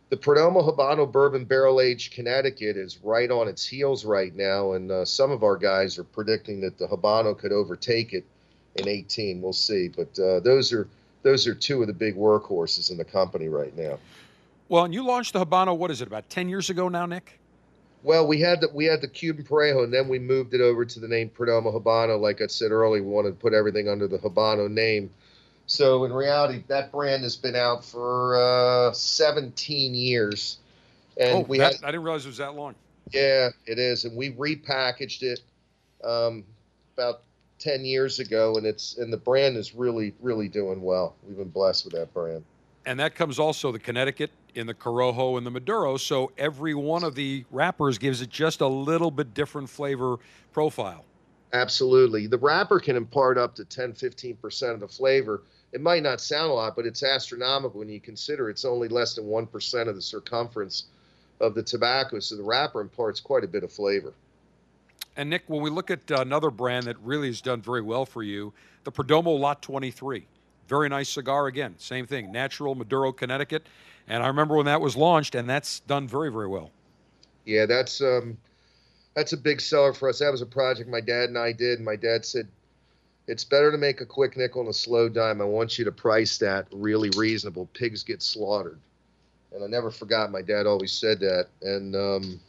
the 0.09 0.17
Perdomo 0.17 0.69
Habano 0.69 1.09
Bourbon 1.09 1.45
Barrel 1.45 1.79
Aged 1.79 2.13
Connecticut 2.13 2.75
is 2.75 2.99
right 3.01 3.31
on 3.31 3.47
its 3.47 3.65
heels 3.65 4.03
right 4.03 4.35
now, 4.35 4.73
and 4.73 4.91
uh, 4.91 5.05
some 5.05 5.31
of 5.31 5.43
our 5.43 5.55
guys 5.55 5.97
are 5.97 6.03
predicting 6.03 6.61
that 6.61 6.77
the 6.77 6.87
Habano 6.87 7.37
could 7.37 7.53
overtake 7.53 8.13
it 8.13 8.25
in 8.75 8.87
18. 8.89 9.41
We'll 9.41 9.53
see, 9.53 9.87
but 9.87 10.19
uh, 10.19 10.41
those 10.41 10.73
are 10.73 10.87
those 11.23 11.47
are 11.47 11.55
two 11.55 11.81
of 11.81 11.87
the 11.87 11.93
big 11.93 12.15
workhorses 12.15 12.91
in 12.91 12.97
the 12.97 13.05
company 13.05 13.47
right 13.47 13.75
now. 13.75 13.97
Well, 14.67 14.85
and 14.85 14.93
you 14.93 15.05
launched 15.05 15.33
the 15.33 15.45
Habano. 15.45 15.77
What 15.77 15.91
is 15.91 16.01
it? 16.01 16.07
About 16.07 16.29
10 16.29 16.49
years 16.49 16.69
ago 16.69 16.89
now, 16.89 17.05
Nick. 17.05 17.39
Well, 18.03 18.27
we 18.27 18.39
had 18.39 18.61
the 18.61 18.69
we 18.71 18.85
had 18.85 19.01
the 19.01 19.07
Cuban 19.07 19.43
Parejo, 19.43 19.83
and 19.83 19.91
then 19.91 20.07
we 20.07 20.19
moved 20.19 20.53
it 20.53 20.61
over 20.61 20.85
to 20.85 20.99
the 20.99 21.07
name 21.07 21.31
Perdomo 21.35 21.73
Habano. 21.73 22.19
Like 22.19 22.39
I 22.39 22.45
said 22.45 22.69
earlier, 22.69 23.01
we 23.01 23.09
wanted 23.09 23.29
to 23.29 23.35
put 23.35 23.51
everything 23.53 23.89
under 23.89 24.07
the 24.07 24.19
Habano 24.19 24.69
name. 24.69 25.09
So 25.65 26.05
in 26.05 26.13
reality, 26.13 26.63
that 26.67 26.91
brand 26.91 27.23
has 27.23 27.35
been 27.35 27.55
out 27.55 27.83
for 27.83 28.35
uh, 28.35 28.93
17 28.93 29.95
years, 29.95 30.59
and 31.19 31.37
oh, 31.37 31.39
we 31.39 31.57
that, 31.57 31.77
had, 31.77 31.83
I 31.83 31.87
didn't 31.87 32.03
realize 32.03 32.25
it 32.25 32.29
was 32.29 32.37
that 32.37 32.53
long. 32.53 32.75
Yeah, 33.11 33.49
it 33.65 33.79
is, 33.79 34.05
and 34.05 34.15
we 34.15 34.31
repackaged 34.33 35.23
it 35.23 35.41
um, 36.03 36.43
about 36.95 37.21
10 37.57 37.85
years 37.85 38.19
ago, 38.19 38.57
and 38.57 38.67
it's 38.67 38.97
and 38.99 39.11
the 39.11 39.17
brand 39.17 39.57
is 39.57 39.73
really 39.73 40.13
really 40.21 40.47
doing 40.47 40.83
well. 40.83 41.15
We've 41.27 41.37
been 41.37 41.49
blessed 41.49 41.85
with 41.85 41.95
that 41.95 42.13
brand. 42.13 42.43
And 42.85 42.99
that 42.99 43.15
comes 43.15 43.39
also 43.39 43.71
the 43.71 43.79
Connecticut 43.79 44.29
in 44.56 44.68
the 44.68 44.73
Corojo 44.73 45.38
and 45.38 45.45
the 45.45 45.52
Maduro. 45.52 45.98
So 45.98 46.32
every 46.38 46.73
one 46.73 47.03
of 47.03 47.15
the 47.15 47.45
wrappers 47.52 47.98
gives 47.98 48.22
it 48.22 48.30
just 48.30 48.61
a 48.61 48.68
little 48.68 49.11
bit 49.11 49.34
different 49.34 49.69
flavor 49.69 50.18
profile. 50.53 51.06
Absolutely. 51.53 52.27
The 52.27 52.38
wrapper 52.38 52.80
can 52.80 52.95
impart 52.95 53.38
up 53.38 53.56
to 53.56 53.65
10, 53.65 53.94
15% 53.94 54.73
of 54.73 54.80
the 54.80 54.88
flavor. 54.88 55.44
It 55.72 55.82
might 55.82 56.03
not 56.03 56.22
sound 56.22 56.52
a 56.52 56.53
lot, 56.53 56.76
but 56.76 56.86
it's 56.86 57.03
astronomical 57.03 57.80
when 57.80 57.90
you 57.90 57.99
consider 57.99 58.49
it's 58.49 58.65
only 58.65 58.88
less 58.88 59.15
than 59.15 59.26
1% 59.26 59.88
of 59.88 59.95
the 59.95 60.02
circumference 60.02 60.86
of 61.40 61.53
the 61.53 61.64
tobacco. 61.64 62.19
So 62.19 62.36
the 62.36 62.44
wrapper 62.44 62.82
imparts 62.82 63.19
quite 63.19 63.44
a 63.44 63.48
bit 63.48 63.64
of 63.64 63.72
flavor. 63.72 64.14
And 65.18 65.30
Nick, 65.30 65.44
when 65.48 65.61
we 65.61 65.69
look 65.69 65.91
at 65.91 66.11
uh, 66.11 66.18
another 66.19 66.49
brand 66.49 66.88
that 66.88 66.98
really 67.02 67.27
has 67.27 67.41
done 67.41 67.61
very 67.61 67.82
well 67.82 68.06
for 68.06 68.23
you, 68.23 68.53
the 68.84 68.91
Perdomo 68.91 69.38
Lot 69.38 69.61
23. 69.61 70.26
Very 70.68 70.90
nice 70.90 71.10
cigar 71.10 71.48
again. 71.48 71.76
Same 71.77 72.07
thing, 72.07 72.32
natural 72.32 72.76
Maduro, 72.76 73.11
Connecticut. 73.11 73.68
And 74.07 74.22
I 74.23 74.27
remember 74.27 74.56
when 74.56 74.68
that 74.68 74.82
was 74.82 74.95
launched, 74.95 75.36
and 75.36 75.49
that's 75.49 75.80
done 75.82 76.07
very, 76.07 76.32
very 76.32 76.48
well. 76.48 76.72
Yeah, 77.45 77.65
that's 77.65 78.02
um, 78.02 78.38
that's 79.15 79.34
a 79.34 79.38
big 79.38 79.61
seller 79.61 79.94
for 79.94 80.10
us. 80.10 80.19
That 80.19 80.32
was 80.32 80.41
a 80.41 80.45
project 80.45 80.90
my 80.90 81.02
dad 81.02 81.30
and 81.30 81.38
I 81.38 81.52
did. 81.52 81.80
And 81.80 81.86
my 81.86 81.95
dad 81.95 82.26
said, 82.26 82.48
"It's 83.27 83.44
better 83.44 83.72
to 83.72 83.77
make 83.77 84.02
a 84.02 84.06
quick 84.06 84.38
nickel 84.38 84.61
and 84.61 84.69
a 84.69 84.73
slow 84.73 85.10
dime. 85.10 85.41
I 85.41 85.45
want 85.45 85.77
you 85.77 85.86
to 85.86 85.91
price 85.91 86.38
that 86.40 86.68
really 86.72 87.10
reasonable. 87.18 87.68
Pigs 87.73 88.03
get 88.03 88.22
slaughtered." 88.22 88.80
And 89.53 89.64
I 89.64 89.68
never 89.68 89.90
forgot. 89.90 90.32
My 90.32 90.41
dad 90.41 90.68
always 90.68 90.91
said 90.91 91.19
that. 91.22 91.48
And 91.61 91.95
um, 91.95 92.40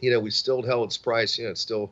you 0.00 0.10
know, 0.10 0.20
we 0.20 0.30
still 0.30 0.62
held 0.62 0.88
its 0.88 0.96
price. 0.96 1.38
You 1.38 1.44
know, 1.44 1.50
it's 1.50 1.60
still 1.60 1.90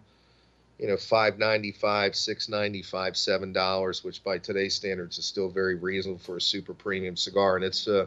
you 0.78 0.86
know, 0.86 0.96
five 0.96 1.38
ninety 1.38 1.72
five, 1.72 2.14
six 2.14 2.48
ninety 2.48 2.82
five, 2.82 3.16
seven 3.16 3.52
dollars, 3.52 4.04
which 4.04 4.22
by 4.22 4.38
today's 4.38 4.74
standards 4.74 5.18
is 5.18 5.24
still 5.24 5.48
very 5.48 5.74
reasonable 5.74 6.20
for 6.20 6.36
a 6.36 6.40
super 6.40 6.72
premium 6.72 7.16
cigar. 7.16 7.56
And 7.56 7.64
it's 7.64 7.88
uh, 7.88 8.06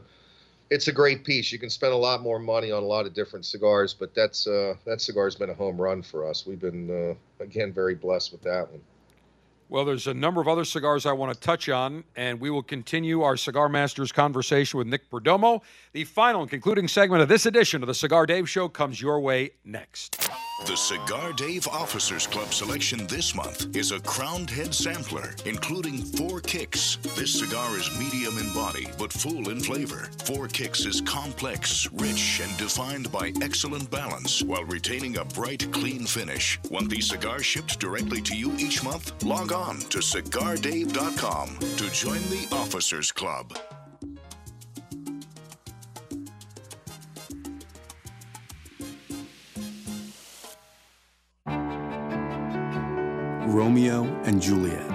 it's 0.72 0.88
a 0.88 0.91
great 0.91 1.26
piece. 1.26 1.52
You 1.52 1.60
can 1.60 1.69
spend 1.69 1.91
a 1.91 1.98
lot 1.98 2.22
more 2.22 2.39
money 2.39 2.72
on 2.72 2.81
a 2.81 2.85
lot 2.85 3.06
of 3.06 3.14
different 3.14 3.45
cigars, 3.45 3.93
but 3.93 4.15
that's 4.15 4.48
uh, 4.48 4.73
that 4.85 5.02
cigar's 5.02 5.35
been 5.35 5.49
a 5.49 5.53
home 5.53 5.80
run 5.80 6.02
for 6.02 6.26
us. 6.26 6.48
We've 6.48 6.60
been 6.60 6.89
uh, 6.89 7.43
again 7.43 7.73
very 7.73 7.93
blessed 7.93 8.31
with 8.31 8.41
that 8.43 8.72
one. 8.72 8.81
Well, 9.68 9.85
there's 9.85 10.07
a 10.07 10.14
number 10.14 10.41
of 10.41 10.48
other 10.48 10.65
cigars 10.65 11.06
I 11.06 11.14
want 11.14 11.34
to 11.34 11.39
touch 11.39 11.69
on, 11.69 12.03
and 12.15 12.41
we 12.41 12.49
will 12.49 12.64
continue 12.64 13.22
our 13.22 13.38
Cigar 13.38 13.69
Masters 13.69 14.11
conversation 14.11 14.77
with 14.77 14.88
Nick 14.88 15.10
Perdomo. 15.10 15.61
The 15.93 16.03
final 16.03 16.41
and 16.41 16.49
concluding 16.49 16.89
segment 16.89 17.22
of 17.22 17.30
this 17.30 17.45
edition 17.45 17.81
of 17.84 17.88
the 17.88 17.93
Cigar 17.93 18.26
Dave 18.26 18.49
Show 18.49 18.68
comes 18.68 19.02
your 19.02 19.19
way 19.22 19.52
next. 19.64 20.31
The 20.65 20.77
Cigar 20.77 21.33
Dave 21.33 21.67
Officers 21.67 22.27
Club 22.27 22.53
selection 22.53 23.07
this 23.07 23.33
month 23.33 23.75
is 23.75 23.91
a 23.91 23.99
crowned 24.01 24.49
head 24.49 24.75
sampler, 24.75 25.33
including 25.45 25.97
Four 25.97 26.39
Kicks. 26.39 26.97
This 27.15 27.39
cigar 27.39 27.75
is 27.77 27.89
medium 27.97 28.38
in 28.38 28.53
body, 28.53 28.88
but 28.99 29.11
full 29.11 29.49
in 29.49 29.59
flavor. 29.59 30.09
Four 30.23 30.47
Kicks 30.47 30.85
is 30.85 31.01
complex, 31.01 31.89
rich, 31.93 32.41
and 32.43 32.55
defined 32.57 33.11
by 33.11 33.33
excellent 33.41 33.89
balance 33.89 34.43
while 34.43 34.63
retaining 34.65 35.17
a 35.17 35.25
bright, 35.25 35.69
clean 35.71 36.05
finish. 36.05 36.59
Want 36.69 36.91
these 36.91 37.09
cigars 37.09 37.45
shipped 37.45 37.79
directly 37.79 38.21
to 38.21 38.38
you 38.38 38.55
each 38.57 38.83
month? 38.83 39.23
Log 39.23 39.51
on 39.51 39.79
to 39.79 39.97
cigardave.com 39.97 41.57
to 41.57 41.89
join 41.91 42.21
the 42.29 42.47
Officers 42.51 43.11
Club. 43.11 43.57
Romeo 53.52 54.06
and 54.23 54.41
Juliet, 54.41 54.90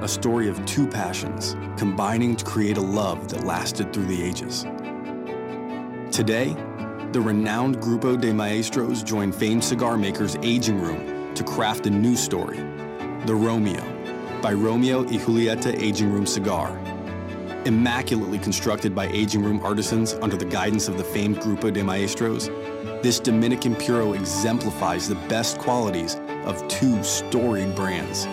a 0.00 0.06
story 0.06 0.48
of 0.48 0.64
two 0.64 0.86
passions 0.86 1.56
combining 1.76 2.36
to 2.36 2.44
create 2.44 2.76
a 2.76 2.80
love 2.80 3.28
that 3.30 3.42
lasted 3.44 3.92
through 3.92 4.06
the 4.06 4.22
ages. 4.22 4.62
Today, 6.14 6.54
the 7.10 7.20
renowned 7.20 7.78
Grupo 7.78 8.18
de 8.18 8.32
Maestros 8.32 9.02
join 9.02 9.32
famed 9.32 9.64
cigar 9.64 9.96
makers' 9.96 10.36
aging 10.40 10.80
room 10.80 11.34
to 11.34 11.42
craft 11.42 11.86
a 11.86 11.90
new 11.90 12.14
story, 12.14 12.58
The 13.26 13.34
Romeo, 13.34 13.82
by 14.40 14.52
Romeo 14.52 15.02
y 15.02 15.18
Julieta 15.18 15.76
Aging 15.76 16.12
Room 16.12 16.26
Cigar. 16.26 16.78
Immaculately 17.64 18.38
constructed 18.38 18.94
by 18.94 19.08
aging 19.08 19.42
room 19.42 19.58
artisans 19.64 20.14
under 20.22 20.36
the 20.36 20.44
guidance 20.44 20.86
of 20.86 20.96
the 20.96 21.04
famed 21.04 21.38
Grupo 21.38 21.72
de 21.72 21.82
Maestros, 21.82 22.46
this 23.02 23.18
Dominican 23.18 23.74
Puro 23.74 24.12
exemplifies 24.12 25.08
the 25.08 25.16
best 25.28 25.58
qualities 25.58 26.20
of 26.44 26.66
two 26.68 27.02
storied 27.02 27.74
brands. 27.74 28.26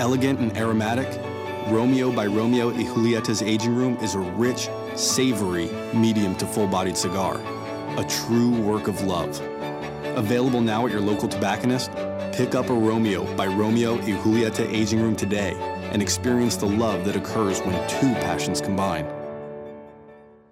Elegant 0.00 0.40
and 0.40 0.56
aromatic, 0.56 1.08
Romeo 1.68 2.10
by 2.10 2.26
Romeo 2.26 2.70
y 2.70 2.84
Julieta's 2.84 3.42
Aging 3.42 3.74
Room 3.74 3.96
is 3.98 4.14
a 4.14 4.20
rich, 4.20 4.68
savory, 4.94 5.68
medium 5.92 6.34
to 6.36 6.46
full 6.46 6.66
bodied 6.66 6.96
cigar. 6.96 7.40
A 7.98 8.04
true 8.04 8.52
work 8.62 8.88
of 8.88 9.02
love. 9.02 9.40
Available 10.16 10.60
now 10.60 10.86
at 10.86 10.92
your 10.92 11.00
local 11.00 11.28
tobacconist, 11.28 11.90
pick 12.32 12.54
up 12.54 12.70
a 12.70 12.74
Romeo 12.74 13.24
by 13.36 13.46
Romeo 13.46 13.96
y 13.96 14.12
Julieta 14.22 14.66
Aging 14.72 15.00
Room 15.00 15.16
today 15.16 15.54
and 15.92 16.00
experience 16.00 16.56
the 16.56 16.66
love 16.66 17.04
that 17.04 17.16
occurs 17.16 17.60
when 17.60 17.74
two 17.88 18.12
passions 18.20 18.60
combine. 18.60 19.06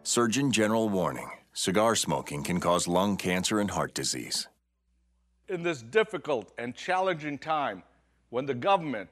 Surgeon 0.02 0.50
General 0.52 0.88
warning 0.88 1.30
cigar 1.52 1.96
smoking 1.96 2.42
can 2.42 2.60
cause 2.60 2.86
lung 2.86 3.16
cancer 3.16 3.58
and 3.60 3.70
heart 3.70 3.94
disease. 3.94 4.48
In 5.48 5.62
this 5.62 5.80
difficult 5.80 6.52
and 6.58 6.74
challenging 6.74 7.38
time, 7.38 7.84
when 8.30 8.46
the 8.46 8.54
government 8.54 9.08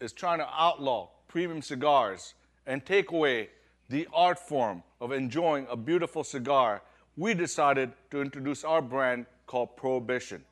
is 0.00 0.12
trying 0.12 0.38
to 0.38 0.48
outlaw 0.56 1.08
premium 1.26 1.62
cigars 1.62 2.34
and 2.64 2.86
take 2.86 3.10
away 3.10 3.48
the 3.88 4.06
art 4.14 4.38
form 4.38 4.84
of 5.00 5.10
enjoying 5.10 5.66
a 5.68 5.76
beautiful 5.76 6.22
cigar, 6.22 6.82
we 7.16 7.34
decided 7.34 7.92
to 8.12 8.22
introduce 8.22 8.62
our 8.62 8.80
brand 8.80 9.26
called 9.46 9.76
Prohibition. 9.76 10.44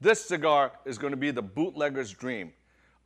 This 0.00 0.24
cigar 0.24 0.72
is 0.84 0.98
going 0.98 1.12
to 1.12 1.16
be 1.16 1.30
the 1.30 1.44
bootlegger's 1.44 2.12
dream. 2.12 2.52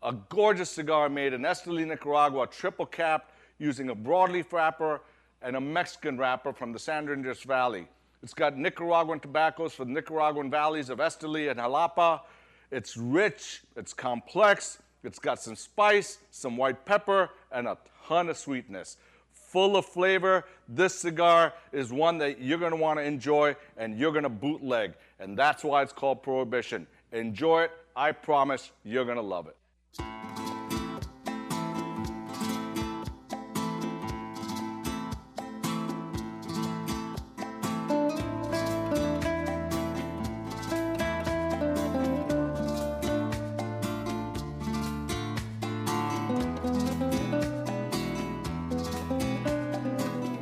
A 0.02 0.14
gorgeous 0.30 0.70
cigar 0.70 1.10
made 1.10 1.34
in 1.34 1.42
Esteli, 1.42 1.86
Nicaragua, 1.86 2.46
triple 2.46 2.86
capped 2.86 3.32
using 3.58 3.90
a 3.90 3.94
broadleaf 3.94 4.50
wrapper 4.52 5.02
and 5.42 5.56
a 5.56 5.60
Mexican 5.60 6.16
wrapper 6.16 6.54
from 6.54 6.72
the 6.72 6.78
San 6.78 7.06
Andres 7.08 7.42
Valley. 7.42 7.86
It's 8.22 8.34
got 8.34 8.56
Nicaraguan 8.56 9.20
tobaccos 9.20 9.72
from 9.72 9.88
the 9.88 10.00
Nicaraguan 10.00 10.50
valleys 10.50 10.90
of 10.90 10.98
Esteli 10.98 11.50
and 11.50 11.58
Jalapa. 11.58 12.20
It's 12.70 12.96
rich, 12.96 13.62
it's 13.76 13.94
complex, 13.94 14.78
it's 15.02 15.18
got 15.18 15.40
some 15.40 15.56
spice, 15.56 16.18
some 16.30 16.56
white 16.56 16.84
pepper, 16.84 17.30
and 17.50 17.66
a 17.66 17.78
ton 18.06 18.28
of 18.28 18.36
sweetness. 18.36 18.98
Full 19.32 19.76
of 19.76 19.86
flavor. 19.86 20.44
This 20.68 20.94
cigar 20.94 21.54
is 21.72 21.92
one 21.92 22.18
that 22.18 22.40
you're 22.40 22.58
want 22.76 22.98
to 22.98 23.04
enjoy 23.04 23.56
and 23.76 23.98
you're 23.98 24.12
to 24.24 24.28
bootleg. 24.28 24.92
And 25.18 25.36
that's 25.36 25.64
why 25.64 25.82
it's 25.82 25.92
called 25.92 26.22
Prohibition. 26.22 26.86
Enjoy 27.12 27.62
it. 27.62 27.72
I 27.96 28.12
promise 28.12 28.70
you're 28.84 29.04
to 29.16 29.22
love 29.22 29.48
it. 29.48 29.56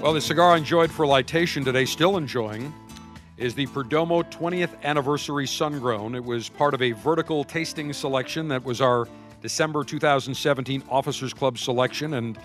Well, 0.01 0.13
the 0.13 0.21
cigar 0.21 0.53
I 0.53 0.59
enjoyed 0.59 0.93
for 0.93 1.07
litation 1.07 1.65
today, 1.65 1.85
still 1.85 2.19
enjoying, 2.19 2.73
is 3.37 3.53
the 3.57 3.67
Perdomo 3.67 4.23
20th 4.31 4.81
Anniversary 4.85 5.45
Sungrown. 5.45 6.15
It 6.15 6.23
was 6.25 6.49
part 6.49 6.73
of 6.73 6.83
a 6.83 6.93
vertical 6.93 7.43
tasting 7.43 7.93
selection 7.93 8.47
that 8.47 8.63
was 8.63 8.81
our 8.81 9.09
December 9.43 9.83
2017 9.83 10.85
Officers 10.89 11.35
Club 11.35 11.59
selection. 11.59 12.15
And 12.15 12.39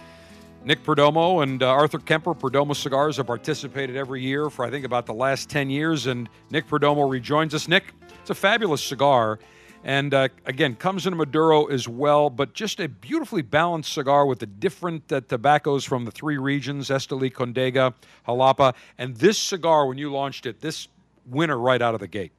Nick 0.65 0.83
Perdomo 0.83 1.43
and 1.43 1.61
uh, 1.61 1.67
Arthur 1.67 1.99
Kemper, 1.99 2.33
Perdomo 2.33 2.75
Cigars, 2.75 3.17
have 3.17 3.27
participated 3.27 3.95
every 3.95 4.23
year 4.23 4.49
for, 4.49 4.65
I 4.65 4.71
think, 4.71 4.83
about 4.83 5.05
the 5.05 5.13
last 5.13 5.47
10 5.47 5.69
years. 5.69 6.07
And 6.07 6.29
Nick 6.49 6.67
Perdomo 6.67 7.07
rejoins 7.07 7.53
us. 7.53 7.67
Nick, 7.67 7.93
it's 8.19 8.31
a 8.31 8.35
fabulous 8.35 8.83
cigar. 8.83 9.37
And 9.83 10.13
uh, 10.13 10.29
again, 10.45 10.75
comes 10.75 11.05
in 11.05 11.13
a 11.13 11.15
Maduro 11.15 11.65
as 11.65 11.87
well, 11.87 12.29
but 12.29 12.53
just 12.53 12.79
a 12.79 12.87
beautifully 12.87 13.41
balanced 13.41 13.91
cigar 13.91 14.25
with 14.25 14.39
the 14.39 14.45
different 14.45 15.11
uh, 15.11 15.21
tobaccos 15.21 15.83
from 15.83 16.05
the 16.05 16.11
three 16.11 16.37
regions 16.37 16.89
Esteli, 16.89 17.31
Condega, 17.31 17.93
Jalapa. 18.25 18.75
And 18.97 19.17
this 19.17 19.37
cigar, 19.37 19.85
when 19.87 19.97
you 19.97 20.11
launched 20.11 20.45
it, 20.45 20.61
this 20.61 20.87
winner 21.25 21.57
right 21.57 21.81
out 21.81 21.93
of 21.93 21.99
the 21.99 22.07
gate. 22.07 22.31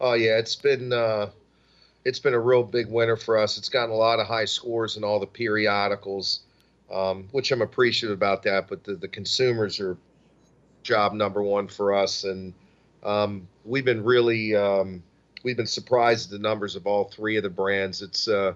Oh 0.00 0.14
yeah, 0.14 0.38
it's 0.38 0.56
been 0.56 0.92
uh, 0.92 1.30
it's 2.04 2.18
been 2.18 2.34
a 2.34 2.40
real 2.40 2.62
big 2.62 2.88
winner 2.88 3.16
for 3.16 3.36
us. 3.36 3.58
It's 3.58 3.68
gotten 3.68 3.90
a 3.90 3.96
lot 3.96 4.18
of 4.18 4.26
high 4.26 4.44
scores 4.44 4.96
in 4.96 5.04
all 5.04 5.18
the 5.20 5.26
periodicals, 5.26 6.40
um, 6.90 7.28
which 7.32 7.50
I'm 7.50 7.62
appreciative 7.62 8.16
about 8.16 8.42
that. 8.44 8.68
But 8.68 8.84
the, 8.84 8.94
the 8.94 9.08
consumers 9.08 9.80
are 9.80 9.96
job 10.82 11.12
number 11.12 11.42
one 11.42 11.68
for 11.68 11.94
us, 11.94 12.24
and 12.24 12.54
um, 13.02 13.48
we've 13.64 13.84
been 13.84 14.04
really 14.04 14.54
um, 14.54 15.02
we've 15.46 15.56
been 15.56 15.64
surprised 15.64 16.26
at 16.26 16.32
the 16.32 16.48
numbers 16.48 16.74
of 16.74 16.88
all 16.88 17.04
three 17.04 17.36
of 17.36 17.44
the 17.44 17.48
brands. 17.48 18.02
It's 18.02 18.26
uh, 18.26 18.54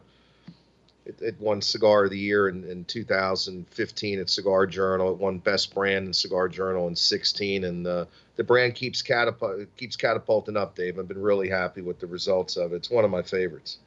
it, 1.07 1.23
it 1.23 1.41
won 1.41 1.63
Cigar 1.63 2.07
of 2.07 2.11
the 2.11 2.19
Year 2.19 2.49
in, 2.49 2.65
in 2.65 2.85
2015 2.85 4.19
at 4.19 4.29
Cigar 4.29 4.67
Journal. 4.67 5.13
It 5.13 5.19
won 5.19 5.39
Best 5.39 5.73
Brand 5.73 6.09
in 6.09 6.13
Cigar 6.13 6.49
Journal 6.49 6.89
in 6.89 6.97
16, 6.97 7.63
and 7.63 7.87
uh, 7.87 8.07
the 8.35 8.43
brand 8.43 8.75
keeps 8.75 9.03
catapult 9.03 9.65
keeps 9.77 9.95
catapulting 9.95 10.57
up. 10.57 10.75
Dave, 10.75 10.99
I've 10.99 11.07
been 11.07 11.23
really 11.23 11.49
happy 11.49 11.81
with 11.81 12.01
the 12.01 12.09
results 12.09 12.57
of 12.57 12.73
it. 12.73 12.77
It's 12.77 12.91
one 12.91 13.05
of 13.05 13.11
my 13.13 13.23
favorites. 13.23 13.79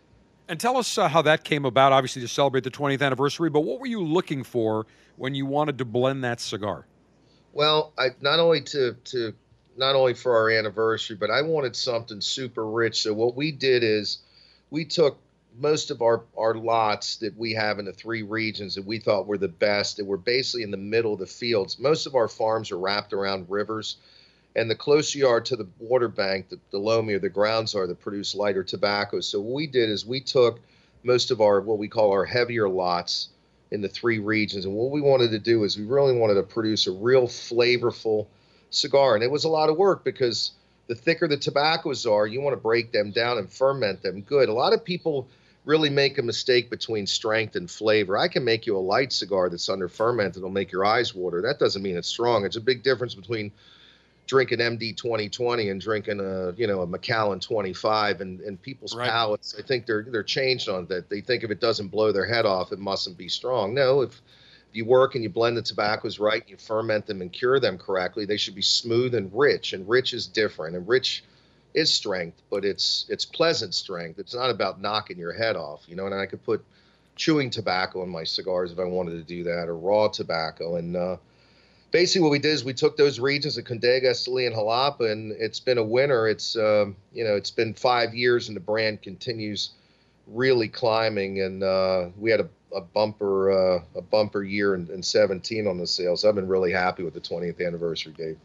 And 0.48 0.58
tell 0.58 0.78
us 0.78 0.98
uh, 0.98 1.10
how 1.10 1.22
that 1.24 1.44
came 1.44 1.66
about, 1.66 1.92
obviously, 1.92 2.22
to 2.22 2.28
celebrate 2.30 2.64
the 2.64 2.72
20th 2.72 3.02
anniversary, 3.02 3.50
but 3.50 3.62
what 3.62 3.82
were 3.82 3.88
you 3.88 4.02
looking 4.02 4.44
for 4.44 4.86
when 5.18 5.36
you 5.36 5.46
wanted 5.46 5.78
to 5.78 5.86
blend 5.86 6.24
that 6.24 6.40
cigar? 6.40 6.86
Well, 7.52 7.92
I 7.98 8.12
not 8.22 8.40
only 8.40 8.62
to 8.62 8.94
to 8.94 9.34
not 9.78 9.96
only 9.96 10.14
for 10.14 10.36
our 10.36 10.50
anniversary, 10.50 11.16
but 11.16 11.32
I 11.32 11.42
wanted 11.42 11.76
something 11.76 12.22
super 12.22 12.66
rich. 12.66 13.02
So 13.02 13.14
what 13.14 13.36
we 13.36 13.52
did 13.52 13.84
is 13.84 14.20
we 14.70 14.86
took 14.86 15.18
most 15.60 15.92
of 15.92 16.02
our 16.02 16.24
our 16.38 16.56
lots 16.56 17.18
that 17.18 17.38
we 17.38 17.54
have 17.54 17.80
in 17.80 17.86
the 17.86 17.94
three 17.94 18.24
regions 18.24 18.76
that 18.76 18.86
we 18.86 19.00
thought 19.00 19.28
were 19.28 19.38
the 19.38 19.48
best 19.48 19.98
that 19.98 20.06
were 20.06 20.18
basically 20.18 20.64
in 20.64 20.72
the 20.72 20.78
middle 20.78 21.14
of 21.14 21.20
the 21.20 21.26
fields. 21.26 21.78
Most 21.80 22.08
of 22.08 22.16
our 22.16 22.28
farms 22.28 22.72
are 22.72 22.80
wrapped 22.80 23.14
around 23.14 23.50
rivers. 23.50 23.98
And 24.56 24.70
the 24.70 24.76
closer 24.76 25.18
you 25.18 25.28
are 25.28 25.42
to 25.42 25.56
the 25.56 25.68
water 25.80 26.08
bank, 26.08 26.50
the, 26.50 26.60
the 26.70 26.78
loamier 26.78 27.20
the 27.20 27.30
grounds 27.30 27.74
are 27.74 27.88
that 27.88 28.00
produce 28.00 28.36
lighter 28.36 28.64
tobacco. 28.64 29.20
So 29.20 29.42
what 29.42 29.56
we 29.56 29.66
did 29.66 29.90
is 29.90 30.06
we 30.06 30.22
took 30.22 30.60
most 31.04 31.32
of 31.32 31.42
our 31.42 31.60
what 31.62 31.80
we 31.80 31.88
call 31.88 32.12
our 32.12 32.26
heavier 32.26 32.70
lots 32.70 33.30
in 33.72 33.82
the 33.82 33.90
three 33.90 34.20
regions. 34.20 34.66
And 34.66 34.76
what 34.76 34.92
we 34.92 35.02
wanted 35.02 35.32
to 35.32 35.40
do 35.40 35.64
is 35.64 35.78
we 35.78 35.86
really 35.86 36.16
wanted 36.16 36.36
to 36.36 36.44
produce 36.44 36.86
a 36.86 36.92
real 36.92 37.28
flavorful 37.28 38.28
cigar. 38.76 39.16
And 39.16 39.24
it 39.24 39.32
was 39.32 39.44
a 39.44 39.50
lot 39.50 39.70
of 39.70 39.78
work 39.78 40.04
because 40.04 40.52
the 40.88 40.96
thicker 40.96 41.28
the 41.28 41.38
tobaccos 41.38 42.06
are, 42.06 42.28
you 42.28 42.42
want 42.42 42.56
to 42.56 42.62
break 42.62 42.92
them 42.92 43.12
down 43.12 43.38
and 43.38 43.52
ferment 43.52 44.02
them 44.02 44.22
good. 44.22 44.50
A 44.50 44.54
lot 44.54 44.74
of 44.74 44.84
people 44.84 45.28
really 45.66 45.90
make 45.90 46.18
a 46.18 46.22
mistake 46.22 46.70
between 46.70 47.08
strength 47.08 47.56
and 47.56 47.72
flavor. 47.72 48.18
I 48.18 48.28
can 48.28 48.44
make 48.44 48.66
you 48.66 48.76
a 48.76 48.80
light 48.80 49.14
cigar 49.14 49.50
that's 49.50 49.70
under 49.70 49.88
ferment 49.88 50.34
that'll 50.34 50.50
make 50.50 50.72
your 50.72 50.86
eyes 50.86 51.16
water. 51.16 51.42
That 51.42 51.58
doesn't 51.58 51.82
mean 51.82 51.96
it's 51.96 52.10
strong. 52.10 52.46
It's 52.46 52.58
a 52.58 52.62
big 52.62 52.84
difference 52.84 53.16
between 53.16 53.52
drinking 54.26 54.60
MD 54.60 54.96
2020 54.96 55.70
and 55.70 55.82
drinking 55.82 56.20
a 56.20 56.54
you 56.54 56.66
know 56.68 56.82
a 56.82 56.88
Macallan 56.88 57.40
25 57.40 58.22
and 58.22 58.40
and 58.42 58.62
people's 58.62 58.96
Right. 58.96 59.10
palates 59.10 59.54
I 59.58 59.62
think 59.62 59.86
they're 59.86 60.06
they're 60.10 60.24
changed 60.24 60.70
on 60.70 60.86
that 60.88 61.10
they 61.10 61.20
think 61.22 61.44
if 61.44 61.52
it 61.52 61.60
doesn't 61.60 61.90
blow 61.90 62.12
their 62.14 62.26
head 62.26 62.46
off 62.46 62.72
it 62.72 62.80
mustn't 62.80 63.18
be 63.18 63.28
strong 63.28 63.74
no 63.74 64.02
if 64.02 64.22
you 64.76 64.86
work 64.86 65.16
and 65.16 65.24
you 65.24 65.30
blend 65.30 65.58
the 65.58 65.62
tobaccos 65.62 66.20
right 66.20 66.44
you 66.48 66.58
ferment 66.58 67.06
them 67.06 67.22
and 67.22 67.32
cure 67.32 67.60
them 67.60 67.78
correctly 67.78 68.26
they 68.26 68.38
should 68.38 68.56
be 68.56 68.62
smooth 68.62 69.14
and 69.16 69.32
rich 69.34 69.74
and 69.74 69.88
rich 69.88 70.14
is 70.14 70.28
different 70.28 70.76
and 70.76 70.88
rich 70.88 71.24
is 71.74 71.94
strength 71.94 72.42
but 72.50 72.64
it's 72.66 73.06
it's 73.10 73.26
pleasant 73.26 73.74
strength 73.74 74.20
it's 74.20 74.36
not 74.36 74.50
about 74.50 74.82
knocking 74.82 75.18
your 75.18 75.34
head 75.34 75.56
off 75.56 75.84
you 75.88 75.96
know 75.96 76.06
and 76.06 76.16
I 76.16 76.26
could 76.26 76.44
put 76.44 76.64
chewing 77.16 77.50
tobacco 77.50 78.04
in 78.04 78.10
my 78.10 78.24
cigars 78.24 78.72
if 78.72 78.80
I 78.80 78.86
wanted 78.86 79.12
to 79.12 79.24
do 79.24 79.44
that 79.44 79.68
or 79.68 79.78
raw 79.78 80.08
tobacco 80.08 80.76
and 80.76 80.96
uh 80.96 81.18
basically 81.94 82.22
what 82.24 82.32
we 82.32 82.40
did 82.40 82.52
is 82.52 82.66
we 82.66 82.74
took 82.74 82.98
those 82.98 83.20
regions 83.22 83.58
of 83.58 83.64
Condega, 83.64 84.08
Esteli, 84.08 84.48
and 84.48 84.56
Jalapa, 84.56 85.10
and 85.10 85.32
it's 85.34 85.62
been 85.62 85.78
a 85.78 85.84
winner. 85.84 86.28
It's 86.28 86.58
um, 86.58 86.98
you 87.14 87.24
know 87.24 87.36
it's 87.38 87.52
been 87.52 87.74
five 87.74 88.14
years, 88.14 88.50
and 88.50 88.58
the 88.58 88.62
brand 88.62 89.02
continues 89.02 89.70
really 90.28 90.68
climbing. 90.68 91.42
And 91.42 91.64
uh, 91.64 92.10
we 92.18 92.32
had 92.32 92.42
a, 92.42 92.50
a 92.76 92.82
bumper 92.82 93.52
uh, 93.52 93.82
a 93.96 94.02
bumper 94.02 94.44
year 94.44 94.76
in, 94.76 94.90
in 94.92 95.04
17 95.04 95.68
on 95.68 95.78
the 95.78 95.88
sales. 95.88 96.26
I've 96.26 96.36
been 96.36 96.48
really 96.48 96.72
happy 96.72 97.04
with 97.04 97.14
the 97.14 97.22
20th 97.22 97.66
anniversary, 97.66 98.14
Dave. 98.18 98.38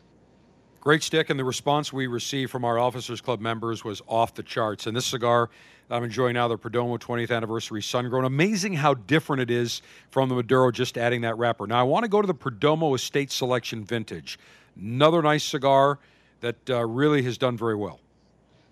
Great 0.81 1.03
stick, 1.03 1.29
and 1.29 1.39
the 1.39 1.45
response 1.45 1.93
we 1.93 2.07
received 2.07 2.51
from 2.51 2.65
our 2.65 2.79
Officers 2.79 3.21
Club 3.21 3.41
members 3.41 3.85
was 3.85 4.01
off 4.07 4.35
the 4.35 4.43
charts. 4.43 4.87
And 4.87 4.97
this 4.97 5.07
cigar 5.07 5.51
that 5.89 5.97
I'm 5.97 6.05
enjoying 6.05 6.35
now, 6.35 6.47
the 6.47 6.57
Perdomo 6.57 6.99
20th 6.99 7.35
Anniversary 7.35 7.83
Sun 7.83 8.09
Grown, 8.09 8.25
amazing 8.25 8.75
how 8.75 8.95
different 8.95 9.43
it 9.43 9.51
is 9.51 9.83
from 10.11 10.29
the 10.29 10.37
Maduro, 10.37 10.71
just 10.71 10.97
adding 10.97 11.23
that 11.23 11.37
wrapper. 11.37 11.67
Now, 11.67 11.81
I 11.81 11.83
want 11.83 12.05
to 12.05 12.09
go 12.09 12.21
to 12.23 12.27
the 12.27 12.35
Perdomo 12.35 12.95
Estate 12.95 13.33
Selection 13.33 13.85
Vintage. 13.85 14.39
Another 14.81 15.21
nice 15.21 15.43
cigar 15.43 15.99
that 16.41 16.57
uh, 16.71 16.87
really 16.87 17.23
has 17.23 17.37
done 17.37 17.57
very 17.57 17.75
well. 17.75 18.01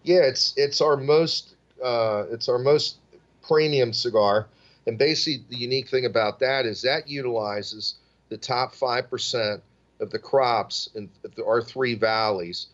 Yeah, 0.04 0.20
it's 0.20 0.54
it's 0.56 0.80
our 0.80 0.96
most 0.96 1.56
uh, 1.84 2.24
it's 2.30 2.48
our 2.48 2.58
most 2.58 2.98
premium 3.46 3.92
cigar, 3.92 4.46
and 4.86 4.98
basically 4.98 5.44
the 5.48 5.56
unique 5.56 5.88
thing 5.88 6.06
about 6.06 6.38
that 6.40 6.66
is 6.66 6.82
that 6.82 7.08
utilizes 7.08 7.94
the 8.28 8.36
top 8.36 8.74
five 8.74 9.10
percent 9.10 9.62
of 10.00 10.10
the 10.10 10.18
crops 10.18 10.90
in 10.94 11.08
our 11.44 11.62
three 11.62 11.94
valleys. 11.94 12.66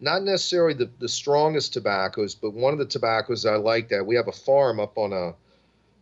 Not 0.00 0.22
necessarily 0.22 0.74
the, 0.74 0.90
the 0.98 1.08
strongest 1.08 1.74
tobaccos, 1.74 2.34
but 2.34 2.54
one 2.54 2.72
of 2.72 2.78
the 2.78 2.86
tobaccos 2.86 3.46
I 3.46 3.56
like 3.56 3.88
that 3.90 4.04
we 4.04 4.16
have 4.16 4.28
a 4.28 4.32
farm 4.32 4.80
up 4.80 4.98
on 4.98 5.12
a 5.12 5.34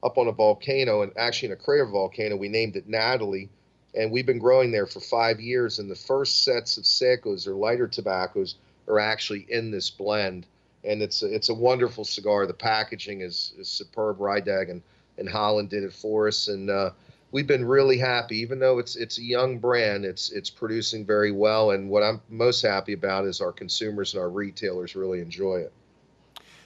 up 0.02 0.16
on 0.16 0.28
a 0.28 0.32
volcano 0.32 1.02
and 1.02 1.12
actually 1.16 1.48
in 1.48 1.52
a 1.52 1.56
crater 1.56 1.86
volcano. 1.86 2.36
We 2.36 2.48
named 2.48 2.76
it 2.76 2.88
Natalie, 2.88 3.50
and 3.94 4.10
we've 4.10 4.26
been 4.26 4.38
growing 4.38 4.72
there 4.72 4.86
for 4.86 5.00
five 5.00 5.40
years. 5.40 5.78
And 5.78 5.90
the 5.90 5.96
first 5.96 6.44
sets 6.44 6.78
of 6.78 6.84
secos 6.84 7.46
or 7.46 7.52
lighter 7.54 7.86
tobaccos 7.86 8.54
are 8.88 8.98
actually 8.98 9.46
in 9.48 9.70
this 9.70 9.90
blend, 9.90 10.46
and 10.84 11.02
it's 11.02 11.22
a, 11.22 11.32
it's 11.32 11.50
a 11.50 11.54
wonderful 11.54 12.04
cigar. 12.04 12.46
The 12.46 12.54
packaging 12.54 13.20
is, 13.20 13.52
is 13.58 13.68
superb. 13.68 14.18
Rydag 14.18 14.70
and, 14.70 14.82
and 15.20 15.28
Holland 15.28 15.68
did 15.70 15.84
it 15.84 15.92
for 15.92 16.26
us, 16.26 16.48
and 16.48 16.68
uh, 16.70 16.90
we've 17.30 17.46
been 17.46 17.64
really 17.64 17.98
happy. 17.98 18.38
Even 18.38 18.58
though 18.58 18.78
it's 18.80 18.96
it's 18.96 19.18
a 19.18 19.22
young 19.22 19.58
brand, 19.58 20.04
it's 20.04 20.32
it's 20.32 20.50
producing 20.50 21.06
very 21.06 21.30
well. 21.30 21.70
And 21.70 21.88
what 21.88 22.02
I'm 22.02 22.20
most 22.28 22.62
happy 22.62 22.94
about 22.94 23.26
is 23.26 23.40
our 23.40 23.52
consumers 23.52 24.14
and 24.14 24.22
our 24.22 24.30
retailers 24.30 24.96
really 24.96 25.20
enjoy 25.20 25.58
it. 25.58 25.72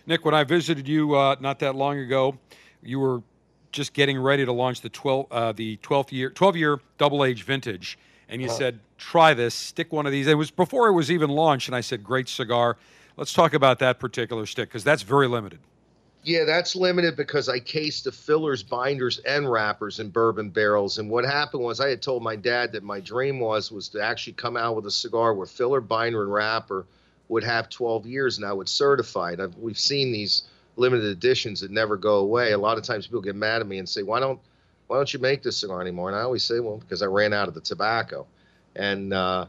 Nick, 0.06 0.24
when 0.24 0.34
I 0.34 0.44
visited 0.44 0.88
you 0.88 1.14
uh, 1.14 1.36
not 1.40 1.58
that 1.60 1.74
long 1.74 1.98
ago, 1.98 2.38
you 2.82 3.00
were 3.00 3.22
just 3.72 3.92
getting 3.92 4.18
ready 4.18 4.44
to 4.44 4.52
launch 4.52 4.80
the 4.80 4.88
12 4.88 5.26
uh, 5.30 5.52
the 5.52 5.76
12th 5.78 6.12
year 6.12 6.30
12 6.30 6.56
year 6.56 6.80
double 6.98 7.24
age 7.24 7.42
vintage, 7.42 7.98
and 8.28 8.40
you 8.40 8.48
Uh-huh. 8.48 8.56
said 8.58 8.80
try 8.98 9.34
this, 9.34 9.54
stick 9.54 9.92
one 9.92 10.06
of 10.06 10.12
these. 10.12 10.26
It 10.26 10.34
was 10.34 10.50
before 10.50 10.88
it 10.88 10.92
was 10.92 11.10
even 11.10 11.30
launched, 11.30 11.68
and 11.68 11.74
I 11.76 11.80
said 11.80 12.04
great 12.04 12.28
cigar. 12.28 12.76
Let's 13.16 13.32
talk 13.32 13.54
about 13.54 13.78
that 13.80 13.98
particular 14.00 14.46
stick 14.46 14.68
because 14.68 14.84
that's 14.84 15.02
very 15.02 15.28
limited. 15.28 15.60
Yeah, 16.24 16.44
that's 16.44 16.74
limited 16.74 17.16
because 17.16 17.50
I 17.50 17.58
cased 17.58 18.04
the 18.04 18.12
fillers, 18.12 18.62
binders, 18.62 19.18
and 19.18 19.50
wrappers 19.50 20.00
in 20.00 20.08
bourbon 20.08 20.48
barrels. 20.48 20.96
And 20.96 21.10
what 21.10 21.26
happened 21.26 21.62
was 21.62 21.80
I 21.80 21.90
had 21.90 22.00
told 22.00 22.22
my 22.22 22.34
dad 22.34 22.72
that 22.72 22.82
my 22.82 22.98
dream 23.00 23.40
was 23.40 23.70
was 23.70 23.90
to 23.90 24.00
actually 24.00 24.32
come 24.32 24.56
out 24.56 24.74
with 24.74 24.86
a 24.86 24.90
cigar 24.90 25.34
where 25.34 25.46
filler, 25.46 25.82
binder, 25.82 26.22
and 26.22 26.32
wrapper 26.32 26.86
would 27.28 27.44
have 27.44 27.68
12 27.68 28.06
years, 28.06 28.38
and 28.38 28.46
I 28.46 28.54
would 28.54 28.70
certify 28.70 29.32
it. 29.32 29.40
I've, 29.40 29.54
we've 29.58 29.78
seen 29.78 30.12
these 30.12 30.44
limited 30.76 31.04
editions 31.04 31.60
that 31.60 31.70
never 31.70 31.98
go 31.98 32.16
away. 32.16 32.52
A 32.52 32.58
lot 32.58 32.78
of 32.78 32.84
times 32.84 33.06
people 33.06 33.20
get 33.20 33.36
mad 33.36 33.60
at 33.60 33.66
me 33.66 33.76
and 33.76 33.86
say, 33.86 34.02
"Why 34.02 34.18
don't 34.18 34.40
why 34.86 34.96
don't 34.96 35.12
you 35.12 35.20
make 35.20 35.42
this 35.42 35.58
cigar 35.58 35.82
anymore?" 35.82 36.08
And 36.08 36.16
I 36.16 36.22
always 36.22 36.42
say, 36.42 36.58
"Well, 36.58 36.78
because 36.78 37.02
I 37.02 37.06
ran 37.06 37.34
out 37.34 37.48
of 37.48 37.54
the 37.54 37.60
tobacco." 37.60 38.26
And 38.74 39.12
uh, 39.12 39.44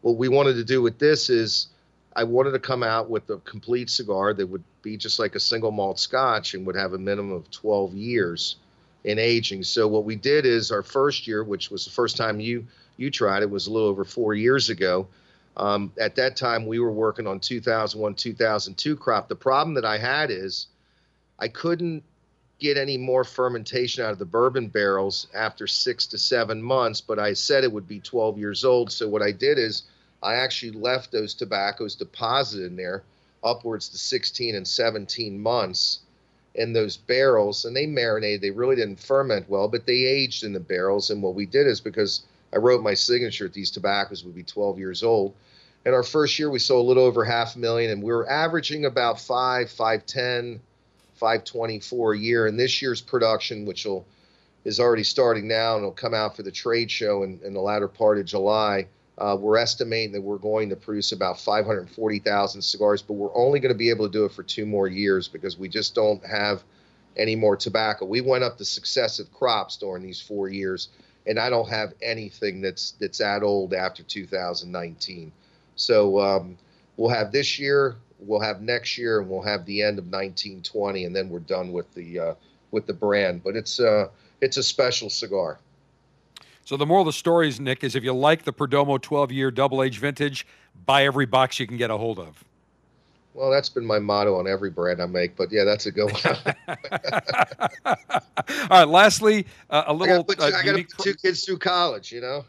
what 0.00 0.16
we 0.16 0.28
wanted 0.28 0.54
to 0.54 0.64
do 0.64 0.82
with 0.82 0.98
this 0.98 1.30
is 1.30 1.68
I 2.16 2.24
wanted 2.24 2.50
to 2.52 2.58
come 2.58 2.82
out 2.82 3.10
with 3.10 3.30
a 3.30 3.36
complete 3.38 3.90
cigar 3.90 4.34
that 4.34 4.46
would 4.46 4.64
be 4.86 4.96
just 4.96 5.18
like 5.18 5.34
a 5.34 5.40
single 5.40 5.72
malt 5.72 5.98
scotch 5.98 6.54
and 6.54 6.64
would 6.64 6.76
have 6.76 6.92
a 6.92 6.98
minimum 6.98 7.32
of 7.32 7.50
12 7.50 7.94
years 7.94 8.54
in 9.02 9.18
aging. 9.18 9.64
So 9.64 9.88
what 9.88 10.04
we 10.04 10.14
did 10.14 10.46
is 10.46 10.70
our 10.70 10.84
first 10.84 11.26
year, 11.26 11.42
which 11.42 11.72
was 11.72 11.84
the 11.84 11.90
first 11.90 12.16
time 12.16 12.38
you 12.38 12.66
you 12.96 13.10
tried 13.10 13.42
it, 13.42 13.50
was 13.50 13.66
a 13.66 13.72
little 13.72 13.88
over 13.88 14.04
four 14.04 14.32
years 14.32 14.70
ago. 14.70 15.08
Um, 15.56 15.92
at 16.00 16.14
that 16.16 16.36
time, 16.36 16.66
we 16.66 16.78
were 16.78 16.92
working 16.92 17.26
on 17.26 17.40
2001, 17.40 18.14
2002 18.14 18.96
crop. 18.96 19.28
The 19.28 19.34
problem 19.34 19.74
that 19.74 19.84
I 19.84 19.98
had 19.98 20.30
is 20.30 20.68
I 21.38 21.48
couldn't 21.48 22.04
get 22.60 22.78
any 22.78 22.96
more 22.96 23.24
fermentation 23.24 24.04
out 24.04 24.12
of 24.12 24.18
the 24.18 24.24
bourbon 24.24 24.68
barrels 24.68 25.26
after 25.34 25.66
six 25.66 26.06
to 26.06 26.18
seven 26.18 26.62
months, 26.62 27.00
but 27.00 27.18
I 27.18 27.32
said 27.32 27.64
it 27.64 27.72
would 27.72 27.88
be 27.88 28.00
12 28.00 28.38
years 28.38 28.64
old. 28.64 28.92
So 28.92 29.08
what 29.08 29.20
I 29.20 29.32
did 29.32 29.58
is 29.58 29.82
I 30.22 30.36
actually 30.36 30.72
left 30.72 31.10
those 31.10 31.34
tobaccos 31.34 31.96
deposited 31.96 32.66
in 32.66 32.76
there 32.76 33.02
upwards 33.42 33.88
to 33.90 33.98
16 33.98 34.54
and 34.54 34.66
17 34.66 35.40
months 35.40 36.00
in 36.54 36.72
those 36.72 36.96
barrels 36.96 37.64
and 37.64 37.76
they 37.76 37.86
marinated. 37.86 38.40
They 38.40 38.50
really 38.50 38.76
didn't 38.76 39.00
ferment 39.00 39.48
well, 39.48 39.68
but 39.68 39.86
they 39.86 40.04
aged 40.04 40.44
in 40.44 40.52
the 40.52 40.60
barrels. 40.60 41.10
And 41.10 41.22
what 41.22 41.34
we 41.34 41.46
did 41.46 41.66
is 41.66 41.80
because 41.80 42.22
I 42.52 42.58
wrote 42.58 42.82
my 42.82 42.94
signature 42.94 43.48
these 43.48 43.70
tobaccos 43.70 44.24
would 44.24 44.34
be 44.34 44.42
12 44.42 44.78
years 44.78 45.02
old. 45.02 45.34
And 45.84 45.94
our 45.94 46.02
first 46.02 46.38
year 46.38 46.50
we 46.50 46.58
sold 46.58 46.84
a 46.84 46.88
little 46.88 47.04
over 47.04 47.24
half 47.24 47.56
a 47.56 47.58
million 47.58 47.90
and 47.90 48.02
we 48.02 48.12
were 48.12 48.28
averaging 48.28 48.86
about 48.86 49.20
five, 49.20 49.70
510, 49.70 50.60
524 51.14 52.12
a 52.12 52.18
year. 52.18 52.46
And 52.46 52.58
this 52.58 52.82
year's 52.82 53.00
production, 53.00 53.66
which 53.66 53.84
will 53.84 54.06
is 54.64 54.80
already 54.80 55.04
starting 55.04 55.46
now 55.46 55.76
and 55.76 55.82
it'll 55.82 55.92
come 55.92 56.12
out 56.12 56.34
for 56.34 56.42
the 56.42 56.50
trade 56.50 56.90
show 56.90 57.22
in, 57.22 57.38
in 57.44 57.54
the 57.54 57.60
latter 57.60 57.86
part 57.86 58.18
of 58.18 58.26
July. 58.26 58.88
Uh, 59.18 59.36
we're 59.38 59.56
estimating 59.56 60.12
that 60.12 60.20
we're 60.20 60.36
going 60.36 60.68
to 60.68 60.76
produce 60.76 61.12
about 61.12 61.40
540,000 61.40 62.60
cigars, 62.62 63.00
but 63.00 63.14
we're 63.14 63.34
only 63.34 63.60
going 63.60 63.72
to 63.72 63.78
be 63.78 63.88
able 63.88 64.06
to 64.06 64.12
do 64.12 64.24
it 64.26 64.32
for 64.32 64.42
two 64.42 64.66
more 64.66 64.88
years 64.88 65.26
because 65.26 65.58
we 65.58 65.68
just 65.68 65.94
don't 65.94 66.24
have 66.26 66.62
any 67.16 67.34
more 67.34 67.56
tobacco. 67.56 68.04
We 68.04 68.20
went 68.20 68.44
up 68.44 68.58
the 68.58 68.64
successive 68.64 69.32
crops 69.32 69.78
during 69.78 70.02
these 70.02 70.20
four 70.20 70.48
years, 70.48 70.88
and 71.26 71.38
I 71.38 71.48
don't 71.48 71.68
have 71.68 71.94
anything 72.02 72.60
that's 72.60 72.92
that's 72.92 73.18
that 73.18 73.42
old 73.42 73.72
after 73.72 74.02
2019. 74.02 75.32
So 75.76 76.20
um, 76.20 76.58
we'll 76.98 77.10
have 77.10 77.32
this 77.32 77.58
year, 77.58 77.96
we'll 78.18 78.40
have 78.40 78.60
next 78.60 78.98
year, 78.98 79.20
and 79.20 79.30
we'll 79.30 79.42
have 79.42 79.64
the 79.64 79.82
end 79.82 79.98
of 79.98 80.04
1920, 80.04 81.04
and 81.04 81.16
then 81.16 81.30
we're 81.30 81.38
done 81.40 81.72
with 81.72 81.92
the 81.94 82.18
uh, 82.18 82.34
with 82.70 82.86
the 82.86 82.92
brand. 82.92 83.42
But 83.42 83.56
it's 83.56 83.80
uh, 83.80 84.08
it's 84.40 84.58
a 84.58 84.62
special 84.62 85.08
cigar. 85.08 85.58
So 86.66 86.76
the 86.76 86.84
moral 86.84 87.02
of 87.02 87.06
the 87.06 87.12
story 87.12 87.46
is, 87.46 87.60
Nick, 87.60 87.84
is 87.84 87.94
if 87.94 88.02
you 88.02 88.12
like 88.12 88.42
the 88.42 88.52
Perdomo 88.52 88.98
12-year 88.98 89.52
double 89.52 89.84
age 89.84 90.00
vintage, 90.00 90.44
buy 90.84 91.04
every 91.04 91.24
box 91.24 91.60
you 91.60 91.66
can 91.68 91.76
get 91.76 91.92
a 91.92 91.96
hold 91.96 92.18
of. 92.18 92.42
Well, 93.34 93.52
that's 93.52 93.68
been 93.68 93.86
my 93.86 94.00
motto 94.00 94.36
on 94.36 94.48
every 94.48 94.70
brand 94.70 95.00
I 95.00 95.06
make, 95.06 95.36
but 95.36 95.52
yeah, 95.52 95.62
that's 95.62 95.86
a 95.86 95.92
good 95.92 96.10
one. 96.10 96.54
All 97.86 98.68
right. 98.68 98.88
Lastly, 98.88 99.46
uh, 99.70 99.84
a 99.86 99.90
I 99.90 99.92
little 99.92 100.24
got 100.24 100.40
uh, 100.40 100.40
two- 100.40 100.42
I 100.42 100.50
gotta 100.50 100.66
unique 100.66 100.90
put 100.90 101.04
two 101.04 101.14
kids 101.14 101.44
through 101.44 101.58
college, 101.58 102.10
you 102.10 102.20
know. 102.20 102.44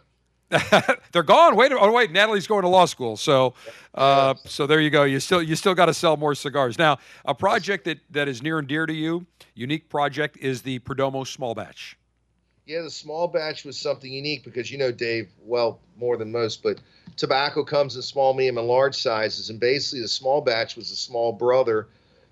They're 1.11 1.21
gone. 1.21 1.55
Wait, 1.55 1.71
oh 1.71 1.91
wait, 1.91 2.11
Natalie's 2.11 2.47
going 2.47 2.63
to 2.63 2.69
law 2.69 2.85
school. 2.85 3.17
So, 3.17 3.53
uh, 3.93 4.33
so 4.45 4.65
there 4.65 4.79
you 4.79 4.89
go. 4.89 5.03
You 5.03 5.19
still 5.19 5.43
you 5.43 5.55
still 5.55 5.75
got 5.75 5.87
to 5.87 5.93
sell 5.93 6.17
more 6.17 6.33
cigars. 6.33 6.79
Now, 6.79 6.97
a 7.25 7.35
project 7.35 7.85
that 7.85 7.99
that 8.09 8.27
is 8.27 8.41
near 8.41 8.57
and 8.57 8.67
dear 8.67 8.87
to 8.87 8.93
you, 8.93 9.27
unique 9.53 9.89
project, 9.89 10.37
is 10.37 10.63
the 10.63 10.79
Perdomo 10.79 11.27
Small 11.27 11.53
Batch. 11.53 11.97
Yeah, 12.67 12.81
the 12.81 12.91
small 12.91 13.29
batch 13.29 13.63
was 13.63 13.79
something 13.79 14.11
unique 14.11 14.43
because 14.43 14.69
you 14.69 14.77
know, 14.77 14.91
Dave, 14.91 15.29
well, 15.45 15.79
more 15.95 16.17
than 16.17 16.33
most, 16.33 16.61
but 16.61 16.81
tobacco 17.15 17.63
comes 17.63 17.95
in 17.95 18.01
small, 18.01 18.33
medium, 18.33 18.57
and 18.57 18.67
large 18.67 18.95
sizes, 18.95 19.49
and 19.49 19.57
basically 19.57 20.01
the 20.01 20.07
small 20.09 20.41
batch 20.41 20.75
was 20.75 20.89
the 20.89 20.97
small 20.97 21.31
brother 21.31 21.87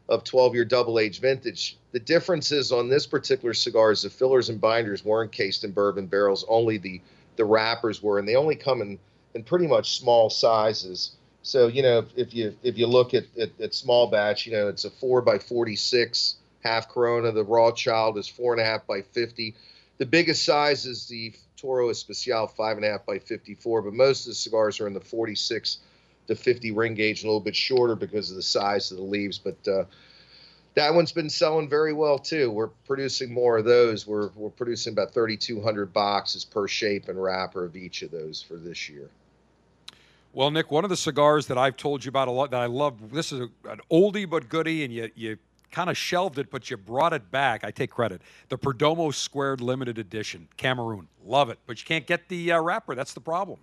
of 0.09 0.25
12-year 0.25 0.65
double-age 0.65 1.21
vintage. 1.21 1.77
The 1.93 2.01
difference 2.01 2.51
is 2.51 2.73
on 2.73 2.89
this 2.89 3.07
particular 3.07 3.53
cigar 3.53 3.93
is 3.93 4.01
the 4.01 4.09
fillers 4.09 4.49
and 4.49 4.59
binders 4.59 5.05
weren't 5.05 5.31
cased 5.31 5.63
in 5.63 5.71
bourbon 5.71 6.05
barrels, 6.07 6.43
only 6.49 6.77
the 6.77 7.01
the 7.37 7.45
wrappers 7.45 8.03
were, 8.03 8.19
and 8.19 8.27
they 8.27 8.35
only 8.35 8.55
come 8.55 8.81
in 8.81 8.99
in 9.35 9.43
pretty 9.43 9.67
much 9.67 9.97
small 9.97 10.29
sizes. 10.29 11.11
So 11.43 11.67
you 11.67 11.81
know, 11.81 11.99
if, 11.99 12.05
if 12.17 12.33
you 12.33 12.57
if 12.61 12.77
you 12.77 12.87
look 12.87 13.13
at, 13.13 13.23
at 13.39 13.51
at 13.61 13.73
small 13.73 14.07
batch, 14.07 14.45
you 14.45 14.51
know, 14.51 14.67
it's 14.67 14.83
a 14.83 14.89
four 14.89 15.21
by 15.21 15.39
46 15.39 16.35
half 16.65 16.89
Corona. 16.89 17.31
The 17.31 18.13
is 18.17 18.27
four 18.27 18.53
and 18.53 18.61
a 18.61 18.65
half 18.65 18.85
by 18.85 19.01
50. 19.01 19.55
The 19.97 20.05
biggest 20.05 20.43
size 20.43 20.85
is 20.85 21.07
the 21.07 21.33
Toro 21.55 21.89
Especial, 21.89 22.47
five 22.47 22.77
and 22.77 22.85
a 22.85 22.89
half 22.89 23.05
by 23.05 23.19
54. 23.19 23.81
But 23.81 23.93
most 23.93 24.21
of 24.21 24.27
the 24.27 24.35
cigars 24.35 24.79
are 24.79 24.87
in 24.87 24.93
the 24.93 24.99
46 24.99 25.79
to 26.27 26.35
50 26.35 26.71
ring 26.71 26.95
gauge, 26.95 27.23
a 27.23 27.27
little 27.27 27.39
bit 27.39 27.55
shorter 27.55 27.95
because 27.95 28.29
of 28.29 28.35
the 28.35 28.43
size 28.43 28.91
of 28.91 28.97
the 28.97 29.03
leaves. 29.03 29.37
But 29.37 29.67
uh, 29.67 29.85
that 30.75 30.93
one's 30.93 31.11
been 31.11 31.29
selling 31.29 31.69
very 31.69 31.93
well 31.93 32.19
too. 32.19 32.51
We're 32.51 32.67
producing 32.67 33.33
more 33.33 33.57
of 33.57 33.65
those. 33.65 34.05
We're 34.05 34.29
we're 34.35 34.49
producing 34.49 34.93
about 34.93 35.13
3,200 35.13 35.93
boxes 35.93 36.43
per 36.43 36.67
shape 36.67 37.07
and 37.07 37.21
wrapper 37.21 37.63
of 37.63 37.75
each 37.75 38.01
of 38.01 38.11
those 38.11 38.41
for 38.41 38.57
this 38.57 38.89
year. 38.89 39.09
Well, 40.33 40.51
Nick, 40.51 40.69
one 40.69 40.83
of 40.83 40.89
the 40.89 40.97
cigars 40.97 41.47
that 41.47 41.57
I've 41.57 41.77
told 41.77 42.03
you 42.03 42.09
about 42.09 42.27
a 42.27 42.31
lot 42.31 42.51
that 42.51 42.59
I 42.59 42.65
love. 42.65 43.13
This 43.13 43.31
is 43.31 43.39
a, 43.39 43.69
an 43.69 43.79
oldie 43.89 44.29
but 44.29 44.49
goodie, 44.49 44.83
and 44.83 44.93
you 44.93 45.09
you 45.15 45.37
kind 45.71 45.89
of 45.89 45.97
shelved 45.97 46.39
it, 46.39 46.49
but 46.49 46.69
you 46.69 46.77
brought 46.77 47.13
it 47.13 47.31
back. 47.31 47.63
I 47.63 47.71
take 47.71 47.91
credit. 47.91 48.21
The 48.49 48.57
Perdomo 48.57 49.13
Squared 49.13 49.61
Limited 49.61 49.97
Edition, 49.97 50.47
Cameroon. 50.57 51.07
Love 51.25 51.49
it, 51.49 51.59
but 51.65 51.79
you 51.79 51.85
can't 51.85 52.05
get 52.05 52.27
the 52.29 52.51
uh, 52.51 52.61
wrapper. 52.61 52.95
That's 52.95 53.13
the 53.13 53.21
problem. 53.21 53.59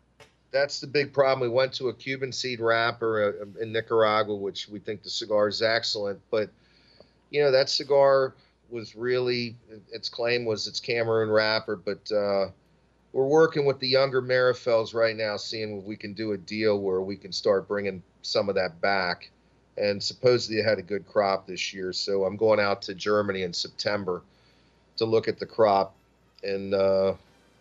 That's 0.51 0.81
the 0.81 0.87
big 0.87 1.13
problem. 1.13 1.49
We 1.49 1.55
went 1.55 1.73
to 1.75 1.89
a 1.89 1.95
Cuban 1.95 2.33
seed 2.33 2.61
wrapper 2.61 3.35
uh, 3.41 3.63
in 3.63 3.73
Nicaragua, 3.73 4.37
which 4.37 4.69
we 4.69 4.79
think 4.79 5.03
the 5.03 5.11
cigar 5.11 5.49
is 5.49 5.63
excellent, 5.63 6.21
but 6.31 6.51
you 7.31 7.43
know 7.43 7.51
that 7.51 7.71
cigar 7.71 8.35
was 8.69 8.97
really 8.97 9.57
its 9.91 10.09
claim 10.09 10.45
was 10.45 10.67
its 10.67 10.81
Cameroon 10.81 11.31
wrapper, 11.31 11.77
but 11.77 12.11
uh, 12.13 12.51
we're 13.13 13.27
working 13.27 13.65
with 13.67 13.79
the 13.79 13.89
younger 13.89 14.23
Meerapfels 14.23 14.95
right 14.95 15.15
now, 15.15 15.37
seeing 15.37 15.79
if 15.79 15.85
we 15.85 15.97
can 15.97 16.15
do 16.15 16.33
a 16.33 16.39
deal 16.39 16.81
where 16.81 17.03
we 17.03 17.17
can 17.17 17.33
start 17.33 17.69
bringing 17.69 18.03
some 18.23 18.49
of 18.49 18.55
that 18.55 18.81
back. 18.81 19.31
And 19.79 20.03
supposedly 20.03 20.59
it 20.61 20.65
had 20.65 20.79
a 20.79 20.83
good 20.83 21.09
crop 21.09 21.47
this 21.47 21.73
year, 21.73 21.93
so 21.93 22.25
I'm 22.25 22.37
going 22.37 22.61
out 22.61 22.83
to 22.83 22.95
Germany 22.95 23.43
in 23.43 23.53
September 23.55 24.21
to 24.99 25.07
look 25.07 25.29
at 25.29 25.39
the 25.39 25.47
crop, 25.47 25.95
and 26.45 26.75
uh, 26.75 27.15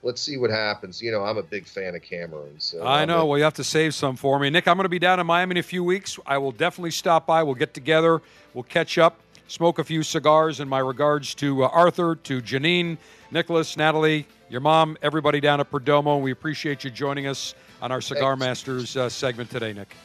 let's 0.03 0.21
see 0.21 0.35
what 0.35 0.49
happens. 0.49 1.01
You 1.01 1.11
know, 1.11 1.23
I'm 1.23 1.37
a 1.37 1.43
big 1.43 1.65
fan 1.65 1.95
of 1.95 2.01
Cameroon, 2.01 2.59
so 2.59 2.83
I 2.85 3.01
I'm 3.03 3.07
know. 3.07 3.21
a- 3.21 3.25
well, 3.25 3.37
you 3.37 3.45
have 3.45 3.53
to 3.55 3.63
save 3.63 3.95
some 3.95 4.17
for 4.17 4.39
me, 4.39 4.49
Nick. 4.49 4.67
I'm 4.67 4.75
going 4.75 4.83
to 4.85 4.89
be 4.89 4.99
down 4.99 5.21
in 5.21 5.25
Miami 5.25 5.51
in 5.53 5.57
a 5.57 5.63
few 5.63 5.83
weeks. 5.85 6.19
I 6.25 6.37
will 6.37 6.51
definitely 6.51 6.91
stop 6.91 7.25
by. 7.25 7.43
We'll 7.43 7.55
get 7.55 7.73
together. 7.73 8.21
We'll 8.53 8.63
catch 8.65 8.97
up. 8.97 9.19
Smoke 9.47 9.79
a 9.79 9.83
few 9.83 10.03
cigars. 10.03 10.59
And 10.59 10.69
my 10.69 10.79
regards 10.79 11.33
to 11.35 11.63
uh, 11.63 11.69
Arthur, 11.69 12.15
to 12.15 12.41
Janine, 12.41 12.97
Nicholas, 13.31 13.77
Natalie, 13.77 14.25
your 14.49 14.61
mom, 14.61 14.97
everybody 15.01 15.39
down 15.39 15.61
at 15.61 15.71
Perdomo. 15.71 16.21
We 16.21 16.31
appreciate 16.31 16.83
you 16.83 16.89
joining 16.89 17.27
us 17.27 17.55
on 17.81 17.91
our 17.91 18.01
Cigar 18.01 18.35
Masters 18.35 18.97
uh, 18.97 19.07
segment 19.07 19.49
today, 19.49 19.71
Nick. 19.71 19.95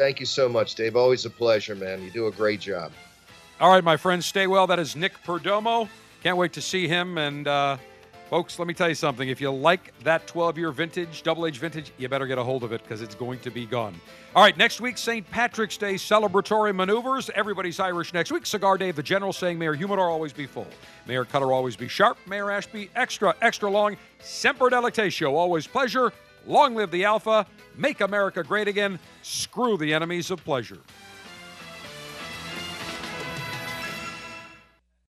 Thank 0.00 0.18
you 0.18 0.24
so 0.24 0.48
much, 0.48 0.76
Dave. 0.76 0.96
Always 0.96 1.26
a 1.26 1.30
pleasure, 1.30 1.74
man. 1.74 2.02
You 2.02 2.10
do 2.10 2.26
a 2.26 2.30
great 2.30 2.58
job. 2.58 2.90
All 3.60 3.70
right, 3.70 3.84
my 3.84 3.98
friends, 3.98 4.24
stay 4.24 4.46
well. 4.46 4.66
That 4.66 4.78
is 4.78 4.96
Nick 4.96 5.12
Perdomo. 5.26 5.90
Can't 6.22 6.38
wait 6.38 6.54
to 6.54 6.62
see 6.62 6.88
him. 6.88 7.18
And 7.18 7.46
uh, 7.46 7.76
folks, 8.30 8.58
let 8.58 8.66
me 8.66 8.72
tell 8.72 8.88
you 8.88 8.94
something. 8.94 9.28
If 9.28 9.42
you 9.42 9.50
like 9.50 9.92
that 9.98 10.26
12 10.26 10.56
year 10.56 10.72
vintage, 10.72 11.22
double 11.22 11.44
age 11.44 11.58
vintage, 11.58 11.92
you 11.98 12.08
better 12.08 12.26
get 12.26 12.38
a 12.38 12.42
hold 12.42 12.64
of 12.64 12.72
it 12.72 12.82
because 12.82 13.02
it's 13.02 13.14
going 13.14 13.40
to 13.40 13.50
be 13.50 13.66
gone. 13.66 13.94
All 14.34 14.42
right, 14.42 14.56
next 14.56 14.80
week, 14.80 14.96
St. 14.96 15.30
Patrick's 15.30 15.76
Day 15.76 15.96
celebratory 15.96 16.74
maneuvers. 16.74 17.28
Everybody's 17.34 17.78
Irish 17.78 18.14
next 18.14 18.32
week. 18.32 18.46
Cigar 18.46 18.78
Dave, 18.78 18.96
the 18.96 19.02
General, 19.02 19.34
saying 19.34 19.58
Mayor 19.58 19.74
Humidor 19.74 20.08
always 20.08 20.32
be 20.32 20.46
full. 20.46 20.68
Mayor 21.06 21.26
Cutter 21.26 21.52
always 21.52 21.76
be 21.76 21.88
sharp. 21.88 22.16
Mayor 22.26 22.50
Ashby 22.50 22.88
extra, 22.96 23.34
extra 23.42 23.68
long. 23.68 23.98
Semper 24.20 24.70
Delectatio, 24.70 25.32
always 25.32 25.66
pleasure. 25.66 26.10
Long 26.46 26.74
live 26.74 26.90
the 26.90 27.04
Alpha. 27.04 27.46
Make 27.76 28.00
America 28.00 28.42
great 28.42 28.68
again. 28.68 28.98
Screw 29.22 29.76
the 29.76 29.94
enemies 29.94 30.30
of 30.30 30.44
pleasure. 30.44 30.78